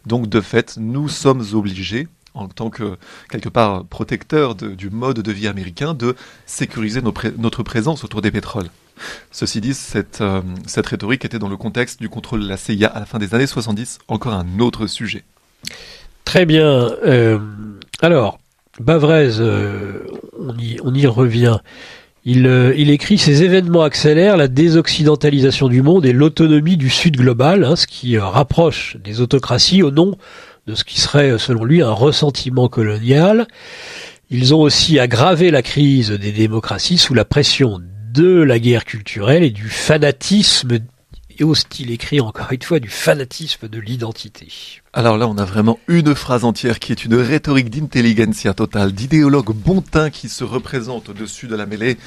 Donc, 0.08 0.30
de 0.30 0.41
fait, 0.41 0.78
nous 0.78 1.08
sommes 1.08 1.43
obligés, 1.54 2.08
en 2.34 2.47
tant 2.47 2.70
que, 2.70 2.97
quelque 3.30 3.49
part, 3.49 3.86
protecteurs 3.86 4.56
du 4.56 4.89
mode 4.89 5.20
de 5.20 5.32
vie 5.32 5.47
américain, 5.47 5.93
de 5.93 6.16
sécuriser 6.45 7.01
notre 7.01 7.64
présence 7.64 8.04
autour 8.04 8.22
des 8.22 8.32
pétroles. 8.32 8.70
Ceci 9.32 9.62
dit, 9.62 9.74
cette, 9.74 10.22
euh, 10.22 10.41
cette 10.68 10.88
rhétorique 10.88 11.26
était 11.26 11.39
dans 11.39 11.49
le 11.49 11.58
contexte 11.58 11.99
du 11.99 12.10
contrôle 12.10 12.41
de 12.41 12.47
la 12.47 12.58
CIA 12.58 12.88
à 12.88 12.99
la 12.99 13.06
fin 13.06 13.20
des 13.20 13.34
années 13.34 13.47
70, 13.47 13.99
encore 14.08 14.34
un 14.34 14.60
autre 14.60 14.88
sujet. 14.88 15.24
Très 16.26 16.45
bien. 16.45 16.91
Euh, 17.06 17.39
alors, 18.01 18.39
Bavrez, 18.80 19.39
euh, 19.39 19.99
on, 20.39 20.93
y, 20.95 21.06
revient. 21.06 21.60
Il, 22.26 22.47
il, 22.76 22.89
écrit 22.89 23.20
Ces 23.20 23.43
événements 23.43 23.84
accélèrent 23.84 24.36
la 24.36 24.47
désoccidentalisation 24.47 25.68
du 25.68 25.84
monde 25.84 26.06
et 26.06 26.14
l'autonomie 26.14 26.78
du 26.78 26.89
Sud 26.89 27.18
global, 27.18 27.66
hein, 27.66 27.76
ce 27.76 27.86
qui 27.86 28.18
rapproche 28.18 28.97
des 29.04 29.22
autocraties 29.22 29.84
au 29.84 29.91
nom 29.91 30.18
de 30.66 30.74
ce 30.76 30.84
qui 30.84 30.99
serait, 30.99 31.38
selon 31.38 31.66
lui, 31.66 31.82
un 31.82 31.91
ressentiment 31.91 32.68
colonial. 32.68 33.47
Ils 34.30 34.56
ont 34.56 34.62
aussi 34.62 34.97
aggravé 34.97 35.51
la 35.51 35.62
crise 35.62 36.10
des 36.10 36.32
démocraties 36.32 36.97
sous 36.97 37.14
la 37.14 37.26
pression 37.26 37.80
de 38.14 38.43
la 38.43 38.59
guerre 38.59 38.86
culturelle 38.86 39.43
et 39.43 39.49
du 39.49 39.70
fanatisme 39.70 40.78
et 41.39 41.43
ose-t-il 41.43 41.89
écrire 41.89 42.28
encore 42.28 42.51
une 42.51 42.61
fois 42.61 42.80
du 42.80 42.89
fanatisme 42.89 43.68
de 43.68 43.80
l'identité 43.80 44.47
Alors 44.93 45.18
là, 45.18 45.28
on 45.28 45.39
a 45.39 45.45
vraiment 45.45 45.80
une 45.88 46.14
phrase 46.14 46.43
entière 46.43 46.78
qui 46.78 46.91
est 46.91 47.05
une 47.05 47.16
rhétorique 47.16 47.72
d'intelligentsia 47.72 48.53
totale, 48.53 48.91
d'idéologue 48.91 49.51
bontin 49.55 50.11
qui 50.11 50.30
se 50.30 50.43
représente 50.43 51.09
au-dessus 51.09 51.47
de 51.47 51.55
la 51.55 51.66
mêlée. 51.66 51.97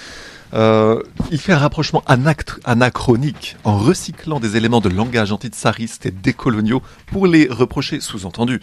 Euh, 0.54 1.02
il 1.32 1.40
fait 1.40 1.52
un 1.52 1.58
rapprochement 1.58 2.04
anachronique 2.06 3.56
en 3.64 3.76
recyclant 3.76 4.38
des 4.38 4.56
éléments 4.56 4.80
de 4.80 4.88
langage 4.88 5.32
antitsariste 5.32 6.06
et 6.06 6.12
décoloniaux 6.12 6.82
pour 7.06 7.26
les 7.26 7.48
reprocher, 7.50 7.98
sous-entendu, 7.98 8.60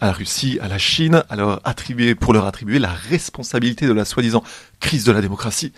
à 0.00 0.06
la 0.06 0.12
Russie, 0.12 0.58
à 0.62 0.68
la 0.68 0.78
Chine, 0.78 1.22
à 1.28 1.36
leur 1.36 1.60
attribuer, 1.64 2.14
pour 2.14 2.32
leur 2.32 2.46
attribuer 2.46 2.78
la 2.78 2.92
responsabilité 2.92 3.86
de 3.86 3.92
la 3.92 4.06
soi-disant 4.06 4.42
crise 4.80 5.04
de 5.04 5.12
la 5.12 5.20
démocratie 5.20 5.72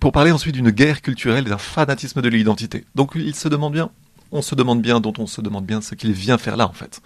pour 0.00 0.12
parler 0.12 0.30
ensuite 0.30 0.54
d'une 0.54 0.70
guerre 0.70 1.02
culturelle 1.02 1.46
et 1.46 1.50
d'un 1.50 1.58
fanatisme 1.58 2.22
de 2.22 2.28
l'identité. 2.28 2.84
Donc 2.94 3.12
il 3.14 3.34
se 3.34 3.48
demande 3.48 3.72
bien, 3.72 3.90
on 4.32 4.42
se 4.42 4.54
demande 4.54 4.82
bien, 4.82 5.00
dont 5.00 5.12
on 5.18 5.26
se 5.26 5.40
demande 5.40 5.66
bien 5.66 5.80
ce 5.80 5.94
qu'il 5.94 6.12
vient 6.12 6.38
faire 6.38 6.56
là 6.56 6.68
en 6.68 6.72
fait. 6.72 7.00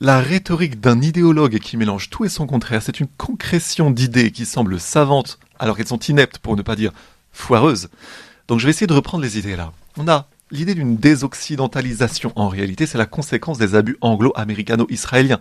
La 0.00 0.20
rhétorique 0.20 0.80
d'un 0.80 1.00
idéologue 1.00 1.58
qui 1.58 1.76
mélange 1.76 2.10
tout 2.10 2.24
et 2.24 2.28
son 2.28 2.46
contraire, 2.46 2.82
c'est 2.82 2.98
une 2.98 3.06
concrétion 3.06 3.90
d'idées 3.90 4.32
qui 4.32 4.46
semblent 4.46 4.80
savantes 4.80 5.38
alors 5.58 5.76
qu'elles 5.76 5.86
sont 5.86 5.98
ineptes 5.98 6.38
pour 6.38 6.56
ne 6.56 6.62
pas 6.62 6.74
dire 6.74 6.92
foireuses. 7.30 7.88
Donc 8.48 8.58
je 8.58 8.64
vais 8.64 8.70
essayer 8.70 8.88
de 8.88 8.94
reprendre 8.94 9.22
les 9.22 9.38
idées 9.38 9.54
là. 9.54 9.72
On 9.96 10.08
a 10.08 10.26
l'idée 10.50 10.74
d'une 10.74 10.96
désoccidentalisation. 10.96 12.32
En 12.36 12.48
réalité, 12.48 12.86
c'est 12.86 12.98
la 12.98 13.06
conséquence 13.06 13.58
des 13.58 13.74
abus 13.74 13.96
anglo-américano-israéliens, 14.00 15.40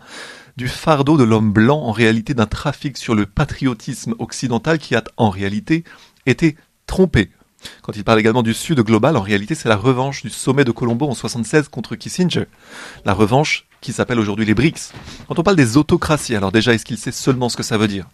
du 0.57 0.67
fardeau 0.67 1.17
de 1.17 1.23
l'homme 1.23 1.51
blanc 1.51 1.79
en 1.79 1.91
réalité 1.91 2.33
d'un 2.33 2.45
trafic 2.45 2.97
sur 2.97 3.15
le 3.15 3.25
patriotisme 3.25 4.15
occidental 4.19 4.79
qui 4.79 4.95
a 4.95 5.03
en 5.17 5.29
réalité 5.29 5.83
était 6.25 6.55
trompé. 6.87 7.29
Quand 7.83 7.95
il 7.95 8.03
parle 8.03 8.19
également 8.19 8.43
du 8.43 8.53
Sud 8.53 8.79
global, 8.79 9.15
en 9.17 9.21
réalité, 9.21 9.55
c'est 9.55 9.69
la 9.69 9.77
revanche 9.77 10.23
du 10.23 10.29
sommet 10.29 10.63
de 10.63 10.71
Colombo 10.71 11.07
en 11.07 11.13
76 11.13 11.67
contre 11.67 11.95
Kissinger. 11.95 12.45
La 13.05 13.13
revanche 13.13 13.67
qui 13.81 13.93
s'appelle 13.93 14.19
aujourd'hui 14.19 14.45
les 14.45 14.53
BRICS. 14.53 14.91
Quand 15.27 15.39
on 15.39 15.43
parle 15.43 15.57
des 15.57 15.77
autocraties, 15.77 16.35
alors 16.35 16.51
déjà, 16.51 16.73
est-ce 16.73 16.85
qu'il 16.85 16.97
sait 16.97 17.11
seulement 17.11 17.49
ce 17.49 17.57
que 17.57 17.63
ça 17.63 17.77
veut 17.77 17.87
dire? 17.87 18.07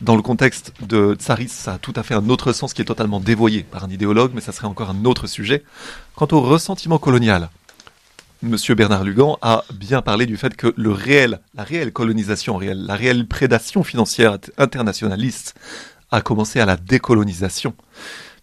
Dans 0.00 0.16
le 0.16 0.22
contexte 0.22 0.72
de 0.80 1.14
Tsaris, 1.14 1.48
ça 1.48 1.74
a 1.74 1.78
tout 1.78 1.92
à 1.96 2.02
fait 2.02 2.14
un 2.14 2.28
autre 2.28 2.52
sens 2.52 2.74
qui 2.74 2.82
est 2.82 2.86
totalement 2.86 3.20
dévoyé 3.20 3.62
par 3.62 3.84
un 3.84 3.90
idéologue, 3.90 4.32
mais 4.34 4.40
ça 4.40 4.52
serait 4.52 4.66
encore 4.66 4.90
un 4.90 5.04
autre 5.04 5.26
sujet. 5.26 5.62
Quant 6.16 6.28
au 6.32 6.40
ressentiment 6.40 6.98
colonial, 6.98 7.50
Monsieur 8.44 8.74
Bernard 8.74 9.04
Lugan 9.04 9.38
a 9.40 9.62
bien 9.72 10.02
parlé 10.02 10.26
du 10.26 10.36
fait 10.36 10.56
que 10.56 10.74
le 10.76 10.90
réel, 10.90 11.38
la 11.54 11.62
réelle 11.62 11.92
colonisation 11.92 12.58
la 12.58 12.96
réelle 12.96 13.28
prédation 13.28 13.84
financière 13.84 14.36
internationaliste 14.58 15.54
a 16.12 16.20
commencé 16.20 16.60
à 16.60 16.66
la 16.66 16.76
décolonisation, 16.76 17.74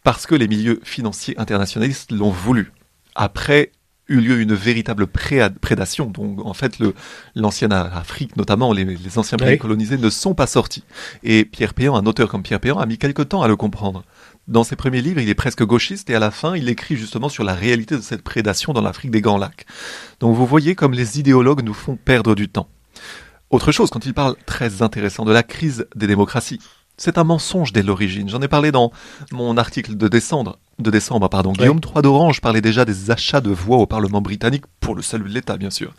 parce 0.03 0.25
que 0.27 0.35
les 0.35 0.49
milieux 0.49 0.81
financiers 0.83 1.39
internationalistes 1.39 2.11
l'ont 2.11 2.31
voulu. 2.31 2.73
Après 3.15 3.71
eut 4.09 4.21
lieu 4.21 4.41
une 4.41 4.53
véritable 4.53 5.07
prédation. 5.07 6.07
Donc, 6.07 6.43
en 6.45 6.53
fait, 6.53 6.77
l'ancienne 7.35 7.71
Afrique, 7.71 8.35
notamment 8.35 8.73
les, 8.73 9.17
anciens 9.17 9.37
pays 9.37 9.57
colonisés, 9.57 9.97
ne 9.97 10.09
sont 10.09 10.33
pas 10.33 10.47
sortis. 10.47 10.83
Et 11.23 11.45
Pierre 11.45 11.73
Péan, 11.73 11.95
un 11.95 12.05
auteur 12.05 12.27
comme 12.27 12.43
Pierre 12.43 12.59
Péan, 12.59 12.77
a 12.77 12.85
mis 12.85 12.97
quelque 12.97 13.21
temps 13.21 13.41
à 13.41 13.47
le 13.47 13.55
comprendre. 13.55 14.03
Dans 14.47 14.63
ses 14.63 14.75
premiers 14.75 15.01
livres, 15.01 15.21
il 15.21 15.29
est 15.29 15.35
presque 15.35 15.63
gauchiste 15.63 16.09
et 16.09 16.15
à 16.15 16.19
la 16.19 16.31
fin, 16.31 16.55
il 16.55 16.69
écrit 16.69 16.97
justement 16.97 17.29
sur 17.29 17.43
la 17.43 17.53
réalité 17.53 17.95
de 17.95 18.01
cette 18.01 18.23
prédation 18.23 18.73
dans 18.73 18.81
l'Afrique 18.81 19.11
des 19.11 19.21
Grands 19.21 19.37
Lacs. 19.37 19.65
Donc, 20.19 20.35
vous 20.35 20.47
voyez 20.47 20.73
comme 20.73 20.93
les 20.93 21.19
idéologues 21.19 21.63
nous 21.63 21.75
font 21.75 21.95
perdre 21.95 22.33
du 22.33 22.49
temps. 22.49 22.67
Autre 23.51 23.71
chose, 23.71 23.89
quand 23.89 24.05
il 24.05 24.13
parle 24.13 24.35
très 24.45 24.81
intéressant 24.81 25.25
de 25.25 25.31
la 25.31 25.43
crise 25.43 25.87
des 25.95 26.07
démocraties, 26.07 26.59
c'est 26.99 27.17
un 27.17 27.23
mensonge 27.23 27.73
dès 27.73 27.81
l'origine. 27.81 28.29
J'en 28.29 28.41
ai 28.41 28.47
parlé 28.47 28.71
dans 28.71 28.91
mon 29.31 29.57
article 29.57 29.95
de 29.95 30.07
décembre, 30.07 30.59
pardon, 31.29 31.53
Guillaume 31.53 31.79
III 31.83 32.01
d'Orange 32.03 32.41
parlait 32.41 32.61
déjà 32.61 32.85
des 32.85 33.09
achats 33.09 33.41
de 33.41 33.49
voix 33.49 33.77
au 33.77 33.87
Parlement 33.87 34.21
britannique 34.21 34.65
pour 34.79 34.95
le 34.95 35.01
salut 35.01 35.29
de 35.29 35.33
l'État, 35.33 35.57
bien 35.57 35.69
sûr. 35.69 35.93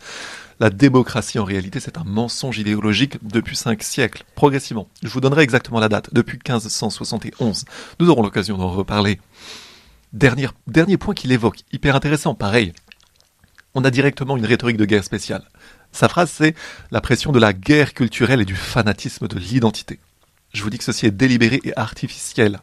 La 0.59 0.69
démocratie, 0.69 1.39
en 1.39 1.43
réalité, 1.43 1.79
c'est 1.79 1.97
un 1.97 2.03
mensonge 2.03 2.59
idéologique 2.59 3.17
depuis 3.23 3.55
cinq 3.55 3.81
siècles, 3.81 4.23
progressivement. 4.35 4.87
Je 5.01 5.09
vous 5.09 5.21
donnerai 5.21 5.41
exactement 5.41 5.79
la 5.79 5.89
date, 5.89 6.13
depuis 6.13 6.37
1571. 6.37 7.65
Nous 7.99 8.09
aurons 8.09 8.21
l'occasion 8.21 8.57
d'en 8.57 8.69
reparler. 8.69 9.19
Dernier, 10.13 10.49
dernier 10.67 10.97
point 10.97 11.15
qu'il 11.15 11.31
évoque, 11.31 11.61
hyper 11.73 11.95
intéressant, 11.95 12.35
pareil. 12.35 12.73
On 13.73 13.83
a 13.83 13.89
directement 13.89 14.37
une 14.37 14.45
rhétorique 14.45 14.77
de 14.77 14.85
guerre 14.85 15.03
spéciale. 15.03 15.43
Sa 15.91 16.07
phrase, 16.09 16.29
c'est 16.29 16.55
la 16.91 17.01
pression 17.01 17.31
de 17.31 17.39
la 17.39 17.53
guerre 17.53 17.95
culturelle 17.95 18.41
et 18.41 18.45
du 18.45 18.55
fanatisme 18.55 19.27
de 19.27 19.39
l'identité. 19.39 19.99
Je 20.53 20.63
vous 20.63 20.69
dis 20.69 20.77
que 20.77 20.83
ceci 20.83 21.05
est 21.05 21.11
délibéré 21.11 21.61
et 21.63 21.77
artificiel. 21.77 22.59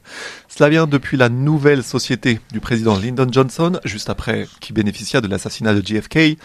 Cela 0.49 0.69
vient 0.69 0.87
depuis 0.87 1.17
la 1.17 1.29
nouvelle 1.29 1.83
société 1.83 2.41
du 2.53 2.61
président 2.61 2.99
Lyndon 2.99 3.29
Johnson, 3.31 3.81
juste 3.85 4.11
après 4.11 4.47
qui 4.61 4.73
bénéficia 4.73 5.21
de 5.21 5.29
l'assassinat 5.29 5.75
de 5.75 5.85
JFK, 5.85 6.39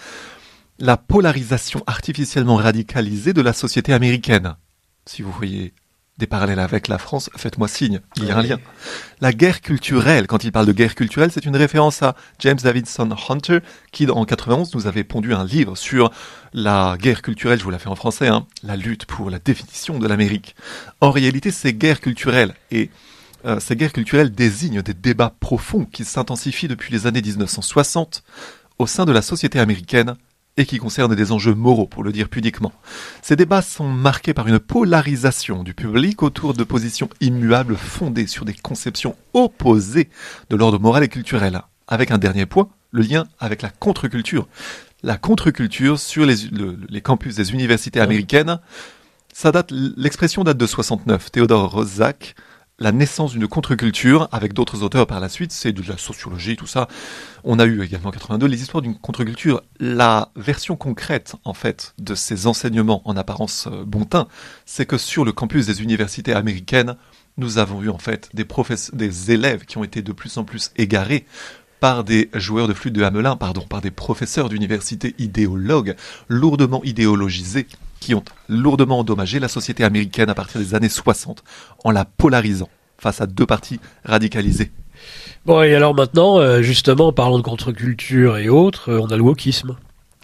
la 0.79 0.97
polarisation 0.97 1.83
artificiellement 1.85 2.55
radicalisée 2.55 3.33
de 3.33 3.41
la 3.41 3.53
société 3.53 3.93
américaine. 3.93 4.55
Si 5.05 5.21
vous 5.21 5.31
voyez 5.31 5.73
des 6.23 6.27
parallèles 6.27 6.59
avec 6.59 6.87
la 6.87 6.97
France, 6.97 7.29
faites-moi 7.35 7.67
signe, 7.67 7.99
il 8.15 8.23
y 8.23 8.31
a 8.31 8.37
un 8.37 8.41
lien. 8.41 8.57
La 9.19 9.33
guerre 9.33 9.59
culturelle, 9.59 10.25
quand 10.25 10.45
il 10.45 10.53
parle 10.53 10.65
de 10.65 10.71
guerre 10.71 10.95
culturelle, 10.95 11.31
c'est 11.33 11.43
une 11.43 11.57
référence 11.57 12.01
à 12.01 12.15
James 12.39 12.59
Davidson 12.63 13.09
Hunter, 13.27 13.59
qui 13.91 14.09
en 14.09 14.23
91 14.23 14.73
nous 14.73 14.87
avait 14.87 15.03
pondu 15.03 15.33
un 15.33 15.43
livre 15.43 15.75
sur 15.75 16.11
la 16.53 16.95
guerre 16.97 17.21
culturelle, 17.21 17.59
je 17.59 17.65
vous 17.65 17.71
la 17.71 17.79
fais 17.79 17.89
en 17.89 17.95
français, 17.95 18.29
hein, 18.29 18.47
la 18.63 18.77
lutte 18.77 19.05
pour 19.05 19.29
la 19.29 19.39
définition 19.39 19.99
de 19.99 20.07
l'Amérique. 20.07 20.55
En 21.01 21.11
réalité, 21.11 21.51
ces 21.51 21.73
guerres 21.73 21.99
culturelles 21.99 22.53
et 22.71 22.89
euh, 23.45 23.59
ces 23.59 23.75
guerres 23.75 23.91
culturelles 23.91 24.31
désignent 24.31 24.81
des 24.81 24.93
débats 24.93 25.33
profonds 25.41 25.83
qui 25.83 26.05
s'intensifient 26.05 26.69
depuis 26.69 26.93
les 26.93 27.05
années 27.05 27.21
1960 27.21 28.23
au 28.79 28.87
sein 28.87 29.03
de 29.03 29.11
la 29.11 29.21
société 29.21 29.59
américaine 29.59 30.15
et 30.57 30.65
qui 30.65 30.77
concernent 30.77 31.15
des 31.15 31.31
enjeux 31.31 31.55
moraux, 31.55 31.87
pour 31.87 32.03
le 32.03 32.11
dire 32.11 32.29
pudiquement. 32.29 32.71
Ces 33.21 33.35
débats 33.35 33.61
sont 33.61 33.89
marqués 33.89 34.33
par 34.33 34.47
une 34.47 34.59
polarisation 34.59 35.63
du 35.63 35.73
public 35.73 36.21
autour 36.21 36.53
de 36.53 36.63
positions 36.63 37.09
immuables 37.21 37.75
fondées 37.75 38.27
sur 38.27 38.45
des 38.45 38.53
conceptions 38.53 39.15
opposées 39.33 40.09
de 40.49 40.55
l'ordre 40.55 40.79
moral 40.79 41.03
et 41.03 41.09
culturel, 41.09 41.61
avec 41.87 42.11
un 42.11 42.17
dernier 42.17 42.45
point, 42.45 42.69
le 42.91 43.01
lien 43.01 43.25
avec 43.39 43.61
la 43.61 43.69
contre-culture. 43.69 44.47
La 45.01 45.17
contre-culture 45.17 45.99
sur 45.99 46.25
les, 46.25 46.35
les 46.87 47.01
campus 47.01 47.35
des 47.35 47.51
universités 47.51 47.99
américaines, 47.99 48.59
ça 49.33 49.51
date, 49.51 49.71
l'expression 49.71 50.43
date 50.43 50.57
de 50.57 50.67
69. 50.67 51.31
Théodore 51.31 51.71
Roszak 51.71 52.35
la 52.79 52.91
naissance 52.91 53.33
d'une 53.33 53.47
contre-culture 53.47 54.27
avec 54.31 54.53
d'autres 54.53 54.83
auteurs 54.83 55.07
par 55.07 55.19
la 55.19 55.29
suite, 55.29 55.51
c'est 55.51 55.73
de 55.73 55.87
la 55.87 55.97
sociologie, 55.97 56.55
tout 56.55 56.67
ça. 56.67 56.87
On 57.43 57.59
a 57.59 57.65
eu 57.65 57.83
également 57.83 58.09
en 58.09 58.11
82 58.11 58.47
les 58.47 58.61
histoires 58.61 58.81
d'une 58.81 58.97
contre-culture. 58.97 59.61
La 59.79 60.31
version 60.35 60.75
concrète, 60.75 61.35
en 61.45 61.53
fait, 61.53 61.93
de 61.99 62.15
ces 62.15 62.47
enseignements 62.47 63.01
en 63.05 63.15
apparence 63.15 63.67
euh, 63.71 63.83
bon 63.85 64.07
c'est 64.65 64.85
que 64.85 64.97
sur 64.97 65.23
le 65.23 65.31
campus 65.31 65.67
des 65.67 65.81
universités 65.81 66.33
américaines, 66.33 66.95
nous 67.37 67.57
avons 67.57 67.81
eu 67.81 67.89
en 67.89 67.97
fait 67.97 68.29
des, 68.33 68.45
des 68.93 69.31
élèves 69.31 69.65
qui 69.65 69.77
ont 69.77 69.83
été 69.83 70.01
de 70.01 70.11
plus 70.11 70.37
en 70.37 70.43
plus 70.43 70.71
égarés 70.75 71.25
par 71.79 72.03
des 72.03 72.29
joueurs 72.33 72.67
de 72.67 72.73
flûte 72.73 72.93
de 72.93 73.03
Hamelin, 73.03 73.35
pardon, 73.35 73.65
par 73.67 73.81
des 73.81 73.91
professeurs 73.91 74.49
d'université 74.49 75.15
idéologues, 75.19 75.95
lourdement 76.29 76.81
idéologisés, 76.83 77.67
qui 78.03 78.15
ont 78.15 78.23
lourdement 78.49 78.99
endommagé 78.99 79.39
la 79.39 79.47
société 79.47 79.85
américaine 79.85 80.29
à 80.29 80.35
partir 80.35 80.59
des 80.59 80.75
années 80.75 80.89
60 80.89 81.41
en 81.85 81.91
la 81.91 82.03
polarisant 82.03 82.69
face 82.97 83.21
à 83.21 83.27
deux 83.27 83.45
partis 83.45 83.79
radicalisés. 84.03 84.71
Bon, 85.45 85.61
et 85.61 85.73
alors 85.73 85.95
maintenant, 85.95 86.37
euh, 86.39 86.61
justement, 86.61 87.07
en 87.07 87.13
parlant 87.13 87.37
de 87.37 87.43
contre-culture 87.43 88.37
et 88.37 88.49
autres, 88.49 88.91
euh, 88.91 88.99
on 89.01 89.07
a 89.07 89.15
le 89.15 89.23
wokisme. 89.23 89.77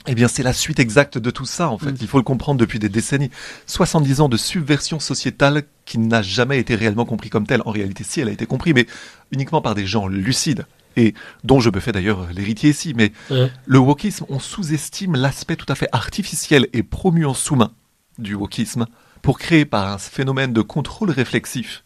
Eh 0.07 0.15
bien, 0.15 0.27
c'est 0.27 0.43
la 0.43 0.53
suite 0.53 0.80
exacte 0.80 1.18
de 1.18 1.30
tout 1.30 1.45
ça, 1.45 1.69
en 1.69 1.77
fait. 1.77 1.91
Mm. 1.91 1.97
Il 2.01 2.07
faut 2.07 2.18
le 2.18 2.23
comprendre 2.23 2.60
depuis 2.60 2.80
des 2.80 2.89
décennies. 2.89 3.31
70 3.65 4.22
ans 4.22 4.30
de 4.30 4.38
subversion 4.38 4.99
sociétale 4.99 5.64
qui 5.85 5.99
n'a 5.99 6.22
jamais 6.22 6.60
été 6.60 6.76
réellement 6.76 7.06
compris 7.06 7.30
comme 7.30 7.47
telle. 7.47 7.61
En 7.65 7.72
réalité, 7.72 8.03
si, 8.03 8.19
elle 8.19 8.30
a 8.30 8.31
été 8.31 8.45
comprise, 8.45 8.73
mais 8.73 8.88
uniquement 9.31 9.61
par 9.61 9.76
des 9.76 9.85
gens 9.85 10.07
lucides 10.07 10.65
et 10.99 11.13
dont 11.43 11.59
je 11.59 11.69
me 11.69 11.80
fais 11.80 11.91
d'ailleurs 11.91 12.27
l'héritier 12.34 12.71
ici, 12.71 12.93
mais 12.95 13.11
le 13.30 13.80
wokisme, 13.80 14.26
on 14.30 14.39
sous-estime 14.39 15.15
l'aspect 15.15 15.55
tout 15.55 15.65
à 15.69 15.76
fait 15.76 15.89
artificiel 15.91 16.67
et 16.73 16.84
promu 16.84 17.26
en 17.26 17.34
sous-main 17.34 17.71
du 18.17 18.35
wokisme 18.35 18.85
pour 19.21 19.39
créer 19.39 19.65
par 19.65 19.88
un 19.88 19.97
phénomène 19.97 20.53
de 20.53 20.61
contrôle 20.61 21.11
réflexif 21.11 21.84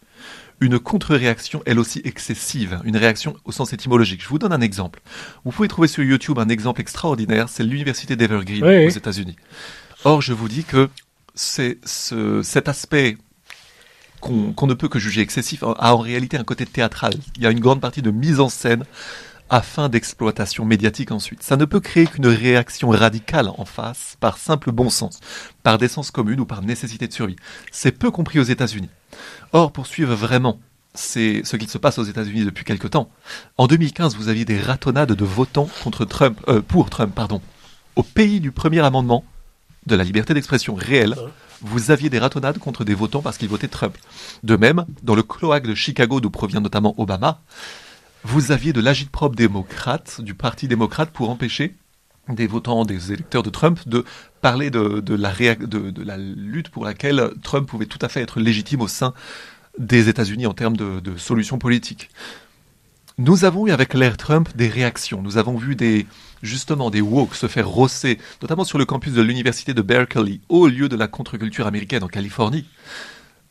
une 0.60 0.80
contre-réaction 0.80 1.61
elle 1.65 1.80
aussi 1.80 2.02
excessive, 2.06 2.80
une 2.85 2.95
réaction 2.95 3.35
au 3.44 3.52
sens 3.52 3.73
étymologique. 3.73 4.23
Je 4.23 4.30
vous 4.30 4.40
donne 4.40 4.53
un 4.53 4.61
exemple. 4.61 5.02
Vous 5.44 5.52
pouvez 5.52 5.68
trouver 5.68 5.88
sur 5.88 6.03
YouTube 6.03 6.40
un 6.40 6.48
exemple 6.48 6.81
extraordinaire, 6.81 7.49
c'est 7.49 7.64
l'université 7.64 8.15
d'Evergreen 8.15 8.64
aux 8.64 8.90
États-Unis. 8.90 9.35
Or, 10.06 10.22
je 10.22 10.34
vous 10.34 10.48
dis 10.48 10.64
que 10.64 10.90
c'est 11.35 11.80
ce, 11.85 12.41
cet 12.44 12.69
aspect 12.69 13.18
qu'on 14.24 14.68
ne 14.68 14.74
peut 14.74 14.88
que 14.88 15.00
juger 15.00 15.22
excessif 15.22 15.64
a 15.64 15.94
en 15.94 15.98
réalité 15.98 16.38
un 16.38 16.44
côté 16.44 16.66
théâtral. 16.66 17.14
Il 17.38 17.44
y 17.44 17.48
a 17.48 17.52
une 17.52 17.60
grande 17.60 17.82
partie 17.82 18.02
de 18.02 18.12
mise 18.12 18.40
en 18.40 18.50
scène 18.50 18.86
afin 19.50 19.90
d'exploitation 19.90 20.66
médiatique 20.66 21.12
ensuite. 21.12 21.44
Ça 21.44 21.58
ne 21.58 21.66
peut 21.66 21.82
créer 21.82 22.08
qu'une 22.08 22.28
réaction 22.28 22.90
radicale 22.90 23.50
en 23.50 23.66
face 23.66 24.18
par 24.20 24.38
simple 24.38 24.72
bon 24.72 24.90
sens, 24.90 25.20
par 25.62 25.78
décence 25.78 26.10
commune 26.10 26.40
ou 26.40 26.45
par 26.45 26.62
nécessité 26.62 27.08
de 27.08 27.14
survie. 27.14 27.36
C'est 27.72 27.91
peu 27.91 28.10
compris 28.10 28.40
aux 28.40 28.44
États-Unis. 28.44 28.90
Or, 29.52 29.72
pour 29.72 29.86
suivre 29.86 30.16
vraiment 30.16 30.60
c'est 30.95 31.41
ce 31.44 31.56
qui 31.56 31.68
se 31.68 31.80
passe 31.80 31.98
aux 31.98 32.04
États-Unis 32.04 32.45
depuis 32.45 32.66
quelque 32.66 32.88
temps. 32.88 33.10
En 33.58 33.66
2015, 33.66 34.16
vous 34.16 34.30
aviez 34.30 34.45
des 34.45 34.60
ratonnades 34.60 35.14
de 35.14 35.26
votants 35.26 35.68
contre 35.84 36.06
Trump, 36.06 36.40
euh, 36.48 36.62
pour 36.62 36.91
Trump, 36.91 37.14
pardon. 37.16 37.41
Au 37.95 38.04
pays 38.04 38.40
du 38.40 38.52
premier 38.52 38.82
amendement 38.82 39.24
de 39.88 39.95
la 39.95 40.04
liberté 40.04 40.36
d'expression 40.36 40.76
réelle, 40.76 41.16
vous 41.64 41.91
aviez 41.91 42.10
des 42.10 42.19
ratonnades 42.19 42.60
contre 42.60 42.84
des 42.84 42.94
votants 42.94 43.22
parce 43.22 43.38
qu'ils 43.38 43.49
votaient 43.49 43.68
Trump. 43.68 43.98
De 44.44 44.56
même, 44.56 44.85
dans 45.02 45.15
le 45.15 45.23
cloaque 45.23 45.68
de 45.68 45.76
Chicago 45.76 46.19
d'où 46.19 46.30
provient 46.30 46.61
notamment 46.61 46.94
Obama, 46.98 47.41
vous 48.23 48.52
aviez 48.52 48.73
de 48.73 48.81
l'agite-propre 48.81 49.35
démocrate, 49.35 50.22
du 50.22 50.34
Parti 50.34 50.68
démocrate, 50.68 51.10
pour 51.10 51.30
empêcher 51.30 51.76
des 52.30 52.48
votants, 52.48 52.85
des 52.85 53.11
électeurs 53.11 53.44
de 53.44 53.49
Trump 53.49 53.80
de 53.85 54.06
parler 54.41 54.69
de, 54.69 55.02
la, 55.15 55.34
de, 55.56 56.03
la, 56.03 56.18
lutte 56.18 56.69
pour 56.69 56.85
laquelle 56.85 57.31
Trump 57.44 57.68
pouvait 57.68 57.85
tout 57.85 57.99
à 58.02 58.07
fait 58.07 58.22
être 58.22 58.40
légitime 58.40 58.81
au 58.81 58.88
sein 58.88 59.14
des 59.77 60.07
États-Unis 60.07 60.45
en 60.45 60.53
termes 60.53 60.77
de, 60.77 60.99
de 61.02 61.18
solutions 61.18 61.57
politiques. 61.57 62.10
Nous 63.18 63.45
avons 63.45 63.68
eu 63.68 63.72
avec 63.72 63.94
l'ère 63.94 64.18
Trump 64.18 64.49
des 64.56 64.69
réactions. 64.69 65.22
Nous 65.22 65.38
avons 65.38 65.57
vu 65.57 65.76
des, 65.76 66.07
justement 66.44 66.91
des 66.91 67.02
woke 67.02 67.34
se 67.34 67.48
faire 67.48 67.68
rosser, 67.68 68.20
notamment 68.41 68.65
sur 68.65 68.78
le 68.78 68.86
campus 68.86 69.14
de 69.14 69.22
l'université 69.22 69.74
de 69.74 69.82
Berkeley, 69.82 70.41
au 70.49 70.68
lieu 70.68 70.90
de 70.90 70.95
la 70.95 71.07
contre-culture 71.07 71.65
américaine 71.65 72.03
en 72.03 72.07
Californie. 72.07 72.65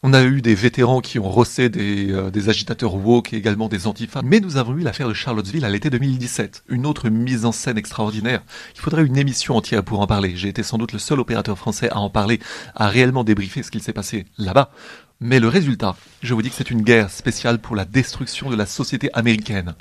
On 0.05 0.15
a 0.15 0.25
eu 0.25 0.43
des 0.43 0.57
vétérans 0.57 1.01
qui 1.01 1.21
ont 1.21 1.31
rossé 1.31 1.69
des, 1.69 2.11
euh, 2.11 2.49
agitateurs 2.49 2.97
woke 2.97 3.33
et 3.33 3.37
également 3.37 3.69
des 3.69 3.87
antifas. 3.87 4.21
Mais 4.25 4.41
nous 4.41 4.57
avons 4.57 4.77
eu 4.77 4.81
l'affaire 4.81 5.09
de 5.09 5.15
Charlottesville 5.15 5.65
à 5.65 5.71
l'été 5.71 5.91
2017. 5.91 6.65
Une 6.69 6.87
autre 6.87 7.09
mise 7.09 7.45
en 7.45 7.53
scène 7.53 7.79
extraordinaire. 7.79 8.43
Il 8.75 8.81
faudrait 8.81 9.05
une 9.05 9.17
émission 9.17 9.55
entière 9.55 9.85
pour 9.85 10.01
en 10.01 10.09
parler. 10.09 10.33
J'ai 10.35 10.49
été 10.49 10.65
sans 10.65 10.77
doute 10.77 10.93
le 10.93 10.99
seul 10.99 11.21
opérateur 11.21 11.57
français 11.57 11.89
à 11.91 11.99
en 11.99 12.11
parler, 12.11 12.41
à 12.75 12.89
réellement 12.89 13.23
débriefer 13.23 13.63
ce 13.63 13.71
qu'il 13.71 13.81
s'est 13.81 13.93
passé 13.93 14.27
là-bas. 14.39 14.73
Mais 15.21 15.39
le 15.39 15.47
résultat, 15.47 15.95
je 16.21 16.35
vous 16.35 16.43
dis 16.43 16.51
que 16.51 16.57
c'est 16.57 16.73
une 16.73 16.83
guerre 16.83 17.09
spéciale 17.09 17.61
pour 17.61 17.77
la 17.77 17.85
destruction 17.85 18.51
de 18.51 18.57
la 18.57 18.67
société 18.67 19.09
américaine. 19.13 19.77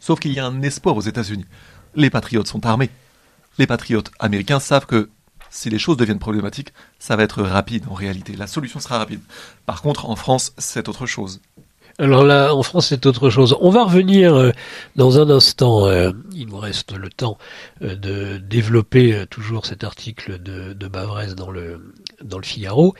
Sauf 0.00 0.20
qu'il 0.20 0.34
y 0.34 0.38
a 0.38 0.44
un 0.44 0.60
espoir 0.60 0.98
aux 0.98 1.00
États-Unis 1.00 1.46
les 1.96 2.10
patriotes 2.10 2.46
sont 2.46 2.64
armés. 2.66 2.90
Les 3.58 3.66
patriotes 3.66 4.10
américains 4.18 4.60
savent 4.60 4.86
que 4.86 5.10
si 5.50 5.70
les 5.70 5.78
choses 5.78 5.96
deviennent 5.96 6.18
problématiques, 6.18 6.72
ça 6.98 7.16
va 7.16 7.22
être 7.22 7.42
rapide 7.42 7.84
en 7.88 7.94
réalité. 7.94 8.34
La 8.36 8.46
solution 8.46 8.78
sera 8.78 8.98
rapide. 8.98 9.20
Par 9.64 9.80
contre, 9.82 10.08
en 10.10 10.16
France, 10.16 10.52
c'est 10.58 10.88
autre 10.88 11.06
chose. 11.06 11.40
Alors 11.98 12.24
là, 12.24 12.54
en 12.54 12.62
France, 12.62 12.88
c'est 12.88 13.06
autre 13.06 13.30
chose. 13.30 13.56
On 13.60 13.70
va 13.70 13.84
revenir 13.84 14.34
euh, 14.34 14.50
dans 14.96 15.18
un 15.18 15.30
instant. 15.30 15.86
Euh, 15.86 16.12
il 16.34 16.48
nous 16.48 16.58
reste 16.58 16.92
le 16.92 17.08
temps 17.08 17.38
euh, 17.80 17.96
de 17.96 18.36
développer 18.36 19.24
toujours 19.30 19.64
cet 19.64 19.82
article 19.82 20.38
de, 20.42 20.74
de 20.74 20.88
Bavrez 20.88 21.34
dans 21.34 21.50
le 21.50 21.94
dans 22.22 22.36
le 22.36 22.44
Figaro. 22.44 22.94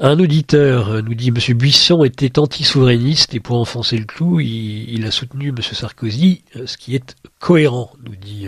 Un 0.00 0.18
auditeur 0.18 1.02
nous 1.02 1.14
dit 1.14 1.30
Monsieur 1.30 1.54
Buisson 1.54 2.04
était 2.04 2.38
anti-souverainiste 2.38 3.34
et 3.34 3.40
pour 3.40 3.58
enfoncer 3.58 3.96
le 3.96 4.04
clou, 4.04 4.40
il, 4.40 5.04
a 5.06 5.10
soutenu 5.10 5.52
Monsieur 5.52 5.74
Sarkozy, 5.74 6.42
ce 6.66 6.76
qui 6.76 6.94
est 6.94 7.16
cohérent, 7.38 7.92
nous 8.04 8.16
dit 8.16 8.46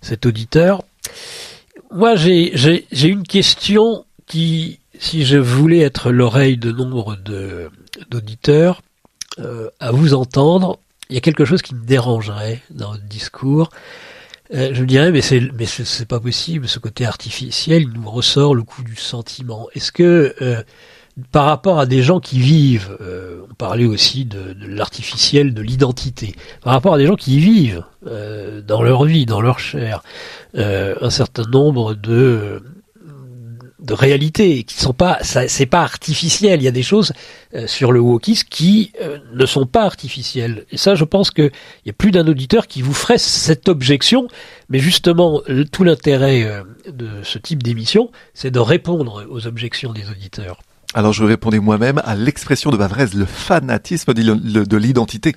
cet 0.00 0.26
auditeur. 0.26 0.82
Moi, 1.92 2.16
j'ai 2.16 3.08
une 3.08 3.22
question 3.22 4.04
qui, 4.26 4.80
si 4.98 5.24
je 5.24 5.38
voulais 5.38 5.80
être 5.80 6.10
l'oreille 6.10 6.56
de 6.56 6.72
nombre 6.72 7.16
de 7.16 7.70
d'auditeurs, 8.10 8.82
euh, 9.38 9.68
à 9.80 9.92
vous 9.92 10.14
entendre, 10.14 10.78
il 11.08 11.14
y 11.14 11.18
a 11.18 11.20
quelque 11.20 11.44
chose 11.44 11.62
qui 11.62 11.74
me 11.74 11.84
dérangerait 11.84 12.60
dans 12.70 12.92
votre 12.92 13.04
discours. 13.04 13.70
Euh, 14.54 14.70
je 14.72 14.82
me 14.82 14.86
dirais, 14.86 15.10
mais 15.10 15.20
c'est 15.20 15.40
mais 15.58 15.66
c'est 15.66 16.06
pas 16.06 16.20
possible. 16.20 16.68
Ce 16.68 16.78
côté 16.78 17.04
artificiel, 17.04 17.82
il 17.82 18.00
nous 18.00 18.08
ressort 18.08 18.54
le 18.54 18.62
coup 18.62 18.82
du 18.82 18.96
sentiment. 18.96 19.68
Est-ce 19.74 19.92
que 19.92 20.34
euh, 20.40 20.62
par 21.32 21.46
rapport 21.46 21.78
à 21.78 21.86
des 21.86 22.02
gens 22.02 22.20
qui 22.20 22.38
vivent, 22.38 22.96
euh, 23.00 23.40
on 23.50 23.54
parlait 23.54 23.86
aussi 23.86 24.24
de, 24.24 24.54
l'artificiel, 24.66 25.54
de 25.54 25.62
l'identité, 25.62 26.34
par 26.62 26.74
rapport 26.74 26.94
à 26.94 26.98
des 26.98 27.06
gens 27.06 27.16
qui 27.16 27.38
vivent 27.38 27.82
dans 28.66 28.82
leur 28.82 29.04
vie, 29.04 29.26
dans 29.26 29.40
leur 29.40 29.58
chair, 29.58 30.02
un 30.54 31.10
certain 31.10 31.42
nombre 31.50 31.94
de 31.94 32.62
de 33.86 33.94
réalités 33.94 34.64
qui 34.64 34.76
sont 34.80 34.92
pas 34.92 35.18
c'est 35.22 35.66
pas 35.66 35.82
artificiel. 35.82 36.60
Il 36.60 36.64
y 36.64 36.68
a 36.68 36.72
des 36.72 36.82
choses 36.82 37.12
euh, 37.54 37.66
sur 37.66 37.92
le 37.92 38.00
wokisme 38.00 38.46
qui 38.50 38.92
euh, 39.00 39.18
ne 39.32 39.46
sont 39.46 39.66
pas 39.66 39.84
artificielles. 39.84 40.64
Et 40.72 40.76
ça 40.76 40.94
je 40.94 41.04
pense 41.04 41.30
que 41.30 41.42
il 41.84 41.86
y 41.86 41.90
a 41.90 41.94
plus 41.94 42.10
d'un 42.10 42.26
auditeur 42.26 42.66
qui 42.66 42.82
vous 42.82 42.94
ferait 42.94 43.18
cette 43.18 43.68
objection. 43.68 44.28
Mais 44.68 44.78
justement 44.80 45.40
le- 45.46 45.64
tout 45.64 45.84
l'intérêt 45.84 46.42
euh, 46.44 46.62
de 46.90 47.08
ce 47.22 47.38
type 47.38 47.62
d'émission 47.62 48.10
c'est 48.34 48.50
de 48.50 48.58
répondre 48.58 49.24
aux 49.30 49.46
objections 49.46 49.92
des 49.92 50.10
auditeurs. 50.10 50.60
Alors 50.94 51.12
je 51.12 51.24
répondais 51.24 51.58
moi-même 51.58 52.00
à 52.04 52.14
l'expression 52.14 52.70
de 52.70 52.76
Bavrez, 52.76 53.06
le 53.14 53.26
fanatisme 53.26 54.14
de 54.14 54.76
l'identité. 54.76 55.34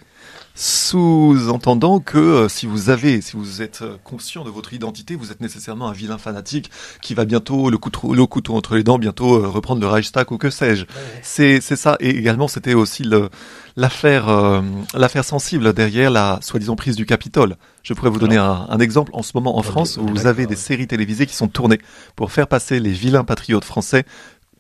Sous-entendant 0.62 2.02
que 2.02 2.18
euh, 2.18 2.50
si 2.50 2.66
vous 2.66 2.90
avez, 2.90 3.22
si 3.22 3.38
vous 3.38 3.62
êtes 3.62 3.82
euh, 3.82 3.96
conscient 4.04 4.44
de 4.44 4.50
votre 4.50 4.74
identité, 4.74 5.16
vous 5.16 5.32
êtes 5.32 5.40
nécessairement 5.40 5.88
un 5.88 5.94
vilain 5.94 6.18
fanatique 6.18 6.70
qui 7.02 7.14
va 7.14 7.24
bientôt 7.24 7.70
le 7.70 7.78
couteau, 7.78 8.14
le 8.14 8.26
couteau 8.26 8.56
entre 8.56 8.76
les 8.76 8.84
dents, 8.84 9.00
bientôt 9.00 9.36
euh, 9.36 9.48
reprendre 9.48 9.80
le 9.80 9.88
Reichstag 9.88 10.30
ou 10.34 10.38
que 10.38 10.50
sais-je. 10.50 10.84
C'est 11.24 11.62
c'est 11.62 11.78
ça. 11.78 11.96
Et 12.02 12.10
également, 12.10 12.50
c'était 12.50 12.74
aussi 12.74 13.06
le 13.06 13.30
l'affaire 13.78 14.28
euh, 14.28 14.60
l'affaire 14.94 15.24
sensible 15.24 15.72
derrière 15.72 16.12
la 16.12 16.40
soi-disant 16.42 16.76
prise 16.76 16.98
du 16.98 17.06
Capitole. 17.06 17.56
Je 17.82 17.94
pourrais 17.94 18.10
vous 18.10 18.20
donner 18.20 18.36
un, 18.36 18.68
un 18.68 18.80
exemple 18.80 19.12
en 19.14 19.24
ce 19.24 19.32
moment 19.36 19.58
en 19.58 19.64
France 19.64 19.96
où 19.96 20.06
vous 20.08 20.28
avez 20.28 20.46
des 20.46 20.58
séries 20.58 20.88
télévisées 20.88 21.26
qui 21.26 21.36
sont 21.36 21.48
tournées 21.48 21.80
pour 22.18 22.34
faire 22.34 22.48
passer 22.50 22.82
les 22.82 22.92
vilains 22.92 23.24
patriotes 23.24 23.64
français 23.64 24.04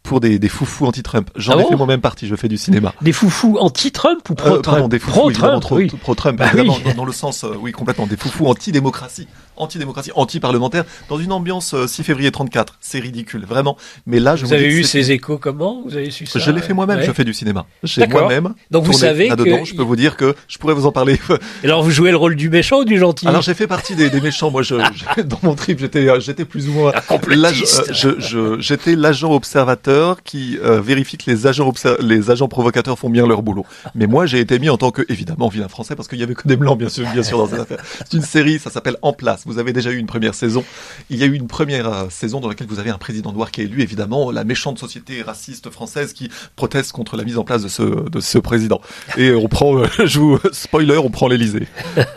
pour 0.09 0.19
des, 0.19 0.39
des 0.39 0.49
foufous 0.49 0.85
anti-Trump. 0.87 1.29
J'en 1.35 1.53
Ah 1.53 1.59
ai 1.59 1.63
bon 1.63 1.69
fait 1.69 1.75
moi-même 1.75 2.01
partie, 2.01 2.27
je 2.27 2.35
fais 2.35 2.47
du 2.47 2.57
cinéma. 2.57 2.93
des 3.01 3.13
foufous 3.13 3.57
anti-Trump 3.59 4.27
ou 4.29 4.33
Euh, 4.33 4.35
pro-Trump? 4.35 4.65
pardon, 4.65 4.87
des 4.87 4.97
foufous, 4.99 5.19
pro-Trump 5.19 5.61
trop- 5.61 5.75
oui 5.77 5.87
pro-Trump, 6.01 6.37
Bah 6.39 6.47
évidemment, 6.47 6.75
oui. 6.77 6.83
dans, 6.91 6.97
dans 6.97 7.05
le 7.05 7.11
sens, 7.11 7.43
euh, 7.43 7.53
oui, 7.61 7.71
complètement, 7.71 8.07
des 8.07 8.17
foufous 8.17 8.47
anti-démocratie, 8.47 9.27
anti-démocratie, 9.59 10.11
anti-parlementaire, 10.15 10.83
dans 11.09 11.17
une 11.19 11.31
ambiance 11.31 11.73
euh, 11.73 11.87
6 11.87 12.03
février 12.03 12.31
34. 12.31 12.75
C'est 12.79 12.99
ridicule, 12.99 13.45
vraiment. 13.45 13.77
Mais 14.05 14.19
là, 14.19 14.35
je 14.35 14.45
vous 14.45 14.53
avez 14.53 14.67
eu 14.67 14.83
ces 14.83 15.11
échos 15.11 15.37
comment? 15.37 15.83
Vous 15.85 15.95
avez 15.95 16.09
su 16.11 16.25
ça 16.25 16.39
Je 16.39 16.51
l'ai 16.51 16.61
fait 16.61 16.73
moi-même, 16.73 16.99
Ouais. 16.99 17.05
je 17.05 17.11
fais 17.11 17.23
du 17.23 17.33
cinéma. 17.33 17.65
J'ai 17.83 18.07
moi-même 18.07 18.53
Donc 18.71 18.83
vous 18.85 18.93
savez 18.93 19.29
que- 19.29 19.65
je 19.65 19.75
peux 19.75 19.83
vous 19.83 19.95
dire 19.95 20.15
que 20.17 20.35
je 20.47 20.57
pourrais 20.57 20.73
vous 20.73 20.85
en 20.85 20.91
parler. 20.91 21.19
Et 21.63 21.65
alors 21.67 21.83
vous 21.83 21.91
jouez 21.91 22.11
le 22.11 22.17
rôle 22.17 22.35
du 22.35 22.49
méchant 22.49 22.79
ou 22.79 22.85
du 22.85 22.97
gentil? 22.97 23.27
Alors 23.27 23.41
j'ai 23.41 23.53
fait 23.53 23.67
partie 23.67 23.95
des, 23.95 24.09
des 24.09 24.21
méchants. 24.21 24.49
Moi, 24.51 24.61
je, 24.63 24.75
je- 25.15 25.21
dans 25.23 25.39
mon 25.43 25.55
trip, 25.55 25.79
j'étais, 25.79 26.09
euh, 26.09 26.19
j'étais 26.19 26.45
plus 26.45 26.67
ou 26.69 26.73
moins 26.73 26.91
euh, 27.11 28.57
j'étais 28.59 28.95
l'agent 28.95 29.31
observateur 29.33 30.23
qui 30.23 30.57
euh, 30.63 30.81
vérifie 30.81 31.17
que 31.17 31.29
les 31.29 31.47
agents 31.47 31.71
les 31.99 32.31
agents 32.31 32.47
provocateurs 32.47 32.97
font 32.97 33.09
bien 33.09 33.27
leur 33.27 33.41
boulot. 33.41 33.65
Mais 33.95 34.07
moi, 34.07 34.25
j'ai 34.25 34.39
été 34.39 34.59
mis 34.59 34.69
en 34.69 34.77
tant 34.77 34.91
que 34.91 35.03
évidemment 35.09 35.49
vilain 35.49 35.67
français 35.67 35.95
parce 35.95 36.07
qu'il 36.07 36.19
y 36.19 36.23
avait 36.23 36.35
que 36.35 36.47
des 36.47 36.55
blancs, 36.57 36.77
bien 36.77 36.89
sûr, 36.89 37.05
bien 37.11 37.23
sûr 37.23 37.37
dans 37.37 37.47
cette 37.47 37.59
affaire. 37.59 37.79
C'est 37.99 38.13
une 38.17 38.23
série, 38.23 38.59
ça 38.59 38.69
s'appelle 38.69 38.97
En 39.01 39.13
place. 39.13 39.43
Vous 39.49 39.57
avez 39.57 39.73
déjà 39.73 39.91
eu 39.91 39.97
une 39.97 40.05
première 40.05 40.35
saison. 40.35 40.63
Il 41.09 41.17
y 41.17 41.23
a 41.23 41.25
eu 41.25 41.33
une 41.33 41.47
première 41.47 41.91
euh, 41.91 42.09
saison 42.09 42.39
dans 42.39 42.47
laquelle 42.47 42.67
vous 42.67 42.79
avez 42.79 42.91
un 42.91 42.99
président 42.99 43.33
noir 43.33 43.49
qui 43.49 43.61
est 43.61 43.63
élu, 43.65 43.81
évidemment, 43.81 44.31
la 44.31 44.43
méchante 44.43 44.77
société 44.77 45.23
raciste 45.23 45.71
française 45.71 46.13
qui 46.13 46.29
proteste 46.55 46.91
contre 46.91 47.17
la 47.17 47.23
mise 47.23 47.37
en 47.37 47.43
place 47.43 47.63
de 47.63 47.67
ce 47.67 48.09
de 48.09 48.19
ce 48.19 48.37
président. 48.37 48.79
Et 49.17 49.31
on 49.31 49.47
prend, 49.47 49.77
euh, 49.77 49.87
je 50.05 50.19
vous 50.19 50.39
spoiler, 50.51 50.97
on 50.97 51.09
prend 51.09 51.27
l'Élysée. 51.27 51.67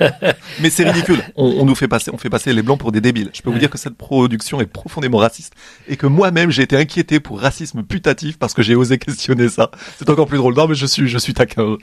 Mais 0.60 0.68
c'est 0.68 0.84
ridicule. 0.84 1.22
On, 1.36 1.46
on 1.46 1.64
nous 1.64 1.74
fait 1.74 1.88
passer, 1.88 2.10
on 2.12 2.18
fait 2.18 2.30
passer 2.30 2.52
les 2.52 2.62
blancs 2.62 2.78
pour 2.78 2.92
des 2.92 3.00
débiles. 3.00 3.30
Je 3.32 3.40
peux 3.40 3.50
vous 3.50 3.58
dire 3.58 3.70
que 3.70 3.78
cette 3.78 3.96
production 3.96 4.60
est 4.60 4.66
profondément 4.66 5.18
raciste 5.18 5.54
et 5.88 5.96
que 5.96 6.06
moi-même 6.06 6.50
j'ai 6.50 6.62
été 6.62 6.76
inquiété 6.76 7.18
pour 7.18 7.40
racisme 7.40 7.82
putatif 7.82 8.38
parce 8.38 8.52
que 8.52 8.62
j'ai 8.62 8.74
osé 8.74 8.98
questionner 8.98 9.48
ça. 9.48 9.70
C'est 9.98 10.10
encore 10.10 10.26
plus 10.26 10.38
drôle. 10.38 10.54
Non, 10.54 10.68
mais 10.68 10.74
je 10.74 10.86
suis, 10.86 11.08
je 11.08 11.18
suis 11.18 11.32
taquin. 11.32 11.78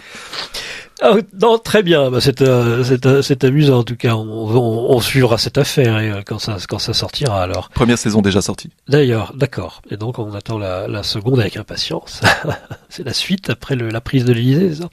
Ah, 1.02 1.14
non, 1.42 1.58
très 1.58 1.82
bien. 1.82 2.12
Bah, 2.12 2.20
c'est, 2.20 2.42
euh, 2.42 2.84
c'est, 2.84 3.06
euh, 3.06 3.22
c'est 3.22 3.44
amusant 3.46 3.80
en 3.80 3.84
tout 3.84 3.96
cas. 3.96 4.16
On, 4.16 4.28
on, 4.54 4.96
on 4.96 5.00
suivra 5.00 5.38
cette 5.38 5.58
affaire 5.58 6.00
et, 6.00 6.10
euh, 6.12 6.22
quand 6.26 6.40
ça 6.40 6.58
quand 6.68 6.80
ça 6.80 6.94
sortira. 6.94 7.42
Alors, 7.42 7.70
Première 7.70 7.98
saison 7.98 8.22
déjà 8.22 8.42
sortie. 8.42 8.70
d'ailleurs, 8.90 9.34
d'accord. 9.36 9.82
Et 9.90 9.98
donc 9.98 10.20
on 10.20 10.34
attend 10.34 10.58
la, 10.58 10.88
la 10.88 11.04
seconde 11.04 11.40
avec 11.40 11.56
impatience. 11.58 12.22
c'est 12.90 13.06
la 13.06 13.14
suite 13.14 13.50
après 13.50 13.76
le, 13.76 13.90
la 13.90 14.02
prise 14.02 14.26
de 14.26 14.34
l'Élysée. 14.34 14.76
ça. 14.76 14.90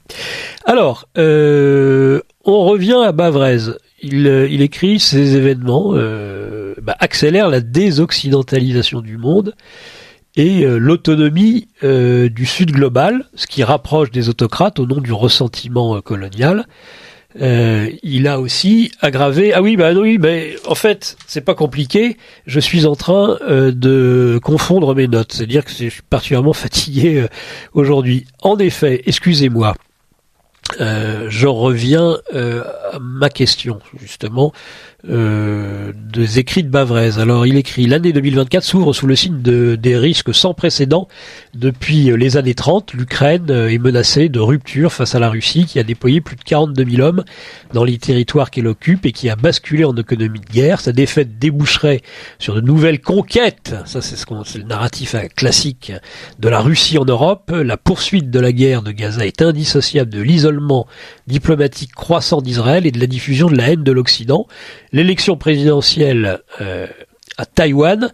Alors, 0.65 1.09
euh, 1.19 2.21
on 2.45 2.65
revient 2.65 3.01
à 3.05 3.11
Bavrez. 3.13 3.59
Il, 4.03 4.29
euh, 4.29 4.47
il 4.49 4.63
écrit 4.63 5.01
ces 5.01 5.35
événements 5.37 5.93
euh, 5.95 6.75
bah, 6.83 6.95
accélèrent 7.01 7.49
la 7.49 7.61
désoccidentalisation 7.61 9.01
du 9.01 9.17
monde 9.17 9.55
et 10.37 10.65
euh, 10.65 10.77
l'autonomie 10.79 11.69
euh, 11.83 12.29
du 12.29 12.47
Sud 12.47 12.71
global, 12.71 13.25
ce 13.35 13.47
qui 13.47 13.65
rapproche 13.65 14.11
des 14.11 14.29
autocrates 14.29 14.79
au 14.79 14.87
nom 14.87 15.01
du 15.01 15.13
ressentiment 15.13 15.97
euh, 15.97 16.01
colonial. 16.01 16.67
Euh, 17.41 17.91
il 18.03 18.29
a 18.29 18.41
aussi 18.41 18.93
aggravé. 19.01 19.53
Ah 19.53 19.61
oui, 19.61 19.77
bah 19.77 19.93
oui, 19.93 20.19
mais 20.19 20.57
en 20.67 20.75
fait, 20.75 21.17
c'est 21.27 21.43
pas 21.43 21.55
compliqué. 21.55 22.17
Je 22.47 22.61
suis 22.61 22.87
en 22.87 22.97
train 22.97 23.37
de 23.47 24.41
confondre 24.43 24.95
mes 24.95 25.07
notes, 25.07 25.33
c'est-à-dire 25.33 25.65
que 25.65 25.71
je 25.71 25.89
suis 25.89 26.03
particulièrement 26.09 26.55
fatigué 26.55 27.27
aujourd'hui. 27.75 28.25
En 28.41 28.57
effet, 28.57 29.03
excusez-moi. 29.05 29.75
J'en 31.29 31.55
reviens 31.55 32.17
à 32.33 32.99
ma 32.99 33.29
question, 33.29 33.81
justement, 34.01 34.55
euh, 35.09 35.93
des 36.17 36.39
écrits 36.39 36.63
de 36.63 36.69
Bavrez. 36.69 37.19
Alors, 37.19 37.47
il 37.47 37.57
écrit 37.57 37.87
L'année 37.87 38.13
2024 38.13 38.65
s'ouvre 38.65 38.93
sous 38.93 39.07
le 39.07 39.15
signe 39.17 39.43
de, 39.43 39.77
des 39.77 39.97
risques 39.97 40.35
sans 40.35 40.55
précédent. 40.55 41.09
Depuis 41.55 42.11
euh, 42.11 42.17
les 42.17 42.37
années 42.37 42.55
30, 42.55 42.95
l'Ukraine 42.95 43.47
euh, 43.51 43.69
est 43.69 43.79
menacée 43.79 44.29
de 44.29 44.41
rupture 44.41 44.93
face 44.93 45.15
à 45.15 45.19
la 45.19 45.29
Russie 45.29 45.67
qui 45.67 45.79
a 45.79 45.83
déployé 45.83 46.21
plus 46.21 46.37
de 46.37 46.43
42 46.43 46.85
000 46.85 47.03
hommes 47.07 47.25
dans 47.73 47.85
les 47.85 47.99
territoires 47.99 48.51
qu'elle 48.51 48.67
occupe 48.67 49.07
et 49.07 49.13
qui 49.13 49.29
a 49.29 49.37
basculé 49.37 49.85
en 49.85 49.95
économie 49.95 50.41
de 50.41 50.47
guerre. 50.47 50.81
Sa 50.81 50.93
défaite 50.93 51.39
déboucherait 51.39 52.01
sur 52.39 52.55
de 52.55 52.61
nouvelles 52.61 53.01
conquêtes. 53.01 53.75
Ça, 53.85 54.01
c'est 54.01 54.17
ce 54.17 54.27
qu'on, 54.27 54.45
c'est 54.45 54.59
le 54.59 54.65
narratif 54.65 55.15
euh, 55.15 55.27
classique 55.35 55.93
de 56.39 56.49
la 56.49 56.61
Russie 56.61 56.99
en 56.99 57.05
Europe. 57.05 57.53
La 57.53 57.77
poursuite 57.77 58.31
de 58.31 58.41
la 58.41 58.53
guerre 58.53 58.83
de 58.83 58.93
Gaza 58.93 59.27
est 59.27 59.43
indissociable 59.43 60.11
de 60.11 60.21
l'isolement 60.21 60.87
diplomatique 61.27 61.93
croissant 61.93 62.41
d'Israël 62.41 62.87
et 62.87 62.91
de 62.91 63.01
la 63.01 63.07
diffusion 63.07 63.49
de 63.51 63.57
la 63.57 63.71
haine 63.73 63.85
de 63.85 63.93
l'Occident. 63.93 64.47
L'élection 64.97 65.37
présidentielle 65.37 66.39
euh, 66.63 66.87
à 67.37 67.45
Taïwan 67.45 68.11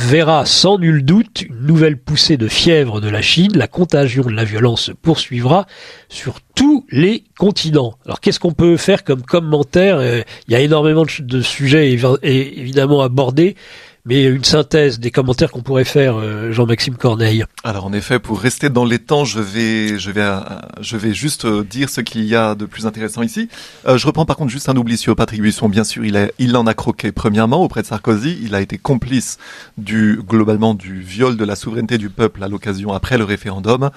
verra 0.00 0.44
sans 0.44 0.76
nul 0.78 1.02
doute 1.02 1.40
une 1.40 1.62
nouvelle 1.66 1.96
poussée 1.96 2.36
de 2.36 2.46
fièvre 2.46 3.00
de 3.00 3.08
la 3.08 3.22
Chine. 3.22 3.52
La 3.56 3.66
contagion 3.66 4.24
de 4.24 4.32
la 4.32 4.44
violence 4.44 4.82
se 4.82 4.92
poursuivra 4.92 5.64
sur 6.10 6.40
tous 6.54 6.84
les 6.90 7.24
continents. 7.38 7.94
Alors 8.04 8.20
qu'est-ce 8.20 8.38
qu'on 8.38 8.52
peut 8.52 8.76
faire 8.76 9.02
comme 9.02 9.22
commentaire? 9.22 9.96
Euh, 9.96 10.20
Il 10.46 10.52
y 10.52 10.56
a 10.56 10.60
énormément 10.60 11.06
de, 11.20 11.40
sujets 11.40 11.88
évi- 11.96 12.18
et- 12.22 12.60
évidemment 12.60 13.00
abordés, 13.00 13.56
mais 14.04 14.24
une 14.24 14.44
synthèse 14.44 14.98
des 14.98 15.10
commentaires 15.10 15.50
qu'on 15.50 15.62
pourrait 15.62 15.84
faire, 15.84 16.16
euh, 16.16 16.52
Jean-Maxime 16.52 16.96
Corneille. 16.96 17.44
Alors 17.64 17.84
en 17.84 17.92
effet, 17.92 18.18
pour 18.18 18.40
rester 18.40 18.70
dans 18.70 18.84
les 18.84 18.98
temps, 18.98 19.24
je 19.24 19.40
vais, 19.40 19.98
je 19.98 20.10
vais, 20.10 20.22
euh, 20.22 20.40
je 20.80 20.96
vais 20.96 21.12
juste 21.12 21.44
euh, 21.44 21.64
dire 21.64 21.90
ce 21.90 22.00
qu'il 22.00 22.24
y 22.24 22.34
a 22.34 22.54
de 22.54 22.64
plus 22.66 22.86
intéressant 22.86 23.22
ici. 23.22 23.48
Euh, 23.86 23.98
je 23.98 24.06
reprends 24.06 24.26
par 24.26 24.36
contre 24.36 24.50
juste 24.50 24.68
un 24.68 24.76
oubli 24.76 24.96
sur 24.96 25.14
Patrick 25.16 25.40
Buisson. 25.40 25.68
Bien 25.68 25.84
sûr, 25.84 26.04
il, 26.04 26.16
a, 26.16 26.28
il 26.38 26.56
en 26.56 26.66
a 26.66 26.74
croqué 26.74 27.12
premièrement 27.12 27.62
auprès 27.62 27.82
de 27.82 27.86
Sarkozy. 27.86 28.38
Il 28.42 28.54
a 28.54 28.60
été 28.60 28.78
complice 28.78 29.38
du 29.78 30.20
globalement 30.26 30.74
du 30.74 31.00
viol 31.00 31.36
de 31.36 31.44
la 31.44 31.56
souveraineté 31.56 31.98
du 31.98 32.10
peuple 32.10 32.42
à 32.42 32.48
l'occasion 32.48 32.92
après 32.92 33.18
le 33.18 33.24
référendum. 33.24 33.90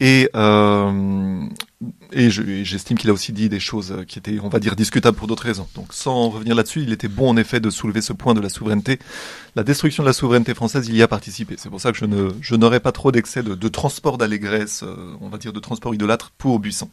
Et 0.00 0.28
euh, 0.36 1.40
et 2.12 2.30
je- 2.30 2.42
et 2.42 2.64
j'estime 2.64 2.96
qu'il 2.96 3.10
a 3.10 3.12
aussi 3.12 3.32
dit 3.32 3.48
des 3.50 3.60
choses 3.60 3.92
euh, 3.92 4.04
qui 4.04 4.18
étaient, 4.18 4.38
on 4.42 4.48
va 4.48 4.58
dire, 4.60 4.76
discutables 4.76 5.16
pour 5.16 5.26
d'autres 5.26 5.42
raisons. 5.42 5.68
Donc, 5.74 5.88
sans 5.92 6.30
revenir 6.30 6.54
là-dessus, 6.54 6.82
il 6.82 6.90
était 6.92 7.08
bon 7.08 7.28
en 7.30 7.36
effet 7.36 7.60
de 7.60 7.68
soulever 7.68 8.00
ce 8.00 8.14
point 8.14 8.32
de 8.32 8.40
la 8.40 8.48
souveraineté. 8.48 8.98
La 9.56 9.62
destruction 9.62 10.02
de 10.02 10.08
la 10.08 10.12
souveraineté 10.14 10.54
française, 10.54 10.86
il 10.88 10.96
y 10.96 11.02
a 11.02 11.08
participé. 11.08 11.56
C'est 11.58 11.68
pour 11.68 11.80
ça 11.80 11.92
que 11.92 11.98
je 11.98 12.04
ne, 12.06 12.30
je 12.40 12.54
n'aurai 12.56 12.80
pas 12.80 12.92
trop 12.92 13.12
d'excès 13.12 13.42
de, 13.42 13.54
de 13.54 13.68
transport 13.68 14.16
d'allégresse, 14.18 14.82
euh, 14.84 14.96
on 15.20 15.28
va 15.28 15.36
dire 15.38 15.52
de 15.52 15.60
transport 15.60 15.94
idolâtre 15.94 16.32
pour 16.38 16.60
Buisson. 16.60 16.88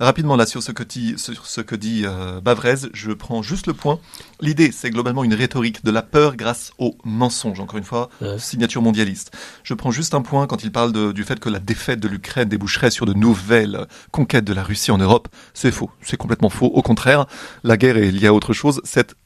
Rapidement 0.00 0.36
là 0.36 0.46
sur 0.46 0.62
ce 0.62 0.72
que 0.72 0.82
dit, 0.82 1.14
sur 1.18 1.46
ce 1.46 1.60
que 1.60 1.74
dit 1.76 2.02
euh, 2.04 2.40
Bavrez, 2.40 2.76
je 2.94 3.12
prends 3.12 3.42
juste 3.42 3.66
le 3.66 3.74
point. 3.74 3.98
L'idée, 4.40 4.70
c'est 4.72 4.90
globalement 4.90 5.24
une 5.24 5.34
rhétorique 5.34 5.84
de 5.84 5.90
la 5.90 6.02
peur 6.02 6.36
grâce 6.36 6.72
au 6.78 6.96
mensonge. 7.04 7.60
Encore 7.60 7.78
une 7.78 7.84
fois, 7.84 8.08
Ouais. 8.20 8.38
signature 8.38 8.80
mondialiste. 8.82 9.32
Je 9.64 9.74
prends 9.74 9.90
juste 9.90 10.14
un 10.14 10.22
point 10.22 10.46
quand 10.46 10.62
il 10.64 10.72
parle 10.72 10.92
de- 10.92 11.12
du 11.12 11.24
fait 11.24 11.40
que 11.40 11.48
la 11.50 11.58
défaite 11.58 12.00
de 12.00 12.08
l'Ukraine 12.08 12.48
déboucherait 12.48 12.90
sur 12.90 13.06
de 13.06 13.12
nouvelles 13.14 13.86
conquêtes 14.14 14.44
de 14.44 14.54
la 14.54 14.62
Russie 14.62 14.92
en 14.92 14.98
Europe. 14.98 15.26
C'est 15.54 15.72
faux. 15.72 15.90
C'est 16.00 16.16
complètement 16.16 16.48
faux. 16.48 16.66
Au 16.66 16.82
contraire, 16.82 17.26
la 17.64 17.76
guerre 17.76 17.96
est 17.96 18.12
liée 18.12 18.28
à 18.28 18.32
autre 18.32 18.52
chose. 18.52 18.80
Cette 18.84 19.16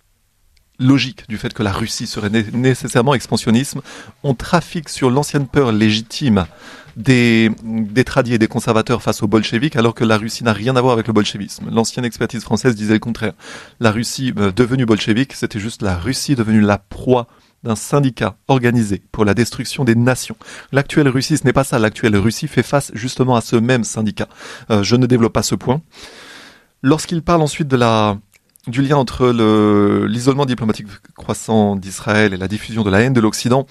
logique 0.79 1.29
du 1.29 1.37
fait 1.37 1.53
que 1.53 1.63
la 1.63 1.73
Russie 1.73 2.07
serait 2.07 2.31
né- 2.31 2.47
nécessairement 2.55 3.13
expansionnisme, 3.13 3.83
on 4.23 4.33
trafique 4.33 4.89
sur 4.89 5.11
l'ancienne 5.11 5.47
peur 5.47 5.73
légitime 5.73 6.47
des, 6.97 7.51
des 7.63 8.05
tradis 8.05 8.35
et 8.35 8.39
des 8.39 8.49
conservateurs 8.49 9.03
face 9.03 9.23
aux 9.23 9.29
bolcheviks, 9.29 9.77
alors 9.77 9.95
que 9.95 10.05
la 10.05 10.17
Russie 10.17 10.43
n'a 10.43 10.55
rien 10.55 10.75
à 10.75 10.81
voir 10.81 10.95
avec 10.95 11.07
le 11.07 11.13
bolchevisme. 11.13 11.69
L'ancienne 11.71 12.07
expertise 12.07 12.43
française 12.43 12.75
disait 12.75 12.95
le 12.95 12.99
contraire. 12.99 13.35
La 13.81 13.91
Russie 13.91 14.33
euh, 14.39 14.53
devenue 14.53 14.87
bolchevique, 14.87 15.35
c'était 15.35 15.61
juste 15.61 15.83
la 15.83 15.99
Russie 15.99 16.35
devenue 16.35 16.63
la 16.63 16.79
proie 16.79 17.27
d'un 17.65 17.77
syndicat 17.77 18.37
organisé 18.47 19.03
pour 19.13 19.25
la 19.25 19.35
destruction 19.35 19.85
des 19.85 19.95
nations. 19.95 20.37
L'actuelle 20.73 21.09
Russie, 21.09 21.37
ce 21.37 21.45
n'est 21.45 21.53
pas 21.53 21.65
ça. 21.65 21.79
L'actuelle 21.79 22.17
Russie 22.17 22.49
fait 22.49 22.63
face 22.63 22.91
justement 22.95 23.37
à 23.37 23.41
ce 23.41 23.57
même 23.57 23.85
syndicat. 23.85 24.29
Euh, 24.71 24.83
je 24.83 24.97
ne 24.97 25.07
développe 25.07 25.33
pas 25.33 25.43
ce 25.43 25.55
point. 25.55 25.83
Lorsqu'il 26.83 27.23
parle 27.23 27.43
ensuite 27.43 27.69
de 27.69 27.77
la 27.77 28.19
du 28.67 28.83
lien 28.83 28.97
entre 28.97 29.31
l'isolement 30.07 30.45
diplomatique 30.45 30.89
croissant 31.17 31.75
d'Israël 31.75 32.35
et 32.35 32.37
la 32.37 32.49
diffusion 32.49 32.83
de 32.83 32.91
la 32.91 33.01
haine 33.01 33.15
de 33.15 33.21
l'Occident, 33.21 33.67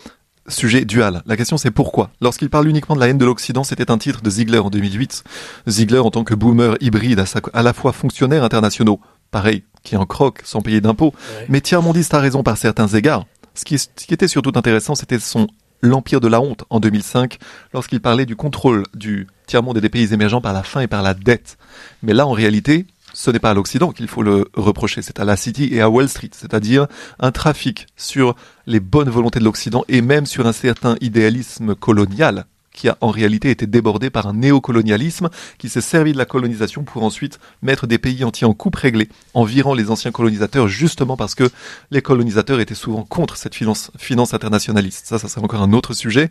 sujet 0.47 0.85
dual. 0.85 1.21
La 1.25 1.37
question 1.37 1.57
c'est 1.57 1.71
pourquoi? 1.71 2.09
Lorsqu'il 2.21 2.49
parle 2.49 2.67
uniquement 2.67 2.95
de 2.95 2.99
la 2.99 3.07
haine 3.07 3.17
de 3.17 3.25
l'Occident, 3.25 3.63
c'était 3.63 3.91
un 3.91 3.97
titre 3.97 4.21
de 4.21 4.29
Ziegler 4.29 4.59
en 4.59 4.69
2008. 4.69 5.23
Ziegler 5.67 5.99
en 5.99 6.09
tant 6.09 6.23
que 6.23 6.33
boomer 6.33 6.75
hybride, 6.79 7.23
à, 7.53 7.63
la 7.63 7.73
fois 7.73 7.91
fonctionnaire 7.91 8.43
internationaux, 8.43 8.99
pareil, 9.31 9.63
qui 9.83 9.95
en 9.97 10.05
croque 10.05 10.41
sans 10.43 10.61
payer 10.61 10.81
d'impôts, 10.81 11.13
mais 11.49 11.61
tiers-mondiste 11.61 12.13
a 12.13 12.19
raison 12.19 12.43
par 12.43 12.57
certains 12.57 12.87
égards. 12.87 13.25
Ce 13.57 13.65
qui, 13.65 14.13
était 14.13 14.27
surtout 14.27 14.51
intéressant, 14.55 14.93
c'était 14.95 15.19
son 15.19 15.47
L'Empire 15.81 16.21
de 16.21 16.27
la 16.27 16.41
honte 16.41 16.63
en 16.71 16.79
2005, 16.79 17.37
lorsqu'il 17.71 18.01
parlait 18.01 18.25
du 18.25 18.35
contrôle 18.35 18.81
du 18.95 19.27
tiers-monde 19.45 19.77
et 19.77 19.81
des 19.81 19.89
pays 19.89 20.11
émergents 20.11 20.41
par 20.41 20.51
la 20.51 20.63
faim 20.63 20.81
et 20.81 20.87
par 20.87 21.03
la 21.03 21.13
dette. 21.13 21.59
Mais 22.01 22.13
là, 22.13 22.25
en 22.25 22.31
réalité, 22.31 22.87
ce 23.13 23.29
n'est 23.29 23.37
pas 23.37 23.51
à 23.51 23.53
l'Occident 23.53 23.91
qu'il 23.91 24.07
faut 24.07 24.23
le 24.23 24.49
reprocher, 24.55 25.03
c'est 25.03 25.19
à 25.19 25.25
la 25.25 25.37
City 25.37 25.69
et 25.71 25.81
à 25.81 25.89
Wall 25.89 26.09
Street, 26.09 26.31
c'est-à-dire 26.31 26.87
un 27.19 27.31
trafic 27.31 27.85
sur 27.95 28.35
les 28.65 28.79
bonnes 28.79 29.09
volontés 29.09 29.37
de 29.37 29.43
l'Occident 29.43 29.85
et 29.87 30.01
même 30.01 30.25
sur 30.25 30.47
un 30.47 30.51
certain 30.51 30.95
idéalisme 30.99 31.75
colonial 31.75 32.45
qui 32.77 32.87
a 32.87 32.97
en 33.01 33.09
réalité 33.09 33.49
été 33.49 33.65
débordé 33.67 34.09
par 34.09 34.27
un 34.27 34.33
néocolonialisme 34.33 35.29
qui 35.57 35.67
s'est 35.67 35.81
servi 35.81 36.13
de 36.13 36.17
la 36.17 36.25
colonisation 36.25 36.83
pour 36.83 37.03
ensuite 37.03 37.39
mettre 37.61 37.87
des 37.87 37.97
pays 37.97 38.23
entiers 38.23 38.47
en 38.47 38.53
coupe 38.53 38.75
réglée, 38.75 39.09
en 39.33 39.43
virant 39.43 39.73
les 39.73 39.89
anciens 39.89 40.11
colonisateurs 40.11 40.67
justement 40.67 41.17
parce 41.17 41.35
que 41.35 41.49
les 41.91 42.01
colonisateurs 42.01 42.59
étaient 42.59 42.75
souvent 42.75 43.03
contre 43.03 43.35
cette 43.35 43.55
finance, 43.55 43.91
finance 43.97 44.33
internationaliste. 44.33 45.07
Ça, 45.07 45.17
ça 45.17 45.27
serait 45.27 45.43
encore 45.43 45.63
un 45.63 45.73
autre 45.73 45.93
sujet, 45.93 46.29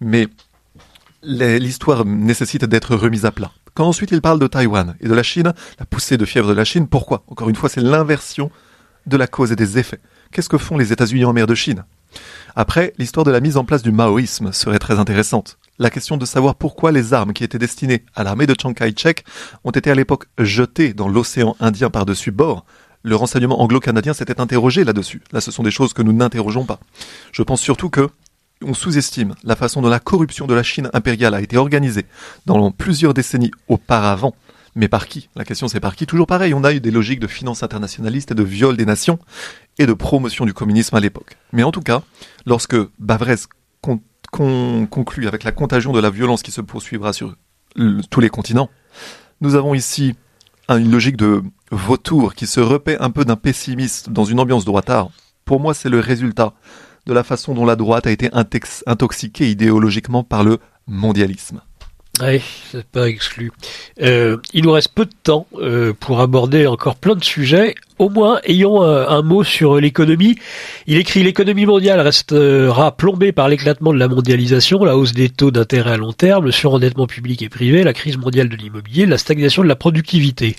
mais 0.00 0.28
l'histoire 1.22 2.04
nécessite 2.04 2.64
d'être 2.64 2.94
remise 2.94 3.26
à 3.26 3.32
plat. 3.32 3.50
Quand 3.74 3.86
ensuite 3.86 4.12
il 4.12 4.22
parle 4.22 4.38
de 4.38 4.46
Taïwan 4.46 4.94
et 5.00 5.08
de 5.08 5.14
la 5.14 5.22
Chine, 5.22 5.52
la 5.78 5.86
poussée 5.86 6.16
de 6.16 6.24
fièvre 6.24 6.48
de 6.48 6.54
la 6.54 6.64
Chine, 6.64 6.86
pourquoi? 6.86 7.24
Encore 7.26 7.48
une 7.48 7.56
fois, 7.56 7.68
c'est 7.68 7.80
l'inversion 7.80 8.50
de 9.06 9.16
la 9.16 9.26
cause 9.26 9.52
et 9.52 9.56
des 9.56 9.78
effets. 9.78 10.00
Qu'est-ce 10.32 10.48
que 10.48 10.58
font 10.58 10.78
les 10.78 10.92
États-Unis 10.92 11.24
en 11.24 11.32
mer 11.32 11.46
de 11.46 11.54
Chine? 11.54 11.84
Après, 12.56 12.92
l'histoire 12.98 13.24
de 13.24 13.30
la 13.30 13.40
mise 13.40 13.56
en 13.56 13.64
place 13.64 13.82
du 13.82 13.92
maoïsme 13.92 14.52
serait 14.52 14.78
très 14.78 14.98
intéressante. 14.98 15.58
La 15.80 15.88
question 15.88 16.18
de 16.18 16.26
savoir 16.26 16.56
pourquoi 16.56 16.92
les 16.92 17.14
armes 17.14 17.32
qui 17.32 17.42
étaient 17.42 17.58
destinées 17.58 18.04
à 18.14 18.22
l'armée 18.22 18.46
de 18.46 18.54
Chiang 18.54 18.74
Kai-shek 18.74 19.24
ont 19.64 19.70
été 19.70 19.90
à 19.90 19.94
l'époque 19.94 20.26
jetées 20.36 20.92
dans 20.92 21.08
l'océan 21.08 21.56
Indien 21.58 21.88
par-dessus 21.88 22.32
bord, 22.32 22.66
le 23.02 23.16
renseignement 23.16 23.62
anglo-canadien 23.62 24.12
s'était 24.12 24.42
interrogé 24.42 24.84
là-dessus. 24.84 25.22
Là, 25.32 25.40
ce 25.40 25.50
sont 25.50 25.62
des 25.62 25.70
choses 25.70 25.94
que 25.94 26.02
nous 26.02 26.12
n'interrogeons 26.12 26.66
pas. 26.66 26.80
Je 27.32 27.42
pense 27.42 27.62
surtout 27.62 27.88
que 27.88 28.10
on 28.62 28.74
sous-estime 28.74 29.34
la 29.42 29.56
façon 29.56 29.80
dont 29.80 29.88
la 29.88 30.00
corruption 30.00 30.46
de 30.46 30.52
la 30.52 30.62
Chine 30.62 30.90
impériale 30.92 31.32
a 31.32 31.40
été 31.40 31.56
organisée 31.56 32.04
dans 32.44 32.70
plusieurs 32.72 33.14
décennies 33.14 33.50
auparavant. 33.68 34.34
Mais 34.74 34.86
par 34.86 35.08
qui? 35.08 35.30
La 35.34 35.46
question 35.46 35.66
c'est 35.66 35.80
par 35.80 35.96
qui? 35.96 36.04
Toujours 36.04 36.26
pareil, 36.26 36.52
on 36.52 36.62
a 36.62 36.74
eu 36.74 36.80
des 36.80 36.90
logiques 36.90 37.20
de 37.20 37.26
finance 37.26 37.62
internationaliste 37.62 38.32
et 38.32 38.34
de 38.34 38.42
viol 38.42 38.76
des 38.76 38.84
nations 38.84 39.18
et 39.78 39.86
de 39.86 39.94
promotion 39.94 40.44
du 40.44 40.52
communisme 40.52 40.94
à 40.94 41.00
l'époque. 41.00 41.38
Mais 41.54 41.62
en 41.62 41.72
tout 41.72 41.80
cas, 41.80 42.02
lorsque 42.44 42.76
Bavrez 42.98 43.36
conclut 44.30 45.28
avec 45.28 45.44
la 45.44 45.52
contagion 45.52 45.92
de 45.92 46.00
la 46.00 46.10
violence 46.10 46.42
qui 46.42 46.50
se 46.50 46.60
poursuivra 46.60 47.12
sur 47.12 47.34
tous 48.10 48.20
les 48.20 48.30
continents, 48.30 48.70
nous 49.40 49.54
avons 49.54 49.74
ici 49.74 50.14
une 50.68 50.90
logique 50.90 51.16
de 51.16 51.42
vautour 51.70 52.34
qui 52.34 52.46
se 52.46 52.60
repaît 52.60 52.98
un 53.00 53.10
peu 53.10 53.24
d'un 53.24 53.36
pessimiste 53.36 54.10
dans 54.10 54.24
une 54.24 54.40
ambiance 54.40 54.64
droitard. 54.64 55.10
Pour 55.44 55.60
moi, 55.60 55.74
c'est 55.74 55.88
le 55.88 56.00
résultat 56.00 56.52
de 57.06 57.12
la 57.12 57.24
façon 57.24 57.54
dont 57.54 57.64
la 57.64 57.76
droite 57.76 58.06
a 58.06 58.10
été 58.10 58.30
intoxiquée 58.86 59.50
idéologiquement 59.50 60.22
par 60.22 60.44
le 60.44 60.58
mondialisme. 60.86 61.60
Oui, 62.20 62.42
c'est 62.70 62.86
pas 62.86 63.08
exclu. 63.08 63.50
Euh, 64.02 64.36
il 64.52 64.64
nous 64.64 64.72
reste 64.72 64.92
peu 64.94 65.06
de 65.06 65.14
temps 65.22 65.46
euh, 65.54 65.94
pour 65.98 66.20
aborder 66.20 66.66
encore 66.66 66.96
plein 66.96 67.14
de 67.14 67.24
sujets. 67.24 67.74
Au 68.00 68.08
moins, 68.08 68.40
ayons 68.44 68.82
un, 68.82 69.06
un 69.08 69.20
mot 69.20 69.44
sur 69.44 69.78
l'économie. 69.78 70.38
Il 70.86 70.96
écrit 70.96 71.22
l'économie 71.22 71.66
mondiale 71.66 72.00
restera 72.00 72.96
plombée 72.96 73.30
par 73.30 73.46
l'éclatement 73.46 73.92
de 73.92 73.98
la 73.98 74.08
mondialisation, 74.08 74.82
la 74.84 74.96
hausse 74.96 75.12
des 75.12 75.28
taux 75.28 75.50
d'intérêt 75.50 75.92
à 75.92 75.96
long 75.98 76.14
terme, 76.14 76.46
le 76.46 76.50
surendettement 76.50 77.06
public 77.06 77.42
et 77.42 77.50
privé, 77.50 77.82
la 77.82 77.92
crise 77.92 78.16
mondiale 78.16 78.48
de 78.48 78.56
l'immobilier, 78.56 79.04
la 79.04 79.18
stagnation 79.18 79.62
de 79.62 79.68
la 79.68 79.76
productivité. 79.76 80.56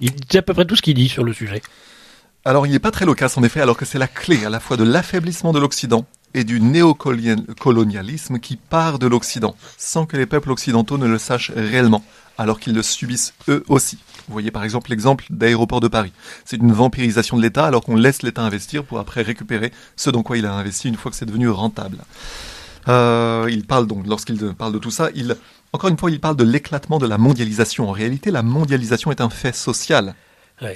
Il 0.00 0.10
dit 0.10 0.38
à 0.38 0.42
peu 0.42 0.54
près 0.54 0.64
tout 0.64 0.74
ce 0.74 0.82
qu'il 0.82 0.94
dit 0.94 1.08
sur 1.08 1.22
le 1.22 1.32
sujet. 1.32 1.62
Alors 2.44 2.66
il 2.66 2.72
n'est 2.72 2.80
pas 2.80 2.90
très 2.90 3.06
loquace 3.06 3.38
en 3.38 3.44
effet, 3.44 3.60
alors 3.60 3.76
que 3.76 3.84
c'est 3.84 4.00
la 4.00 4.08
clé 4.08 4.44
à 4.44 4.50
la 4.50 4.58
fois 4.58 4.76
de 4.76 4.82
l'affaiblissement 4.82 5.52
de 5.52 5.60
l'Occident 5.60 6.04
et 6.36 6.44
du 6.44 6.60
néocolonialisme 6.60 8.38
qui 8.38 8.56
part 8.56 8.98
de 8.98 9.06
l'Occident, 9.06 9.56
sans 9.78 10.04
que 10.04 10.18
les 10.18 10.26
peuples 10.26 10.50
occidentaux 10.50 10.98
ne 10.98 11.06
le 11.06 11.18
sachent 11.18 11.50
réellement, 11.50 12.04
alors 12.36 12.60
qu'ils 12.60 12.74
le 12.74 12.82
subissent 12.82 13.32
eux 13.48 13.64
aussi. 13.68 13.98
Vous 14.28 14.34
voyez 14.34 14.50
par 14.50 14.62
exemple 14.62 14.90
l'exemple 14.90 15.24
d'aéroport 15.30 15.80
de 15.80 15.88
Paris. 15.88 16.12
C'est 16.44 16.58
une 16.58 16.72
vampirisation 16.72 17.38
de 17.38 17.42
l'État 17.42 17.64
alors 17.64 17.82
qu'on 17.82 17.96
laisse 17.96 18.22
l'État 18.22 18.42
investir 18.42 18.84
pour 18.84 18.98
après 18.98 19.22
récupérer 19.22 19.72
ce 19.96 20.10
dans 20.10 20.22
quoi 20.22 20.36
il 20.36 20.44
a 20.44 20.52
investi 20.52 20.88
une 20.88 20.96
fois 20.96 21.10
que 21.10 21.16
c'est 21.16 21.24
devenu 21.26 21.48
rentable. 21.48 21.98
Euh, 22.88 23.48
il 23.50 23.64
parle 23.64 23.86
donc, 23.86 24.06
lorsqu'il 24.06 24.38
parle 24.54 24.74
de 24.74 24.78
tout 24.78 24.90
ça, 24.90 25.08
encore 25.72 25.90
une 25.90 25.98
fois, 25.98 26.10
il 26.10 26.20
parle 26.20 26.36
de 26.36 26.44
l'éclatement 26.44 26.98
de 26.98 27.06
la 27.06 27.18
mondialisation. 27.18 27.88
En 27.88 27.92
réalité, 27.92 28.30
la 28.30 28.42
mondialisation 28.42 29.10
est 29.10 29.20
un 29.20 29.30
fait 29.30 29.54
social. 29.54 30.14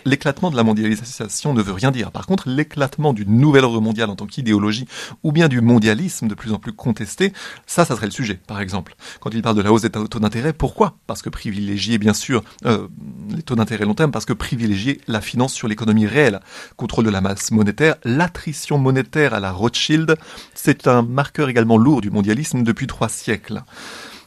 L'éclatement 0.05 0.51
de 0.51 0.57
la 0.57 0.63
mondialisation 0.63 1.55
ne 1.55 1.63
veut 1.63 1.73
rien 1.73 1.91
dire. 1.91 2.11
Par 2.11 2.27
contre, 2.27 2.49
l'éclatement 2.49 3.13
d'une 3.13 3.39
nouvelle 3.39 3.65
ordre 3.65 3.81
mondiale 3.81 4.11
en 4.11 4.17
tant 4.17 4.27
qu'idéologie, 4.27 4.87
ou 5.23 5.33
bien 5.33 5.49
du 5.49 5.61
mondialisme 5.61 6.29
de 6.29 6.35
plus 6.35 6.53
en 6.53 6.59
plus 6.59 6.73
contesté, 6.73 7.33
ça, 7.67 7.85
ça 7.85 7.97
serait 7.97 8.07
le 8.07 8.13
sujet, 8.13 8.41
par 8.47 8.61
exemple. 8.61 8.95
Quand 9.21 9.31
il 9.33 9.41
parle 9.43 9.57
de 9.57 9.63
la 9.63 9.73
hausse 9.73 9.83
des 9.83 9.91
taux 9.91 10.19
d'intérêt, 10.19 10.53
pourquoi? 10.53 10.97
Parce 11.07 11.23
que 11.23 11.31
privilégier, 11.31 11.99
bien 11.99 12.13
sûr, 12.13 12.45
euh, 12.67 12.89
les 13.31 13.43
taux 13.43 13.57
d'intérêt 13.57 13.85
long 13.85 13.95
terme, 13.95 14.11
parce 14.11 14.27
que 14.27 14.35
privilégier 14.35 15.01
la 15.07 15.21
finance 15.21 15.55
sur 15.55 15.67
l'économie 15.67 16.07
réelle, 16.07 16.41
contrôle 16.77 17.07
de 17.07 17.11
la 17.11 17.23
masse 17.23 17.51
monétaire, 17.51 17.97
l'attrition 18.05 18.77
monétaire 18.77 19.33
à 19.33 19.41
la 19.41 19.53
Rothschild, 19.53 20.17
c'est 20.55 20.89
un 20.89 21.03
marqueur 21.03 21.49
également 21.49 21.79
lourd 21.79 22.03
du 22.03 22.11
mondialisme 22.11 22.63
depuis 22.63 22.87
trois 22.87 23.09
siècles. 23.09 23.63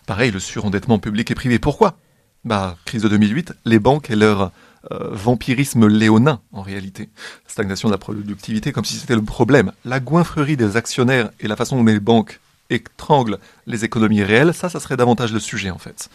Pareil, 0.08 0.32
le 0.32 0.40
surendettement 0.40 1.00
public 1.00 1.30
et 1.32 1.36
privé. 1.36 1.60
Pourquoi? 1.60 1.98
Bah, 2.44 2.76
crise 2.84 3.04
de 3.04 3.08
2008, 3.08 3.54
les 3.64 3.80
banques 3.80 4.10
et 4.10 4.18
leurs 4.18 4.52
euh, 4.92 5.10
vampirisme 5.12 5.88
léonin 5.88 6.42
en 6.52 6.62
réalité. 6.62 7.08
Stagnation 7.48 7.88
de 7.88 7.94
la 7.94 7.98
productivité 7.98 8.74
comme 8.74 8.84
si 8.84 8.96
c'était 8.96 9.16
le 9.16 9.22
problème. 9.22 9.72
La 9.86 10.02
goinfrerie 10.02 10.58
des 10.58 10.76
actionnaires 10.76 11.30
et 11.40 11.48
la 11.48 11.56
façon 11.56 11.78
dont 11.78 11.86
les 11.86 12.02
banques 12.02 12.42
étranglent 12.70 13.40
les 13.66 13.86
économies 13.86 14.24
réelles, 14.24 14.54
ça, 14.54 14.68
ça 14.68 14.82
serait 14.82 14.98
davantage 14.98 15.32
le 15.32 15.40
sujet 15.40 15.70
en 15.70 15.78
fait. 15.78 16.10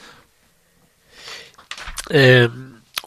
Euh, 2.13 2.49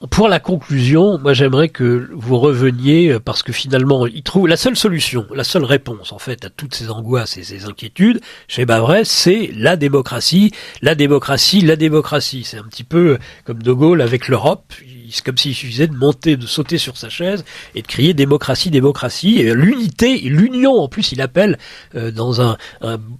pour 0.09 0.29
la 0.29 0.39
conclusion, 0.39 1.19
moi 1.19 1.33
j'aimerais 1.33 1.69
que 1.69 2.09
vous 2.11 2.39
reveniez 2.39 3.19
parce 3.23 3.43
que 3.43 3.51
finalement 3.51 4.07
il 4.07 4.23
trouve 4.23 4.47
la 4.47 4.57
seule 4.57 4.75
solution, 4.75 5.27
la 5.31 5.43
seule 5.43 5.63
réponse 5.63 6.11
en 6.11 6.17
fait 6.17 6.43
à 6.43 6.49
toutes 6.49 6.73
ces 6.73 6.89
angoisses 6.89 7.37
et 7.37 7.43
ces 7.43 7.65
inquiétudes 7.65 8.19
chez 8.47 8.65
Bavrez, 8.65 9.05
c'est 9.05 9.51
la 9.55 9.75
démocratie, 9.75 10.53
la 10.81 10.95
démocratie, 10.95 11.61
la 11.61 11.75
démocratie. 11.75 12.43
C'est 12.45 12.57
un 12.57 12.63
petit 12.63 12.83
peu 12.83 13.19
comme 13.45 13.61
De 13.61 13.71
Gaulle 13.71 14.01
avec 14.01 14.27
l'Europe 14.27 14.73
c'est 15.11 15.23
comme 15.23 15.37
s'il 15.37 15.53
suffisait 15.53 15.87
de 15.87 15.95
monter, 15.95 16.37
de 16.37 16.45
sauter 16.45 16.77
sur 16.77 16.97
sa 16.97 17.09
chaise 17.09 17.43
et 17.75 17.81
de 17.81 17.87
crier 17.87 18.13
démocratie, 18.13 18.69
démocratie. 18.69 19.39
Et 19.39 19.53
l'unité, 19.53 20.19
l'union, 20.19 20.73
en 20.73 20.87
plus, 20.87 21.11
il 21.11 21.21
appelle 21.21 21.57
euh, 21.95 22.11
dans 22.11 22.41
un, 22.41 22.57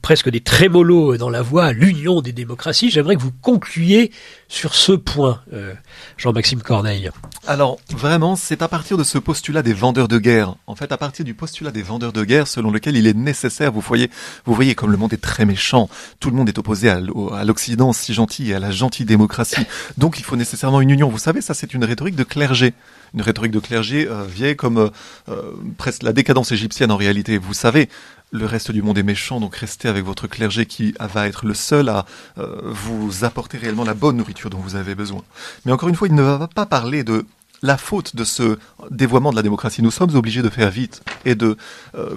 presque 0.02 0.30
des 0.30 0.42
trémolos 0.42 1.18
dans 1.18 1.30
la 1.30 1.42
voix 1.42 1.72
l'union 1.74 2.22
des 2.22 2.32
démocraties. 2.32 2.90
J'aimerais 2.90 3.16
que 3.16 3.22
vous 3.22 3.34
concluiez 3.42 4.12
sur 4.48 4.76
ce 4.76 4.92
point, 4.92 5.42
euh, 5.54 5.74
Jean-Maxime 6.18 6.62
Corneille. 6.62 7.10
Alors, 7.48 7.80
vraiment, 7.90 8.36
c'est 8.36 8.62
à 8.62 8.68
partir 8.68 8.98
de 8.98 9.04
ce 9.04 9.18
postulat 9.18 9.62
des 9.62 9.74
vendeurs 9.74 10.08
de 10.08 10.18
guerre, 10.18 10.56
en 10.68 10.76
fait, 10.76 10.92
à 10.92 10.98
partir 10.98 11.26
du 11.26 11.34
postulat 11.34 11.72
des 11.72 11.82
vendeurs 11.82 12.14
de 12.14 12.24
guerre, 12.24 12.48
selon 12.48 12.72
lequel 12.72 12.98
il 12.98 13.08
est 13.08 13.16
nécessaire, 13.16 13.72
vous 13.72 13.82
voyez, 13.82 14.10
vous 14.46 14.54
voyez 14.54 14.76
comme 14.76 14.92
le 14.92 14.98
monde 14.98 15.14
est 15.14 15.22
très 15.22 15.46
méchant, 15.46 15.90
tout 16.20 16.30
le 16.30 16.36
monde 16.36 16.50
est 16.50 16.58
opposé 16.58 16.90
à 16.90 17.00
l'Occident 17.00 17.94
si 17.94 18.14
gentil 18.14 18.52
et 18.52 18.56
à 18.56 18.60
la 18.60 18.72
gentille 18.72 19.06
démocratie, 19.06 19.66
donc 19.98 20.20
il 20.20 20.24
faut 20.24 20.36
nécessairement 20.36 20.82
une 20.82 20.90
union. 20.90 21.10
Vous 21.10 21.18
savez, 21.18 21.42
ça 21.42 21.54
c'est 21.54 21.74
une 21.74 21.81
rhétorique 21.86 22.16
de 22.16 22.24
clergé, 22.24 22.74
une 23.14 23.22
rhétorique 23.22 23.52
de 23.52 23.60
clergé 23.60 24.08
euh, 24.08 24.24
vieille 24.24 24.56
comme 24.56 24.78
euh, 24.78 24.90
euh, 25.30 25.54
presque 25.78 26.04
la 26.04 26.14
décadence 26.14 26.52
égyptienne 26.52 26.92
en 26.92 26.98
réalité. 26.98 27.38
Vous 27.38 27.54
savez, 27.54 27.90
le 28.32 28.46
reste 28.46 28.72
du 28.72 28.82
monde 28.82 28.98
est 28.98 29.04
méchant, 29.04 29.40
donc 29.40 29.56
restez 29.56 29.88
avec 29.88 30.06
votre 30.06 30.28
clergé 30.28 30.66
qui 30.66 30.94
va 31.00 31.28
être 31.28 31.46
le 31.46 31.54
seul 31.54 31.90
à 31.90 32.06
vous 32.38 33.26
apporter 33.26 33.58
réellement 33.58 33.84
la 33.84 33.94
bonne 33.94 34.16
nourriture 34.16 34.50
dont 34.50 34.60
vous 34.60 34.78
avez 34.78 34.96
besoin. 34.96 35.22
Mais 35.66 35.74
encore 35.74 35.90
une 35.90 35.96
fois, 35.96 36.08
il 36.08 36.16
ne 36.16 36.22
va 36.22 36.48
pas 36.48 36.66
parler 36.66 37.04
de 37.04 37.26
la 37.62 37.78
faute 37.78 38.16
de 38.16 38.24
ce 38.24 38.58
dévoiement 38.90 39.32
de 39.32 39.36
la 39.36 39.42
démocratie. 39.42 39.82
Nous 39.82 39.92
sommes 39.92 40.16
obligés 40.16 40.42
de 40.42 40.50
faire 40.50 40.72
vite 40.72 41.04
et 41.26 41.36
de 41.36 41.58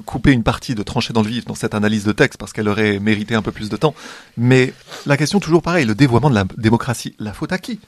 couper 0.06 0.30
une 0.30 0.44
partie, 0.44 0.76
de 0.76 0.84
trancher 0.84 1.12
dans 1.12 1.22
le 1.22 1.28
vif 1.28 1.46
dans 1.46 1.56
cette 1.56 1.74
analyse 1.74 2.04
de 2.04 2.12
texte 2.12 2.38
parce 2.38 2.52
qu'elle 2.52 2.68
aurait 2.68 3.00
mérité 3.00 3.34
un 3.34 3.42
peu 3.42 3.50
plus 3.50 3.68
de 3.68 3.76
temps. 3.76 3.96
Mais 4.36 4.72
la 5.06 5.16
question 5.16 5.40
toujours 5.40 5.62
pareille, 5.62 5.84
le 5.84 5.96
dévoiement 5.96 6.30
de 6.30 6.36
la 6.36 6.44
démocratie, 6.56 7.16
la 7.18 7.32
faute 7.32 7.50
à 7.50 7.58
qui? 7.58 7.80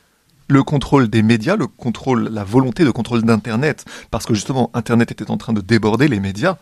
Le 0.48 0.62
contrôle 0.62 1.08
des 1.08 1.22
médias, 1.22 1.56
le 1.56 1.66
contrôle, 1.66 2.28
la 2.28 2.44
volonté 2.44 2.84
de 2.84 2.90
contrôle 2.90 3.22
d'Internet, 3.22 3.84
parce 4.10 4.26
que 4.26 4.34
justement 4.34 4.70
Internet 4.74 5.10
était 5.10 5.30
en 5.30 5.36
train 5.36 5.52
de 5.52 5.60
déborder 5.60 6.08
les 6.08 6.20
médias, 6.20 6.56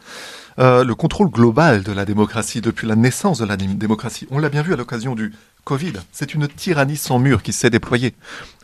euh, 0.58 0.84
le 0.84 0.94
contrôle 0.94 1.30
global 1.30 1.82
de 1.82 1.92
la 1.92 2.04
démocratie 2.04 2.60
depuis 2.60 2.86
la 2.86 2.96
naissance 2.96 3.38
de 3.38 3.44
la 3.44 3.56
démocratie. 3.56 4.26
On 4.30 4.38
l'a 4.38 4.48
bien 4.48 4.62
vu 4.62 4.72
à 4.72 4.76
l'occasion 4.76 5.14
du 5.14 5.32
Covid. 5.64 5.94
C'est 6.12 6.34
une 6.34 6.46
tyrannie 6.46 6.96
sans 6.96 7.18
mur 7.18 7.42
qui 7.42 7.52
s'est 7.52 7.70
déployée. 7.70 8.14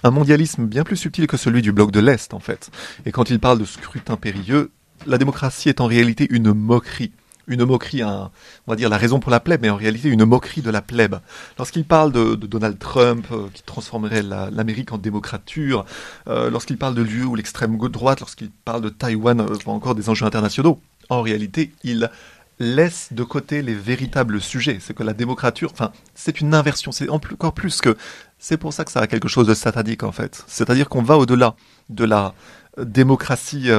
Un 0.05 0.11
mondialisme 0.11 0.67
bien 0.67 0.85
plus 0.85 0.97
subtil 0.97 1.27
que 1.27 1.37
celui 1.37 1.63
du 1.63 1.73
bloc 1.73 1.91
de 1.91 2.01
l'Est, 2.01 2.33
en 2.33 2.41
fait. 2.41 2.71
Et 3.07 3.13
quand 3.13 3.31
il 3.31 3.41
parle 3.41 3.59
de 3.59 3.65
scrutin 3.65 4.17
périlleux, 4.17 4.71
la 5.07 5.19
démocratie 5.19 5.69
est 5.69 5.81
en 5.81 5.87
réalité 5.87 6.27
une 6.31 6.53
moquerie 6.53 7.13
une 7.51 7.65
moquerie, 7.65 8.03
on 8.05 8.31
va 8.67 8.77
dire 8.77 8.89
la 8.89 8.97
raison 8.97 9.21
pour 9.21 9.31
la 9.31 9.41
plèbe, 9.41 9.61
mais 9.63 9.71
en 9.71 9.77
réalité 9.77 10.09
une 10.09 10.25
moquerie 10.25 10.63
de 10.63 10.71
la 10.71 10.81
plèbe. 10.81 11.17
Lorsqu'il 11.59 11.85
parle 11.85 12.13
de, 12.13 12.35
Donald 12.35 12.79
Trump 12.79 13.27
euh, 13.33 13.49
qui 13.53 13.63
transformerait 13.63 14.23
l'Amérique 14.23 14.93
en 14.93 14.99
démocrature, 14.99 15.85
euh, 16.29 16.49
lorsqu'il 16.49 16.79
parle 16.79 16.95
de 16.95 17.03
lieu 17.03 17.25
où 17.25 17.35
l'extrême 17.35 17.77
droite, 17.77 18.21
lorsqu'il 18.21 18.51
parle 18.51 18.83
de 18.83 18.89
Taïwan, 18.89 19.41
euh, 19.41 19.57
encore 19.67 19.95
des 19.95 20.09
enjeux 20.09 20.27
internationaux, 20.27 20.81
en 21.09 21.23
réalité, 21.23 21.73
il 21.83 22.09
laisse 22.61 23.09
de 23.13 23.25
côté 23.25 23.63
les 23.63 23.75
véritables 23.75 24.41
sujets. 24.41 24.79
C'est 24.81 24.95
que 24.95 25.03
la 25.03 25.15
démocrature, 25.15 25.71
enfin, 25.73 25.93
c'est 26.15 26.41
une 26.41 26.55
inversion. 26.55 26.93
C'est 26.93 27.09
encore 27.09 27.53
plus 27.53 27.81
que. 27.81 27.97
C'est 28.39 28.59
pour 28.59 28.73
ça 28.73 28.85
que 28.85 28.93
ça 28.93 29.01
a 29.01 29.07
quelque 29.07 29.29
chose 29.29 29.47
de 29.47 29.55
satanique 29.55 30.03
en 30.03 30.13
fait. 30.13 30.45
C'est-à-dire 30.47 30.89
qu'on 30.89 31.03
va 31.03 31.19
au-delà 31.19 31.57
de 31.89 32.05
la 32.05 32.35
démocratie 32.79 33.71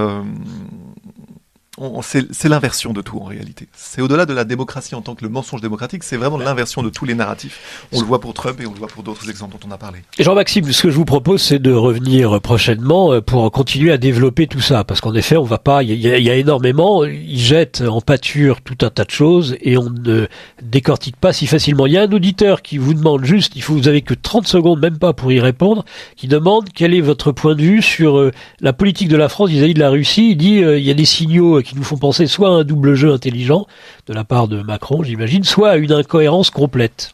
c'est 2.01 2.49
l'inversion 2.49 2.93
de 2.93 3.01
tout 3.01 3.17
en 3.19 3.25
réalité. 3.25 3.67
C'est 3.75 4.01
au-delà 4.01 4.25
de 4.25 4.33
la 4.33 4.43
démocratie 4.43 4.95
en 4.95 5.01
tant 5.01 5.15
que 5.15 5.23
le 5.23 5.29
mensonge 5.29 5.61
démocratique, 5.61 6.03
c'est 6.03 6.17
vraiment 6.17 6.37
l'inversion 6.37 6.83
de 6.83 6.89
tous 6.89 7.05
les 7.05 7.13
narratifs. 7.13 7.87
On 7.91 7.99
le 7.99 8.05
voit 8.05 8.19
pour 8.19 8.33
Trump 8.33 8.59
et 8.61 8.65
on 8.65 8.71
le 8.71 8.79
voit 8.79 8.87
pour 8.87 9.03
d'autres 9.03 9.29
exemples 9.29 9.57
dont 9.59 9.67
on 9.67 9.71
a 9.71 9.77
parlé. 9.77 9.99
Jean-Maxime, 10.19 10.71
ce 10.71 10.81
que 10.81 10.89
je 10.89 10.95
vous 10.95 11.05
propose, 11.05 11.41
c'est 11.41 11.59
de 11.59 11.71
revenir 11.71 12.39
prochainement 12.41 13.13
euh, 13.13 13.21
pour 13.21 13.51
continuer 13.51 13.91
à 13.91 13.97
développer 13.97 14.47
tout 14.47 14.61
ça, 14.61 14.83
parce 14.83 15.01
qu'en 15.01 15.13
effet, 15.13 15.37
on 15.37 15.43
va 15.43 15.57
pas, 15.57 15.83
il 15.83 15.91
y, 15.91 16.07
y, 16.07 16.29
a 16.29 16.35
énormément, 16.35 17.03
ils 17.05 17.39
jettent 17.39 17.81
en 17.81 18.01
pâture 18.01 18.61
tout 18.61 18.77
un 18.81 18.89
tas 18.89 19.05
de 19.05 19.11
choses 19.11 19.55
et 19.61 19.77
on 19.77 19.89
ne 19.89 20.27
décortique 20.61 21.15
pas 21.17 21.33
si 21.33 21.47
facilement. 21.47 21.85
Il 21.85 21.93
y 21.93 21.97
a 21.97 22.03
un 22.03 22.11
auditeur 22.11 22.61
qui 22.61 22.77
vous 22.77 22.93
demande 22.93 23.25
juste, 23.25 23.55
il 23.55 23.61
faut, 23.61 23.73
vous 23.73 23.87
avez 23.87 24.01
que 24.01 24.13
30 24.13 24.47
secondes, 24.47 24.79
même 24.79 24.97
pas 24.97 25.13
pour 25.13 25.31
y 25.31 25.39
répondre, 25.39 25.85
qui 26.15 26.27
demande 26.27 26.69
quel 26.73 26.93
est 26.93 27.01
votre 27.01 27.31
point 27.31 27.55
de 27.55 27.61
vue 27.61 27.81
sur 27.81 28.17
euh, 28.17 28.31
la 28.59 28.73
politique 28.73 29.07
de 29.07 29.17
la 29.17 29.29
France 29.29 29.49
vis-à-vis 29.49 29.73
de 29.73 29.79
la 29.79 29.89
Russie. 29.89 30.31
Il 30.31 30.37
dit, 30.37 30.63
euh, 30.63 30.77
il 30.77 30.85
y 30.85 30.91
a 30.91 30.93
des 30.93 31.05
signaux 31.05 31.61
qui 31.61 31.70
nous 31.75 31.83
font 31.83 31.97
penser 31.97 32.27
soit 32.27 32.49
à 32.49 32.51
un 32.51 32.63
double 32.63 32.95
jeu 32.95 33.13
intelligent 33.13 33.65
de 34.07 34.13
la 34.13 34.23
part 34.23 34.47
de 34.47 34.61
Macron, 34.61 35.03
j'imagine, 35.03 35.43
soit 35.43 35.71
à 35.71 35.77
une 35.77 35.91
incohérence 35.91 36.49
complète. 36.49 37.13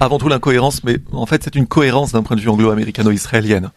Avant 0.00 0.18
tout 0.18 0.28
l'incohérence, 0.28 0.84
mais 0.84 0.98
en 1.12 1.26
fait 1.26 1.42
c'est 1.44 1.54
une 1.54 1.66
cohérence 1.66 2.12
d'un 2.12 2.22
point 2.22 2.36
de 2.36 2.40
vue 2.40 2.48
anglo-américano-israélienne. 2.48 3.70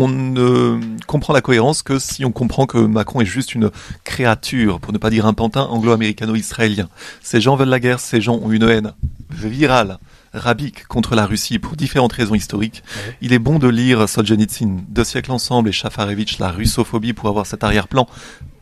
On 0.00 0.06
ne 0.06 0.78
comprend 1.06 1.32
la 1.32 1.40
cohérence 1.40 1.82
que 1.82 1.98
si 1.98 2.24
on 2.24 2.30
comprend 2.30 2.66
que 2.66 2.78
Macron 2.78 3.20
est 3.20 3.26
juste 3.26 3.54
une 3.54 3.70
créature, 4.04 4.78
pour 4.78 4.92
ne 4.92 4.98
pas 4.98 5.10
dire 5.10 5.26
un 5.26 5.34
pantin 5.34 5.62
anglo-américano-israélien. 5.62 6.88
Ces 7.20 7.40
gens 7.40 7.56
veulent 7.56 7.68
la 7.68 7.80
guerre, 7.80 7.98
ces 7.98 8.20
gens 8.20 8.36
ont 8.36 8.52
une 8.52 8.62
haine 8.62 8.92
virale 9.30 9.98
rabique 10.32 10.86
contre 10.86 11.14
la 11.14 11.26
Russie 11.26 11.58
pour 11.58 11.74
différentes 11.74 12.12
raisons 12.12 12.34
historiques. 12.34 12.82
Il 13.20 13.32
est 13.32 13.38
bon 13.38 13.58
de 13.58 13.68
lire 13.68 14.08
Solzhenitsyn, 14.08 14.84
Deux 14.88 15.04
siècles 15.04 15.32
ensemble 15.32 15.70
et 15.70 15.72
Shafarevitch, 15.72 16.38
la 16.38 16.50
russophobie 16.50 17.12
pour 17.12 17.28
avoir 17.28 17.46
cet 17.46 17.64
arrière-plan. 17.64 18.06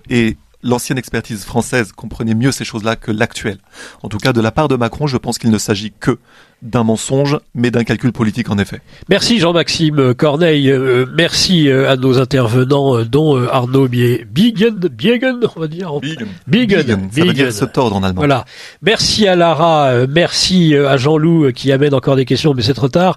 Et 0.09 0.37
l'ancienne 0.63 0.99
expertise 0.99 1.45
française 1.45 1.93
comprenait 1.93 2.35
mieux 2.35 2.53
ces 2.53 2.65
choses-là 2.65 2.97
que 2.97 3.11
l'actuelle. 3.11 3.59
En 4.03 4.09
tout 4.09 4.19
cas, 4.19 4.33
de 4.33 4.41
la 4.41 4.51
part 4.51 4.69
de 4.69 4.77
Macron, 4.77 5.07
je 5.07 5.17
pense 5.17 5.39
qu'il 5.39 5.51
ne 5.51 5.59
s'agit 5.59 5.93
que 5.93 6.19
d'un 6.63 6.85
mensonge, 6.85 7.39
mais 7.55 7.71
d'un 7.71 7.85
calcul 7.85 8.13
politique 8.13 8.51
en 8.51 8.59
effet. 8.59 8.81
Merci 9.09 9.39
Jean-Maxime 9.39 10.15
Corneille, 10.15 10.71
euh, 10.71 11.05
merci 11.15 11.69
euh, 11.69 11.91
à 11.91 11.97
nos 11.97 12.19
intervenants, 12.19 12.97
euh, 12.97 13.05
dont 13.05 13.37
Arnaud 13.47 13.89
Biegen, 13.89 14.77
Biegen, 14.91 15.41
on 15.55 15.61
va 15.61 15.69
dire. 15.69 15.93
Biegen. 16.01 16.29
Biegen. 16.47 17.09
Ça 17.11 17.25
veut 17.25 17.33
dire 17.33 17.53
se 17.53 17.65
tordre 17.67 17.97
en 17.97 18.03
allemand. 18.03 18.21
Voilà. 18.21 18.47
Merci 18.83 19.29
à 19.29 19.37
Lara, 19.37 20.07
merci 20.09 20.75
à 20.75 20.97
Jean-Loup 20.97 21.53
qui 21.55 21.73
amène 21.73 21.95
encore 21.95 22.17
des 22.17 22.25
questions, 22.25 22.55
mais 22.55 22.63
c'est 22.63 22.75
trop 22.75 22.89
tard. 22.89 23.17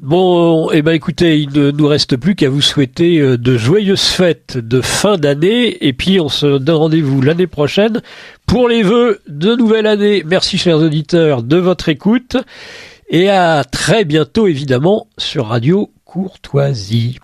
Bon, 0.00 0.70
eh 0.72 0.80
ben 0.82 0.92
écoutez, 0.92 1.38
il 1.40 1.50
ne 1.52 1.70
nous 1.70 1.86
reste 1.86 2.16
plus 2.16 2.34
qu'à 2.34 2.48
vous 2.48 2.62
souhaiter 2.62 3.20
de 3.20 3.56
joyeuses 3.56 4.06
fêtes 4.06 4.56
de 4.56 4.80
fin 4.80 5.18
d'année, 5.18 5.86
et 5.86 5.92
puis 5.92 6.18
on 6.18 6.30
se 6.30 6.58
donne 6.58 6.76
rendez-vous 6.76 7.20
l'année 7.20 7.46
prochaine 7.46 8.00
pour 8.52 8.68
les 8.68 8.82
vœux 8.82 9.22
de 9.28 9.56
nouvelle 9.56 9.86
année. 9.86 10.22
Merci 10.26 10.58
chers 10.58 10.76
auditeurs 10.76 11.42
de 11.42 11.56
votre 11.56 11.88
écoute 11.88 12.36
et 13.08 13.30
à 13.30 13.64
très 13.64 14.04
bientôt 14.04 14.46
évidemment 14.46 15.06
sur 15.16 15.46
Radio 15.46 15.90
Courtoisie. 16.04 17.18